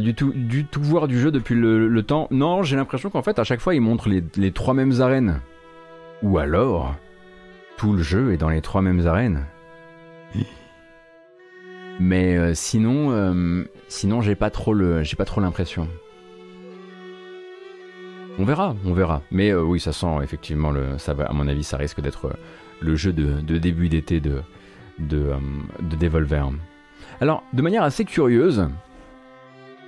du 0.00 0.14
tout, 0.14 0.32
du 0.34 0.64
tout 0.64 0.82
voir 0.82 1.08
du 1.08 1.18
jeu 1.18 1.30
depuis 1.30 1.54
le, 1.54 2.02
temps. 2.02 2.28
Non, 2.30 2.62
j'ai 2.62 2.76
l'impression 2.76 3.10
qu'en 3.10 3.22
fait, 3.22 3.38
à 3.38 3.44
chaque 3.44 3.60
fois, 3.60 3.74
ils 3.74 3.80
montrent 3.80 4.08
les, 4.08 4.52
trois 4.52 4.74
mêmes 4.74 5.00
arènes. 5.00 5.40
Ou 6.22 6.38
alors, 6.38 6.94
tout 7.76 7.92
le 7.92 8.02
jeu 8.02 8.32
est 8.32 8.36
dans 8.36 8.48
les 8.48 8.60
trois 8.60 8.82
mêmes 8.82 9.06
arènes. 9.06 9.44
Mais 11.98 12.36
euh, 12.36 12.52
sinon, 12.54 13.10
euh, 13.10 13.64
sinon, 13.88 14.20
j'ai 14.20 14.34
pas 14.34 14.50
trop 14.50 14.74
l'impression. 14.74 15.88
On 18.38 18.44
verra, 18.44 18.76
on 18.84 18.92
verra. 18.92 19.22
Mais 19.30 19.50
euh, 19.50 19.62
oui, 19.62 19.80
ça 19.80 19.92
sent 19.92 20.18
effectivement 20.22 20.70
le, 20.70 20.98
ça 20.98 21.14
à 21.26 21.32
mon 21.32 21.48
avis, 21.48 21.64
ça 21.64 21.78
risque 21.78 22.00
d'être 22.00 22.36
le 22.80 22.96
jeu 22.96 23.12
de, 23.12 23.40
début 23.58 23.88
d'été 23.88 24.20
de 24.20 24.42
Devolver. 25.80 26.50
Alors, 27.20 27.42
de 27.54 27.62
manière 27.62 27.82
assez 27.82 28.04
curieuse, 28.04 28.68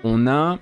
on 0.05 0.27
a 0.27 0.59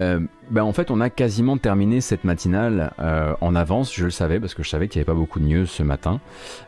euh, 0.00 0.20
ben 0.50 0.62
en 0.62 0.72
fait, 0.72 0.90
on 0.90 1.00
a 1.00 1.10
quasiment 1.10 1.58
terminé 1.58 2.00
cette 2.00 2.24
matinale 2.24 2.92
euh, 3.00 3.34
en 3.40 3.54
avance. 3.54 3.94
Je 3.94 4.04
le 4.04 4.10
savais 4.10 4.40
parce 4.40 4.54
que 4.54 4.62
je 4.62 4.68
savais 4.68 4.88
qu'il 4.88 4.98
n'y 4.98 5.02
avait 5.02 5.12
pas 5.12 5.18
beaucoup 5.18 5.40
de 5.40 5.44
news 5.44 5.66
ce 5.66 5.82
matin. 5.82 6.20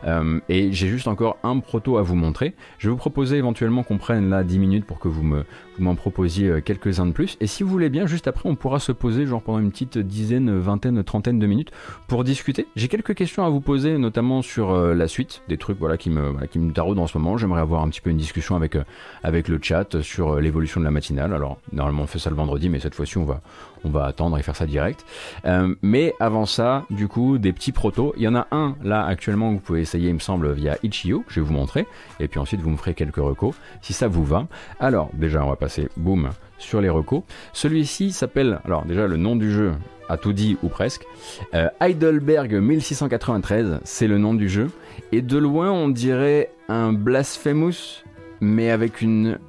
Euh, 0.05 0.39
et 0.49 0.71
j'ai 0.71 0.87
juste 0.87 1.07
encore 1.07 1.37
un 1.43 1.59
proto 1.59 1.97
à 1.97 2.01
vous 2.01 2.15
montrer. 2.15 2.53
Je 2.77 2.87
vais 2.87 2.91
vous 2.91 2.97
proposer 2.97 3.37
éventuellement 3.37 3.83
qu'on 3.83 3.97
prenne 3.97 4.29
là 4.29 4.43
10 4.43 4.59
minutes 4.59 4.85
pour 4.85 4.99
que 4.99 5.07
vous 5.07 5.23
me 5.23 5.45
vous 5.77 5.85
m'en 5.85 5.95
proposiez 5.95 6.61
quelques-uns 6.61 7.05
de 7.05 7.11
plus. 7.11 7.37
Et 7.39 7.47
si 7.47 7.63
vous 7.63 7.69
voulez 7.69 7.89
bien, 7.89 8.05
juste 8.05 8.27
après, 8.27 8.49
on 8.49 8.55
pourra 8.55 8.79
se 8.79 8.91
poser 8.91 9.25
genre 9.25 9.41
pendant 9.41 9.59
une 9.59 9.71
petite 9.71 9.97
dizaine, 9.97 10.59
vingtaine, 10.59 11.01
trentaine 11.03 11.39
de 11.39 11.47
minutes 11.47 11.71
pour 12.07 12.23
discuter. 12.23 12.67
J'ai 12.75 12.89
quelques 12.89 13.15
questions 13.15 13.45
à 13.45 13.49
vous 13.49 13.61
poser, 13.61 13.97
notamment 13.97 14.41
sur 14.41 14.75
la 14.75 15.07
suite, 15.07 15.43
des 15.47 15.57
trucs 15.57 15.79
voilà 15.79 15.97
qui 15.97 16.09
me 16.09 16.33
qui 16.47 16.59
me 16.59 16.73
taraudent 16.73 17.01
en 17.01 17.07
ce 17.07 17.17
moment. 17.17 17.37
J'aimerais 17.37 17.61
avoir 17.61 17.83
un 17.83 17.89
petit 17.89 18.01
peu 18.01 18.09
une 18.09 18.17
discussion 18.17 18.55
avec 18.55 18.77
avec 19.23 19.47
le 19.47 19.59
chat 19.61 20.01
sur 20.01 20.39
l'évolution 20.39 20.81
de 20.81 20.85
la 20.85 20.91
matinale. 20.91 21.33
Alors 21.33 21.57
normalement 21.71 22.03
on 22.03 22.07
fait 22.07 22.19
ça 22.19 22.29
le 22.29 22.35
vendredi, 22.35 22.69
mais 22.69 22.79
cette 22.79 22.95
fois-ci 22.95 23.17
on 23.17 23.23
va, 23.23 23.41
on 23.83 23.89
va 23.89 24.05
attendre 24.05 24.37
et 24.37 24.43
faire 24.43 24.55
ça 24.55 24.65
direct. 24.65 25.05
Euh, 25.45 25.73
mais 25.81 26.13
avant 26.19 26.45
ça, 26.45 26.85
du 26.89 27.07
coup, 27.07 27.37
des 27.37 27.53
petits 27.53 27.71
protos. 27.71 28.13
Il 28.17 28.23
y 28.23 28.27
en 28.27 28.35
a 28.35 28.47
un 28.51 28.75
là 28.83 29.05
actuellement 29.05 29.49
que 29.49 29.55
vous 29.55 29.61
pouvez 29.61 29.81
essayer, 29.81 30.09
il 30.09 30.15
me 30.15 30.19
semble, 30.19 30.51
via 30.51 30.77
Itch.io. 30.83 31.23
Je 31.27 31.39
vais 31.39 31.45
vous 31.45 31.53
montrer. 31.53 31.87
Et 32.19 32.27
puis 32.27 32.39
ensuite, 32.39 32.61
vous 32.61 32.69
me 32.69 32.77
ferez 32.77 32.93
quelques 32.93 33.17
recos 33.17 33.55
si 33.81 33.93
ça 33.93 34.07
vous 34.07 34.23
va. 34.23 34.47
Alors, 34.79 35.09
déjà, 35.13 35.43
on 35.43 35.49
va 35.49 35.55
passer, 35.55 35.89
boum, 35.97 36.29
sur 36.57 36.81
les 36.81 36.89
recos. 36.89 37.23
Celui-ci 37.53 38.11
s'appelle, 38.11 38.59
alors 38.65 38.85
déjà, 38.85 39.07
le 39.07 39.17
nom 39.17 39.35
du 39.35 39.51
jeu 39.51 39.73
a 40.09 40.17
tout 40.17 40.33
dit 40.33 40.57
ou 40.61 40.67
presque. 40.67 41.05
Euh, 41.53 41.69
Heidelberg 41.79 42.53
1693, 42.53 43.79
c'est 43.83 44.07
le 44.07 44.17
nom 44.17 44.33
du 44.33 44.49
jeu. 44.49 44.69
Et 45.11 45.21
de 45.21 45.37
loin, 45.37 45.71
on 45.71 45.89
dirait 45.89 46.51
un 46.67 46.93
Blasphemous, 46.93 48.03
mais 48.41 48.71
avec 48.71 49.01
une, 49.01 49.39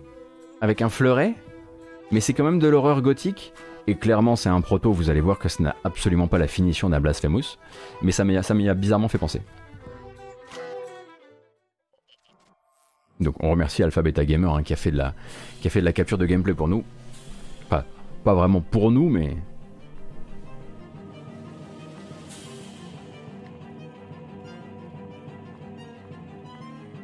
avec 0.60 0.80
un 0.82 0.88
fleuret. 0.88 1.34
Mais 2.10 2.20
c'est 2.20 2.32
quand 2.32 2.44
même 2.44 2.58
de 2.58 2.68
l'horreur 2.68 3.02
gothique. 3.02 3.52
Et 3.86 3.96
clairement, 3.96 4.36
c'est 4.36 4.48
un 4.48 4.60
proto, 4.60 4.92
vous 4.92 5.10
allez 5.10 5.20
voir 5.20 5.38
que 5.38 5.48
ce 5.48 5.62
n'a 5.62 5.74
absolument 5.82 6.28
pas 6.28 6.38
la 6.38 6.46
finition 6.46 6.88
d'un 6.88 7.00
Blasphemous, 7.00 7.58
mais 8.00 8.12
ça 8.12 8.24
m'y 8.24 8.36
a, 8.36 8.74
bizarrement 8.74 9.08
fait 9.08 9.18
penser. 9.18 9.42
Donc 13.20 13.36
on 13.40 13.50
remercie 13.50 13.82
Alpha 13.82 14.02
Beta 14.02 14.24
Gamer 14.24 14.54
hein, 14.54 14.62
qui, 14.62 14.72
a 14.72 14.76
fait 14.76 14.90
de 14.90 14.96
la, 14.96 15.92
capture 15.92 16.18
de 16.18 16.26
gameplay 16.26 16.54
pour 16.54 16.68
nous. 16.68 16.84
Pas, 17.68 17.84
pas 18.24 18.34
vraiment 18.34 18.60
pour 18.60 18.90
nous, 18.90 19.08
mais... 19.08 19.36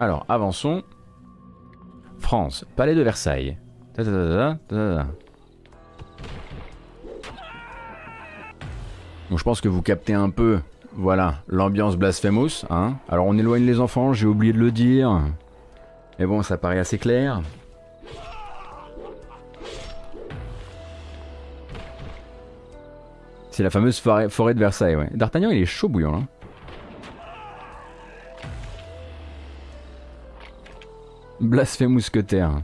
Alors, 0.01 0.25
avançons. 0.29 0.85
France, 2.21 2.65
Palais 2.77 2.95
de 2.95 3.03
Versailles. 3.03 3.59
Donc 9.31 9.39
je 9.39 9.45
pense 9.45 9.61
que 9.61 9.69
vous 9.69 9.83
captez 9.83 10.15
un 10.15 10.31
peu, 10.31 10.61
voilà, 10.93 11.43
l'ambiance 11.49 11.97
Blasphemous. 11.97 12.65
Hein 12.71 12.97
Alors 13.09 13.27
on 13.27 13.37
éloigne 13.37 13.65
les 13.65 13.81
enfants, 13.81 14.13
j'ai 14.13 14.27
oublié 14.27 14.53
de 14.53 14.59
le 14.59 14.71
dire. 14.71 15.21
Mais 16.19 16.27
bon, 16.27 16.43
ça 16.43 16.57
paraît 16.57 16.79
assez 16.79 16.99
clair. 16.99 17.43
C'est 23.51 23.65
la 23.65 23.71
fameuse 23.71 23.99
forêt, 23.99 24.55
de 24.55 24.59
Versailles, 24.61 24.95
ouais. 24.95 25.09
D'Artagnan, 25.13 25.51
il 25.51 25.61
est 25.61 25.67
chaud 25.67 25.89
bouillant, 25.89 26.13
là. 26.13 26.19
Hein. 26.19 26.27
Blasphemous 31.41 32.11
terre. 32.27 32.63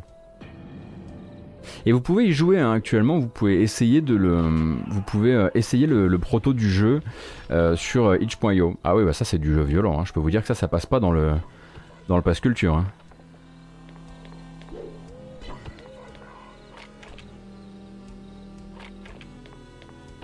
Et 1.86 1.92
vous 1.92 2.00
pouvez 2.00 2.26
y 2.26 2.32
jouer 2.32 2.58
hein, 2.58 2.72
actuellement, 2.72 3.18
vous 3.18 3.28
pouvez 3.28 3.60
essayer 3.60 4.00
de 4.00 4.14
le, 4.14 4.36
vous 4.88 5.24
euh, 5.24 5.50
essayer 5.54 5.86
le, 5.86 6.18
proto 6.18 6.54
du 6.54 6.70
jeu 6.70 7.00
euh, 7.50 7.76
sur 7.76 8.06
euh, 8.06 8.18
itch.io. 8.18 8.76
Ah 8.84 8.96
oui, 8.96 9.04
bah 9.04 9.12
ça 9.12 9.24
c'est 9.24 9.38
du 9.38 9.52
jeu 9.52 9.62
violent. 9.62 10.00
Hein. 10.00 10.04
Je 10.06 10.12
peux 10.12 10.20
vous 10.20 10.30
dire 10.30 10.40
que 10.40 10.46
ça, 10.46 10.54
ça 10.54 10.66
passe 10.66 10.86
pas 10.86 10.98
dans 10.98 11.12
le, 11.12 11.32
dans 12.08 12.16
le 12.16 12.22
pass 12.22 12.40
culture. 12.40 12.74
Hein. 12.76 12.86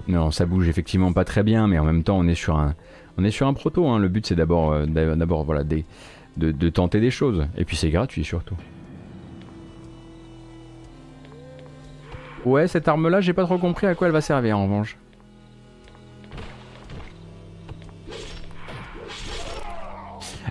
Non, 0.09 0.31
ça 0.31 0.47
bouge 0.47 0.67
effectivement 0.67 1.13
pas 1.13 1.25
très 1.25 1.43
bien, 1.43 1.69
mais 1.69 1.79
en 1.79 1.85
même 1.85 2.03
temps, 2.03 2.19
on 2.19 2.27
est 2.27 2.35
sur 2.35 2.59
un, 2.59 2.75
on 3.19 3.25
est 3.25 3.31
sur 3.31 3.53
proto. 3.55 3.99
Le 3.99 4.09
but, 4.09 4.27
c'est 4.27 4.35
d'abord, 4.35 4.75
de, 4.77 5.85
de 6.37 6.69
tenter 6.71 7.01
des 7.01 7.11
choses. 7.11 7.47
Et 7.57 7.65
puis, 7.65 7.77
c'est 7.77 7.91
gratuit 7.91 8.25
surtout. 8.25 8.57
Ouais, 12.45 12.67
cette 12.69 12.89
arme-là, 12.89 13.21
j'ai 13.21 13.35
pas 13.35 13.45
trop 13.45 13.59
compris 13.59 13.87
à 13.87 13.95
quoi 13.95 14.07
elle 14.07 14.13
va 14.13 14.21
servir 14.21 14.59
en 14.59 14.65
revanche. 14.65 14.97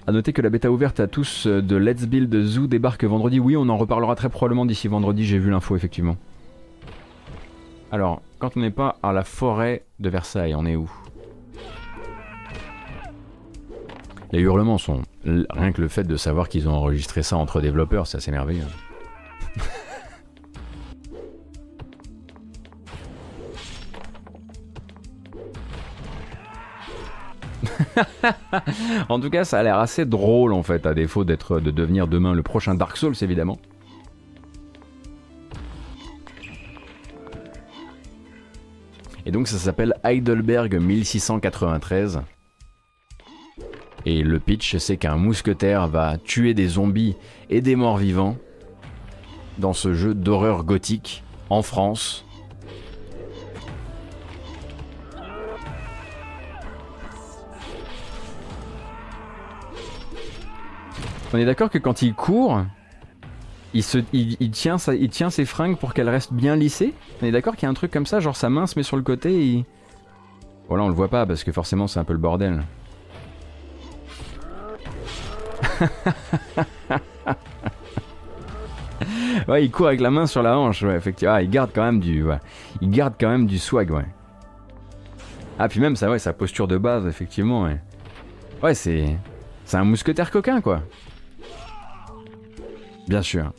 A 0.06 0.12
noter 0.12 0.34
que 0.34 0.42
la 0.42 0.50
bêta 0.50 0.72
ouverte 0.72 1.00
à 1.00 1.08
tous 1.08 1.46
de 1.48 1.76
Let's 1.76 2.06
Build 2.06 2.44
Zoo 2.44 2.68
débarque 2.68 3.04
vendredi. 3.04 3.40
Oui, 3.40 3.56
on 3.56 3.70
en 3.70 3.78
reparlera 3.78 4.16
très 4.16 4.30
probablement 4.30 4.66
d'ici 4.66 4.88
vendredi, 4.88 5.26
j'ai 5.26 5.38
vu 5.38 5.50
l'info 5.50 5.76
effectivement. 5.76 6.16
Alors, 7.92 8.22
quand 8.38 8.56
on 8.56 8.60
n'est 8.60 8.72
pas 8.72 8.98
à 9.02 9.14
la 9.14 9.24
forêt 9.24 9.86
de 10.00 10.10
Versailles, 10.10 10.54
on 10.56 10.66
est 10.66 10.76
où? 10.76 10.90
Les 14.32 14.42
hurlements 14.42 14.78
sont... 14.78 15.02
Rien 15.26 15.72
que 15.72 15.82
le 15.82 15.88
fait 15.88 16.04
de 16.04 16.16
savoir 16.18 16.50
qu'ils 16.50 16.70
ont 16.70 16.74
enregistré 16.74 17.24
ça 17.24 17.36
entre 17.38 17.62
développeurs, 17.62 18.06
c'est 18.06 18.18
assez 18.18 18.32
merveilleux. 18.32 18.64
en 29.10 29.20
tout 29.20 29.30
cas, 29.30 29.44
ça 29.44 29.60
a 29.60 29.64
l'air 29.64 29.78
assez 29.78 30.06
drôle 30.06 30.54
en 30.54 30.64
fait, 30.64 30.86
à 30.86 30.94
défaut 30.94 31.24
d'être 31.24 31.60
de 31.60 31.72
devenir 31.72 32.08
demain 32.08 32.34
le 32.34 32.44
prochain 32.44 32.76
Dark 32.76 32.98
Souls 32.98 33.16
évidemment. 33.22 33.58
Et 39.26 39.32
donc 39.32 39.48
ça 39.48 39.58
s'appelle 39.58 39.94
Heidelberg 40.04 40.76
1693. 40.76 42.22
Et 44.06 44.24
le 44.24 44.40
pitch, 44.40 44.78
c'est 44.78 44.98
qu'un 44.98 45.18
mousquetaire 45.18 45.88
va 45.88 46.18
tuer 46.18 46.54
des 46.54 46.68
zombies 46.68 47.16
et 47.50 47.62
des 47.62 47.76
morts 47.76 47.98
vivants 47.98 48.38
dans 49.58 49.74
ce 49.74 49.94
jeu 49.94 50.14
d'horreur 50.14 50.64
gothique 50.64 51.24
en 51.50 51.62
France 51.62 52.26
On 61.34 61.38
est 61.38 61.46
d'accord 61.46 61.70
que 61.70 61.78
quand 61.78 62.02
il 62.02 62.16
court, 62.16 62.64
il, 63.74 63.84
il, 64.14 64.52
tient 64.52 64.78
il 64.78 65.32
ses 65.32 65.46
fringues 65.46 65.78
pour 65.78 65.94
qu'elles 65.94 66.10
restent 66.10 66.34
bien 66.34 66.56
lissées 66.56 66.94
On 67.22 67.26
est 67.26 67.32
d'accord 67.32 67.56
qu'il 67.56 67.64
y 67.64 67.68
a 67.68 67.70
un 67.70 67.76
truc 67.76 67.92
comme 67.92 68.08
ça, 68.08 68.20
genre 68.20 68.36
sa 68.36 68.50
main 68.50 68.66
se 68.66 68.78
met 68.80 68.84
sur 68.84 68.98
le 68.98 69.04
côté 69.04 69.46
et... 69.46 69.66
Voilà, 70.68 70.84
on 70.84 70.88
le 70.88 70.94
voit 70.94 71.08
pas 71.08 71.26
parce 71.26 71.44
que 71.44 71.52
forcément 71.52 71.88
c'est 71.88 72.00
un 72.00 72.04
peu 72.04 72.14
le 72.14 72.20
bordel. 72.20 72.64
ouais, 79.48 79.66
il 79.66 79.72
court 79.72 79.88
avec 79.88 80.02
la 80.02 80.12
main 80.12 80.28
sur 80.28 80.44
la 80.44 80.58
hanche, 80.58 80.84
ouais, 80.84 80.96
effectivement. 80.96 81.34
Ah, 81.36 81.42
il 81.42 81.50
garde 81.50 81.72
quand 81.74 81.84
même 81.84 82.00
du, 82.00 82.24
il 82.82 82.90
garde 82.90 83.16
quand 83.20 83.30
même 83.30 83.48
du 83.48 83.58
swag, 83.60 83.92
ouais. 83.92 84.06
Ah, 85.58 85.68
puis 85.68 85.80
même 85.80 85.96
ça, 85.96 86.10
ouais, 86.10 86.20
sa 86.20 86.34
posture 86.34 86.68
de 86.68 86.78
base, 86.78 87.08
effectivement, 87.08 87.64
ouais. 87.64 87.80
Ouais, 88.62 88.74
c'est, 88.74 89.18
c'est 89.66 89.78
un 89.78 89.84
mousquetaire 89.84 90.32
coquin, 90.32 90.62
quoi. 90.62 90.82
Bien 93.10 93.24
sûr. 93.24 93.52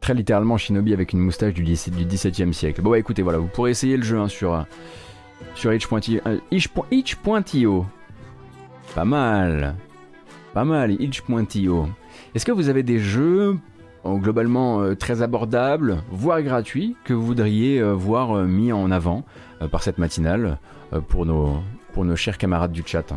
Très 0.00 0.14
littéralement 0.14 0.56
Shinobi 0.56 0.94
avec 0.94 1.12
une 1.12 1.18
moustache 1.20 1.52
du, 1.52 1.62
17, 1.62 1.94
du 1.94 2.06
17e 2.06 2.54
siècle. 2.54 2.80
Bon 2.80 2.90
bah 2.92 2.98
écoutez, 2.98 3.20
voilà, 3.20 3.38
vous 3.38 3.46
pourrez 3.46 3.72
essayer 3.72 3.98
le 3.98 4.02
jeu 4.04 4.18
hein, 4.18 4.28
sur, 4.28 4.54
euh, 4.54 4.62
sur 5.54 5.70
itch.io. 5.74 6.20
Euh, 6.26 7.82
Pas 8.94 9.04
mal. 9.04 9.76
Pas 10.54 10.64
mal, 10.64 10.92
itch.io. 10.92 11.88
Est-ce 12.34 12.46
que 12.46 12.52
vous 12.52 12.70
avez 12.70 12.82
des 12.82 12.98
jeux 12.98 13.58
euh, 14.06 14.14
globalement 14.14 14.96
très 14.96 15.20
abordables, 15.20 16.02
voire 16.10 16.40
gratuits, 16.40 16.96
que 17.04 17.12
vous 17.12 17.26
voudriez 17.26 17.82
voir 17.82 18.44
mis 18.44 18.72
en 18.72 18.90
avant 18.90 19.26
par 19.70 19.82
cette 19.82 19.98
matinale 19.98 20.58
pour 21.08 21.26
nos 21.26 22.16
chers 22.16 22.38
camarades 22.38 22.72
du 22.72 22.82
chat? 22.84 23.12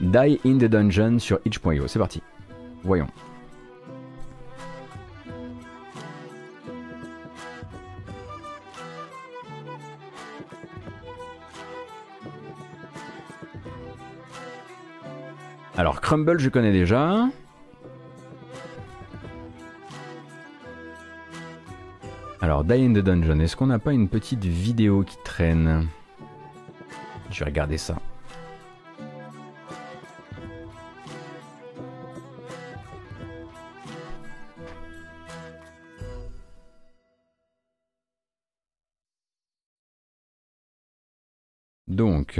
Die 0.00 0.40
in 0.44 0.58
the 0.58 0.64
Dungeon 0.64 1.18
sur 1.18 1.40
itch.io. 1.44 1.88
C'est 1.88 1.98
parti. 1.98 2.22
Voyons. 2.84 3.08
Alors 15.76 16.00
Crumble 16.00 16.40
je 16.40 16.48
connais 16.48 16.72
déjà. 16.72 17.28
Alors 22.40 22.64
Die 22.64 22.72
in 22.72 22.92
the 22.94 22.98
Dungeon, 22.98 23.40
est-ce 23.40 23.56
qu'on 23.56 23.66
n'a 23.66 23.78
pas 23.78 23.92
une 23.92 24.08
petite 24.08 24.44
vidéo 24.44 25.02
qui 25.02 25.16
traîne? 25.24 25.86
Je 27.30 27.40
vais 27.40 27.44
regarder 27.46 27.78
ça. 27.78 27.96
Donc, 41.88 42.38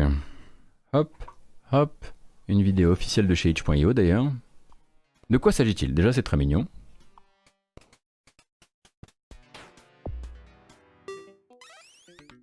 hop, 0.93 1.25
hop, 1.73 2.05
une 2.49 2.62
vidéo 2.62 2.93
officielle 2.93 3.27
de 3.27 3.35
chez 3.35 3.51
H.io 3.51 3.95
d'ailleurs. 3.95 4.31
De 5.31 5.39
quoi 5.39 5.53
s'agit-il? 5.53 5.95
Déjà, 5.95 6.12
c'est 6.12 6.23
très 6.23 6.37
mignon. 6.37 6.66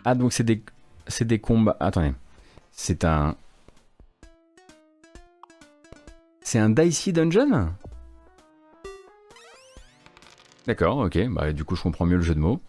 Ah, 0.04 0.16
donc 0.16 0.34
c'est 0.34 0.44
des, 0.44 0.64
c'est 1.08 1.26
des 1.26 1.40
combats. 1.40 1.78
Attendez, 1.80 2.14
c'est 2.72 3.06
un. 3.06 3.36
C'est 6.42 6.60
un 6.60 6.70
Dicey 6.70 7.12
Dungeon? 7.12 7.74
D'accord, 10.68 10.98
ok, 10.98 11.28
bah 11.30 11.54
du 11.54 11.64
coup 11.64 11.76
je 11.76 11.84
comprends 11.84 12.06
mieux 12.08 12.18
le 12.18 12.24
jeu 12.24 12.34
de 12.34 12.40
mots. 12.40 12.60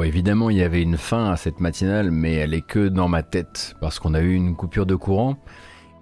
Bon, 0.00 0.06
évidemment, 0.06 0.48
il 0.48 0.56
y 0.56 0.62
avait 0.62 0.80
une 0.80 0.96
fin 0.96 1.30
à 1.30 1.36
cette 1.36 1.60
matinale, 1.60 2.10
mais 2.10 2.32
elle 2.32 2.54
est 2.54 2.66
que 2.66 2.88
dans 2.88 3.06
ma 3.06 3.22
tête, 3.22 3.76
parce 3.82 3.98
qu'on 3.98 4.14
a 4.14 4.22
eu 4.22 4.32
une 4.32 4.56
coupure 4.56 4.86
de 4.86 4.94
courant. 4.94 5.36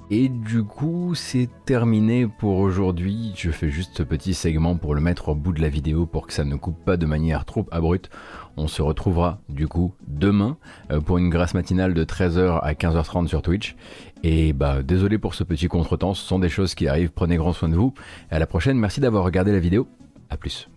Et 0.09 0.29
du 0.29 0.63
coup, 0.63 1.17
c'est 1.17 1.49
terminé 1.67 2.29
pour 2.29 2.59
aujourd'hui. 2.59 3.33
Je 3.35 3.51
fais 3.51 3.71
juste 3.71 3.97
ce 3.97 4.05
petit 4.05 4.35
segment 4.35 4.77
pour 4.77 4.95
le 4.95 5.01
mettre 5.01 5.31
au 5.31 5.35
bout 5.35 5.53
de 5.53 5.61
la 5.61 5.69
vidéo 5.69 6.07
pour 6.07 6.29
que 6.29 6.33
ça 6.33 6.45
ne 6.45 6.55
coupe 6.55 6.79
pas 6.85 6.97
de 6.97 7.07
manière 7.07 7.45
trop 7.45 7.67
abrupte. 7.73 8.09
On 8.57 8.69
se 8.69 8.83
retrouvera 8.83 9.41
du 9.49 9.67
coup 9.67 9.93
demain 10.07 10.59
euh, 10.93 11.01
pour 11.01 11.19
une 11.19 11.29
grâce 11.29 11.55
matinale 11.55 11.93
de 11.93 12.05
13h 12.05 12.61
à 12.63 12.75
15h30 12.75 13.27
sur 13.27 13.43
Twitch. 13.43 13.75
Et 14.23 14.53
bah 14.53 14.85
désolé 14.85 15.19
pour 15.19 15.35
ce 15.35 15.43
petit 15.43 15.67
contretemps, 15.67 16.15
ce 16.15 16.25
sont 16.25 16.39
des 16.39 16.49
choses 16.49 16.77
qui 16.77 16.87
arrivent, 16.87 17.11
prenez 17.11 17.35
grand 17.35 17.53
soin 17.53 17.69
de 17.69 17.75
vous. 17.75 17.95
À 18.31 18.39
la 18.39 18.47
prochaine, 18.47 18.79
merci 18.79 19.01
d'avoir 19.01 19.25
regardé 19.25 19.51
la 19.51 19.59
vidéo. 19.59 19.89
A 20.31 20.37
plus. 20.37 20.69